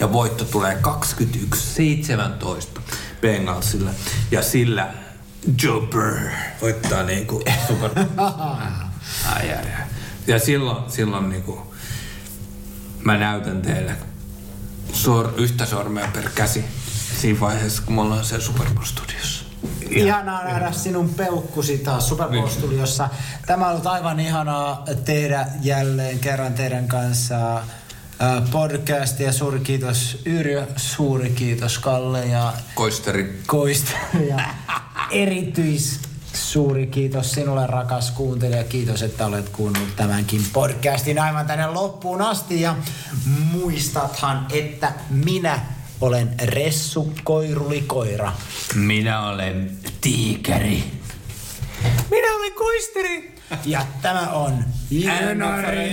Ja 0.00 0.12
voitto 0.12 0.44
tulee 0.44 0.78
21-17 2.76 2.80
Bengalsille. 3.20 3.90
Ja 4.30 4.42
sillä 4.42 4.94
Jobber 5.62 6.14
voittaa 6.62 7.02
niinku 7.02 7.42
Super 7.68 7.90
ai, 8.16 9.50
ai, 9.50 9.52
ai. 9.52 9.64
Ja 10.26 10.38
silloin, 10.38 10.90
silloin 10.90 11.28
niinku, 11.28 11.73
mä 13.04 13.16
näytän 13.16 13.62
teille 13.62 13.92
sor, 14.92 15.32
yhtä 15.36 15.66
sormea 15.66 16.08
per 16.12 16.28
käsi 16.34 16.64
siinä 17.20 17.40
vaiheessa, 17.40 17.82
kun 17.82 17.94
me 17.94 18.00
ollaan 18.00 18.24
siellä 18.24 18.44
Super 18.44 18.66
Bowl 18.74 18.84
studiossa. 18.84 19.44
Ihanaa 19.90 20.44
nähdä 20.44 20.72
sinun 20.72 21.08
peukkusi 21.08 21.78
taas 21.78 22.08
Super 22.08 22.28
Bowl 22.28 22.48
Studiossa. 22.48 23.08
Tämä 23.46 23.66
on 23.66 23.72
ollut 23.72 23.86
aivan 23.86 24.20
ihanaa 24.20 24.84
tehdä 25.04 25.46
jälleen 25.62 26.18
kerran 26.18 26.54
teidän 26.54 26.88
kanssa 26.88 27.62
podcast 28.50 29.20
ja 29.20 29.32
suuri 29.32 29.60
kiitos 29.60 30.18
Yrjö, 30.24 30.66
suuri 30.76 31.30
kiitos 31.30 31.78
Kalle 31.78 32.26
ja 32.26 32.52
Koisteri. 32.74 33.40
Koista 33.46 33.90
ja 34.28 34.40
erityis 35.10 36.00
suuri 36.34 36.86
kiitos 36.86 37.32
sinulle 37.32 37.66
rakas 37.66 38.10
kuuntelija. 38.10 38.64
Kiitos, 38.64 39.02
että 39.02 39.26
olet 39.26 39.48
kuunnellut 39.48 39.96
tämänkin 39.96 40.40
podcastin 40.52 41.18
aivan 41.18 41.46
tänne 41.46 41.66
loppuun 41.66 42.22
asti. 42.22 42.60
Ja 42.60 42.76
muistathan, 43.52 44.46
että 44.52 44.92
minä 45.10 45.60
olen 46.00 46.34
Ressu 46.42 47.12
Koiruli 47.24 47.80
Koira. 47.80 48.32
Minä 48.74 49.28
olen 49.28 49.70
tiikeri. 50.00 50.84
Minä 52.10 52.36
olen 52.36 52.52
Koisteri. 52.52 53.34
Ja 53.64 53.86
tämä 54.02 54.20
on 54.20 54.64
Jönari 54.90 55.92